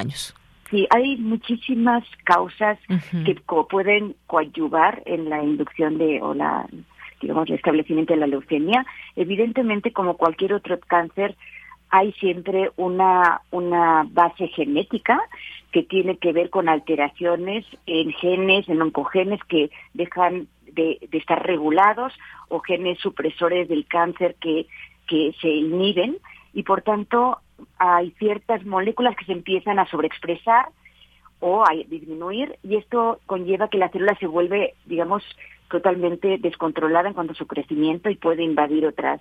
Sí, 0.70 0.86
hay 0.90 1.16
muchísimas 1.16 2.04
causas 2.24 2.78
que 3.24 3.34
pueden 3.70 4.14
coadyuvar 4.26 5.02
en 5.06 5.30
la 5.30 5.42
inducción 5.42 5.96
de 5.96 6.20
o 6.20 6.34
la 6.34 6.66
digamos 7.20 7.48
el 7.48 7.56
establecimiento 7.56 8.12
de 8.12 8.20
la 8.20 8.26
leucemia. 8.26 8.86
Evidentemente, 9.16 9.92
como 9.92 10.16
cualquier 10.16 10.52
otro 10.52 10.78
cáncer, 10.78 11.36
hay 11.90 12.12
siempre 12.12 12.70
una 12.76 13.40
una 13.50 14.06
base 14.10 14.48
genética 14.48 15.20
que 15.72 15.82
tiene 15.82 16.16
que 16.18 16.32
ver 16.32 16.50
con 16.50 16.68
alteraciones 16.68 17.64
en 17.86 18.12
genes, 18.12 18.68
en 18.68 18.82
oncogenes 18.82 19.40
que 19.48 19.70
dejan 19.94 20.48
de, 20.72 20.98
estar 21.12 21.44
regulados 21.44 22.12
o 22.48 22.60
genes 22.60 22.98
supresores 23.00 23.68
del 23.68 23.86
cáncer 23.86 24.36
que, 24.40 24.66
que 25.06 25.34
se 25.40 25.48
inhiben 25.48 26.16
y 26.52 26.62
por 26.62 26.82
tanto 26.82 27.38
hay 27.78 28.10
ciertas 28.12 28.64
moléculas 28.64 29.16
que 29.16 29.24
se 29.24 29.32
empiezan 29.32 29.78
a 29.78 29.86
sobreexpresar 29.86 30.68
o 31.40 31.62
a 31.62 31.70
disminuir 31.89 32.59
y 32.62 32.76
esto 32.76 33.20
conlleva 33.26 33.68
que 33.68 33.78
la 33.78 33.89
célula 33.90 34.16
se 34.18 34.26
vuelve, 34.26 34.74
digamos, 34.86 35.22
totalmente 35.70 36.39
descontrolada 36.39 37.09
en 37.09 37.14
cuanto 37.14 37.32
a 37.32 37.36
su 37.36 37.47
crecimiento 37.47 38.10
y 38.10 38.16
puede 38.16 38.43
invadir 38.43 38.86
otras 38.86 39.20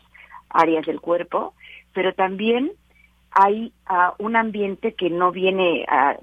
áreas 0.50 0.86
del 0.86 1.02
cuerpo, 1.02 1.54
pero 1.94 2.14
también 2.14 2.72
hay 3.32 3.74
ah, 3.86 4.14
un 4.18 4.36
ambiente 4.36 4.94
que 4.94 5.10
no 5.10 5.32
viene 5.32 5.86
ah, 5.88 6.16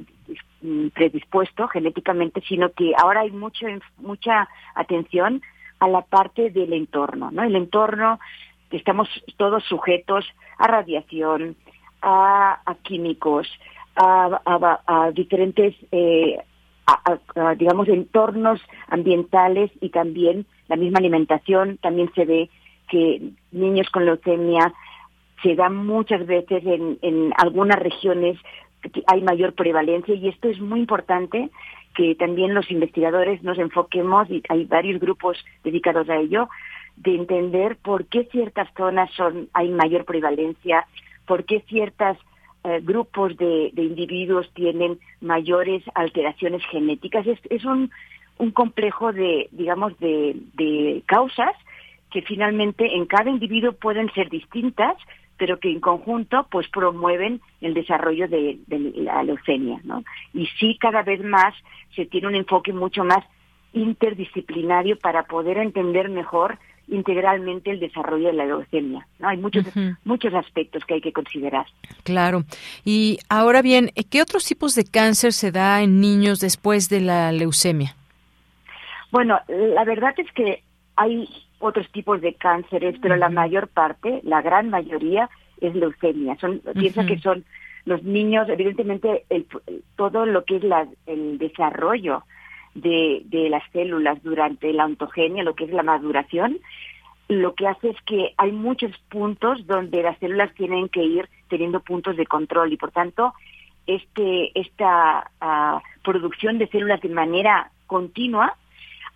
Mm, 0.64 0.88
predispuesto 0.94 1.68
genéticamente, 1.68 2.40
sino 2.48 2.72
que 2.72 2.94
ahora 2.96 3.20
hay 3.20 3.30
mucho, 3.30 3.66
mucha 3.98 4.48
atención 4.74 5.42
a 5.78 5.88
la 5.88 6.00
parte 6.00 6.48
del 6.48 6.72
entorno, 6.72 7.30
¿no? 7.30 7.42
El 7.42 7.54
entorno, 7.54 8.18
estamos 8.70 9.06
todos 9.36 9.62
sujetos 9.64 10.24
a 10.56 10.66
radiación, 10.66 11.54
a, 12.04 12.76
químicos, 12.82 13.48
a, 13.96 15.10
diferentes, 15.14 15.74
eh, 15.90 16.38
digamos, 17.56 17.88
entornos 17.88 18.60
ambientales 18.88 19.70
y 19.80 19.88
también 19.88 20.46
la 20.68 20.76
misma 20.76 20.98
alimentación. 20.98 21.78
También 21.78 22.10
se 22.14 22.24
ve 22.24 22.50
que 22.88 23.30
niños 23.52 23.88
con 23.90 24.04
leucemia 24.04 24.72
se 25.42 25.54
dan 25.54 25.74
muchas 25.74 26.26
veces 26.26 26.64
en, 26.64 26.98
en 27.02 27.32
algunas 27.36 27.78
regiones 27.78 28.38
hay 29.06 29.22
mayor 29.22 29.54
prevalencia 29.54 30.14
y 30.14 30.28
esto 30.28 30.48
es 30.48 30.60
muy 30.60 30.80
importante 30.80 31.50
que 31.94 32.14
también 32.16 32.54
los 32.54 32.70
investigadores 32.70 33.42
nos 33.42 33.58
enfoquemos 33.58 34.28
y 34.30 34.42
hay 34.48 34.64
varios 34.64 35.00
grupos 35.00 35.42
dedicados 35.62 36.08
a 36.10 36.16
ello 36.16 36.48
de 36.96 37.14
entender 37.14 37.76
por 37.76 38.06
qué 38.06 38.24
ciertas 38.30 38.68
zonas 38.76 39.10
son 39.16 39.48
hay 39.52 39.70
mayor 39.70 40.04
prevalencia, 40.04 40.86
por 41.26 41.44
qué 41.44 41.60
ciertos 41.68 42.16
eh, 42.64 42.80
grupos 42.82 43.36
de, 43.36 43.72
individuos 43.76 44.50
tienen 44.54 44.98
mayores 45.20 45.82
alteraciones 45.94 46.62
genéticas. 46.70 47.26
Es, 47.26 47.38
es 47.50 47.64
un, 47.64 47.90
un 48.38 48.50
complejo 48.50 49.12
de, 49.12 49.48
digamos, 49.52 49.98
de, 49.98 50.36
de 50.54 51.02
causas 51.06 51.54
que 52.10 52.22
finalmente 52.22 52.94
en 52.94 53.06
cada 53.06 53.28
individuo 53.28 53.72
pueden 53.72 54.08
ser 54.12 54.30
distintas, 54.30 54.96
pero 55.36 55.58
que 55.58 55.70
en 55.70 55.80
conjunto 55.80 56.46
pues 56.48 56.68
promueven 56.68 57.40
el 57.60 57.74
desarrollo 57.74 58.28
de, 58.28 58.58
la 58.94 59.22
leucemia, 59.24 59.80
¿no? 59.82 60.04
Y 60.32 60.46
sí 60.58 60.78
cada 60.78 61.02
vez 61.02 61.22
más 61.24 61.54
se 61.96 62.06
tiene 62.06 62.28
un 62.28 62.36
enfoque 62.36 62.72
mucho 62.72 63.04
más 63.04 63.24
interdisciplinario 63.72 64.96
para 64.98 65.24
poder 65.24 65.58
entender 65.58 66.08
mejor 66.08 66.58
integralmente 66.88 67.70
el 67.70 67.80
desarrollo 67.80 68.28
de 68.28 68.34
la 68.34 68.46
leucemia. 68.46 69.06
¿no? 69.18 69.28
Hay 69.28 69.36
muchos, 69.38 69.64
muchos 70.04 70.34
aspectos 70.34 70.84
que 70.84 70.94
hay 70.94 71.00
que 71.00 71.12
considerar. 71.12 71.66
Claro. 72.02 72.44
Y 72.84 73.18
ahora 73.28 73.62
bien, 73.62 73.90
¿qué 74.10 74.22
otros 74.22 74.44
tipos 74.44 74.74
de 74.74 74.84
cáncer 74.84 75.32
se 75.32 75.50
da 75.50 75.82
en 75.82 76.00
niños 76.00 76.40
después 76.40 76.88
de 76.88 77.00
la 77.00 77.32
leucemia? 77.32 77.94
Bueno, 79.10 79.38
la 79.48 79.84
verdad 79.84 80.14
es 80.18 80.30
que 80.32 80.62
hay 80.96 81.28
otros 81.58 81.90
tipos 81.92 82.20
de 82.20 82.34
cánceres, 82.34 82.96
pero 83.00 83.16
la 83.16 83.28
mayor 83.28 83.68
parte, 83.68 84.20
la 84.24 84.42
gran 84.42 84.70
mayoría, 84.70 85.30
es 85.60 85.74
leucemia. 85.74 86.36
Son, 86.40 86.60
Piensa 86.74 87.06
que 87.06 87.18
son 87.18 87.44
los 87.84 88.02
niños, 88.02 88.48
evidentemente, 88.48 89.24
el, 89.30 89.46
todo 89.96 90.26
lo 90.26 90.44
que 90.44 90.56
es 90.56 90.64
la, 90.64 90.86
el 91.06 91.38
desarrollo 91.38 92.24
de, 92.74 93.24
las 93.50 93.62
células 93.72 94.22
durante 94.22 94.72
la 94.72 94.86
ontogenia, 94.86 95.42
lo 95.44 95.54
que 95.54 95.64
es 95.64 95.70
la 95.70 95.82
maduración, 95.82 96.58
lo 97.28 97.54
que 97.54 97.66
hace 97.66 97.90
es 97.90 97.96
que 98.02 98.34
hay 98.36 98.52
muchos 98.52 98.92
puntos 99.08 99.66
donde 99.66 100.02
las 100.02 100.18
células 100.18 100.52
tienen 100.54 100.88
que 100.88 101.02
ir 101.02 101.28
teniendo 101.48 101.80
puntos 101.80 102.16
de 102.16 102.26
control 102.26 102.72
y 102.72 102.76
por 102.76 102.90
tanto 102.90 103.32
este 103.86 104.58
esta 104.58 105.30
ah, 105.40 105.82
producción 106.02 106.58
de 106.58 106.66
células 106.68 107.00
de 107.00 107.08
manera 107.08 107.70
continua 107.86 108.56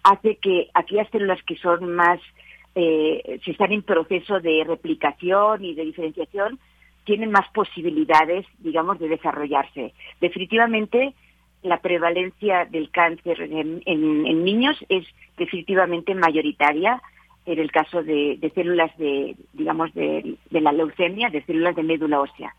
hace 0.02 0.36
que 0.36 0.68
aquellas 0.74 1.08
células 1.10 1.42
que 1.42 1.56
son 1.56 1.94
más, 1.94 2.20
eh, 2.74 3.40
están 3.44 3.72
en 3.72 3.82
proceso 3.82 4.40
de 4.40 4.64
replicación 4.66 5.64
y 5.64 5.74
de 5.74 5.84
diferenciación, 5.84 6.58
tienen 7.04 7.30
más 7.30 7.48
posibilidades, 7.52 8.46
digamos, 8.58 8.98
de 8.98 9.08
desarrollarse. 9.08 9.94
Definitivamente, 10.20 11.14
la 11.62 11.80
prevalencia 11.80 12.64
del 12.66 12.90
cáncer 12.90 13.40
en, 13.40 14.44
niños 14.44 14.76
es 14.88 15.06
definitivamente 15.36 16.14
mayoritaria 16.14 17.02
en 17.46 17.58
el 17.58 17.70
caso 17.70 18.02
de, 18.02 18.38
células 18.54 18.96
de, 18.98 19.34
digamos, 19.52 19.92
de 19.94 20.36
la 20.50 20.72
leucemia, 20.72 21.30
de 21.30 21.42
células 21.44 21.74
de 21.76 21.82
médula 21.82 22.20
ósea. 22.20 22.54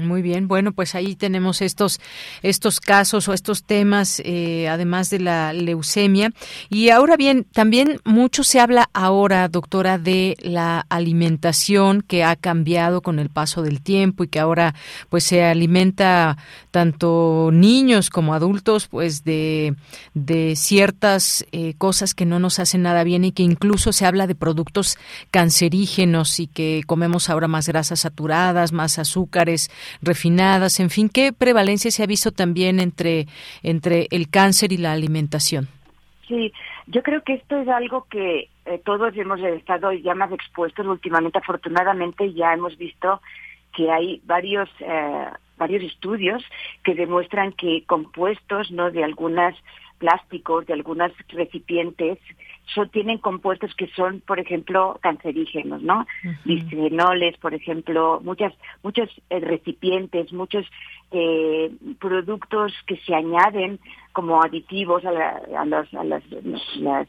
Muy 0.00 0.22
bien, 0.22 0.48
bueno, 0.48 0.72
pues 0.72 0.94
ahí 0.94 1.16
tenemos 1.16 1.60
estos 1.60 2.00
estos 2.42 2.80
casos 2.80 3.28
o 3.28 3.34
estos 3.34 3.64
temas, 3.64 4.22
eh, 4.24 4.66
además 4.66 5.10
de 5.10 5.18
la 5.18 5.52
leucemia. 5.52 6.32
Y 6.70 6.88
ahora 6.88 7.18
bien, 7.18 7.44
también 7.52 8.00
mucho 8.04 8.42
se 8.42 8.58
habla 8.58 8.88
ahora, 8.94 9.48
doctora, 9.48 9.98
de 9.98 10.38
la 10.40 10.86
alimentación 10.88 12.00
que 12.00 12.24
ha 12.24 12.36
cambiado 12.36 13.02
con 13.02 13.18
el 13.18 13.28
paso 13.28 13.60
del 13.60 13.82
tiempo 13.82 14.24
y 14.24 14.28
que 14.28 14.40
ahora, 14.40 14.74
pues, 15.10 15.24
se 15.24 15.44
alimenta 15.44 16.38
tanto 16.70 17.50
niños 17.52 18.08
como 18.08 18.32
adultos, 18.32 18.88
pues, 18.88 19.24
de 19.24 19.74
de 20.14 20.56
ciertas 20.56 21.44
eh, 21.52 21.74
cosas 21.76 22.14
que 22.14 22.24
no 22.24 22.38
nos 22.38 22.58
hacen 22.58 22.82
nada 22.82 23.04
bien 23.04 23.26
y 23.26 23.32
que 23.32 23.42
incluso 23.42 23.92
se 23.92 24.06
habla 24.06 24.26
de 24.26 24.34
productos 24.34 24.96
cancerígenos 25.30 26.40
y 26.40 26.46
que 26.46 26.82
comemos 26.86 27.28
ahora 27.28 27.46
más 27.46 27.68
grasas 27.68 28.00
saturadas, 28.00 28.72
más 28.72 28.98
azúcares 28.98 29.70
refinadas, 30.00 30.80
en 30.80 30.90
fin, 30.90 31.08
¿qué 31.08 31.32
prevalencia 31.32 31.90
se 31.90 32.02
ha 32.02 32.06
visto 32.06 32.30
también 32.30 32.80
entre, 32.80 33.26
entre 33.62 34.08
el 34.10 34.28
cáncer 34.28 34.72
y 34.72 34.76
la 34.76 34.92
alimentación? 34.92 35.68
Sí, 36.28 36.52
Yo 36.86 37.02
creo 37.02 37.22
que 37.22 37.34
esto 37.34 37.56
es 37.56 37.68
algo 37.68 38.06
que 38.10 38.48
eh, 38.64 38.80
todos 38.84 39.16
hemos 39.16 39.40
estado 39.40 39.92
ya 39.92 40.14
más 40.14 40.32
expuestos 40.32 40.86
últimamente. 40.86 41.38
Afortunadamente 41.38 42.32
ya 42.32 42.54
hemos 42.54 42.76
visto 42.78 43.20
que 43.74 43.90
hay 43.90 44.20
varios 44.24 44.68
eh, 44.80 45.26
varios 45.56 45.82
estudios 45.82 46.42
que 46.82 46.94
demuestran 46.94 47.52
que 47.52 47.84
compuestos 47.86 48.70
no 48.70 48.90
de 48.90 49.04
algunas 49.04 49.54
plásticos, 49.98 50.66
de 50.66 50.72
algunos 50.72 51.12
recipientes, 51.28 52.18
tienen 52.90 53.18
compuestos 53.18 53.74
que 53.74 53.88
son, 53.88 54.20
por 54.20 54.40
ejemplo, 54.40 54.98
cancerígenos, 55.02 55.82
¿no? 55.82 56.06
Bisfenoles, 56.44 57.36
por 57.38 57.54
ejemplo, 57.54 58.20
muchas, 58.24 58.54
muchos 58.82 59.08
eh, 59.30 59.40
recipientes, 59.40 60.32
muchos 60.32 60.66
eh, 61.10 61.70
productos 62.00 62.72
que 62.86 62.96
se 62.98 63.14
añaden 63.14 63.78
como 64.12 64.42
aditivos 64.42 65.04
a, 65.04 65.64
los, 65.64 65.88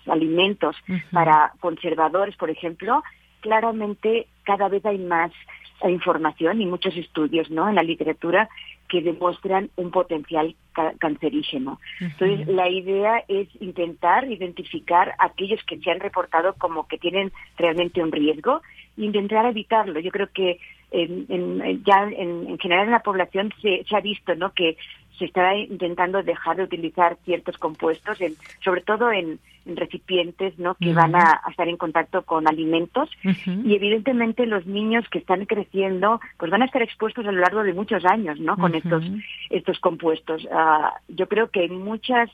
alimentos 0.08 0.76
para 1.12 1.54
conservadores, 1.60 2.36
por 2.36 2.50
ejemplo, 2.50 3.04
claramente 3.42 4.28
cada 4.44 4.70
vez 4.70 4.86
hay 4.86 4.98
más 4.98 5.32
información 5.90 6.62
y 6.62 6.66
muchos 6.66 6.96
estudios 6.96 7.50
¿no? 7.50 7.68
en 7.68 7.76
la 7.76 7.84
literatura 7.84 8.50
que 8.94 9.02
demuestran 9.02 9.72
un 9.76 9.90
potencial 9.90 10.56
cancerígeno. 11.00 11.80
Entonces, 12.00 12.48
la 12.48 12.70
idea 12.70 13.24
es 13.28 13.48
intentar 13.60 14.30
identificar 14.30 15.16
aquellos 15.18 15.64
que 15.64 15.80
se 15.80 15.90
han 15.90 16.00
reportado 16.00 16.54
como 16.60 16.88
que 16.88 17.00
tienen 17.00 17.32
realmente 17.58 18.04
un 18.04 18.12
riesgo 18.12 18.62
e 18.96 19.06
intentar 19.06 19.48
evitarlo. 19.48 20.00
Yo 20.00 20.12
creo 20.12 20.30
que 20.32 20.60
en, 20.92 21.84
ya 21.84 22.04
en, 22.04 22.60
general 22.60 22.86
en 22.86 22.92
la 22.92 23.00
población 23.02 23.52
se, 23.64 23.84
se 23.90 23.96
ha 23.96 24.00
visto 24.00 24.36
¿no? 24.36 24.54
que 24.54 24.78
se 25.18 25.26
está 25.26 25.56
intentando 25.56 26.22
dejar 26.22 26.58
de 26.58 26.64
utilizar 26.66 27.18
ciertos 27.26 27.58
compuestos, 27.58 28.22
en, 28.22 28.36
sobre 28.64 28.82
todo 28.82 29.12
en, 29.12 29.40
recipientes 29.66 30.58
¿no? 30.60 30.76
que 30.76 30.94
van 30.94 31.16
a, 31.16 31.42
estar 31.50 31.68
en 31.68 31.78
contacto 31.78 32.24
con 32.24 32.48
alimentos 32.48 33.10
y 33.24 33.76
evidentemente 33.76 34.46
los 34.46 34.66
niños 34.66 35.08
que 35.10 35.20
están 35.20 35.46
creciendo 35.46 36.20
pues 36.38 36.52
van 36.52 36.62
a 36.62 36.66
estar 36.66 36.82
expuestos 36.82 37.26
a 37.26 37.32
lo 37.32 37.40
largo 37.40 37.64
de 37.64 37.74
muchos 37.74 38.04
años 38.06 38.40
¿no? 38.40 38.58
con 38.58 38.76
estos, 38.76 39.04
estos 39.50 39.80
compuestos. 39.80 40.48
Ah, 40.52 40.94
yo 41.08 41.28
creo 41.28 41.50
que 41.50 41.68
muchas 41.70 42.30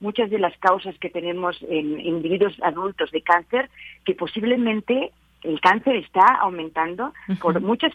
muchas 0.00 0.28
de 0.28 0.38
las 0.38 0.56
causas 0.58 0.98
que 0.98 1.08
tenemos 1.08 1.56
en 1.68 1.98
individuos 2.00 2.54
adultos 2.62 3.10
de 3.12 3.22
cáncer, 3.22 3.70
que 4.04 4.14
posiblemente 4.14 5.12
el 5.42 5.60
cáncer 5.60 5.96
está 5.96 6.26
aumentando 6.40 7.12
por 7.40 7.60
muchas 7.60 7.92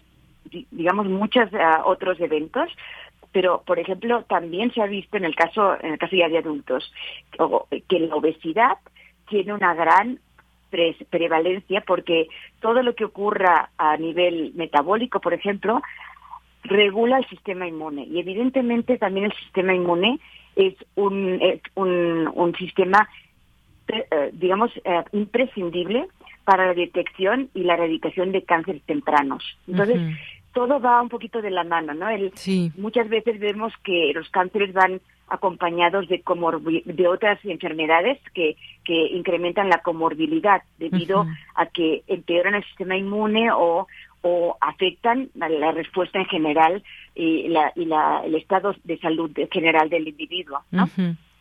digamos 0.72 1.08
muchos 1.08 1.54
ah, 1.54 1.84
otros 1.86 2.20
eventos 2.20 2.70
pero 3.32 3.64
por 3.66 3.80
ejemplo 3.80 4.24
también 4.24 4.74
se 4.74 4.82
ha 4.82 4.88
visto 4.88 5.18
en 5.18 5.26
el 5.26 5.36
caso 5.36 5.78
en 5.82 5.94
el 5.94 6.00
caso 6.00 6.16
ya 6.16 6.30
de 6.30 6.40
adultos 6.40 6.92
que 7.88 8.00
la 8.00 8.16
obesidad 8.16 8.78
tiene 9.28 9.54
una 9.54 9.74
gran 9.74 10.20
prevalencia 11.10 11.82
porque 11.86 12.28
todo 12.60 12.84
lo 12.84 12.94
que 12.96 13.06
ocurra 13.06 13.72
a 13.78 13.98
nivel 13.98 14.54
metabólico 14.56 15.20
por 15.20 15.34
ejemplo 15.34 15.82
regula 16.64 17.18
el 17.18 17.28
sistema 17.28 17.68
inmune. 17.68 18.04
Y 18.04 18.20
evidentemente 18.20 18.98
también 18.98 19.28
el 19.28 19.34
sistema 19.34 19.74
inmune 19.74 20.20
es 20.56 20.76
un 20.96 21.40
un, 21.76 22.56
sistema 22.58 23.08
eh, 23.88 24.30
digamos 24.34 24.72
eh, 24.84 25.04
imprescindible 25.14 26.08
para 26.44 26.68
la 26.68 26.74
detección 26.74 27.50
y 27.54 27.64
la 27.64 27.76
erradicación 27.76 28.32
de 28.32 28.44
cánceres 28.44 28.82
tempranos. 28.84 29.44
Entonces 29.68 30.00
todo 30.54 30.80
va 30.80 31.02
un 31.02 31.10
poquito 31.10 31.42
de 31.42 31.52
la 31.52 31.64
mano, 31.64 31.94
¿no? 31.94 32.10
El, 32.10 32.32
Muchas 32.78 33.10
veces 33.10 33.40
vemos 33.40 33.74
que 33.84 34.12
los 34.14 34.30
cánceres 34.30 34.74
van 34.74 35.02
acompañados 35.28 36.08
de, 36.08 36.24
de 36.86 37.08
otras 37.08 37.40
enfermedades 37.46 38.18
que, 38.34 38.58
que 38.84 39.08
incrementan 39.16 39.70
la 39.70 39.82
comorbilidad 39.82 40.64
debido 40.78 41.28
a 41.56 41.68
que 41.68 42.04
empeoran 42.08 42.56
el 42.56 42.64
sistema 42.66 42.98
inmune 42.98 43.52
o, 43.52 43.88
o 44.22 44.58
afectan 44.60 45.30
la, 45.36 45.72
respuesta 45.72 46.20
en 46.20 46.26
general 46.26 46.84
y, 47.14 47.48
la, 47.50 47.72
y 47.76 47.86
la, 47.86 48.24
el 48.26 48.36
estado 48.36 48.74
de 48.84 48.98
salud 48.98 49.32
general 49.52 49.90
del 49.90 50.08
individuo, 50.08 50.62
¿no? 50.72 50.90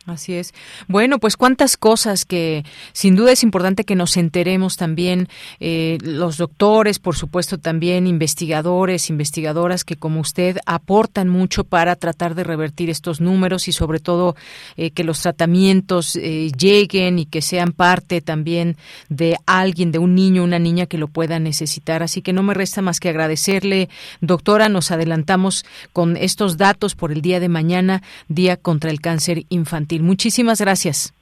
Así 0.05 0.33
es. 0.33 0.53
Bueno, 0.87 1.19
pues 1.19 1.35
cuántas 1.35 1.75
cosas 1.75 2.23
que 2.23 2.63
sin 2.93 3.15
duda 3.15 3.33
es 3.33 3.43
importante 3.43 3.83
que 3.83 3.95
nos 3.95 4.15
enteremos 4.15 4.77
también 4.77 5.27
eh, 5.59 5.97
los 6.01 6.37
doctores, 6.37 6.99
por 6.99 7.17
supuesto 7.17 7.57
también 7.57 8.07
investigadores, 8.07 9.09
investigadoras 9.09 9.83
que 9.83 9.97
como 9.97 10.21
usted 10.21 10.57
aportan 10.65 11.27
mucho 11.27 11.65
para 11.65 11.97
tratar 11.97 12.33
de 12.33 12.45
revertir 12.45 12.89
estos 12.89 13.19
números 13.19 13.67
y 13.67 13.73
sobre 13.73 13.99
todo 13.99 14.37
eh, 14.77 14.91
que 14.91 15.03
los 15.03 15.21
tratamientos 15.21 16.15
eh, 16.15 16.49
lleguen 16.57 17.19
y 17.19 17.25
que 17.25 17.41
sean 17.41 17.73
parte 17.73 18.21
también 18.21 18.77
de 19.09 19.35
alguien, 19.45 19.91
de 19.91 19.99
un 19.99 20.15
niño, 20.15 20.43
una 20.43 20.59
niña 20.59 20.85
que 20.85 20.97
lo 20.97 21.09
pueda 21.09 21.39
necesitar. 21.39 22.03
Así 22.03 22.21
que 22.21 22.31
no 22.31 22.41
me 22.41 22.53
resta 22.53 22.81
más 22.81 23.01
que 23.01 23.09
agradecerle, 23.09 23.89
doctora. 24.21 24.69
Nos 24.69 24.91
adelantamos 24.91 25.65
con 25.91 26.15
estos 26.15 26.57
datos 26.57 26.95
por 26.95 27.11
el 27.11 27.21
día 27.21 27.41
de 27.41 27.49
mañana, 27.49 28.01
Día 28.29 28.55
contra 28.55 28.91
el 28.91 29.01
Cáncer 29.01 29.43
Infantil. 29.49 29.88
Muchísimas 29.97 30.61
gracias. 30.61 31.13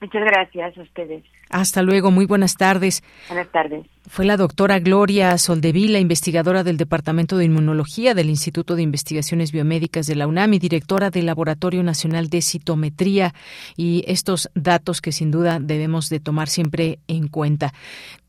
Muchas 0.00 0.22
gracias 0.24 0.78
a 0.78 0.80
ustedes. 0.80 1.24
Hasta 1.50 1.82
luego, 1.82 2.10
muy 2.10 2.26
buenas 2.26 2.56
tardes. 2.56 3.02
Buenas 3.28 3.50
tardes. 3.50 3.86
Fue 4.06 4.24
la 4.24 4.36
doctora 4.36 4.78
Gloria 4.78 5.36
Soldevila, 5.38 5.98
investigadora 5.98 6.62
del 6.62 6.76
Departamento 6.76 7.36
de 7.36 7.46
Inmunología 7.46 8.14
del 8.14 8.28
Instituto 8.28 8.76
de 8.76 8.82
Investigaciones 8.82 9.50
Biomédicas 9.50 10.06
de 10.06 10.14
la 10.14 10.26
UNAM 10.26 10.54
y 10.54 10.58
directora 10.58 11.10
del 11.10 11.26
Laboratorio 11.26 11.82
Nacional 11.82 12.28
de 12.28 12.42
Citometría 12.42 13.34
y 13.76 14.04
estos 14.06 14.50
datos 14.54 15.00
que 15.00 15.12
sin 15.12 15.30
duda 15.30 15.58
debemos 15.58 16.10
de 16.10 16.20
tomar 16.20 16.48
siempre 16.48 16.98
en 17.08 17.28
cuenta. 17.28 17.72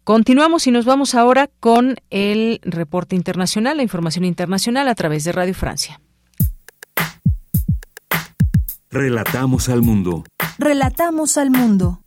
Continuamos 0.03 0.65
y 0.65 0.71
nos 0.71 0.85
vamos 0.85 1.13
ahora 1.13 1.49
con 1.59 1.97
el 2.09 2.59
reporte 2.63 3.15
internacional, 3.15 3.77
la 3.77 3.83
información 3.83 4.25
internacional 4.25 4.87
a 4.87 4.95
través 4.95 5.23
de 5.23 5.33
Radio 5.33 5.53
Francia. 5.53 5.99
Relatamos 8.91 9.69
al 9.69 9.83
mundo. 9.83 10.23
Relatamos 10.57 11.37
al 11.37 11.51
mundo. 11.51 12.01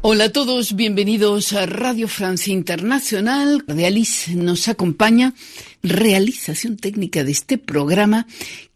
Hola 0.00 0.24
a 0.24 0.32
todos, 0.32 0.74
bienvenidos 0.74 1.52
a 1.52 1.66
Radio 1.66 2.08
Francia 2.08 2.54
Internacional. 2.54 3.62
De 3.66 3.84
Alice 3.84 4.34
nos 4.34 4.68
acompaña 4.68 5.34
realización 5.82 6.78
técnica 6.78 7.22
de 7.22 7.32
este 7.32 7.58
programa 7.58 8.26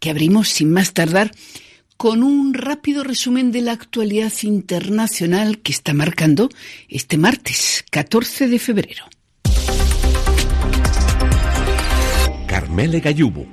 que 0.01 0.11
abrimos 0.11 0.49
sin 0.49 0.71
más 0.71 0.93
tardar 0.93 1.33
con 2.03 2.25
un 2.25 2.53
rápido 2.53 3.05
resumen 3.05 3.53
de 3.53 3.61
la 3.61 3.71
actualidad 3.71 4.33
internacional 4.43 5.61
que 5.61 5.71
está 5.71 5.95
marcando 5.95 6.49
este 6.89 7.17
martes 7.17 7.85
14 7.93 8.49
de 8.49 8.59
febrero. 8.59 9.05
Carmele 12.49 12.99
Gallubo. 12.99 13.47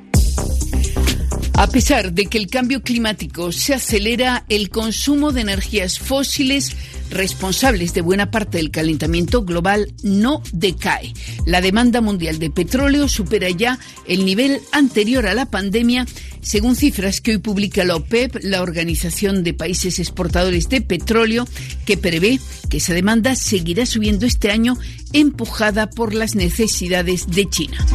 A 1.59 1.67
pesar 1.67 2.13
de 2.13 2.27
que 2.27 2.37
el 2.37 2.47
cambio 2.47 2.83
climático 2.83 3.51
se 3.51 3.73
acelera, 3.73 4.45
el 4.47 4.69
consumo 4.69 5.33
de 5.33 5.41
energías 5.41 5.99
fósiles 5.99 6.73
responsables 7.09 7.93
de 7.93 7.99
buena 7.99 8.31
parte 8.31 8.59
del 8.59 8.71
calentamiento 8.71 9.43
global 9.43 9.93
no 10.01 10.41
decae. 10.53 11.13
La 11.45 11.59
demanda 11.59 11.99
mundial 11.99 12.39
de 12.39 12.49
petróleo 12.49 13.09
supera 13.09 13.49
ya 13.49 13.77
el 14.07 14.23
nivel 14.23 14.61
anterior 14.71 15.27
a 15.27 15.33
la 15.33 15.47
pandemia, 15.47 16.05
según 16.39 16.77
cifras 16.77 17.19
que 17.19 17.31
hoy 17.31 17.39
publica 17.39 17.83
la 17.83 17.97
OPEP, 17.97 18.37
la 18.41 18.61
Organización 18.61 19.43
de 19.43 19.53
Países 19.53 19.99
Exportadores 19.99 20.69
de 20.69 20.79
Petróleo, 20.79 21.45
que 21.85 21.97
prevé 21.97 22.39
que 22.69 22.77
esa 22.77 22.93
demanda 22.93 23.35
seguirá 23.35 23.85
subiendo 23.85 24.25
este 24.25 24.49
año 24.49 24.77
empujada 25.11 25.89
por 25.89 26.13
las 26.13 26.35
necesidades 26.35 27.27
de 27.27 27.49
China. 27.49 27.85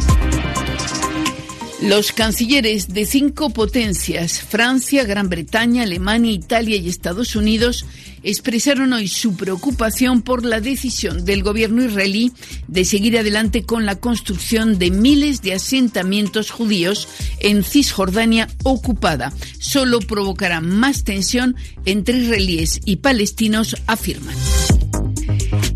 Los 1.81 2.13
cancilleres 2.13 2.87
de 2.87 3.05
cinco 3.05 3.49
potencias, 3.49 4.41
Francia, 4.41 5.03
Gran 5.03 5.29
Bretaña, 5.29 5.83
Alemania, 5.83 6.31
Italia 6.31 6.77
y 6.77 6.87
Estados 6.87 7.35
Unidos, 7.35 7.85
expresaron 8.23 8.93
hoy 8.93 9.09
su 9.09 9.35
preocupación 9.35 10.21
por 10.21 10.45
la 10.45 10.61
decisión 10.61 11.25
del 11.25 11.43
gobierno 11.43 11.83
israelí 11.83 12.31
de 12.67 12.85
seguir 12.85 13.19
adelante 13.19 13.63
con 13.63 13.85
la 13.85 13.99
construcción 13.99 14.79
de 14.79 14.89
miles 14.89 15.41
de 15.41 15.53
asentamientos 15.53 16.49
judíos 16.49 17.09
en 17.39 17.63
Cisjordania 17.63 18.47
ocupada. 18.63 19.33
Solo 19.59 19.99
provocará 19.99 20.61
más 20.61 21.03
tensión 21.03 21.55
entre 21.83 22.19
israelíes 22.19 22.79
y 22.85 22.97
palestinos, 22.97 23.75
afirman. 23.85 24.35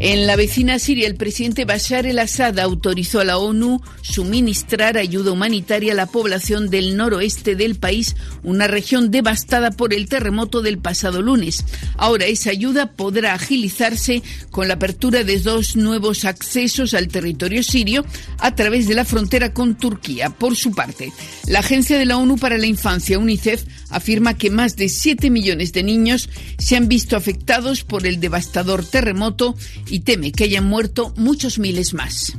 En 0.01 0.27
la 0.27 0.37
vecina 0.37 0.79
Siria, 0.79 1.07
el 1.07 1.15
presidente 1.15 1.65
Bashar 1.65 2.05
el-Assad 2.05 2.57
autorizó 2.59 3.19
a 3.19 3.25
la 3.25 3.37
ONU 3.37 3.81
suministrar 4.01 4.97
ayuda 4.97 5.33
humanitaria 5.33 5.91
a 5.91 5.95
la 5.95 6.05
población 6.05 6.69
del 6.69 6.95
noroeste 6.95 7.57
del 7.57 7.75
país, 7.75 8.15
una 8.41 8.67
región 8.67 9.11
devastada 9.11 9.71
por 9.71 9.93
el 9.93 10.07
terremoto 10.07 10.61
del 10.61 10.77
pasado 10.77 11.21
lunes. 11.21 11.65
Ahora 11.97 12.27
esa 12.27 12.49
ayuda 12.49 12.93
podrá 12.93 13.33
agilizarse 13.33 14.23
con 14.51 14.69
la 14.69 14.75
apertura 14.75 15.25
de 15.25 15.37
dos 15.39 15.75
nuevos 15.75 16.23
accesos 16.23 16.93
al 16.93 17.09
territorio 17.09 17.61
sirio 17.61 18.05
a 18.37 18.55
través 18.55 18.87
de 18.87 18.95
la 18.95 19.03
frontera 19.03 19.53
con 19.53 19.75
Turquía. 19.75 20.29
Por 20.29 20.55
su 20.55 20.71
parte, 20.71 21.11
la 21.45 21.59
Agencia 21.59 21.97
de 21.97 22.05
la 22.05 22.17
ONU 22.17 22.37
para 22.37 22.57
la 22.57 22.67
Infancia, 22.67 23.19
UNICEF, 23.19 23.65
afirma 23.89 24.37
que 24.37 24.49
más 24.49 24.75
de 24.75 24.89
7 24.89 25.29
millones 25.29 25.73
de 25.73 25.83
niños 25.83 26.29
se 26.57 26.75
han 26.75 26.87
visto 26.87 27.15
afectados 27.15 27.83
por 27.83 28.05
el 28.05 28.19
devastador 28.19 28.85
terremoto 28.85 29.55
y 29.87 30.01
teme 30.01 30.31
que 30.31 30.45
hayan 30.45 30.65
muerto 30.65 31.13
muchos 31.15 31.59
miles 31.59 31.93
más. 31.93 32.33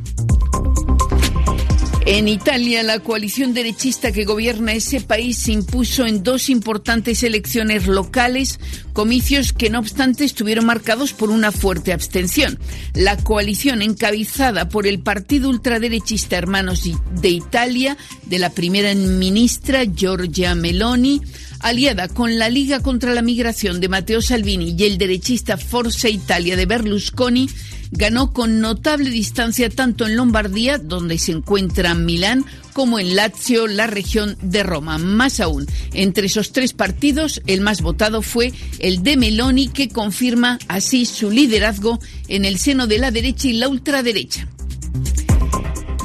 En 2.06 2.28
Italia, 2.28 2.82
la 2.82 2.98
coalición 2.98 3.52
derechista 3.52 4.10
que 4.10 4.24
gobierna 4.24 4.72
ese 4.72 5.00
país 5.00 5.38
se 5.38 5.52
impuso 5.52 6.06
en 6.06 6.22
dos 6.22 6.48
importantes 6.48 7.22
elecciones 7.22 7.86
locales, 7.86 8.58
comicios 9.00 9.54
que 9.54 9.70
no 9.70 9.78
obstante 9.78 10.26
estuvieron 10.26 10.66
marcados 10.66 11.14
por 11.14 11.30
una 11.30 11.52
fuerte 11.52 11.94
abstención. 11.94 12.58
La 12.92 13.16
coalición 13.16 13.80
encabezada 13.80 14.68
por 14.68 14.86
el 14.86 15.00
partido 15.00 15.48
ultraderechista 15.48 16.36
Hermanos 16.36 16.82
de 16.82 17.30
Italia, 17.30 17.96
de 18.26 18.38
la 18.38 18.50
primera 18.50 18.94
ministra 18.94 19.86
Giorgia 19.86 20.54
Meloni, 20.54 21.22
aliada 21.60 22.08
con 22.08 22.38
la 22.38 22.50
Liga 22.50 22.80
contra 22.80 23.14
la 23.14 23.22
Migración 23.22 23.80
de 23.80 23.88
Matteo 23.88 24.20
Salvini 24.20 24.74
y 24.76 24.84
el 24.84 24.98
derechista 24.98 25.56
Forza 25.56 26.10
Italia 26.10 26.54
de 26.54 26.66
Berlusconi, 26.66 27.48
ganó 27.92 28.34
con 28.34 28.60
notable 28.60 29.08
distancia 29.08 29.70
tanto 29.70 30.06
en 30.06 30.16
Lombardía, 30.16 30.76
donde 30.76 31.16
se 31.16 31.32
encuentra 31.32 31.94
Milán, 31.94 32.44
como 32.72 32.98
en 32.98 33.16
Lazio, 33.16 33.66
la 33.66 33.86
región 33.86 34.36
de 34.42 34.62
Roma. 34.62 34.98
Más 34.98 35.40
aún, 35.40 35.66
entre 35.92 36.26
esos 36.26 36.52
tres 36.52 36.72
partidos, 36.72 37.40
el 37.46 37.60
más 37.60 37.82
votado 37.82 38.22
fue 38.22 38.52
el 38.78 39.02
de 39.02 39.16
Meloni, 39.16 39.68
que 39.68 39.88
confirma 39.88 40.58
así 40.68 41.06
su 41.06 41.30
liderazgo 41.30 41.98
en 42.28 42.44
el 42.44 42.58
seno 42.58 42.86
de 42.86 42.98
la 42.98 43.10
derecha 43.10 43.48
y 43.48 43.54
la 43.54 43.68
ultraderecha. 43.68 44.48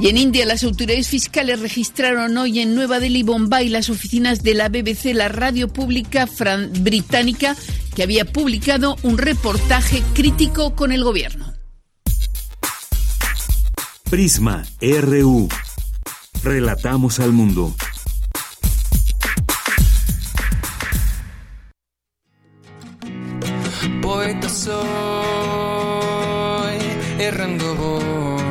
Y 0.02 0.10
en 0.10 0.18
India, 0.18 0.46
las 0.46 0.64
autoridades 0.64 1.08
fiscales 1.08 1.60
registraron 1.62 2.38
hoy 2.38 2.60
en 2.60 2.76
Nueva 2.76 3.00
Delhi, 3.00 3.24
Bombay, 3.24 3.70
las 3.70 3.90
oficinas 3.90 4.44
de 4.44 4.54
la 4.54 4.68
BBC, 4.68 5.14
la 5.14 5.30
radio 5.30 5.70
pública 5.70 6.28
británica, 6.82 7.56
que 7.96 8.04
había 8.04 8.26
publicado 8.26 8.98
un 9.04 9.18
reportaje 9.18 10.04
crítico 10.14 10.76
con 10.76 10.92
el 10.92 11.04
gobierno. 11.04 11.54
Prisma 14.10 14.64
RU. 14.82 15.48
Relatamos 16.46 17.20
al 17.20 17.32
mundo. 17.32 17.74
Poeta 24.00 24.48
soy, 24.48 24.76
errando 27.18 27.74
voy, 27.74 28.44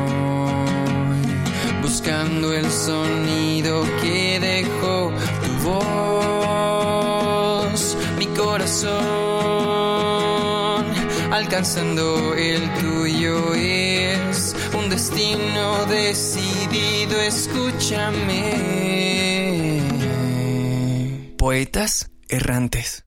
buscando 1.81 2.51
el 2.53 2.69
sonido 2.69 3.85
que 4.01 4.41
dejó 4.41 5.13
tu 5.45 5.53
voz, 6.89 7.95
mi 8.19 8.27
corazón, 8.27 8.95
alcanzando 11.31 12.35
el 12.35 12.73
tuyo 12.73 13.55
destino 15.09 15.85
decidido, 15.85 17.19
escúchame. 17.21 18.53
Poetas 21.37 22.09
errantes. 22.27 23.05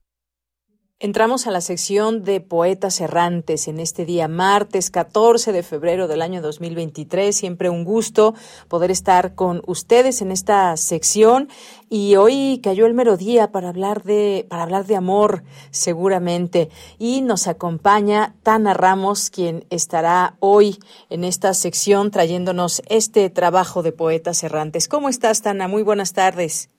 Entramos 1.01 1.47
a 1.47 1.51
la 1.51 1.61
sección 1.61 2.25
de 2.25 2.41
Poetas 2.41 2.99
Errantes 2.99 3.69
en 3.69 3.79
este 3.79 4.03
día 4.03 4.27
martes 4.27 4.91
14 4.91 5.53
de 5.53 5.63
febrero 5.63 6.09
del 6.09 6.21
año 6.21 6.41
2023. 6.41 7.33
Siempre 7.33 7.69
un 7.69 7.85
gusto 7.85 8.35
poder 8.67 8.91
estar 8.91 9.33
con 9.33 9.61
ustedes 9.65 10.21
en 10.21 10.29
esta 10.29 10.75
sección 10.75 11.47
y 11.89 12.17
hoy 12.17 12.59
cayó 12.61 12.85
el 12.85 12.95
mero 12.95 13.15
día 13.15 13.49
para 13.49 13.69
hablar 13.69 14.03
de 14.03 14.45
para 14.49 14.63
hablar 14.63 14.87
de 14.87 14.97
amor 14.97 15.43
seguramente 15.71 16.69
y 16.97 17.21
nos 17.21 17.47
acompaña 17.47 18.35
Tana 18.43 18.73
Ramos 18.73 19.29
quien 19.29 19.63
estará 19.69 20.35
hoy 20.41 20.79
en 21.09 21.23
esta 21.23 21.53
sección 21.53 22.11
trayéndonos 22.11 22.81
este 22.89 23.29
trabajo 23.29 23.83
de 23.83 23.93
Poetas 23.93 24.43
Errantes. 24.43 24.89
¿Cómo 24.89 25.07
estás 25.07 25.41
Tana? 25.43 25.69
Muy 25.69 25.81
buenas 25.81 26.11
tardes. 26.11 26.69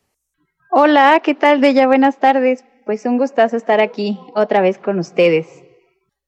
Hola, 0.70 1.22
¿qué 1.24 1.34
tal, 1.34 1.58
Bella? 1.58 1.86
Buenas 1.86 2.18
tardes. 2.18 2.64
Pues 2.90 3.06
un 3.06 3.18
gustazo 3.18 3.56
estar 3.56 3.80
aquí 3.80 4.18
otra 4.34 4.60
vez 4.60 4.76
con 4.76 4.98
ustedes. 4.98 5.46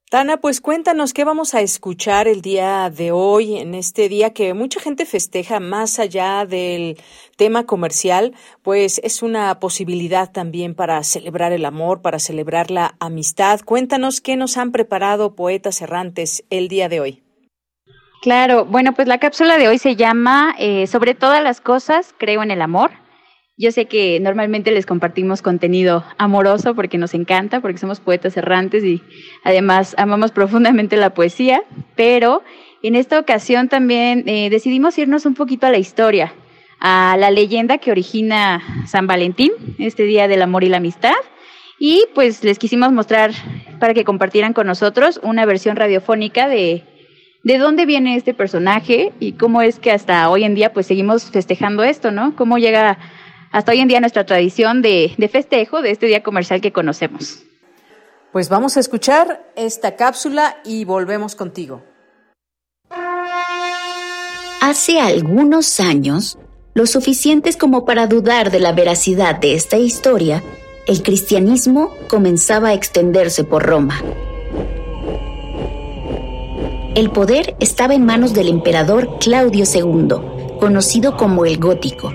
Tana, 0.08 0.36
pues 0.36 0.60
cuéntanos 0.60 1.12
qué 1.12 1.24
vamos 1.24 1.56
a 1.56 1.60
escuchar 1.60 2.28
el 2.28 2.40
día 2.40 2.88
de 2.88 3.10
hoy, 3.10 3.58
en 3.58 3.74
este 3.74 4.08
día 4.08 4.32
que 4.32 4.54
mucha 4.54 4.78
gente 4.78 5.04
festeja 5.04 5.58
más 5.58 5.98
allá 5.98 6.46
del 6.46 6.98
tema 7.36 7.66
comercial, 7.66 8.36
pues 8.62 9.00
es 9.02 9.24
una 9.24 9.58
posibilidad 9.58 10.30
también 10.30 10.76
para 10.76 11.02
celebrar 11.02 11.50
el 11.50 11.64
amor, 11.64 12.00
para 12.00 12.20
celebrar 12.20 12.70
la 12.70 12.94
amistad. 13.00 13.58
Cuéntanos 13.64 14.20
qué 14.20 14.36
nos 14.36 14.56
han 14.56 14.70
preparado 14.70 15.34
poetas 15.34 15.82
errantes 15.82 16.44
el 16.48 16.68
día 16.68 16.88
de 16.88 17.00
hoy. 17.00 17.22
Claro, 18.20 18.66
bueno, 18.66 18.92
pues 18.92 19.08
la 19.08 19.18
cápsula 19.18 19.58
de 19.58 19.66
hoy 19.66 19.78
se 19.78 19.96
llama 19.96 20.54
eh, 20.60 20.86
Sobre 20.86 21.16
todas 21.16 21.42
las 21.42 21.60
cosas, 21.60 22.14
creo 22.16 22.44
en 22.44 22.52
el 22.52 22.62
amor. 22.62 23.01
Yo 23.58 23.70
sé 23.70 23.84
que 23.84 24.18
normalmente 24.18 24.70
les 24.70 24.86
compartimos 24.86 25.42
contenido 25.42 26.04
amoroso 26.16 26.74
porque 26.74 26.96
nos 26.96 27.12
encanta, 27.12 27.60
porque 27.60 27.76
somos 27.76 28.00
poetas 28.00 28.36
errantes 28.36 28.82
y 28.82 29.02
además 29.44 29.94
amamos 29.98 30.30
profundamente 30.30 30.96
la 30.96 31.12
poesía, 31.12 31.62
pero 31.94 32.42
en 32.82 32.96
esta 32.96 33.18
ocasión 33.18 33.68
también 33.68 34.24
eh, 34.26 34.48
decidimos 34.48 34.96
irnos 34.96 35.26
un 35.26 35.34
poquito 35.34 35.66
a 35.66 35.70
la 35.70 35.76
historia, 35.76 36.32
a 36.80 37.16
la 37.18 37.30
leyenda 37.30 37.76
que 37.76 37.90
origina 37.90 38.62
San 38.86 39.06
Valentín, 39.06 39.52
este 39.78 40.04
Día 40.04 40.28
del 40.28 40.40
Amor 40.40 40.64
y 40.64 40.70
la 40.70 40.78
Amistad, 40.78 41.14
y 41.78 42.06
pues 42.14 42.42
les 42.44 42.58
quisimos 42.58 42.90
mostrar 42.90 43.32
para 43.78 43.92
que 43.92 44.04
compartieran 44.04 44.54
con 44.54 44.66
nosotros 44.66 45.20
una 45.22 45.44
versión 45.44 45.76
radiofónica 45.76 46.48
de 46.48 46.84
de 47.44 47.58
dónde 47.58 47.86
viene 47.86 48.16
este 48.16 48.34
personaje 48.34 49.12
y 49.18 49.32
cómo 49.32 49.62
es 49.62 49.78
que 49.78 49.90
hasta 49.90 50.28
hoy 50.30 50.44
en 50.44 50.54
día 50.54 50.72
pues 50.72 50.86
seguimos 50.86 51.30
festejando 51.30 51.82
esto, 51.82 52.12
¿no? 52.12 52.36
Cómo 52.36 52.58
llega 52.58 52.98
hasta 53.52 53.72
hoy 53.72 53.80
en 53.80 53.88
día 53.88 54.00
nuestra 54.00 54.26
tradición 54.26 54.82
de, 54.82 55.14
de 55.16 55.28
festejo 55.28 55.82
de 55.82 55.90
este 55.90 56.06
día 56.06 56.22
comercial 56.22 56.60
que 56.60 56.72
conocemos. 56.72 57.44
Pues 58.32 58.48
vamos 58.48 58.76
a 58.78 58.80
escuchar 58.80 59.52
esta 59.56 59.94
cápsula 59.94 60.56
y 60.64 60.86
volvemos 60.86 61.36
contigo. 61.36 61.82
Hace 64.62 65.00
algunos 65.00 65.80
años, 65.80 66.38
lo 66.72 66.86
suficientes 66.86 67.58
como 67.58 67.84
para 67.84 68.06
dudar 68.06 68.50
de 68.50 68.60
la 68.60 68.72
veracidad 68.72 69.38
de 69.38 69.54
esta 69.54 69.76
historia, 69.76 70.42
el 70.86 71.02
cristianismo 71.02 71.94
comenzaba 72.08 72.68
a 72.68 72.74
extenderse 72.74 73.44
por 73.44 73.64
Roma. 73.64 74.02
El 76.94 77.10
poder 77.10 77.54
estaba 77.60 77.94
en 77.94 78.04
manos 78.04 78.32
del 78.32 78.48
emperador 78.48 79.18
Claudio 79.18 79.64
II, 79.64 80.58
conocido 80.58 81.16
como 81.16 81.44
el 81.44 81.58
Gótico. 81.58 82.12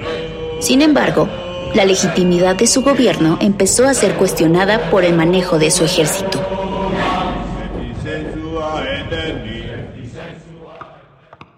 Sin 0.60 0.82
embargo, 0.82 1.30
la 1.76 1.86
legitimidad 1.86 2.56
de 2.56 2.68
su 2.68 2.82
gobierno 2.82 3.38
empezó 3.42 3.88
a 3.88 3.94
ser 3.94 4.16
cuestionada 4.16 4.90
por 4.90 5.04
el 5.04 5.16
manejo 5.16 5.60
de 5.60 5.70
su 5.70 5.84
ejército. 5.84 6.42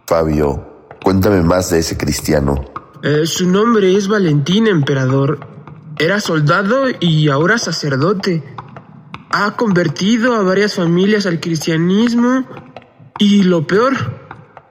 Fabio, 0.05 0.87
cuéntame 1.03 1.41
más 1.41 1.69
de 1.69 1.79
ese 1.79 1.95
cristiano. 1.95 2.65
Eh, 3.03 3.25
su 3.25 3.47
nombre 3.47 3.95
es 3.95 4.07
Valentín, 4.07 4.67
emperador. 4.67 5.39
Era 5.99 6.19
soldado 6.19 6.85
y 6.99 7.29
ahora 7.29 7.57
sacerdote. 7.57 8.43
Ha 9.31 9.55
convertido 9.55 10.35
a 10.35 10.41
varias 10.41 10.73
familias 10.73 11.25
al 11.25 11.39
cristianismo 11.39 12.45
y 13.19 13.43
lo 13.43 13.67
peor, 13.67 13.93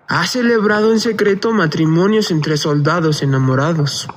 ha 0.08 0.26
celebrado 0.26 0.92
en 0.92 1.00
secreto 1.00 1.52
matrimonios 1.52 2.30
entre 2.30 2.56
soldados 2.56 3.22
enamorados. 3.22 4.08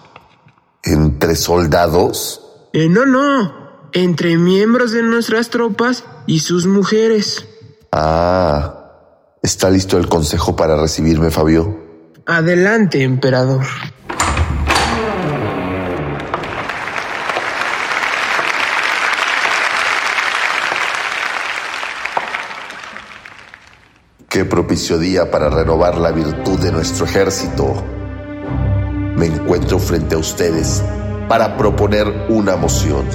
¿Entre 0.83 1.35
soldados? 1.35 2.41
Eh, 2.73 2.87
no, 2.87 3.05
no, 3.05 3.89
entre 3.91 4.37
miembros 4.37 4.91
de 4.91 5.03
nuestras 5.03 5.49
tropas 5.49 6.05
y 6.25 6.39
sus 6.39 6.65
mujeres. 6.65 7.45
Ah, 7.91 8.93
¿está 9.43 9.69
listo 9.69 9.97
el 9.97 10.07
consejo 10.07 10.55
para 10.55 10.79
recibirme, 10.79 11.29
Fabio? 11.29 11.77
Adelante, 12.25 13.03
emperador. 13.03 13.65
Qué 24.31 24.45
propicio 24.45 24.97
día 24.97 25.29
para 25.29 25.49
renovar 25.49 25.97
la 25.97 26.11
virtud 26.11 26.57
de 26.57 26.71
nuestro 26.71 27.03
ejército. 27.03 27.83
Me 29.17 29.25
encuentro 29.25 29.77
frente 29.77 30.15
a 30.15 30.19
ustedes 30.19 30.81
para 31.27 31.57
proponer 31.57 32.07
una 32.29 32.55
moción. 32.55 33.05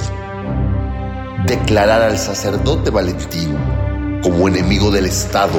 Declarar 1.47 2.03
al 2.03 2.19
sacerdote 2.19 2.91
Valentín 2.91 3.57
como 4.21 4.47
enemigo 4.47 4.91
del 4.91 5.07
Estado. 5.07 5.57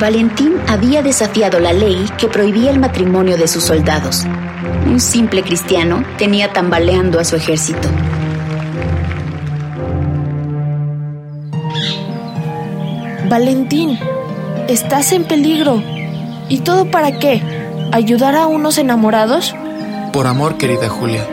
Valentín 0.00 0.56
había 0.66 1.00
desafiado 1.04 1.60
la 1.60 1.72
ley 1.72 2.10
que 2.18 2.26
prohibía 2.26 2.72
el 2.72 2.80
matrimonio 2.80 3.36
de 3.36 3.46
sus 3.46 3.62
soldados. 3.62 4.24
Un 4.84 4.98
simple 4.98 5.44
cristiano 5.44 6.02
tenía 6.18 6.52
tambaleando 6.52 7.20
a 7.20 7.24
su 7.24 7.36
ejército. 7.36 7.88
Valentín, 13.28 13.98
estás 14.68 15.12
en 15.12 15.24
peligro. 15.24 15.82
¿Y 16.48 16.60
todo 16.60 16.90
para 16.90 17.18
qué? 17.18 17.42
¿Ayudar 17.92 18.34
a 18.34 18.46
unos 18.46 18.78
enamorados? 18.78 19.54
Por 20.14 20.26
amor, 20.26 20.56
querida 20.56 20.88
Julia, 20.88 21.26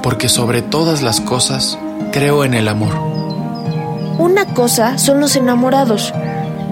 porque 0.00 0.28
sobre 0.28 0.62
todas 0.62 1.02
las 1.02 1.20
cosas 1.20 1.76
creo 2.12 2.44
en 2.44 2.54
el 2.54 2.68
amor. 2.68 2.94
Una 4.16 4.46
cosa 4.54 4.96
son 4.96 5.18
los 5.18 5.34
enamorados, 5.34 6.14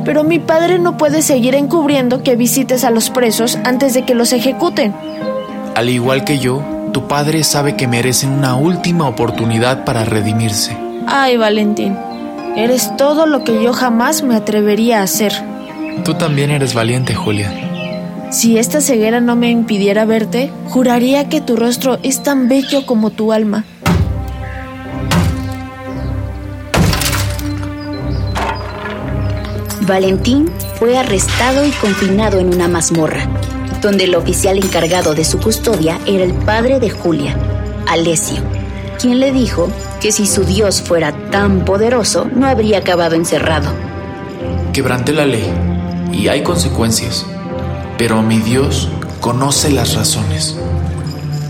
pero 0.05 0.23
mi 0.23 0.39
padre 0.39 0.79
no 0.79 0.97
puede 0.97 1.23
seguir 1.23 1.57
encubriendo 1.57 2.23
que 2.23 2.37
visites 2.37 2.85
a 2.85 2.93
los 2.93 3.11
presos 3.11 3.59
antes 3.65 3.95
de 3.95 4.05
que 4.05 4.15
los 4.15 4.33
ejecuten. 4.33 4.95
Al 5.75 5.89
igual 5.89 6.23
que 6.23 6.39
yo, 6.39 6.63
tu 6.93 7.09
padre 7.09 7.43
sabe 7.43 7.75
que 7.75 7.89
merecen 7.89 8.31
una 8.31 8.55
última 8.55 9.09
oportunidad 9.09 9.85
para 9.85 10.05
redimirse. 10.05 10.77
Ay, 11.09 11.37
Valentín, 11.37 11.97
eres 12.57 12.97
todo 12.97 13.27
lo 13.27 13.45
que 13.45 13.63
yo 13.63 13.73
jamás 13.73 14.23
me 14.23 14.37
atrevería 14.37 15.01
a 15.01 15.05
hacer. 15.05 15.33
Tú 16.05 16.15
también 16.15 16.51
eres 16.51 16.75
valiente, 16.75 17.15
Julia. 17.15 17.51
Si 18.31 18.59
esta 18.59 18.81
ceguera 18.81 19.21
no 19.21 19.37
me 19.37 19.51
impidiera 19.51 20.05
verte, 20.05 20.51
juraría 20.69 21.29
que 21.29 21.41
tu 21.41 21.57
rostro 21.57 21.99
es 22.03 22.23
tan 22.23 22.49
bello 22.49 22.87
como 22.87 23.11
tu 23.11 23.33
alma. 23.33 23.65
Valentín 29.83 30.51
fue 30.79 30.97
arrestado 30.97 31.67
y 31.67 31.71
confinado 31.73 32.39
en 32.39 32.55
una 32.55 32.69
mazmorra, 32.69 33.29
donde 33.83 34.05
el 34.05 34.15
oficial 34.15 34.57
encargado 34.57 35.15
de 35.15 35.25
su 35.25 35.39
custodia 35.39 35.99
era 36.07 36.25
el 36.25 36.33
padre 36.33 36.79
de 36.79 36.89
Julia, 36.89 37.37
Alessio, 37.89 38.39
quien 38.99 39.19
le 39.19 39.33
dijo 39.33 39.69
que 40.03 40.13
si 40.13 40.27
su 40.27 40.45
Dios 40.45 40.83
fuera 40.83 41.13
tan 41.31 41.65
poderoso 41.65 42.29
no 42.35 42.47
habría 42.47 42.79
acabado 42.79 43.15
encerrado. 43.15 43.71
Quebranté 44.73 45.13
la 45.13 45.25
ley 45.25 45.49
y 46.13 46.29
hay 46.29 46.43
consecuencias, 46.43 47.25
pero 47.97 48.21
mi 48.21 48.39
Dios 48.39 48.89
conoce 49.21 49.71
las 49.71 49.95
razones. 49.95 50.59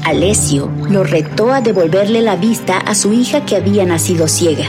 Alessio 0.04 0.70
lo 0.88 1.02
retó 1.02 1.52
a 1.52 1.60
devolverle 1.60 2.20
la 2.20 2.36
vista 2.36 2.78
a 2.78 2.94
su 2.94 3.12
hija 3.12 3.44
que 3.46 3.56
había 3.56 3.84
nacido 3.84 4.28
ciega 4.28 4.66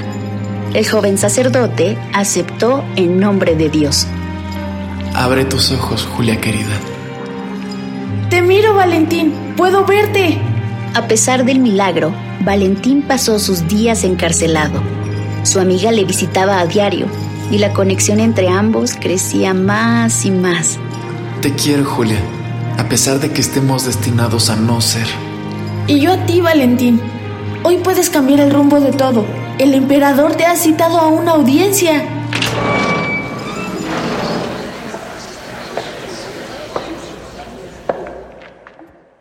el 0.73 0.89
joven 0.89 1.19
sacerdote 1.19 1.97
aceptó 2.13 2.83
en 2.95 3.19
nombre 3.19 3.55
de 3.55 3.69
Dios. 3.69 4.07
Abre 5.13 5.45
tus 5.45 5.71
ojos, 5.71 6.07
Julia 6.15 6.41
querida. 6.41 6.73
Te 8.31 8.41
miro, 8.41 8.73
Valentín. 8.73 9.33
Puedo 9.55 9.85
verte. 9.85 10.39
A 10.95 11.07
pesar 11.07 11.45
del 11.45 11.59
milagro, 11.59 12.11
Valentín 12.43 13.03
pasó 13.03 13.39
sus 13.39 13.67
días 13.69 14.03
encarcelado. 14.03 14.81
Su 15.43 15.61
amiga 15.61 15.91
le 15.93 16.03
visitaba 16.03 16.59
a 16.59 16.65
diario 16.65 17.07
y 17.49 17.57
la 17.57 17.71
conexión 17.71 18.19
entre 18.19 18.49
ambos 18.49 18.95
crecía 18.99 19.53
más 19.53 20.25
y 20.25 20.31
más. 20.31 20.77
Te 21.41 21.53
quiero, 21.53 21.85
Julia, 21.85 22.19
a 22.77 22.89
pesar 22.89 23.21
de 23.21 23.31
que 23.31 23.39
estemos 23.39 23.85
destinados 23.85 24.49
a 24.49 24.57
no 24.57 24.81
ser. 24.81 25.07
Y 25.87 26.01
yo 26.01 26.11
a 26.11 26.25
ti, 26.25 26.41
Valentín. 26.41 26.99
Hoy 27.63 27.77
puedes 27.77 28.09
cambiar 28.09 28.41
el 28.41 28.51
rumbo 28.51 28.81
de 28.81 28.91
todo. 28.91 29.23
El 29.57 29.73
emperador 29.73 30.35
te 30.35 30.45
ha 30.45 30.57
citado 30.57 30.99
a 30.99 31.07
una 31.07 31.31
audiencia. 31.31 32.03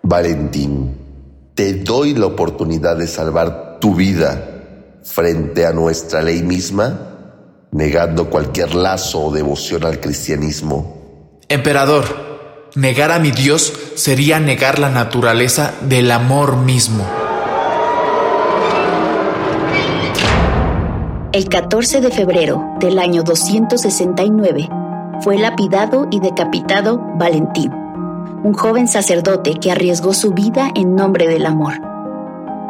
Valentín, 0.02 0.81
te 1.54 1.74
doy 1.74 2.14
la 2.14 2.26
oportunidad 2.26 2.96
de 2.96 3.06
salvar 3.06 3.78
tu 3.80 3.94
vida 3.94 4.48
frente 5.02 5.66
a 5.66 5.72
nuestra 5.72 6.22
ley 6.22 6.42
misma, 6.42 6.98
negando 7.72 8.30
cualquier 8.30 8.74
lazo 8.74 9.26
o 9.26 9.32
devoción 9.32 9.84
al 9.84 10.00
cristianismo. 10.00 11.40
Emperador, 11.48 12.70
negar 12.74 13.10
a 13.10 13.18
mi 13.18 13.30
Dios 13.30 13.72
sería 13.96 14.40
negar 14.40 14.78
la 14.78 14.88
naturaleza 14.88 15.74
del 15.82 16.10
amor 16.10 16.56
mismo. 16.56 17.04
El 21.32 21.48
14 21.48 22.00
de 22.02 22.10
febrero 22.10 22.62
del 22.78 22.98
año 22.98 23.22
269 23.22 24.68
fue 25.22 25.38
lapidado 25.38 26.06
y 26.10 26.20
decapitado 26.20 27.00
Valentín, 27.16 27.72
un 28.42 28.54
joven 28.54 28.88
sacerdote 28.88 29.54
que 29.54 29.70
arriesgó 29.70 30.12
su 30.12 30.32
vida 30.32 30.70
en 30.74 30.96
nombre 30.96 31.28
del 31.28 31.46
amor. 31.46 31.74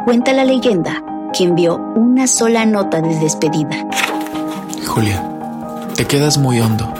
Cuenta 0.05 0.33
la 0.33 0.45
leyenda 0.45 1.03
que 1.33 1.45
envió 1.45 1.77
una 1.95 2.27
sola 2.27 2.65
nota 2.65 3.01
de 3.01 3.17
despedida. 3.19 3.87
Julia, 4.85 5.23
te 5.95 6.05
quedas 6.05 6.37
muy 6.37 6.59
hondo, 6.59 6.93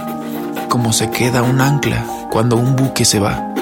como 0.70 0.92
se 0.92 1.12
queda 1.12 1.44
un 1.44 1.62
ancla 1.62 2.04
cuando 2.32 2.58
un 2.58 2.76
buque 2.76 3.06
se 3.06 3.20
va. 3.20 3.54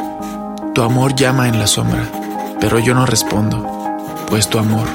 Tu 0.73 0.81
amor 0.81 1.13
llama 1.15 1.49
en 1.49 1.59
la 1.59 1.67
sombra, 1.67 2.07
pero 2.61 2.79
yo 2.79 2.93
no 2.93 3.05
respondo, 3.05 3.67
pues 4.29 4.47
tu 4.47 4.59
amor 4.59 4.87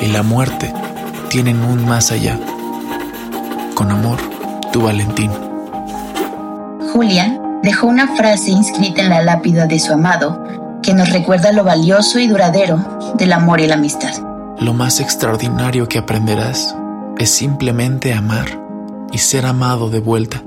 y 0.00 0.06
la 0.06 0.24
muerte 0.24 0.72
tienen 1.28 1.62
un 1.62 1.86
más 1.86 2.10
allá. 2.10 2.38
Con 3.76 3.92
amor, 3.92 4.18
tu 4.72 4.82
Valentín. 4.82 5.30
Julia 6.92 7.41
dejó 7.62 7.86
una 7.86 8.16
frase 8.16 8.50
inscrita 8.50 9.02
en 9.02 9.10
la 9.10 9.22
lápida 9.22 9.66
de 9.66 9.78
su 9.78 9.92
amado 9.92 10.42
que 10.82 10.94
nos 10.94 11.10
recuerda 11.10 11.52
lo 11.52 11.64
valioso 11.64 12.18
y 12.18 12.26
duradero 12.26 12.78
del 13.14 13.32
amor 13.32 13.60
y 13.60 13.66
la 13.66 13.74
amistad. 13.74 14.12
Lo 14.58 14.74
más 14.74 15.00
extraordinario 15.00 15.88
que 15.88 15.98
aprenderás 15.98 16.76
es 17.18 17.30
simplemente 17.30 18.12
amar 18.12 18.60
y 19.12 19.18
ser 19.18 19.46
amado 19.46 19.90
de 19.90 20.00
vuelta. 20.00 20.42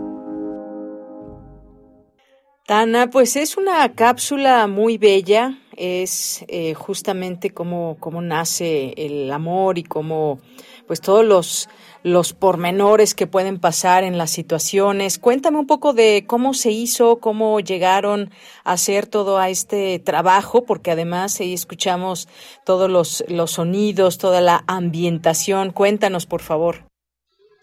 Tana, 2.66 3.10
pues 3.10 3.36
es 3.36 3.58
una 3.58 3.94
cápsula 3.94 4.66
muy 4.68 4.98
bella, 4.98 5.60
es 5.78 6.44
eh, 6.48 6.74
justamente 6.74 7.52
cómo, 7.52 7.96
cómo 8.00 8.22
nace 8.22 8.94
el 8.98 9.32
amor 9.32 9.78
y 9.78 9.84
cómo 9.84 10.40
pues 10.88 11.00
todos 11.00 11.24
los, 11.24 11.70
los 12.06 12.34
pormenores 12.34 13.16
que 13.16 13.26
pueden 13.26 13.58
pasar 13.58 14.04
en 14.04 14.20
las 14.20 14.30
situaciones. 14.30 15.18
Cuéntame 15.18 15.58
un 15.58 15.66
poco 15.66 15.92
de 15.92 16.26
cómo 16.28 16.54
se 16.54 16.70
hizo, 16.70 17.16
cómo 17.16 17.60
llegaron 17.60 18.30
a 18.64 18.74
hacer 18.74 19.08
todo 19.08 19.40
a 19.40 19.50
este 19.50 19.98
trabajo, 19.98 20.66
porque 20.66 20.92
además 20.92 21.40
ahí 21.40 21.52
escuchamos 21.52 22.30
todos 22.64 22.92
los, 22.92 23.26
los 23.28 23.50
sonidos, 23.50 24.20
toda 24.20 24.40
la 24.40 24.64
ambientación. 24.68 25.72
Cuéntanos, 25.72 26.28
por 26.28 26.44
favor. 26.44 26.86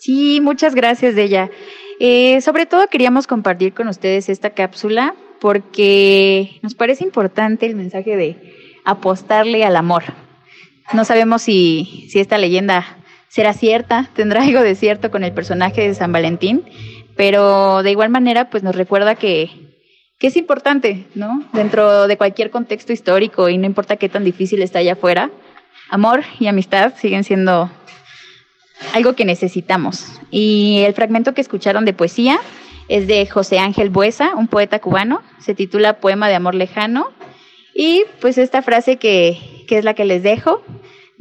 Sí, 0.01 0.41
muchas 0.43 0.75
gracias, 0.75 1.15
Deya. 1.15 1.49
Eh, 2.01 2.41
sobre 2.41 2.67
todo 2.67 2.89
queríamos 2.89 3.29
compartir 3.29 3.75
con 3.75 3.87
ustedes 3.87 4.29
esta 4.29 4.51
cápsula 4.51 5.15
porque 5.41 6.59
nos 6.63 6.75
parece 6.75 7.05
importante 7.05 7.65
el 7.67 7.77
mensaje 7.77 8.17
de 8.17 8.55
apostarle 8.85 9.65
al 9.65 9.77
amor. 9.77 10.03
No 10.93 11.05
sabemos 11.05 11.43
si, 11.43 12.09
si 12.11 12.19
esta 12.19 12.39
leyenda 12.39 12.99
será 13.33 13.55
cierta, 13.55 14.11
tendrá 14.15 14.43
algo 14.43 14.61
de 14.61 14.75
cierto 14.75 15.11
con 15.11 15.25
el 15.25 15.33
personaje 15.33 15.89
de 15.89 15.95
San 15.95 16.13
Valentín, 16.13 16.65
pero 17.17 17.83
de 17.83 17.91
igual 17.91 18.11
manera 18.11 18.51
pues 18.51 18.63
nos 18.63 18.77
recuerda 18.77 19.15
que, 19.15 19.51
que 20.19 20.27
es 20.27 20.37
importante, 20.37 21.07
¿no? 21.15 21.43
Dentro 21.55 22.07
de 22.07 22.19
cualquier 22.19 22.51
contexto 22.51 22.93
histórico 22.93 23.49
y 23.49 23.57
no 23.57 23.67
importa 23.67 23.97
qué 23.97 24.11
tan 24.11 24.25
difícil 24.25 24.61
está 24.61 24.81
allá 24.81 24.93
afuera, 24.93 25.31
amor 25.89 26.25
y 26.39 26.47
amistad 26.47 26.93
siguen 26.97 27.25
siendo 27.25 27.71
algo 28.93 29.15
que 29.15 29.25
necesitamos. 29.25 30.21
Y 30.31 30.83
el 30.87 30.93
fragmento 30.93 31.33
que 31.33 31.41
escucharon 31.41 31.87
de 31.87 31.95
poesía 31.95 32.39
es 32.89 33.07
de 33.07 33.25
José 33.27 33.59
Ángel 33.59 33.89
Buesa, 33.89 34.35
un 34.35 34.49
poeta 34.49 34.79
cubano, 34.79 35.23
se 35.39 35.55
titula 35.55 36.01
Poema 36.01 36.29
de 36.29 36.35
Amor 36.35 36.55
Lejano. 36.55 37.11
Y 37.75 38.05
pues 38.21 38.37
esta 38.37 38.61
frase 38.61 38.97
que, 38.97 39.65
que 39.67 39.79
es 39.79 39.85
la 39.85 39.95
que 39.95 40.05
les 40.05 40.23
dejo, 40.23 40.63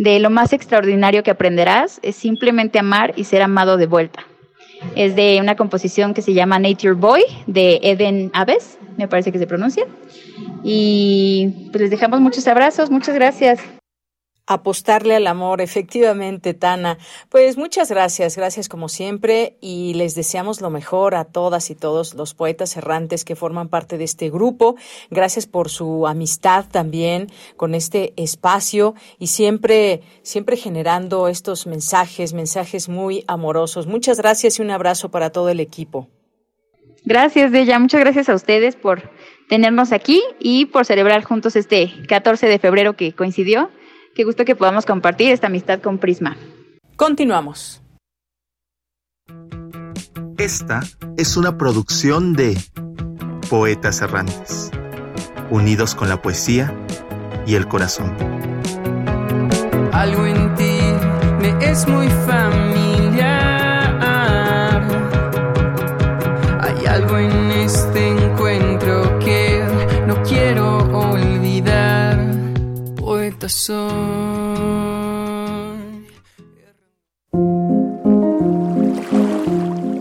de 0.01 0.19
lo 0.19 0.31
más 0.31 0.51
extraordinario 0.51 1.21
que 1.21 1.29
aprenderás 1.29 1.99
es 2.01 2.15
simplemente 2.15 2.79
amar 2.79 3.13
y 3.17 3.25
ser 3.25 3.43
amado 3.43 3.77
de 3.77 3.85
vuelta. 3.85 4.25
Es 4.95 5.15
de 5.15 5.37
una 5.39 5.55
composición 5.55 6.15
que 6.15 6.23
se 6.23 6.33
llama 6.33 6.57
Nature 6.57 6.93
Boy 6.93 7.21
de 7.45 7.79
Eden 7.83 8.31
Aves, 8.33 8.79
me 8.97 9.07
parece 9.07 9.31
que 9.31 9.37
se 9.37 9.45
pronuncia. 9.45 9.85
Y 10.63 11.69
pues 11.71 11.81
les 11.81 11.91
dejamos 11.91 12.19
muchos 12.19 12.47
abrazos, 12.47 12.89
muchas 12.89 13.13
gracias. 13.13 13.59
Apostarle 14.51 15.15
al 15.15 15.27
amor, 15.27 15.61
efectivamente, 15.61 16.53
Tana. 16.53 16.97
Pues 17.29 17.55
muchas 17.55 17.89
gracias, 17.89 18.35
gracias 18.35 18.67
como 18.67 18.89
siempre 18.89 19.55
y 19.61 19.93
les 19.93 20.13
deseamos 20.13 20.59
lo 20.59 20.69
mejor 20.69 21.15
a 21.15 21.23
todas 21.23 21.69
y 21.69 21.75
todos 21.75 22.15
los 22.15 22.33
poetas 22.33 22.75
errantes 22.75 23.23
que 23.23 23.37
forman 23.37 23.69
parte 23.69 23.97
de 23.97 24.03
este 24.03 24.29
grupo. 24.29 24.75
Gracias 25.09 25.47
por 25.47 25.69
su 25.69 26.05
amistad 26.05 26.65
también 26.69 27.31
con 27.55 27.75
este 27.75 28.13
espacio 28.17 28.93
y 29.19 29.27
siempre, 29.27 30.01
siempre 30.21 30.57
generando 30.57 31.29
estos 31.29 31.65
mensajes, 31.65 32.33
mensajes 32.33 32.89
muy 32.89 33.23
amorosos. 33.27 33.87
Muchas 33.87 34.17
gracias 34.17 34.59
y 34.59 34.63
un 34.63 34.71
abrazo 34.71 35.11
para 35.11 35.29
todo 35.29 35.47
el 35.47 35.61
equipo. 35.61 36.09
Gracias, 37.05 37.53
Deya. 37.53 37.79
Muchas 37.79 38.01
gracias 38.01 38.27
a 38.27 38.35
ustedes 38.35 38.75
por 38.75 39.11
tenernos 39.47 39.93
aquí 39.93 40.21
y 40.39 40.65
por 40.65 40.85
celebrar 40.85 41.23
juntos 41.23 41.55
este 41.55 41.89
14 42.09 42.47
de 42.47 42.59
febrero 42.59 42.97
que 42.97 43.13
coincidió 43.13 43.69
Qué 44.13 44.25
gusto 44.25 44.43
que 44.43 44.55
podamos 44.55 44.85
compartir 44.85 45.31
esta 45.31 45.47
amistad 45.47 45.79
con 45.79 45.97
Prisma. 45.97 46.35
Continuamos. 46.97 47.81
Esta 50.37 50.81
es 51.17 51.37
una 51.37 51.57
producción 51.57 52.33
de 52.33 52.57
Poetas 53.49 54.01
Errantes, 54.01 54.71
unidos 55.49 55.95
con 55.95 56.09
la 56.09 56.21
poesía 56.21 56.75
y 57.45 57.55
el 57.55 57.67
corazón. 57.67 58.13
Algo 59.93 60.25
en 60.25 60.55
ti 60.55 60.79
me 61.39 61.71
es 61.71 61.87
muy 61.87 62.07
familiar. 62.07 62.60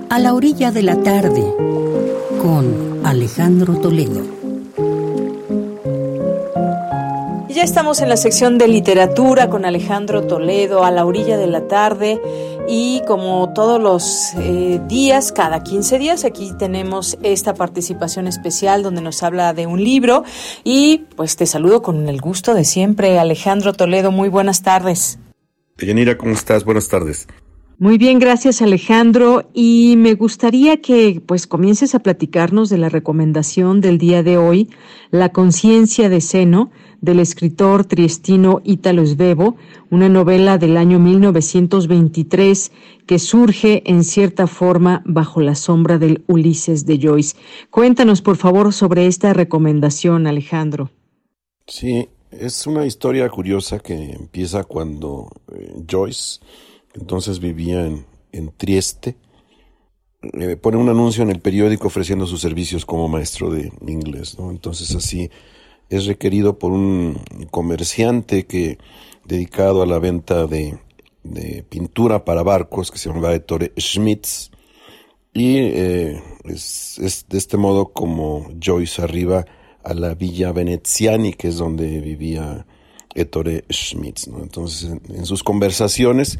A 0.08 0.18
la 0.20 0.34
orilla 0.34 0.70
de 0.70 0.82
la 0.82 1.02
tarde, 1.02 1.42
con 2.40 3.00
Alejandro 3.04 3.74
Toledo. 3.78 4.22
Ya 7.48 7.64
estamos 7.64 8.00
en 8.00 8.08
la 8.08 8.16
sección 8.16 8.56
de 8.56 8.68
literatura 8.68 9.50
con 9.50 9.64
Alejandro 9.64 10.22
Toledo, 10.22 10.84
a 10.84 10.92
la 10.92 11.04
orilla 11.04 11.36
de 11.36 11.48
la 11.48 11.66
tarde. 11.66 12.20
Y 12.72 13.02
como 13.04 13.52
todos 13.52 13.82
los 13.82 14.32
eh, 14.38 14.80
días, 14.86 15.32
cada 15.32 15.64
15 15.64 15.98
días, 15.98 16.24
aquí 16.24 16.52
tenemos 16.56 17.18
esta 17.20 17.52
participación 17.52 18.28
especial 18.28 18.84
donde 18.84 19.02
nos 19.02 19.24
habla 19.24 19.52
de 19.54 19.66
un 19.66 19.82
libro. 19.82 20.22
Y 20.62 20.98
pues 21.16 21.34
te 21.34 21.46
saludo 21.46 21.82
con 21.82 22.08
el 22.08 22.20
gusto 22.20 22.54
de 22.54 22.64
siempre, 22.64 23.18
Alejandro 23.18 23.72
Toledo. 23.72 24.12
Muy 24.12 24.28
buenas 24.28 24.62
tardes. 24.62 25.18
Yanira, 25.78 26.16
¿cómo 26.16 26.30
estás? 26.30 26.64
Buenas 26.64 26.86
tardes. 26.86 27.26
Muy 27.80 27.96
bien, 27.96 28.18
gracias 28.18 28.60
Alejandro. 28.60 29.48
Y 29.54 29.94
me 29.96 30.12
gustaría 30.12 30.82
que 30.82 31.22
pues 31.24 31.46
comiences 31.46 31.94
a 31.94 32.00
platicarnos 32.00 32.68
de 32.68 32.76
la 32.76 32.90
recomendación 32.90 33.80
del 33.80 33.96
día 33.96 34.22
de 34.22 34.36
hoy, 34.36 34.68
La 35.10 35.30
conciencia 35.30 36.10
de 36.10 36.20
seno, 36.20 36.70
del 37.00 37.20
escritor 37.20 37.86
triestino 37.86 38.60
Ítalo 38.64 39.06
Svevo, 39.06 39.56
una 39.88 40.10
novela 40.10 40.58
del 40.58 40.76
año 40.76 40.98
1923 40.98 42.70
que 43.06 43.18
surge 43.18 43.82
en 43.86 44.04
cierta 44.04 44.46
forma 44.46 45.02
bajo 45.06 45.40
la 45.40 45.54
sombra 45.54 45.96
del 45.96 46.22
Ulises 46.26 46.84
de 46.84 46.98
Joyce. 47.00 47.34
Cuéntanos 47.70 48.20
por 48.20 48.36
favor 48.36 48.74
sobre 48.74 49.06
esta 49.06 49.32
recomendación, 49.32 50.26
Alejandro. 50.26 50.90
Sí, 51.66 52.06
es 52.30 52.66
una 52.66 52.84
historia 52.84 53.26
curiosa 53.30 53.78
que 53.78 53.94
empieza 54.12 54.64
cuando 54.64 55.30
eh, 55.50 55.82
Joyce 55.90 56.40
entonces 56.94 57.40
vivía 57.40 57.86
en, 57.86 58.06
en 58.32 58.52
Trieste, 58.56 59.16
eh, 60.22 60.56
pone 60.56 60.76
un 60.76 60.88
anuncio 60.88 61.22
en 61.22 61.30
el 61.30 61.40
periódico 61.40 61.86
ofreciendo 61.86 62.26
sus 62.26 62.40
servicios 62.40 62.84
como 62.84 63.08
maestro 63.08 63.50
de 63.50 63.72
inglés. 63.86 64.36
Entonces 64.38 64.94
así 64.94 65.30
es 65.88 66.06
requerido 66.06 66.58
por 66.58 66.72
un 66.72 67.20
comerciante 67.50 68.46
que 68.46 68.78
dedicado 69.24 69.82
a 69.82 69.86
la 69.86 69.98
venta 69.98 70.46
de, 70.46 70.78
de 71.22 71.64
pintura 71.68 72.24
para 72.24 72.42
barcos 72.42 72.90
que 72.90 72.98
se 72.98 73.08
llamaba 73.08 73.34
Ettore 73.34 73.72
Schmitz 73.78 74.50
y 75.32 75.58
eh, 75.58 76.22
es, 76.44 76.98
es, 76.98 77.26
de 77.28 77.38
este 77.38 77.56
modo 77.56 77.92
como 77.92 78.50
Joyce 78.62 79.02
arriba 79.02 79.44
a 79.82 79.94
la 79.94 80.14
villa 80.14 80.52
Veneziani 80.52 81.32
que 81.32 81.48
es 81.48 81.56
donde 81.56 82.00
vivía 82.00 82.66
Ettore 83.14 83.64
Schmitz. 83.70 84.28
Entonces 84.28 84.90
en, 84.90 85.02
en 85.14 85.26
sus 85.26 85.42
conversaciones 85.42 86.38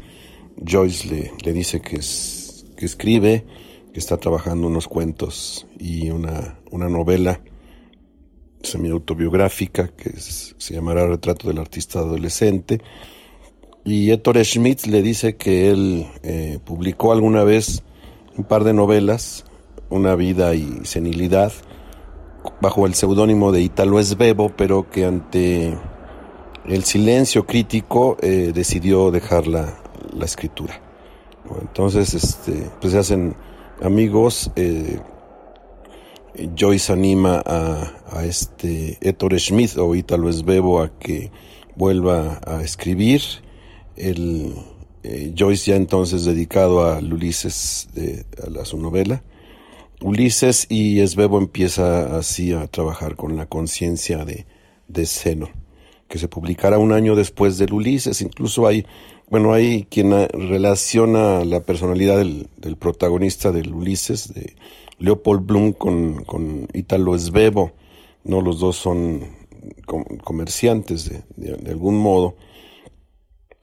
Joyce 0.57 1.07
le, 1.07 1.31
le 1.43 1.53
dice 1.53 1.81
que, 1.81 1.97
es, 1.97 2.65
que 2.77 2.85
escribe, 2.85 3.45
que 3.93 3.99
está 3.99 4.17
trabajando 4.17 4.67
unos 4.67 4.87
cuentos 4.87 5.67
y 5.79 6.09
una, 6.09 6.59
una 6.71 6.89
novela 6.89 7.41
semi-autobiográfica 8.63 9.89
que 9.89 10.11
se 10.17 10.73
llamará 10.73 11.07
Retrato 11.07 11.47
del 11.47 11.57
Artista 11.57 11.99
Adolescente. 11.99 12.81
Y 13.83 14.11
Ettore 14.11 14.43
Schmidt 14.43 14.85
le 14.85 15.01
dice 15.01 15.35
que 15.35 15.71
él 15.71 16.05
eh, 16.23 16.59
publicó 16.63 17.11
alguna 17.11 17.43
vez 17.43 17.83
un 18.37 18.43
par 18.43 18.63
de 18.63 18.73
novelas, 18.73 19.45
Una 19.89 20.15
vida 20.15 20.55
y 20.55 20.85
senilidad, 20.85 21.51
bajo 22.61 22.85
el 22.85 22.93
seudónimo 22.93 23.51
de 23.51 23.61
Italo 23.61 24.01
Svevo, 24.01 24.53
pero 24.55 24.89
que 24.89 25.03
ante 25.03 25.75
el 26.65 26.83
silencio 26.85 27.45
crítico 27.45 28.15
eh, 28.21 28.51
decidió 28.53 29.11
dejarla 29.11 29.80
la 30.13 30.25
escritura. 30.25 30.81
Entonces, 31.61 32.13
este, 32.13 32.69
pues 32.79 32.93
se 32.93 32.99
hacen 32.99 33.35
amigos. 33.81 34.51
Eh, 34.55 34.99
Joyce 36.57 36.93
anima 36.93 37.41
a, 37.45 37.91
a 38.09 38.25
este 38.25 38.97
Ettore 39.01 39.37
Schmidt 39.37 39.77
o 39.77 39.95
Italo 39.95 40.31
Svevo 40.31 40.81
a 40.81 40.97
que 40.97 41.31
vuelva 41.75 42.39
a 42.45 42.61
escribir. 42.61 43.21
El, 43.95 44.53
eh, 45.03 45.33
Joyce 45.37 45.71
ya 45.71 45.77
entonces 45.77 46.25
dedicado 46.25 46.85
a 46.85 46.99
Ulises, 46.99 47.89
a, 48.59 48.65
su 48.65 48.77
novela. 48.77 49.23
Ulises 50.01 50.67
y 50.69 51.05
Svevo 51.05 51.37
empieza 51.37 52.17
así 52.17 52.53
a 52.53 52.67
trabajar 52.67 53.15
con 53.15 53.35
la 53.35 53.47
conciencia 53.47 54.25
de, 54.25 54.45
de 54.87 55.05
Seno, 55.05 55.49
que 56.07 56.17
se 56.17 56.27
publicará 56.27 56.77
un 56.77 56.91
año 56.91 57.15
después 57.15 57.57
del 57.57 57.73
Ulises. 57.73 58.21
Incluso 58.21 58.67
hay 58.67 58.85
bueno, 59.31 59.53
hay 59.53 59.85
quien 59.85 60.11
relaciona 60.27 61.45
la 61.45 61.61
personalidad 61.61 62.17
del, 62.17 62.49
protagonista 62.77 63.53
del 63.53 63.73
Ulises, 63.73 64.33
de 64.33 64.57
Leopold 64.99 65.45
Bloom, 65.45 65.71
con, 65.71 66.25
con 66.25 66.67
Italo 66.73 67.17
Svevo. 67.17 67.71
¿no? 68.25 68.41
Los 68.41 68.59
dos 68.59 68.75
son 68.75 69.21
com 69.85 70.03
comerciantes 70.21 71.09
de, 71.09 71.23
de, 71.37 71.55
de, 71.55 71.71
algún 71.71 71.97
modo. 71.97 72.35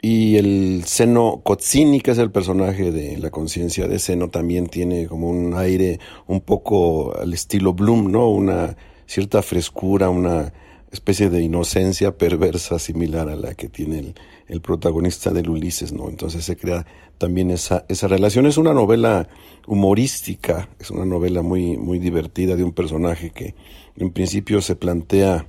Y 0.01 0.37
el 0.37 0.85
Seno 0.87 1.43
Cozzini, 1.45 2.01
que 2.01 2.13
es 2.13 2.19
el 2.19 2.31
personaje 2.31 2.91
de 2.91 3.19
la 3.19 3.29
conciencia 3.29 3.87
de 3.87 3.99
Seno, 3.99 4.31
también 4.31 4.69
tiene 4.69 5.07
como 5.07 5.29
un 5.29 5.53
aire 5.53 6.01
un 6.27 6.41
poco 6.41 7.15
al 7.15 7.35
estilo 7.35 7.75
Bloom, 7.75 8.11
¿no? 8.11 8.31
Una 8.31 8.75
cierta 9.05 9.43
frescura, 9.43 10.09
una 10.09 10.51
especie 10.91 11.29
de 11.29 11.43
inocencia 11.43 12.17
perversa 12.17 12.79
similar 12.79 13.29
a 13.29 13.37
la 13.37 13.53
que 13.53 13.69
tiene 13.69 13.99
el, 13.99 14.15
el 14.49 14.61
protagonista 14.61 15.31
del 15.31 15.51
Ulises, 15.51 15.93
¿no? 15.93 16.09
Entonces 16.09 16.45
se 16.45 16.57
crea 16.57 16.87
también 17.19 17.51
esa, 17.51 17.85
esa 17.89 18.09
relación. 18.09 18.47
Es 18.47 18.57
una 18.57 18.73
novela 18.73 19.29
humorística, 19.67 20.69
es 20.79 20.91
una 20.91 21.05
novela 21.05 21.43
muy, 21.43 21.77
muy 21.77 21.99
divertida 21.99 22.57
de 22.57 22.65
un 22.65 22.73
personaje 22.73 23.31
que 23.31 23.55
en 23.97 24.11
principio 24.11 24.63
se 24.63 24.75
plantea 24.75 25.47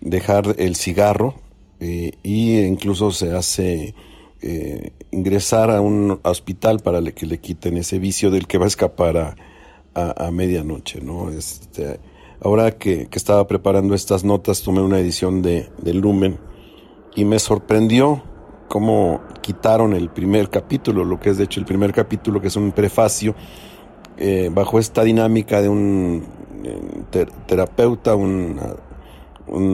dejar 0.00 0.54
el 0.58 0.76
cigarro 0.76 1.34
eh, 1.80 2.12
y 2.22 2.58
incluso 2.60 3.10
se 3.10 3.32
hace 3.32 3.94
eh, 4.40 4.92
ingresar 5.10 5.70
a 5.70 5.80
un 5.80 6.18
hospital 6.22 6.80
para 6.80 7.02
que 7.12 7.26
le 7.26 7.38
quiten 7.38 7.76
ese 7.76 7.98
vicio 7.98 8.30
del 8.30 8.46
que 8.46 8.58
va 8.58 8.64
a 8.64 8.68
escapar 8.68 9.16
a, 9.16 9.36
a, 9.94 10.26
a 10.26 10.30
medianoche, 10.30 11.00
¿no? 11.00 11.30
Este, 11.30 12.00
ahora 12.40 12.78
que, 12.78 13.08
que, 13.08 13.18
estaba 13.18 13.46
preparando 13.46 13.94
estas 13.94 14.24
notas 14.24 14.62
tomé 14.62 14.80
una 14.80 15.00
edición 15.00 15.42
de, 15.42 15.68
de 15.82 15.94
Lumen 15.94 16.38
y 17.16 17.24
me 17.24 17.38
sorprendió 17.38 18.22
cómo 18.68 19.22
quitaron 19.40 19.94
el 19.94 20.10
primer 20.10 20.50
capítulo, 20.50 21.04
lo 21.04 21.18
que 21.18 21.30
es 21.30 21.38
de 21.38 21.44
hecho 21.44 21.58
el 21.58 21.66
primer 21.66 21.92
capítulo, 21.92 22.40
que 22.40 22.48
es 22.48 22.56
un 22.56 22.72
prefacio, 22.72 23.34
eh, 24.18 24.50
bajo 24.52 24.78
esta 24.78 25.02
dinámica 25.02 25.62
de 25.62 25.68
un 25.68 26.24
eh, 26.64 26.78
ter 27.10 27.30
terapeuta, 27.46 28.14
un, 28.14 28.60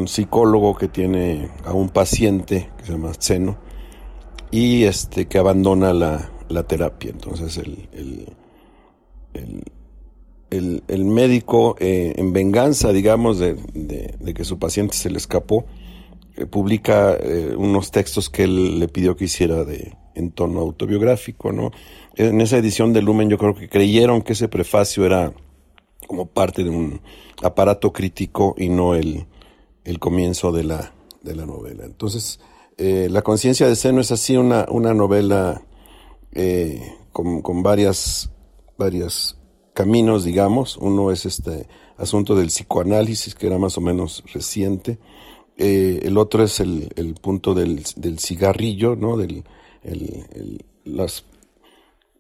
psicólogo 0.07 0.77
que 0.77 0.87
tiene 0.87 1.51
a 1.65 1.73
un 1.73 1.89
paciente 1.89 2.71
que 2.79 2.85
se 2.85 2.93
llama 2.93 3.11
Zeno 3.21 3.57
y 4.53 4.85
este 4.85 5.27
que 5.27 5.39
abandona 5.39 5.93
la, 5.93 6.31
terapia. 6.69 7.11
Entonces 7.11 7.59
el, 7.59 7.89
médico, 11.05 11.75
eh, 11.81 12.15
en 12.17 12.33
venganza, 12.33 12.93
digamos, 12.93 13.41
de 13.41 14.35
que 14.37 14.45
su 14.45 14.61
paciente 14.61 14.95
se 14.95 15.11
le 15.11 15.17
escapó, 15.17 15.65
eh, 16.37 16.47
publica 16.47 17.15
eh, 17.15 17.55
unos 17.57 17.91
textos 17.91 18.31
que 18.31 18.45
él 18.45 18.79
le 18.79 18.89
pidió 18.89 19.17
que 19.17 19.25
hiciera 19.25 19.65
de 19.65 19.97
en 20.15 20.31
tono 20.31 20.61
autobiográfico, 20.61 21.53
¿no? 21.53 21.73
En 22.15 22.41
esa 22.41 22.57
edición 22.57 22.93
de 22.93 23.03
Lumen 23.03 23.29
yo 23.29 23.37
creo 23.39 23.55
que 23.55 23.69
creyeron 23.69 24.23
que 24.23 24.35
ese 24.35 24.47
prefacio 24.49 25.05
era 25.05 25.33
como 26.07 26.27
parte 26.27 26.63
de 26.63 26.71
un 26.71 27.01
aparato 27.43 27.93
crítico 27.93 28.55
y 28.57 28.69
no 28.69 28.95
el, 28.95 29.27
el 29.85 29.99
comienzo 29.99 30.53
de 30.53 30.65
la, 30.65 30.95
de 31.23 31.35
la 31.35 31.47
novela. 31.47 31.85
Entonces, 31.85 32.39
eh, 32.77 33.09
La 33.11 33.23
conciencia 33.23 33.67
de 33.69 33.77
seno 33.77 34.01
es 34.01 34.11
así 34.13 34.37
una, 34.37 34.67
una 34.69 34.95
novela 34.95 35.63
con, 37.13 37.43
con 37.43 37.63
varias, 37.63 38.31
varias 38.77 39.37
caminos, 39.73 40.25
digamos. 40.25 40.77
Uno 40.77 41.11
es 41.11 41.27
este 41.27 41.69
asunto 41.97 42.35
del 42.35 42.49
psicoanálisis, 42.49 43.35
que 43.35 43.47
era 43.47 43.59
más 43.59 43.77
o 43.79 43.81
menos 43.81 44.25
reciente. 44.33 44.99
Eh, 45.57 46.01
el 46.03 46.19
otro 46.19 46.43
es 46.43 46.61
el, 46.61 46.91
el 46.97 47.15
punto 47.15 47.55
del, 47.55 47.83
del, 47.97 48.19
cigarrillo, 48.19 48.97
¿no? 48.97 49.17
Del, 49.17 49.45
el, 49.83 50.65
las 50.85 51.25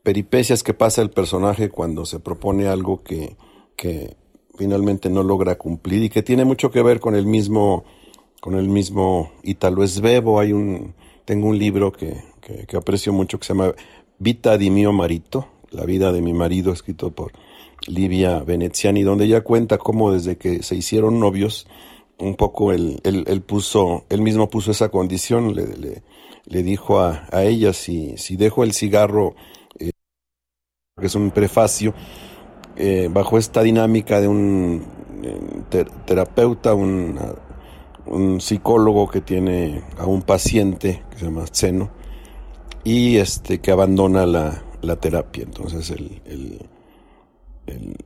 peripecias 0.03 0.63
que 0.63 0.75
pasa 0.75 1.03
el 1.03 1.11
personaje 1.11 1.71
cuando 1.71 2.07
se 2.07 2.21
propone 2.21 2.69
algo 2.69 3.03
que, 3.03 3.37
que 3.77 4.17
finalmente 4.57 5.11
no 5.11 5.23
logra 5.23 5.57
cumplir 5.57 6.05
y 6.05 6.11
que 6.11 6.23
tiene 6.23 6.45
mucho 6.45 6.71
que 6.71 6.83
ver 6.83 7.01
con 7.01 7.15
el 7.15 7.27
mismo 7.27 7.85
con 8.41 8.57
el 8.57 8.69
mismo 8.69 9.33
Italo 9.43 9.87
Svevo. 9.87 10.39
Hay 10.39 10.53
un 10.53 10.95
tengo 11.25 11.49
un 11.49 11.59
libro 11.59 11.91
que, 11.91 12.23
que, 12.41 12.67
que 12.67 12.77
aprecio 12.77 13.13
mucho 13.13 13.39
que 13.39 13.47
se 13.47 13.55
llama 13.55 13.73
Vita 14.19 14.57
di 14.59 14.71
mio 14.71 14.93
marito, 14.93 15.49
la 15.71 15.85
vida 15.85 16.13
de 16.13 16.23
mi 16.23 16.33
marido, 16.33 16.73
escrito 16.73 17.11
por 17.11 17.33
Livia 17.87 18.41
Veneziani, 18.41 19.03
donde 19.03 19.25
ella 19.25 19.43
cuenta 19.43 19.79
cómo 19.79 20.13
desde 20.13 20.37
que 20.37 20.63
se 20.63 20.77
hicieron 20.77 21.19
novios, 21.19 21.67
un 22.19 22.35
poco 22.37 22.73
él, 22.73 23.01
él, 23.05 23.43
puso, 23.43 24.05
él 24.09 24.23
mismo 24.23 24.49
puso 24.49 24.71
esa 24.71 24.89
condición, 24.89 25.55
le, 25.55 26.03
le, 26.45 26.63
dijo 26.63 27.01
a, 27.01 27.27
a, 27.33 27.45
ella 27.45 27.73
si, 27.73 28.17
si 28.17 28.37
dejo 28.37 28.65
el 28.65 28.73
cigarro, 28.73 29.35
eh, 29.79 29.91
que 30.99 31.07
es 31.07 31.15
un 31.15 31.31
prefacio, 31.31 31.95
eh, 32.77 33.09
bajo 33.11 33.39
esta 33.39 33.63
dinámica 33.63 34.21
de 34.21 34.29
un 34.29 34.85
eh, 35.23 35.41
ter, 35.71 35.91
terapeuta, 36.05 36.75
un, 36.75 37.19
psicólogo 38.39 39.09
que 39.09 39.23
tiene 39.23 39.83
a 39.97 40.05
un 40.05 40.21
paciente 40.21 41.03
que 41.11 41.19
se 41.19 41.25
llama 41.25 41.47
Seno 41.51 41.91
y 42.85 43.17
este 43.17 43.63
que 43.63 43.71
abandona 43.71 44.27
la, 44.27 44.63
la 44.83 44.97
terapia. 44.97 45.45
Entonces 45.45 45.91
el, 45.91 46.21
el, 47.67 47.97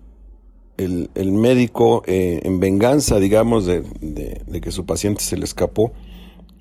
el, 0.78 1.32
médico, 1.32 2.02
eh, 2.06 2.40
en 2.44 2.60
venganza, 2.60 3.18
digamos, 3.18 3.66
de, 3.66 3.82
de, 4.00 4.60
que 4.60 4.70
su 4.70 4.86
paciente 4.86 5.22
se 5.22 5.36
le 5.36 5.44
escapó, 5.44 5.92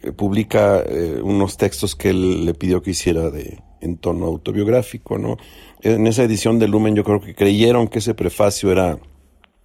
eh, 0.02 0.12
publica 0.12 0.82
eh, 0.82 1.22
unos 1.24 1.58
textos 1.58 1.96
que 1.96 2.10
él 2.10 2.46
le 2.46 2.54
pidió 2.56 2.82
que 2.82 2.92
hiciera 2.92 3.30
de, 3.30 3.62
en 3.80 3.98
tono 3.98 4.26
autobiográfico, 4.26 5.18
¿no? 5.18 5.38
En 5.82 6.08
esa 6.08 6.24
edición 6.24 6.58
de 6.58 6.68
Lumen 6.68 6.96
yo 6.96 7.04
creo 7.04 7.22
que 7.22 7.36
creyeron 7.36 7.88
que 7.88 8.00
ese 8.00 8.16
prefacio 8.16 8.72
era 8.72 9.00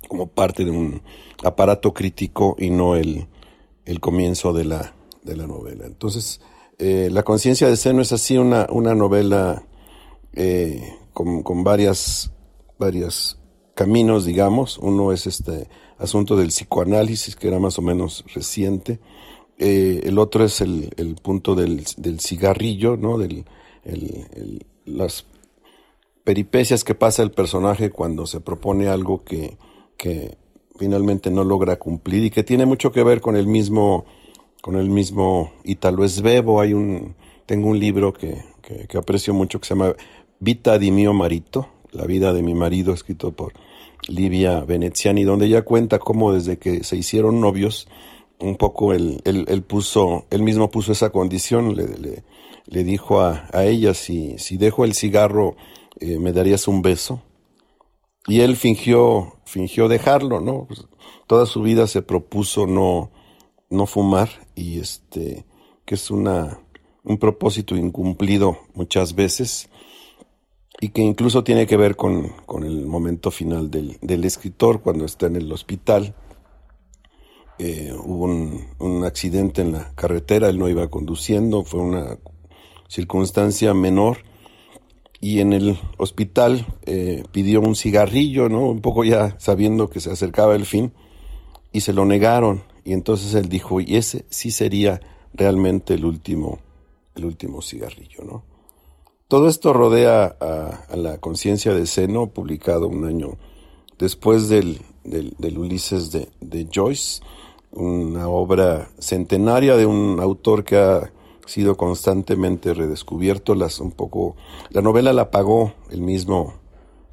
como 0.07 0.27
parte 0.27 0.65
de 0.65 0.71
un 0.71 1.01
aparato 1.43 1.95
crítico 1.95 2.55
y 2.59 2.69
no 2.69 2.97
el, 2.97 3.29
el 3.87 4.01
comienzo 4.01 4.53
de 4.53 4.65
la, 4.67 4.95
de 5.23 5.37
la 5.37 5.47
novela. 5.47 5.87
Entonces, 5.87 6.41
La 6.79 7.23
conciencia 7.23 7.69
de 7.69 7.77
seno 7.77 8.03
es 8.03 8.13
así 8.13 8.37
una, 8.37 8.67
una 8.69 8.95
novela 8.95 9.65
con, 11.13 11.43
con 11.43 11.63
varias 11.63 12.33
varios 12.79 13.39
caminos, 13.75 14.25
digamos. 14.25 14.79
Uno 14.79 15.13
es 15.13 15.27
este 15.27 15.69
asunto 15.99 16.37
del 16.37 16.49
psicoanálisis, 16.49 17.37
que 17.37 17.49
era 17.49 17.59
más 17.59 17.79
o 17.79 17.83
menos 17.83 18.25
reciente. 18.35 19.01
Eh, 19.59 20.01
el 20.05 20.19
otro 20.19 20.45
es 20.45 20.61
el, 20.61 20.91
el 20.97 21.15
punto 21.17 21.55
del, 21.55 21.85
del, 21.97 22.21
cigarrillo, 22.21 22.97
¿no? 22.97 23.19
Del, 23.19 23.45
el, 23.85 24.67
las 24.85 25.27
peripecias 26.25 26.85
que 26.85 26.95
pasa 26.95 27.23
el 27.23 27.31
personaje 27.31 27.91
cuando 27.91 28.27
se 28.27 28.41
propone 28.41 28.89
algo 28.89 29.25
que, 29.25 29.57
que 29.97 30.37
finalmente 30.79 31.31
no 31.31 31.45
logra 31.45 31.77
cumplir 31.79 32.25
y 32.25 32.31
que 32.31 32.43
tiene 32.43 32.67
mucho 32.67 32.93
que 32.93 33.03
ver 33.03 33.21
con 33.21 33.37
el 33.37 33.47
mismo 33.47 34.05
con 34.61 34.77
el 34.77 34.89
mismo 34.89 35.53
Italo 35.65 36.07
Svevo. 36.09 36.61
Hay 36.61 36.73
un 36.73 37.15
tengo 37.47 37.69
un 37.69 37.79
libro 37.79 38.13
que, 38.13 38.45
que, 38.63 38.87
que 38.87 38.99
aprecio 38.99 39.35
mucho 39.35 39.61
que 39.61 39.67
se 39.67 39.75
llama 39.75 39.95
Vita 40.39 40.79
di 40.79 40.91
mio 40.91 41.13
marito, 41.13 41.69
la 41.93 42.05
vida 42.05 42.33
de 42.33 42.43
mi 42.43 42.55
marido, 42.55 42.93
escrito 42.93 43.33
por 43.33 43.53
Livia 44.09 44.61
Veneziani, 44.61 45.25
donde 45.25 45.47
ella 45.47 45.63
cuenta 45.63 45.99
cómo 45.99 46.33
desde 46.33 46.59
que 46.59 46.85
se 46.85 46.97
hicieron 46.97 47.41
novios, 47.41 47.89
un 48.41 48.57
poco 48.57 48.93
él, 48.93 49.21
él, 49.25 49.63
puso, 49.63 50.27
él 50.31 50.43
mismo 50.43 50.71
puso 50.71 50.93
esa 50.93 51.11
condición, 51.11 51.77
le, 51.77 51.87
le, 51.87 52.25
le 52.67 52.85
dijo 52.85 53.21
a, 53.21 53.49
a, 53.53 53.65
ella, 53.65 53.95
si, 53.95 54.37
si 54.39 54.57
dejo 54.57 54.85
el 54.85 54.95
cigarro, 54.95 55.57
eh, 56.01 56.19
me 56.19 56.33
darías 56.33 56.67
un 56.67 56.83
beso. 56.83 57.23
Y 58.27 58.41
él 58.41 58.57
fingió, 58.57 59.37
fingió 59.45 59.89
dejarlo, 59.89 60.41
¿no? 60.41 60.65
Pues, 60.67 60.87
toda 61.27 61.47
su 61.47 61.63
vida 61.63 61.87
se 61.87 62.03
propuso 62.03 62.67
no, 62.67 63.11
no 63.71 63.87
fumar 63.87 64.29
y 64.55 64.81
este, 64.81 65.45
que 65.85 65.95
es 65.95 66.11
una, 66.11 66.61
un 67.05 67.19
propósito 67.19 67.77
incumplido 67.77 68.59
muchas 68.75 69.15
veces 69.15 69.69
y 70.83 70.89
que 70.89 71.01
incluso 71.01 71.45
tiene 71.45 71.65
que 71.69 71.77
ver 71.77 71.95
con, 71.95 72.31
con 72.45 72.65
el 72.65 72.87
momento 72.87 73.31
final 73.31 73.71
del, 73.71 73.99
del, 74.01 74.25
escritor 74.25 74.83
cuando 74.83 75.05
está 75.05 75.27
en 75.27 75.37
el 75.37 75.53
hospital. 75.53 76.13
Eh, 77.61 77.95
hubo 78.05 78.25
un, 78.25 78.67
un, 78.81 79.05
accidente 79.05 79.63
en 79.63 79.71
la 79.71 79.93
carretera, 79.95 80.49
él 80.49 80.59
no 80.59 80.69
iba 80.69 80.91
conduciendo, 80.91 81.63
fue 81.63 81.79
una 81.79 82.19
circunstancia 82.89 83.73
menor 83.75 84.25
y 85.21 85.39
en 85.39 85.53
el 85.53 85.79
hospital 85.99 86.67
eh, 86.85 87.23
pidió 87.31 87.61
un 87.61 87.77
cigarrillo, 87.77 88.49
¿no? 88.49 88.69
Un 88.69 88.81
poco 88.81 89.05
ya 89.05 89.37
sabiendo 89.39 89.89
que 89.89 90.01
se 90.01 90.11
acercaba 90.11 90.57
el 90.57 90.67
fin 90.67 90.93
y 91.71 91.83
se 91.83 91.93
lo 91.93 92.05
negaron 92.07 92.65
y 92.85 92.93
entonces 92.93 93.35
él 93.35 93.49
dijo, 93.49 93.81
y 93.81 93.95
ese 93.95 94.25
sí 94.31 94.51
sería 94.51 95.01
realmente 95.33 95.95
el 95.95 96.05
último, 96.05 96.59
el 97.15 97.25
último 97.25 97.63
cigarrillo, 97.63 98.25
¿no? 98.25 98.52
Todo 99.33 99.49
esto 99.49 99.73
rodea 99.73 100.37
a, 100.41 100.95
la 100.95 101.17
conciencia 101.17 101.73
de 101.73 101.87
seno, 101.87 102.27
publicado 102.27 102.87
un 102.87 103.07
año 103.07 103.39
después 103.99 104.51
del, 104.51 104.83
del, 105.05 105.57
Ulises 105.57 106.13
de, 106.13 106.29
de, 106.43 106.69
Joyce, 106.71 107.23
una 107.71 108.29
obra 108.29 108.91
centenaria 108.99 109.79
de 109.79 109.87
un 109.87 110.21
autor 110.21 110.65
que 110.65 110.77
ha 110.77 111.13
sido 111.47 111.79
constantemente 111.79 112.75
redescubierto. 112.75 113.55
Las, 113.55 113.81
un 113.81 113.93
poco, 113.93 114.37
la 114.69 114.83
novela 114.83 115.15
la 115.15 115.31
pagó 115.31 115.73
el 115.91 116.03
mismo 116.03 116.53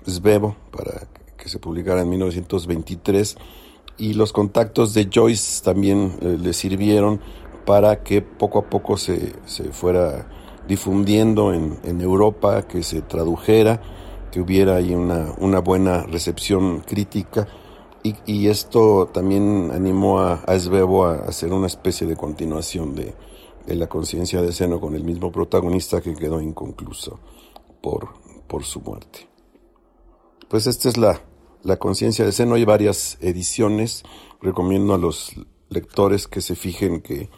Svevo 0.05 0.57
para 0.71 1.07
que 1.37 1.47
se 1.47 1.57
publicara 1.57 2.01
en 2.01 2.09
1923 2.09 3.37
y 3.97 4.13
los 4.15 4.33
contactos 4.33 4.93
de 4.93 5.09
Joyce 5.09 5.63
también 5.63 6.17
eh, 6.19 6.37
le 6.37 6.51
sirvieron 6.51 7.21
para 7.65 8.03
que 8.03 8.21
poco 8.21 8.59
a 8.59 8.69
poco 8.69 8.97
se, 8.97 9.35
se 9.45 9.71
fuera 9.71 10.27
difundiendo 10.69 11.51
en, 11.51 11.79
en 11.83 11.99
Europa, 11.99 12.67
que 12.67 12.83
se 12.83 13.01
tradujera, 13.01 13.81
que 14.31 14.39
hubiera 14.39 14.75
ahí 14.75 14.93
una, 14.93 15.33
una 15.39 15.59
buena 15.59 16.03
recepción 16.03 16.81
crítica. 16.81 17.47
Y, 18.03 18.15
y, 18.27 18.47
esto 18.47 19.09
también 19.11 19.71
animó 19.73 20.19
a, 20.19 20.43
a 20.45 20.53
a 20.53 21.13
hacer 21.27 21.51
una 21.51 21.67
especie 21.67 22.05
de 22.07 22.15
continuación 22.15 22.95
de, 22.95 23.15
de 23.65 23.75
la 23.75 23.87
conciencia 23.87 24.41
de 24.43 24.53
seno 24.53 24.79
con 24.79 24.95
el 24.95 25.03
mismo 25.03 25.31
protagonista 25.31 26.01
que 26.01 26.15
quedó 26.15 26.39
inconcluso 26.39 27.19
por, 27.81 28.09
por 28.47 28.63
su 28.63 28.79
muerte. 28.79 29.27
Pues 30.47 30.67
esta 30.67 30.87
es 30.87 30.97
la, 30.97 31.21
la 31.63 31.77
conciencia 31.77 32.25
de 32.25 32.31
seno. 32.31 32.55
Hay 32.55 32.63
varias 32.63 33.17
ediciones. 33.21 34.03
Recomiendo 34.39 34.93
a 34.93 34.97
los 34.99 35.33
lectores 35.69 36.27
que 36.27 36.41
se 36.41 36.55
fijen 36.55 37.01
que 37.01 37.29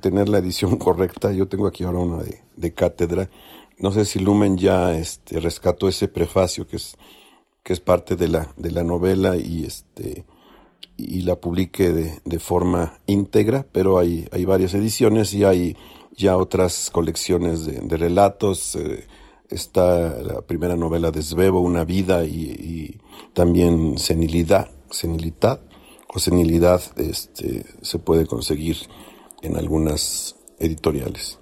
tener 0.00 0.28
la 0.28 0.38
edición 0.38 0.76
correcta. 0.78 1.32
Yo 1.32 1.48
tengo 1.48 1.66
aquí 1.66 1.84
ahora 1.84 1.98
una 1.98 2.22
de, 2.22 2.40
de 2.56 2.74
cátedra. 2.74 3.28
No 3.78 3.92
sé 3.92 4.04
si 4.04 4.18
Lumen 4.18 4.56
ya 4.56 4.96
este, 4.96 5.40
rescató 5.40 5.88
ese 5.88 6.08
prefacio 6.08 6.66
que 6.66 6.76
es, 6.76 6.96
que 7.62 7.72
es 7.72 7.80
parte 7.80 8.16
de 8.16 8.28
la, 8.28 8.52
de 8.56 8.70
la 8.70 8.82
novela 8.82 9.36
y 9.36 9.64
este 9.64 10.24
y 10.98 11.22
la 11.22 11.36
publique 11.36 11.92
de, 11.92 12.20
de 12.24 12.38
forma 12.38 13.00
íntegra, 13.06 13.66
pero 13.70 13.98
hay, 13.98 14.26
hay 14.32 14.46
varias 14.46 14.72
ediciones 14.72 15.34
y 15.34 15.44
hay 15.44 15.76
ya 16.16 16.38
otras 16.38 16.90
colecciones 16.90 17.66
de, 17.66 17.80
de 17.80 17.96
relatos. 17.96 18.76
Eh, 18.76 19.06
está 19.50 20.22
la 20.22 20.40
primera 20.40 20.76
novela 20.76 21.10
de 21.10 21.22
Svevo, 21.22 21.60
Una 21.60 21.84
vida 21.84 22.24
y, 22.24 22.30
y 22.30 23.00
también 23.34 23.98
Senilidad, 23.98 24.70
Senilidad 24.90 25.60
o 26.08 26.18
Senilidad 26.18 26.80
este, 26.96 27.64
se 27.82 27.98
puede 27.98 28.26
conseguir 28.26 28.76
en 29.42 29.56
algunas 29.56 30.36
editoriales. 30.58 31.38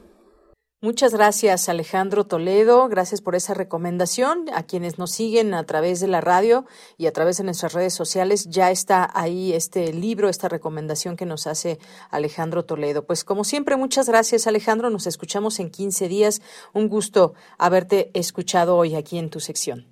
Muchas 0.84 1.14
gracias 1.14 1.70
Alejandro 1.70 2.26
Toledo, 2.26 2.88
gracias 2.90 3.22
por 3.22 3.34
esa 3.34 3.54
recomendación. 3.54 4.50
A 4.54 4.64
quienes 4.64 4.98
nos 4.98 5.12
siguen 5.12 5.54
a 5.54 5.64
través 5.64 5.98
de 5.98 6.08
la 6.08 6.20
radio 6.20 6.66
y 6.98 7.06
a 7.06 7.12
través 7.14 7.38
de 7.38 7.44
nuestras 7.44 7.72
redes 7.72 7.94
sociales, 7.94 8.50
ya 8.50 8.70
está 8.70 9.10
ahí 9.14 9.54
este 9.54 9.94
libro, 9.94 10.28
esta 10.28 10.50
recomendación 10.50 11.16
que 11.16 11.24
nos 11.24 11.46
hace 11.46 11.78
Alejandro 12.10 12.66
Toledo. 12.66 13.06
Pues 13.06 13.24
como 13.24 13.44
siempre, 13.44 13.78
muchas 13.78 14.10
gracias 14.10 14.46
Alejandro, 14.46 14.90
nos 14.90 15.06
escuchamos 15.06 15.58
en 15.58 15.70
15 15.70 16.06
días. 16.08 16.42
Un 16.74 16.90
gusto 16.90 17.32
haberte 17.56 18.10
escuchado 18.12 18.76
hoy 18.76 18.94
aquí 18.94 19.16
en 19.16 19.30
tu 19.30 19.40
sección. 19.40 19.86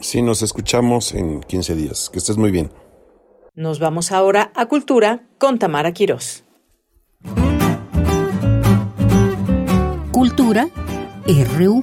Sí, 0.00 0.20
nos 0.20 0.42
escuchamos 0.42 1.14
en 1.14 1.42
15 1.44 1.76
días. 1.76 2.10
Que 2.10 2.18
estés 2.18 2.38
muy 2.38 2.50
bien. 2.50 2.72
Nos 3.54 3.78
vamos 3.78 4.10
ahora 4.10 4.50
a 4.56 4.66
Cultura 4.66 5.28
con 5.38 5.60
Tamara 5.60 5.92
Quirós. 5.92 6.45
Cultura 10.12 10.66
RU. 11.26 11.82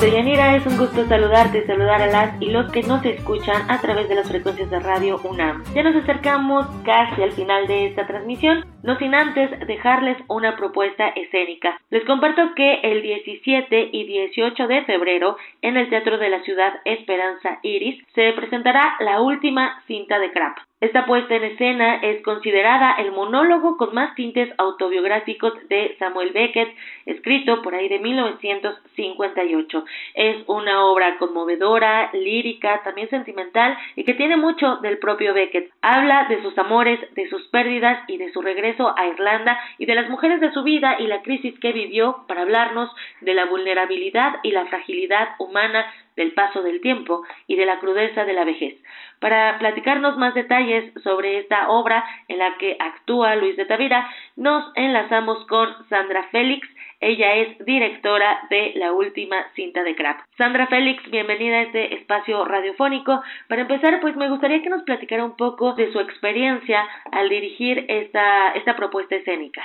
Deyanira, 0.00 0.54
es 0.54 0.64
un 0.64 0.76
gusto 0.78 1.06
saludarte 1.06 1.58
y 1.58 1.66
saludar 1.66 2.00
a 2.00 2.06
las 2.06 2.40
y 2.40 2.50
los 2.50 2.70
que 2.70 2.82
nos 2.82 3.04
escuchan 3.04 3.68
a 3.68 3.80
través 3.80 4.08
de 4.08 4.14
las 4.14 4.28
frecuencias 4.28 4.70
de 4.70 4.78
Radio 4.78 5.20
UNAM. 5.24 5.64
Ya 5.74 5.82
nos 5.82 5.96
acercamos 5.96 6.66
casi 6.84 7.20
al 7.20 7.32
final 7.32 7.66
de 7.66 7.86
esta 7.86 8.06
transmisión, 8.06 8.64
no 8.84 8.96
sin 8.98 9.14
antes 9.14 9.50
dejarles 9.66 10.16
una 10.28 10.56
propuesta 10.56 11.08
escénica. 11.08 11.80
Les 11.90 12.04
comparto 12.04 12.54
que 12.54 12.80
el 12.84 13.02
17 13.02 13.90
y 13.92 14.06
18 14.06 14.68
de 14.68 14.84
febrero 14.84 15.36
en 15.62 15.76
el 15.76 15.90
Teatro 15.90 16.16
de 16.16 16.30
la 16.30 16.42
Ciudad 16.42 16.74
Esperanza 16.84 17.58
Iris 17.62 18.00
se 18.14 18.32
presentará 18.34 18.94
la 19.00 19.20
última 19.20 19.82
cinta 19.88 20.18
de 20.20 20.30
Crap. 20.30 20.67
Esta 20.80 21.06
puesta 21.06 21.34
en 21.34 21.42
escena 21.42 21.96
es 21.96 22.22
considerada 22.22 22.94
el 22.98 23.10
monólogo 23.10 23.76
con 23.76 23.92
más 23.94 24.14
tintes 24.14 24.48
autobiográficos 24.58 25.52
de 25.68 25.96
Samuel 25.98 26.30
Beckett, 26.30 26.72
escrito 27.04 27.62
por 27.62 27.74
ahí 27.74 27.88
de 27.88 27.98
1958. 27.98 29.84
Es 30.14 30.36
una 30.46 30.84
obra 30.84 31.18
conmovedora, 31.18 32.10
lírica, 32.12 32.80
también 32.84 33.10
sentimental 33.10 33.76
y 33.96 34.04
que 34.04 34.14
tiene 34.14 34.36
mucho 34.36 34.76
del 34.76 34.98
propio 34.98 35.34
Beckett. 35.34 35.68
Habla 35.82 36.26
de 36.28 36.42
sus 36.42 36.56
amores, 36.56 37.00
de 37.16 37.28
sus 37.28 37.48
pérdidas 37.48 38.08
y 38.08 38.16
de 38.16 38.32
su 38.32 38.40
regreso 38.40 38.94
a 38.96 39.08
Irlanda 39.08 39.58
y 39.78 39.86
de 39.86 39.96
las 39.96 40.08
mujeres 40.08 40.40
de 40.40 40.52
su 40.52 40.62
vida 40.62 40.94
y 41.00 41.08
la 41.08 41.22
crisis 41.22 41.58
que 41.58 41.72
vivió 41.72 42.24
para 42.28 42.42
hablarnos 42.42 42.88
de 43.20 43.34
la 43.34 43.46
vulnerabilidad 43.46 44.36
y 44.44 44.52
la 44.52 44.66
fragilidad 44.66 45.30
humana 45.40 45.92
del 46.18 46.32
paso 46.34 46.62
del 46.62 46.80
tiempo 46.80 47.22
y 47.46 47.56
de 47.56 47.64
la 47.64 47.78
crudeza 47.78 48.24
de 48.24 48.32
la 48.32 48.44
vejez. 48.44 48.74
Para 49.20 49.58
platicarnos 49.58 50.16
más 50.16 50.34
detalles 50.34 50.92
sobre 51.02 51.38
esta 51.38 51.70
obra 51.70 52.04
en 52.28 52.38
la 52.38 52.56
que 52.58 52.76
actúa 52.78 53.34
Luis 53.34 53.56
de 53.56 53.64
Tavira, 53.64 54.08
nos 54.36 54.70
enlazamos 54.76 55.44
con 55.46 55.68
Sandra 55.88 56.22
Félix. 56.30 56.68
Ella 57.00 57.34
es 57.34 57.64
directora 57.64 58.40
de 58.50 58.72
la 58.76 58.92
última 58.92 59.36
cinta 59.54 59.82
de 59.82 59.94
Crap. 59.96 60.20
Sandra 60.36 60.66
Félix, 60.68 61.02
bienvenida 61.10 61.56
a 61.56 61.62
este 61.62 61.94
espacio 61.94 62.44
radiofónico. 62.44 63.22
Para 63.48 63.62
empezar, 63.62 64.00
pues 64.00 64.14
me 64.16 64.28
gustaría 64.28 64.62
que 64.62 64.70
nos 64.70 64.82
platicara 64.82 65.24
un 65.24 65.36
poco 65.36 65.72
de 65.74 65.92
su 65.92 65.98
experiencia 66.00 66.86
al 67.10 67.28
dirigir 67.28 67.86
esta, 67.88 68.52
esta 68.52 68.76
propuesta 68.76 69.16
escénica. 69.16 69.62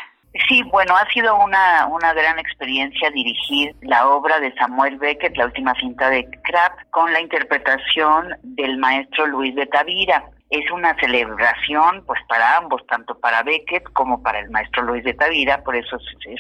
Sí, 0.48 0.64
bueno, 0.64 0.96
ha 0.98 1.08
sido 1.12 1.36
una, 1.36 1.86
una 1.88 2.12
gran 2.14 2.40
experiencia 2.40 3.12
dirigir 3.12 3.76
la 3.82 4.08
obra 4.08 4.40
de 4.40 4.52
Samuel 4.56 4.98
Beckett, 4.98 5.38
la 5.38 5.46
última 5.46 5.76
cinta 5.76 6.10
de 6.10 6.28
Krapp, 6.44 6.80
con 6.90 7.14
la 7.14 7.22
interpretación 7.22 8.36
del 8.42 8.78
maestro 8.78 9.28
Luis 9.28 9.54
de 9.54 9.68
Tavira. 9.68 10.24
Es 10.50 10.70
una 10.72 10.96
celebración 10.96 12.04
pues 12.08 12.20
para 12.28 12.58
ambos, 12.58 12.86
tanto 12.88 13.20
para 13.20 13.44
Beckett 13.44 13.84
como 13.94 14.24
para 14.24 14.40
el 14.40 14.50
maestro 14.50 14.82
Luis 14.84 15.04
de 15.04 15.14
Tavira, 15.14 15.64
por 15.64 15.76
eso 15.76 15.98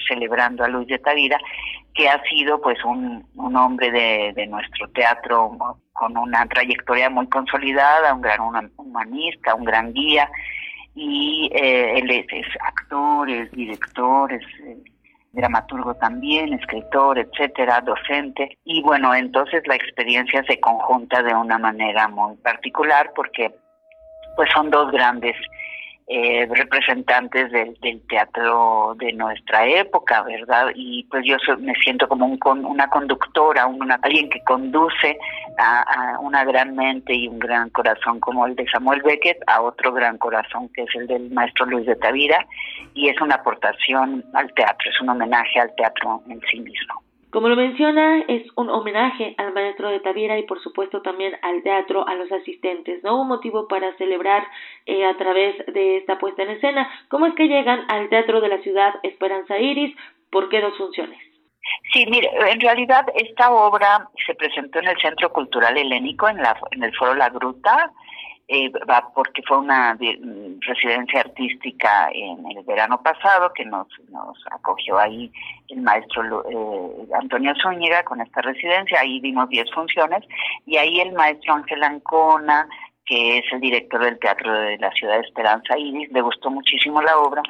celebrando 0.07 0.63
a 0.63 0.67
Luis 0.67 0.87
de 0.87 0.97
Tavira, 0.97 1.37
que 1.93 2.09
ha 2.09 2.19
sido 2.23 2.59
pues 2.61 2.83
un, 2.83 3.27
un 3.35 3.55
hombre 3.55 3.91
de, 3.91 4.33
de 4.35 4.47
nuestro 4.47 4.89
teatro 4.89 5.55
con 5.93 6.17
una 6.17 6.47
trayectoria 6.47 7.11
muy 7.11 7.27
consolidada, 7.29 8.15
un 8.15 8.21
gran 8.21 8.71
humanista, 8.77 9.53
un 9.53 9.65
gran 9.65 9.93
guía, 9.93 10.27
y 10.95 11.49
eh, 11.53 11.99
él 11.99 12.11
es, 12.11 12.45
actor, 12.61 13.29
es 13.29 13.51
director, 13.51 14.31
es 14.31 14.43
eh, 14.65 14.77
dramaturgo 15.31 15.95
también, 15.95 16.53
escritor, 16.53 17.17
etcétera, 17.17 17.81
docente. 17.81 18.57
Y 18.63 18.81
bueno, 18.83 19.13
entonces 19.13 19.63
la 19.65 19.75
experiencia 19.75 20.43
se 20.43 20.59
conjunta 20.59 21.23
de 21.23 21.33
una 21.33 21.57
manera 21.57 22.07
muy 22.07 22.35
particular 22.37 23.11
porque 23.15 23.53
pues 24.35 24.49
son 24.53 24.69
dos 24.69 24.91
grandes 24.91 25.35
eh, 26.07 26.45
representantes 26.51 27.49
del, 27.51 27.77
teatro 28.09 28.93
de 28.99 29.13
nuestra 29.13 29.65
época, 29.65 30.21
¿verdad? 30.23 30.67
Y 30.75 31.05
pues 31.05 31.23
yo 31.25 31.37
me 31.59 31.73
siento 31.75 32.07
como 32.09 32.25
un, 32.25 32.65
una 32.65 32.89
conductora, 32.89 33.67
una, 33.67 33.95
alguien 34.01 34.29
que 34.29 34.43
conduce 34.43 35.17
a, 35.57 36.17
una 36.19 36.43
gran 36.43 36.75
mente 36.75 37.13
y 37.13 37.27
un 37.27 37.39
gran 37.39 37.69
corazón 37.69 38.19
como 38.19 38.45
el 38.45 38.55
de 38.55 38.67
Samuel 38.67 39.01
Beckett 39.01 39.37
a 39.47 39.61
otro 39.61 39.93
gran 39.93 40.17
corazón 40.17 40.69
que 40.73 40.83
es 40.83 40.95
el 40.95 41.07
del 41.07 41.29
maestro 41.31 41.65
Luis 41.67 41.85
de 41.85 41.95
Tavira 41.95 42.45
y 42.93 43.07
es 43.07 43.19
una 43.21 43.35
aportación 43.35 44.25
al 44.33 44.53
teatro, 44.53 44.91
es 44.91 44.99
un 45.01 45.09
homenaje 45.09 45.59
al 45.59 45.73
teatro 45.75 46.21
en 46.27 46.41
sí 46.51 46.59
mismo. 46.59 47.01
Como 47.33 47.49
lo 47.49 47.55
menciona, 47.55 48.19
es 48.27 48.43
un 48.55 48.69
homenaje 48.69 49.33
al 49.39 49.53
maestro 49.53 49.89
de 49.89 49.99
Tavira 50.01 50.37
y 50.37 50.43
por 50.43 50.61
supuesto 50.61 51.01
también 51.01 51.35
al 51.41 51.63
teatro, 51.63 52.07
a 52.07 52.13
los 52.13 52.31
asistentes, 52.31 53.03
¿no? 53.03 53.19
Un 53.19 53.27
motivo 53.27 53.67
para 53.67 53.91
celebrar 53.97 54.45
eh, 54.85 55.03
a 55.03 55.17
través 55.17 55.57
de 55.65 55.97
esta 55.97 56.19
puesta 56.19 56.43
en 56.43 56.51
escena. 56.51 56.87
¿Cómo 57.09 57.25
es 57.25 57.33
que 57.33 57.47
llegan 57.47 57.85
al 57.89 58.07
Teatro 58.09 58.39
de 58.39 58.49
la 58.49 58.59
Ciudad 58.59 58.93
Esperanza 59.01 59.57
Iris? 59.57 59.97
¿Por 60.29 60.47
qué 60.47 60.61
dos 60.61 60.77
funciones? 60.77 61.17
Sí, 61.91 62.05
mire, 62.07 62.29
en 62.51 62.59
realidad 62.59 63.07
esta 63.15 63.51
obra 63.51 64.07
se 64.27 64.35
presentó 64.35 64.77
en 64.77 64.89
el 64.89 65.01
Centro 65.01 65.33
Cultural 65.33 65.75
Helénico, 65.75 66.29
en, 66.29 66.37
la, 66.37 66.55
en 66.69 66.83
el 66.83 66.95
Foro 66.95 67.15
La 67.15 67.29
Gruta, 67.29 67.91
eh, 68.47 68.71
porque 69.15 69.41
fue 69.47 69.57
una 69.57 69.97
residencia 70.61 71.21
artística 71.21 72.09
en 72.13 72.45
el 72.51 72.63
verano 72.65 73.01
pasado 73.01 73.51
que 73.53 73.65
nos, 73.65 73.87
nos 74.09 74.37
acogió 74.51 74.99
ahí 74.99 75.31
el 75.69 75.81
maestro 75.81 76.43
eh, 76.49 77.07
Antonio 77.19 77.53
Zúñiga 77.61 78.03
con 78.03 78.21
esta 78.21 78.41
residencia, 78.41 78.99
ahí 78.99 79.19
dimos 79.21 79.49
10 79.49 79.71
funciones 79.73 80.23
y 80.65 80.77
ahí 80.77 80.99
el 80.99 81.13
maestro 81.13 81.53
Ángel 81.53 81.83
Ancona, 81.83 82.67
que 83.05 83.39
es 83.39 83.45
el 83.51 83.61
director 83.61 84.03
del 84.03 84.19
Teatro 84.19 84.53
de 84.53 84.77
la 84.77 84.91
Ciudad 84.91 85.15
de 85.15 85.21
Esperanza 85.21 85.77
Iris, 85.77 86.11
le 86.11 86.21
gustó 86.21 86.49
muchísimo 86.49 87.01
la 87.01 87.17
obra 87.17 87.41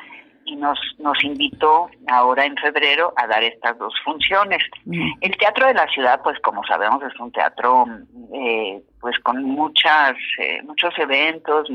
y 0.46 0.56
nos, 0.56 0.80
nos 1.00 1.24
invitó 1.24 1.90
ahora 2.08 2.46
en 2.46 2.56
febrero 2.58 3.14
a 3.16 3.28
dar 3.28 3.44
estas 3.44 3.78
dos 3.78 3.94
funciones. 4.04 4.64
Mm. 4.86 5.12
El 5.22 5.38
Teatro 5.38 5.68
de 5.68 5.74
la 5.74 5.88
Ciudad, 5.88 6.22
pues 6.24 6.40
como 6.40 6.64
sabemos, 6.66 7.02
es 7.04 7.20
un 7.20 7.32
teatro 7.32 7.86
eh, 8.34 8.82
pues 9.00 9.18
con 9.20 9.44
muchas 9.44 10.14
eh, 10.40 10.62
muchos 10.64 10.94
eventos, 10.98 11.68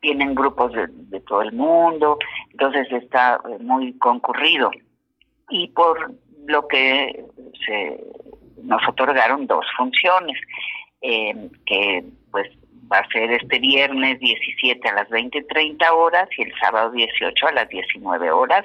vienen 0.00 0.34
grupos 0.34 0.72
de, 0.72 1.20
todo 1.20 1.42
el 1.42 1.52
mundo, 1.52 2.18
entonces 2.50 2.90
está 2.92 3.40
eh, 3.48 3.58
muy 3.60 3.96
concurrido. 3.98 4.70
Y 5.50 5.68
por 5.68 6.14
lo 6.46 6.66
que 6.68 7.24
se 7.66 8.04
nos 8.62 8.86
otorgaron 8.88 9.46
dos 9.46 9.66
funciones, 9.76 10.38
que 11.00 12.02
pues 12.30 12.48
va 12.94 13.00
a 13.00 13.08
ser 13.08 13.32
este 13.32 13.58
viernes 13.58 14.20
17 14.20 14.88
a 14.88 14.94
las 14.94 15.08
20.30 15.08 15.90
horas 15.90 16.28
y 16.38 16.42
el 16.42 16.52
sábado 16.60 16.92
18 16.92 17.46
a 17.48 17.52
las 17.52 17.68
19 17.68 18.30
horas. 18.30 18.64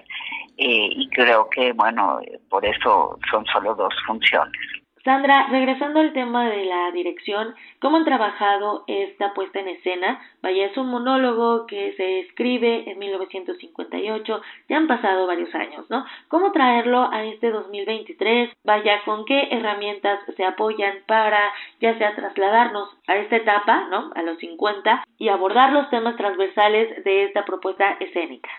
Eh, 0.58 0.90
y 0.92 1.10
creo 1.10 1.50
que, 1.50 1.72
bueno, 1.74 2.20
por 2.50 2.64
eso 2.66 3.18
son 3.32 3.46
solo 3.46 3.74
dos 3.74 3.94
funciones. 4.06 4.79
Sandra, 5.04 5.48
regresando 5.50 6.02
al 6.02 6.12
tema 6.12 6.50
de 6.50 6.66
la 6.66 6.92
dirección, 6.92 7.56
¿cómo 7.80 7.98
han 7.98 8.06
trabajado 8.06 8.84
esta 8.88 9.34
puesta 9.34 9.60
en 9.60 9.70
escena? 9.70 10.20
Vaya, 10.42 10.66
es 10.66 10.78
un 10.78 10.88
monólogo 10.88 11.66
que 11.68 11.94
se 11.94 12.20
escribe 12.20 12.90
en 12.90 13.00
1958, 13.00 14.42
ya 14.68 14.78
han 14.78 14.88
pasado 14.88 15.26
varios 15.26 15.54
años, 15.56 15.90
¿no? 15.90 16.06
¿Cómo 16.28 16.52
traerlo 16.52 17.10
a 17.12 17.24
este 17.24 17.50
2023? 17.50 18.52
Vaya, 18.66 19.02
¿con 19.06 19.24
qué 19.26 19.48
herramientas 19.52 20.20
se 20.36 20.44
apoyan 20.44 20.98
para 21.08 21.40
ya 21.80 21.98
sea 21.98 22.16
trasladarnos 22.16 22.90
a 23.08 23.16
esta 23.16 23.38
etapa, 23.38 23.88
¿no? 23.90 24.12
A 24.16 24.22
los 24.22 24.38
50 24.40 25.04
y 25.18 25.30
abordar 25.30 25.72
los 25.72 25.90
temas 25.90 26.18
transversales 26.18 27.04
de 27.06 27.24
esta 27.24 27.46
propuesta 27.46 27.98
escénica? 28.02 28.50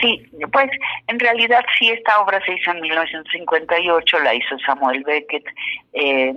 Sí, 0.00 0.26
pues 0.52 0.70
en 1.06 1.18
realidad 1.18 1.64
sí, 1.78 1.88
esta 1.90 2.20
obra 2.20 2.40
se 2.44 2.54
hizo 2.54 2.70
en 2.72 2.80
1958, 2.80 4.18
la 4.20 4.34
hizo 4.34 4.58
Samuel 4.58 5.02
Beckett, 5.04 5.44
eh, 5.92 6.34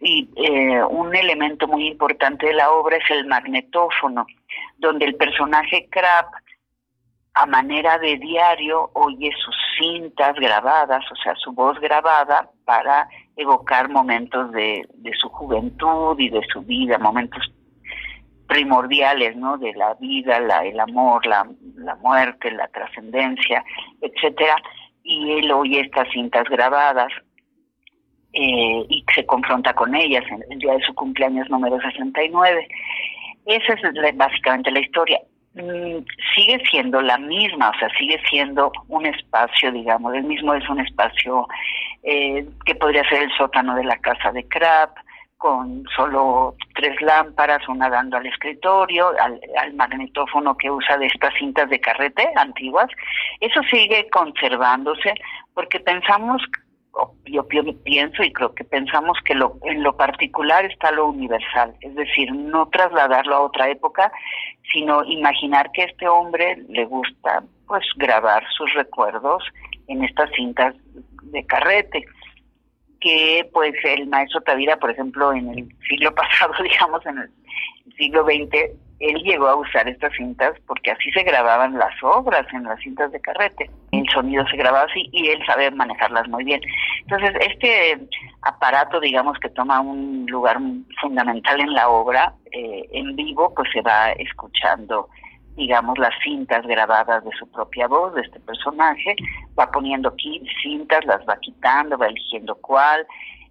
y 0.00 0.28
eh, 0.36 0.82
un 0.84 1.14
elemento 1.14 1.66
muy 1.66 1.86
importante 1.88 2.46
de 2.46 2.54
la 2.54 2.70
obra 2.70 2.96
es 2.96 3.10
el 3.10 3.26
magnetófono, 3.26 4.26
donde 4.78 5.06
el 5.06 5.16
personaje 5.16 5.88
Krapp, 5.90 6.32
a 7.34 7.46
manera 7.46 7.98
de 7.98 8.16
diario, 8.16 8.90
oye 8.94 9.30
sus 9.44 9.56
cintas 9.78 10.34
grabadas, 10.34 11.04
o 11.10 11.16
sea, 11.16 11.34
su 11.36 11.52
voz 11.52 11.78
grabada, 11.80 12.50
para 12.64 13.08
evocar 13.36 13.88
momentos 13.88 14.50
de, 14.52 14.86
de 14.94 15.12
su 15.14 15.28
juventud 15.28 16.18
y 16.18 16.28
de 16.30 16.42
su 16.52 16.62
vida, 16.62 16.98
momentos 16.98 17.42
primordiales, 18.48 19.36
¿no? 19.36 19.58
De 19.58 19.72
la 19.74 19.94
vida, 19.94 20.40
la, 20.40 20.64
el 20.64 20.80
amor, 20.80 21.24
la, 21.26 21.46
la 21.76 21.94
muerte, 21.96 22.50
la 22.50 22.66
trascendencia, 22.68 23.62
etcétera, 24.00 24.56
y 25.04 25.32
él 25.38 25.52
oye 25.52 25.80
estas 25.80 26.08
cintas 26.10 26.44
grabadas 26.48 27.12
eh, 28.32 28.84
y 28.88 29.04
se 29.14 29.24
confronta 29.24 29.72
con 29.74 29.94
ellas 29.94 30.24
en 30.30 30.44
el 30.50 30.58
día 30.58 30.74
de 30.74 30.82
su 30.82 30.94
cumpleaños 30.94 31.48
número 31.48 31.80
69. 31.80 32.68
Esa 33.46 33.72
es 33.72 34.16
básicamente 34.16 34.70
la 34.70 34.80
historia. 34.80 35.18
Mm, 35.54 36.04
sigue 36.34 36.62
siendo 36.70 37.00
la 37.00 37.18
misma, 37.18 37.70
o 37.70 37.78
sea, 37.78 37.88
sigue 37.98 38.20
siendo 38.28 38.70
un 38.88 39.06
espacio, 39.06 39.72
digamos, 39.72 40.14
el 40.14 40.24
mismo 40.24 40.54
es 40.54 40.68
un 40.68 40.80
espacio 40.80 41.48
eh, 42.02 42.46
que 42.64 42.74
podría 42.74 43.08
ser 43.08 43.22
el 43.22 43.32
sótano 43.36 43.74
de 43.74 43.84
la 43.84 43.96
casa 43.98 44.30
de 44.30 44.46
Krapp, 44.46 44.96
con 45.38 45.84
solo 45.96 46.54
tres 46.74 47.00
lámparas, 47.00 47.66
una 47.68 47.88
dando 47.88 48.16
al 48.16 48.26
escritorio, 48.26 49.08
al, 49.20 49.40
al, 49.56 49.72
magnetófono 49.74 50.56
que 50.56 50.70
usa 50.70 50.98
de 50.98 51.06
estas 51.06 51.32
cintas 51.38 51.70
de 51.70 51.80
carrete 51.80 52.28
antiguas. 52.36 52.90
Eso 53.40 53.62
sigue 53.70 54.08
conservándose 54.10 55.14
porque 55.54 55.80
pensamos 55.80 56.42
yo, 57.26 57.46
pienso 57.84 58.22
y 58.22 58.32
creo 58.32 58.54
que 58.54 58.64
pensamos 58.64 59.18
que 59.24 59.34
lo, 59.34 59.56
en 59.64 59.82
lo 59.82 59.96
particular 59.96 60.64
está 60.64 60.90
lo 60.90 61.06
universal, 61.06 61.74
es 61.80 61.94
decir, 61.94 62.32
no 62.32 62.66
trasladarlo 62.68 63.36
a 63.36 63.40
otra 63.40 63.70
época, 63.70 64.10
sino 64.72 65.04
imaginar 65.04 65.70
que 65.72 65.84
este 65.84 66.08
hombre 66.08 66.56
le 66.68 66.84
gusta 66.86 67.42
pues 67.66 67.84
grabar 67.96 68.44
sus 68.56 68.72
recuerdos 68.74 69.44
en 69.86 70.02
estas 70.02 70.30
cintas 70.32 70.74
de 71.24 71.44
carrete 71.46 72.04
que 73.00 73.48
pues 73.52 73.74
el 73.84 74.06
maestro 74.08 74.40
Tavira, 74.40 74.76
por 74.76 74.90
ejemplo, 74.90 75.32
en 75.32 75.48
el 75.50 75.68
siglo 75.88 76.14
pasado, 76.14 76.54
digamos, 76.62 77.04
en 77.06 77.18
el 77.18 77.30
siglo 77.96 78.24
XX, 78.24 78.70
él 79.00 79.22
llegó 79.22 79.46
a 79.46 79.54
usar 79.54 79.88
estas 79.88 80.12
cintas 80.14 80.54
porque 80.66 80.90
así 80.90 81.10
se 81.12 81.22
grababan 81.22 81.78
las 81.78 81.94
obras 82.02 82.46
en 82.52 82.64
las 82.64 82.80
cintas 82.80 83.12
de 83.12 83.20
carrete. 83.20 83.70
El 83.92 84.08
sonido 84.08 84.44
se 84.48 84.56
grababa 84.56 84.86
así 84.90 85.08
y 85.12 85.28
él 85.28 85.40
sabe 85.46 85.70
manejarlas 85.70 86.28
muy 86.28 86.44
bien. 86.44 86.60
Entonces, 87.02 87.32
este 87.40 87.98
aparato, 88.42 88.98
digamos, 88.98 89.38
que 89.38 89.50
toma 89.50 89.80
un 89.80 90.26
lugar 90.28 90.58
fundamental 91.00 91.60
en 91.60 91.74
la 91.74 91.88
obra, 91.88 92.34
eh, 92.50 92.88
en 92.92 93.14
vivo, 93.14 93.54
pues 93.54 93.70
se 93.72 93.82
va 93.82 94.10
escuchando, 94.12 95.08
digamos, 95.58 95.98
las 95.98 96.14
cintas 96.22 96.66
grabadas 96.66 97.22
de 97.24 97.30
su 97.38 97.46
propia 97.50 97.86
voz, 97.86 98.14
de 98.14 98.22
este 98.22 98.40
personaje, 98.40 99.14
va 99.58 99.70
poniendo 99.70 100.08
aquí 100.08 100.40
cintas, 100.62 101.04
las 101.04 101.20
va 101.28 101.38
quitando, 101.40 101.98
va 101.98 102.06
eligiendo 102.06 102.54
cuál, 102.56 103.06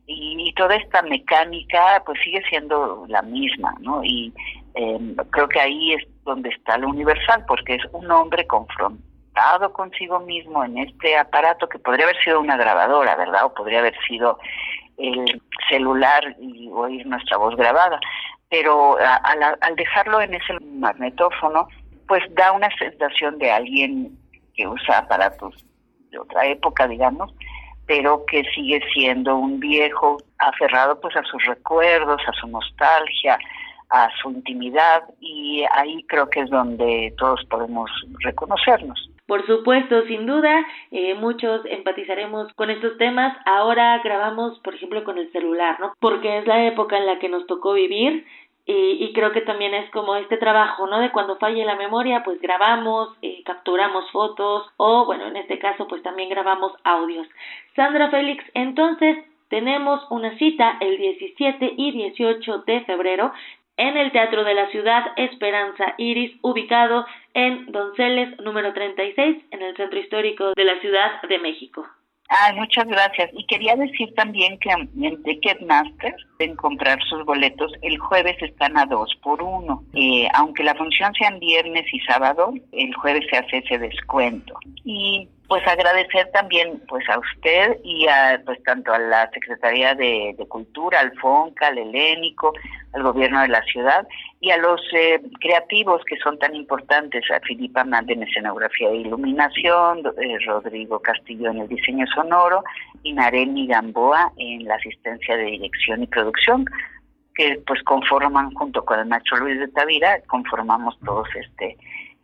y, 0.09 0.53
toda 0.55 0.75
esta 0.75 1.01
mecánica 1.03 2.01
pues 2.05 2.17
sigue 2.23 2.41
siendo 2.49 3.05
la 3.09 3.21
misma, 3.21 3.75
¿no? 3.81 4.01
Y 4.03 4.33
Em, 4.77 5.15
creo 5.31 5.49
que 5.49 5.59
ahí 5.59 5.93
es 5.93 6.03
donde 6.23 6.49
está 6.49 6.77
lo 6.77 6.89
universal, 6.89 7.43
porque 7.47 7.75
es 7.75 7.81
un 7.93 8.11
hombre 8.11 8.45
confrontado 8.45 9.73
consigo 9.73 10.19
mismo 10.19 10.63
en 10.63 10.77
este 10.77 11.17
aparato 11.17 11.67
que 11.67 11.79
podría 11.79 12.05
haber 12.05 12.23
sido 12.23 12.39
una 12.39 12.57
grabadora, 12.57 13.15
¿verdad? 13.15 13.45
O 13.45 13.55
podría 13.55 13.79
haber 13.79 13.95
sido 14.07 14.37
el 14.97 15.41
celular 15.67 16.35
y 16.39 16.69
oír 16.71 17.07
nuestra 17.07 17.37
voz 17.37 17.55
grabada. 17.55 17.99
Pero 18.49 18.97
al 18.99 19.75
dejarlo 19.75 20.21
en 20.21 20.35
ese 20.35 20.53
magnetófono, 20.61 21.67
pues 22.07 22.23
da 22.35 22.51
una 22.51 22.69
sensación 22.77 23.37
de 23.37 23.51
alguien 23.51 24.17
que 24.55 24.67
usa 24.67 24.99
aparatos 24.99 25.65
de 26.09 26.19
otra 26.19 26.45
época, 26.47 26.87
digamos, 26.87 27.33
pero 27.85 28.25
que 28.25 28.43
sigue 28.55 28.81
siendo 28.93 29.35
un 29.35 29.59
viejo 29.59 30.17
aferrado 30.39 30.99
pues 30.99 31.15
a 31.15 31.23
sus 31.23 31.43
recuerdos, 31.45 32.21
a 32.27 32.33
su 32.33 32.47
nostalgia, 32.47 33.37
a 33.89 34.09
su 34.21 34.29
intimidad 34.31 35.03
y 35.19 35.63
ahí 35.71 36.03
creo 36.07 36.29
que 36.29 36.41
es 36.41 36.49
donde 36.49 37.13
todos 37.17 37.43
podemos 37.45 37.89
reconocernos. 38.19 39.09
Por 39.27 39.45
supuesto, 39.45 40.03
sin 40.03 40.25
duda, 40.25 40.65
eh, 40.91 41.13
muchos 41.15 41.61
empatizaremos 41.65 42.51
con 42.53 42.69
estos 42.69 42.97
temas. 42.97 43.37
Ahora 43.45 43.99
grabamos, 44.01 44.57
por 44.59 44.73
ejemplo, 44.73 45.03
con 45.03 45.17
el 45.17 45.29
celular, 45.33 45.77
¿no? 45.81 45.93
Porque 45.99 46.37
es 46.37 46.47
la 46.47 46.65
época 46.65 46.97
en 46.97 47.05
la 47.05 47.19
que 47.19 47.27
nos 47.27 47.45
tocó 47.45 47.73
vivir 47.73 48.25
y, 48.67 49.03
y, 49.03 49.13
creo 49.13 49.31
que 49.31 49.41
también 49.41 49.73
es 49.73 49.89
como 49.91 50.15
este 50.17 50.37
trabajo, 50.37 50.87
¿no? 50.87 50.99
De 50.99 51.11
cuando 51.11 51.37
falle 51.37 51.63
la 51.63 51.75
memoria, 51.75 52.23
pues 52.23 52.39
grabamos, 52.41 53.15
eh, 53.21 53.41
capturamos 53.45 54.11
fotos 54.11 54.69
o, 54.75 55.05
bueno, 55.05 55.25
en 55.27 55.37
este 55.37 55.57
caso, 55.57 55.87
pues 55.87 56.03
también 56.03 56.29
grabamos 56.29 56.73
audios. 56.83 57.27
Sandra 57.75 58.09
Félix, 58.09 58.43
entonces 58.53 59.17
tenemos 59.49 60.05
una 60.09 60.37
cita 60.37 60.77
el 60.81 60.97
17 60.97 61.73
y 61.77 61.91
18 61.91 62.57
de 62.67 62.81
febrero 62.81 63.31
en 63.77 63.95
el 63.95 64.11
Teatro 64.11 64.43
de 64.43 64.53
la 64.53 64.69
Ciudad 64.69 65.13
Esperanza 65.15 65.93
Iris, 65.97 66.35
ubicado 66.41 67.05
en 67.33 67.71
Donceles 67.71 68.37
número 68.41 68.73
36, 68.73 69.37
en 69.51 69.61
el 69.61 69.77
Centro 69.77 69.99
Histórico 69.99 70.53
de 70.55 70.63
la 70.65 70.79
Ciudad 70.81 71.21
de 71.21 71.39
México. 71.39 71.87
Ay, 72.29 72.55
muchas 72.55 72.85
gracias. 72.87 73.29
Y 73.33 73.45
quería 73.45 73.75
decir 73.75 74.13
también 74.15 74.59
que 74.59 74.69
en 74.69 75.23
Ticketmaster 75.23 76.15
pueden 76.37 76.55
comprar 76.57 77.01
sus 77.03 77.23
boletos. 77.25 77.71
El 77.81 77.97
jueves 77.99 78.35
están 78.41 78.77
a 78.77 78.85
dos 78.85 79.15
por 79.23 79.41
uno. 79.41 79.83
Eh, 79.93 80.27
aunque 80.33 80.63
la 80.63 80.75
función 80.75 81.13
sea 81.13 81.29
en 81.29 81.39
viernes 81.39 81.85
y 81.91 81.99
sábado, 82.01 82.53
el 82.73 82.93
jueves 82.95 83.25
se 83.29 83.37
hace 83.37 83.57
ese 83.59 83.77
descuento. 83.77 84.53
Y 84.83 85.29
pues 85.47 85.65
agradecer 85.65 86.29
también 86.31 86.81
pues 86.89 87.07
a 87.09 87.19
usted 87.19 87.77
y 87.83 88.07
a 88.07 88.41
pues 88.45 88.61
tanto 88.63 88.93
a 88.93 88.99
la 88.99 89.29
Secretaría 89.31 89.95
de, 89.95 90.35
Cultura, 90.49 90.99
al 90.99 91.17
FONCA, 91.19 91.67
al 91.67 91.77
Helénico, 91.77 92.53
al 92.93 93.03
gobierno 93.03 93.41
de 93.41 93.47
la 93.47 93.63
ciudad 93.63 94.05
y 94.41 94.51
a 94.51 94.57
los 94.57 94.81
eh, 94.93 95.21
creativos 95.39 96.01
que 96.05 96.17
son 96.17 96.37
tan 96.37 96.53
importantes, 96.53 97.23
a 97.31 97.39
Filipa 97.39 97.85
Mande 97.85 98.13
en 98.13 98.23
escenografía 98.23 98.89
e 98.89 98.97
iluminación, 98.97 100.03
eh, 100.21 100.37
Rodrigo 100.45 100.99
Castillo 100.99 101.49
en 101.49 101.59
el 101.59 101.67
diseño 101.69 102.05
sonoro 102.13 102.63
y 103.03 103.13
Nareni 103.13 103.67
Gamboa 103.67 104.33
en 104.37 104.65
la 104.65 104.75
asistencia 104.75 105.37
de 105.37 105.45
dirección 105.45 106.03
y 106.03 106.07
producción 106.07 106.65
que 107.35 107.61
pues 107.65 107.81
conforman 107.83 108.51
junto 108.55 108.83
con 108.83 108.99
el 108.99 109.05
maestro 109.05 109.37
Luis 109.37 109.59
de 109.59 109.67
Tavira, 109.69 110.19
conformamos 110.27 110.97
todos 111.05 111.27
este 111.35 111.77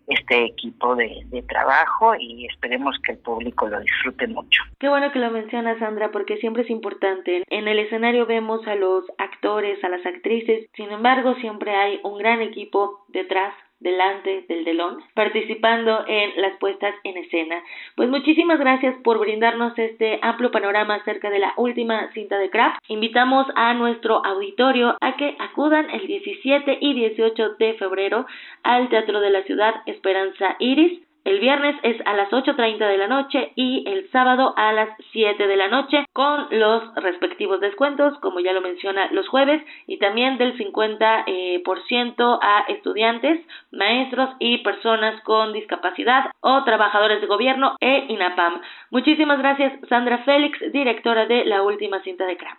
este 0.07 0.45
equipo 0.45 0.95
de, 0.95 1.23
trabajo 1.47 2.15
y 2.17 2.45
esperemos 2.47 2.95
que 3.05 3.13
el 3.13 3.17
público 3.19 3.67
lo 3.67 3.79
disfrute 3.79 4.27
mucho. 4.27 4.63
Qué 4.79 4.89
bueno 4.89 5.11
que 5.11 5.19
lo 5.19 5.29
menciona 5.31 5.77
Sandra 5.77 6.11
porque 6.11 6.37
siempre 6.37 6.63
es 6.63 6.69
importante. 6.69 7.43
En 7.49 7.67
el 7.67 7.79
escenario 7.79 8.25
vemos 8.25 8.65
a 8.67 8.75
los 8.75 9.05
actores, 9.17 9.83
a 9.83 9.89
las 9.89 10.05
actrices, 10.05 10.67
sin 10.75 10.91
embargo 10.91 11.35
siempre 11.35 11.75
hay 11.75 11.99
un 12.03 12.17
gran 12.17 12.41
equipo 12.41 13.05
detrás 13.09 13.53
delante 13.83 14.45
del 14.47 14.63
delón, 14.63 15.03
participando 15.13 16.03
en 16.07 16.41
las 16.41 16.57
puestas 16.57 16.95
en 17.03 17.17
escena. 17.17 17.61
Pues 17.95 18.09
muchísimas 18.09 18.59
gracias 18.59 18.95
por 19.03 19.19
brindarnos 19.19 19.77
este 19.77 20.19
amplio 20.21 20.51
panorama 20.51 20.95
acerca 20.95 21.29
de 21.29 21.39
la 21.39 21.53
última 21.57 22.11
cinta 22.13 22.37
de 22.37 22.49
Kraft. 22.49 22.79
Invitamos 22.87 23.45
a 23.55 23.73
nuestro 23.73 24.25
auditorio 24.25 24.97
a 25.01 25.15
que 25.17 25.35
acudan 25.37 25.89
el 25.91 26.07
17 26.07 26.77
y 26.79 26.93
18 26.93 27.55
de 27.59 27.73
febrero 27.73 28.25
al 28.63 28.89
Teatro 28.89 29.19
de 29.19 29.29
la 29.29 29.43
Ciudad 29.43 29.75
Esperanza 29.85 30.55
Iris 30.59 31.01
el 31.25 31.39
viernes 31.39 31.75
es 31.83 31.95
a 32.05 32.13
las 32.13 32.29
8.30 32.31 32.79
de 32.79 32.97
la 32.97 33.07
noche 33.07 33.53
y 33.55 33.83
el 33.87 34.09
sábado 34.11 34.53
a 34.57 34.73
las 34.73 34.89
7 35.13 35.47
de 35.47 35.55
la 35.55 35.69
noche 35.69 36.05
con 36.11 36.47
los 36.51 36.93
respectivos 36.95 37.61
descuentos, 37.61 38.17
como 38.19 38.41
ya 38.41 38.51
lo 38.51 38.59
menciona 38.59 39.09
los 39.11 39.27
jueves, 39.29 39.63
y 39.87 39.99
también 39.99 40.37
del 40.37 40.57
50% 40.57 41.23
eh, 41.27 41.61
por 41.63 41.81
ciento 41.87 42.39
a 42.41 42.65
estudiantes, 42.67 43.39
maestros 43.71 44.31
y 44.39 44.57
personas 44.59 45.21
con 45.23 45.53
discapacidad 45.53 46.25
o 46.41 46.63
trabajadores 46.65 47.21
de 47.21 47.27
gobierno 47.27 47.77
e 47.79 48.05
INAPAM. 48.09 48.61
Muchísimas 48.91 49.39
gracias 49.39 49.73
Sandra 49.87 50.19
Félix, 50.19 50.59
directora 50.73 51.25
de 51.25 51.45
La 51.45 51.63
Última 51.63 52.01
Cinta 52.01 52.25
de 52.25 52.35
CRAM. 52.35 52.57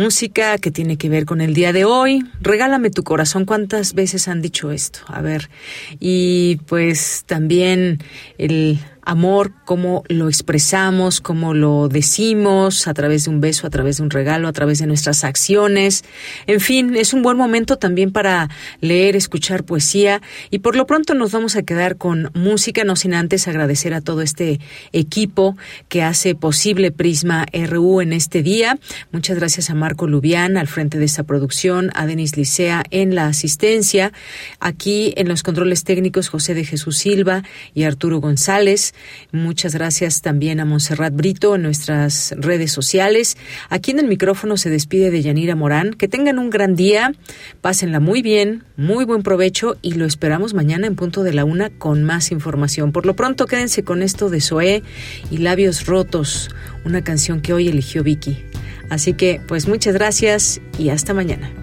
Música 0.00 0.56
que 0.56 0.70
tiene 0.70 0.96
que 0.96 1.10
ver 1.10 1.26
con 1.26 1.42
el 1.42 1.52
día 1.52 1.74
de 1.74 1.84
hoy. 1.84 2.24
Regálame 2.40 2.90
tu 2.90 3.04
corazón. 3.04 3.44
¿Cuántas 3.44 3.92
veces 3.92 4.28
han 4.28 4.40
dicho 4.40 4.70
esto? 4.70 5.00
A 5.06 5.20
ver. 5.20 5.50
Y 6.00 6.56
pues 6.66 7.24
también 7.26 7.98
el 8.38 8.78
amor, 9.02 9.52
cómo 9.64 10.04
lo 10.08 10.28
expresamos, 10.28 11.20
cómo 11.20 11.54
lo 11.54 11.88
decimos, 11.88 12.86
a 12.86 12.94
través 12.94 13.24
de 13.24 13.30
un 13.30 13.40
beso, 13.40 13.66
a 13.66 13.70
través 13.70 13.98
de 13.98 14.02
un 14.02 14.10
regalo, 14.10 14.48
a 14.48 14.52
través 14.52 14.78
de 14.78 14.86
nuestras 14.86 15.24
acciones. 15.24 16.04
En 16.46 16.60
fin, 16.60 16.96
es 16.96 17.12
un 17.12 17.22
buen 17.22 17.36
momento 17.36 17.76
también 17.76 18.12
para 18.12 18.48
leer, 18.80 19.16
escuchar 19.16 19.64
poesía 19.64 20.20
y 20.50 20.60
por 20.60 20.76
lo 20.76 20.86
pronto 20.86 21.14
nos 21.14 21.32
vamos 21.32 21.56
a 21.56 21.62
quedar 21.62 21.96
con 21.96 22.30
música, 22.34 22.84
no 22.84 22.96
sin 22.96 23.14
antes 23.14 23.48
agradecer 23.48 23.94
a 23.94 24.00
todo 24.00 24.22
este 24.22 24.60
equipo 24.92 25.56
que 25.88 26.02
hace 26.02 26.34
posible 26.34 26.92
Prisma 26.92 27.46
RU 27.52 28.00
en 28.00 28.12
este 28.12 28.42
día. 28.42 28.78
Muchas 29.12 29.36
gracias 29.36 29.70
a 29.70 29.74
Marco 29.74 30.06
Lubián 30.06 30.56
al 30.56 30.66
frente 30.66 30.98
de 30.98 31.04
esta 31.04 31.22
producción, 31.22 31.90
a 31.94 32.06
Denis 32.06 32.36
Licea 32.36 32.84
en 32.90 33.14
la 33.14 33.26
asistencia, 33.26 34.12
aquí 34.58 35.14
en 35.16 35.28
los 35.28 35.42
controles 35.42 35.84
técnicos 35.84 36.28
José 36.28 36.54
de 36.54 36.64
Jesús 36.64 36.98
Silva 36.98 37.42
y 37.74 37.84
Arturo 37.84 38.20
González. 38.20 38.89
Muchas 39.32 39.74
gracias 39.74 40.22
también 40.22 40.60
a 40.60 40.64
Montserrat 40.64 41.14
Brito 41.14 41.54
en 41.54 41.62
nuestras 41.62 42.34
redes 42.36 42.72
sociales. 42.72 43.36
Aquí 43.68 43.90
en 43.90 43.98
el 44.00 44.06
micrófono 44.06 44.56
se 44.56 44.70
despide 44.70 45.10
de 45.10 45.22
Yanira 45.22 45.56
Morán. 45.56 45.94
Que 45.94 46.08
tengan 46.08 46.38
un 46.38 46.50
gran 46.50 46.74
día, 46.74 47.12
pásenla 47.60 48.00
muy 48.00 48.22
bien, 48.22 48.64
muy 48.76 49.04
buen 49.04 49.22
provecho 49.22 49.76
y 49.82 49.94
lo 49.94 50.06
esperamos 50.06 50.54
mañana 50.54 50.86
en 50.86 50.96
punto 50.96 51.22
de 51.22 51.32
la 51.32 51.44
una 51.44 51.70
con 51.70 52.04
más 52.04 52.30
información. 52.32 52.92
Por 52.92 53.06
lo 53.06 53.14
pronto, 53.14 53.46
quédense 53.46 53.84
con 53.84 54.02
esto 54.02 54.30
de 54.30 54.40
Zoé 54.40 54.82
y 55.30 55.38
Labios 55.38 55.86
Rotos, 55.86 56.50
una 56.84 57.02
canción 57.02 57.40
que 57.40 57.52
hoy 57.52 57.68
eligió 57.68 58.02
Vicky. 58.02 58.44
Así 58.88 59.12
que, 59.12 59.40
pues 59.46 59.68
muchas 59.68 59.94
gracias 59.94 60.60
y 60.78 60.90
hasta 60.90 61.14
mañana. 61.14 61.59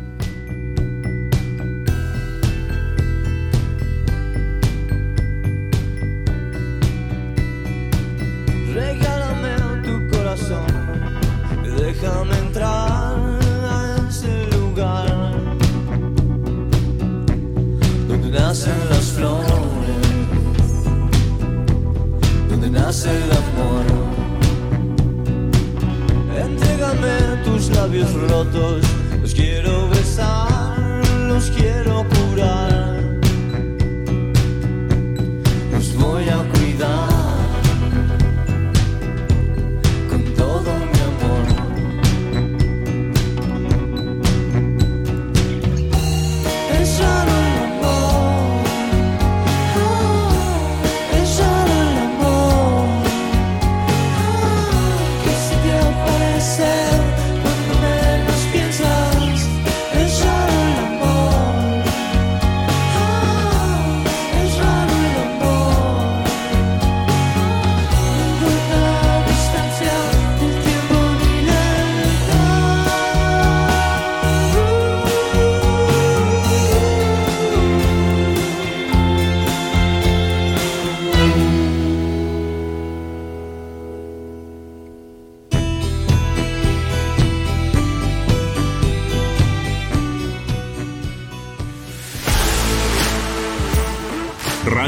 Nace 22.97 23.11
el 23.11 23.31
amor. 23.31 23.85
Entrégame 26.35 27.43
tus 27.45 27.69
labios 27.69 28.11
rotos, 28.13 28.83
los 29.21 29.33
quiero 29.35 29.89
besar, 29.89 31.05
los 31.27 31.51
quiero 31.51 32.03